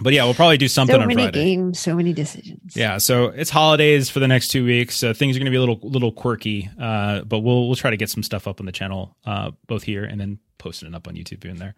but 0.00 0.12
yeah, 0.12 0.24
we'll 0.24 0.34
probably 0.34 0.56
do 0.56 0.68
something 0.68 0.94
so 0.96 1.00
on 1.00 1.08
many 1.08 1.24
Friday. 1.24 1.44
games, 1.44 1.78
so 1.78 1.94
many 1.94 2.12
decisions. 2.12 2.74
Yeah, 2.74 2.98
so 2.98 3.26
it's 3.26 3.50
holidays 3.50 4.08
for 4.08 4.20
the 4.20 4.28
next 4.28 4.48
two 4.48 4.64
weeks. 4.64 4.96
So 4.96 5.12
things 5.12 5.36
are 5.36 5.38
going 5.38 5.46
to 5.46 5.50
be 5.50 5.56
a 5.56 5.60
little 5.60 5.78
little 5.82 6.12
quirky, 6.12 6.70
uh, 6.80 7.22
but 7.22 7.40
we'll 7.40 7.66
we'll 7.66 7.76
try 7.76 7.90
to 7.90 7.96
get 7.96 8.08
some 8.08 8.22
stuff 8.22 8.48
up 8.48 8.60
on 8.60 8.66
the 8.66 8.72
channel, 8.72 9.16
uh, 9.26 9.50
both 9.66 9.82
here 9.82 10.04
and 10.04 10.20
then 10.20 10.38
posting 10.58 10.88
it 10.88 10.94
up 10.94 11.08
on 11.08 11.14
YouTube 11.14 11.44
and 11.44 11.58
there. 11.58 11.74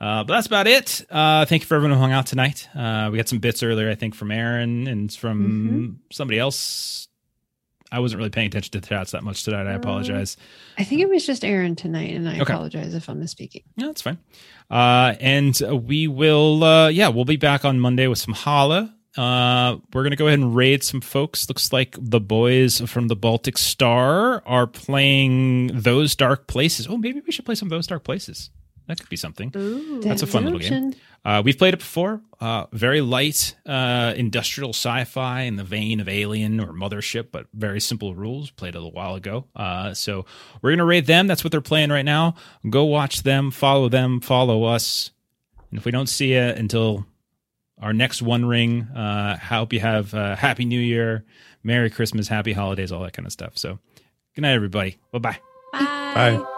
Uh, 0.00 0.24
but 0.24 0.34
that's 0.34 0.46
about 0.46 0.66
it. 0.66 1.06
Uh, 1.08 1.46
thank 1.46 1.62
you 1.62 1.66
for 1.66 1.76
everyone 1.76 1.96
who 1.96 2.00
hung 2.02 2.12
out 2.12 2.26
tonight. 2.26 2.68
Uh, 2.74 3.08
we 3.10 3.16
got 3.16 3.28
some 3.28 3.38
bits 3.38 3.62
earlier, 3.62 3.88
I 3.88 3.94
think, 3.94 4.14
from 4.14 4.30
Aaron 4.30 4.86
and 4.88 5.12
from 5.12 6.00
somebody 6.12 6.38
else. 6.38 7.08
I 7.92 8.00
wasn't 8.00 8.18
really 8.18 8.30
paying 8.30 8.48
attention 8.48 8.72
to 8.72 8.80
the 8.80 8.86
chats 8.86 9.12
that 9.12 9.22
much 9.22 9.44
tonight. 9.44 9.66
I 9.68 9.74
apologize. 9.74 10.36
I 10.78 10.84
think 10.84 11.00
it 11.00 11.08
was 11.08 11.24
just 11.24 11.44
Aaron 11.44 11.76
tonight, 11.76 12.12
and 12.14 12.28
I 12.28 12.40
Okay. 12.40 12.52
apologize 12.52 12.94
if 12.94 13.08
I'm 13.08 13.20
misspeaking. 13.22 13.62
No, 13.76 13.86
that's 13.86 14.02
fine. 14.02 14.18
Uh, 14.70 15.14
and 15.20 15.56
we 15.86 16.08
will, 16.08 16.64
uh, 16.64 16.88
yeah, 16.88 17.08
we'll 17.08 17.24
be 17.24 17.36
back 17.36 17.64
on 17.64 17.78
Monday 17.78 18.06
with 18.08 18.18
some 18.18 18.34
holla. 18.34 18.94
uh, 19.16 19.76
we're 19.92 20.02
going 20.02 20.10
to 20.10 20.16
go 20.16 20.26
ahead 20.26 20.40
and 20.40 20.56
raid 20.56 20.82
some 20.82 21.00
folks. 21.00 21.48
Looks 21.48 21.72
like 21.72 21.96
the 22.00 22.18
boys 22.18 22.80
from 22.80 23.06
the 23.06 23.14
Baltic 23.14 23.56
Star 23.56 24.42
are 24.44 24.66
playing 24.66 25.70
Those 25.72 26.16
Dark 26.16 26.48
Places. 26.48 26.88
Oh, 26.88 26.96
maybe 26.96 27.20
we 27.24 27.30
should 27.30 27.44
play 27.44 27.54
some 27.54 27.68
Those 27.68 27.86
Dark 27.86 28.02
Places. 28.02 28.50
That 28.86 29.00
could 29.00 29.08
be 29.08 29.16
something. 29.16 29.50
Ooh. 29.56 30.00
That's 30.00 30.22
a 30.22 30.26
fun 30.26 30.44
little 30.44 30.58
game. 30.58 30.94
Uh, 31.24 31.40
we've 31.42 31.56
played 31.56 31.72
it 31.72 31.78
before. 31.78 32.20
Uh, 32.38 32.66
very 32.72 33.00
light 33.00 33.56
uh, 33.64 34.12
industrial 34.14 34.70
sci-fi 34.70 35.42
in 35.42 35.56
the 35.56 35.64
vein 35.64 36.00
of 36.00 36.08
Alien 36.08 36.60
or 36.60 36.72
Mothership, 36.74 37.28
but 37.32 37.46
very 37.54 37.80
simple 37.80 38.14
rules. 38.14 38.50
Played 38.50 38.74
a 38.74 38.78
little 38.78 38.92
while 38.92 39.14
ago. 39.14 39.46
Uh, 39.56 39.94
so 39.94 40.26
we're 40.60 40.70
gonna 40.70 40.84
raid 40.84 41.06
them. 41.06 41.26
That's 41.26 41.42
what 41.42 41.50
they're 41.50 41.62
playing 41.62 41.90
right 41.90 42.04
now. 42.04 42.34
Go 42.68 42.84
watch 42.84 43.22
them. 43.22 43.50
Follow 43.50 43.88
them. 43.88 44.20
Follow 44.20 44.64
us. 44.64 45.12
And 45.70 45.78
if 45.78 45.86
we 45.86 45.90
don't 45.90 46.08
see 46.08 46.34
you 46.34 46.40
until 46.40 47.06
our 47.80 47.94
next 47.94 48.20
One 48.20 48.44
Ring, 48.44 48.82
uh, 48.82 49.38
hope 49.38 49.72
you 49.72 49.80
have 49.80 50.12
a 50.12 50.36
Happy 50.36 50.66
New 50.66 50.80
Year, 50.80 51.24
Merry 51.62 51.88
Christmas, 51.88 52.28
Happy 52.28 52.52
Holidays, 52.52 52.92
all 52.92 53.02
that 53.02 53.14
kind 53.14 53.26
of 53.26 53.32
stuff. 53.32 53.56
So 53.56 53.78
good 54.34 54.42
night, 54.42 54.52
everybody. 54.52 54.98
Bye 55.10 55.18
bye. 55.20 55.38
Bye. 55.72 56.14
Bye. 56.14 56.50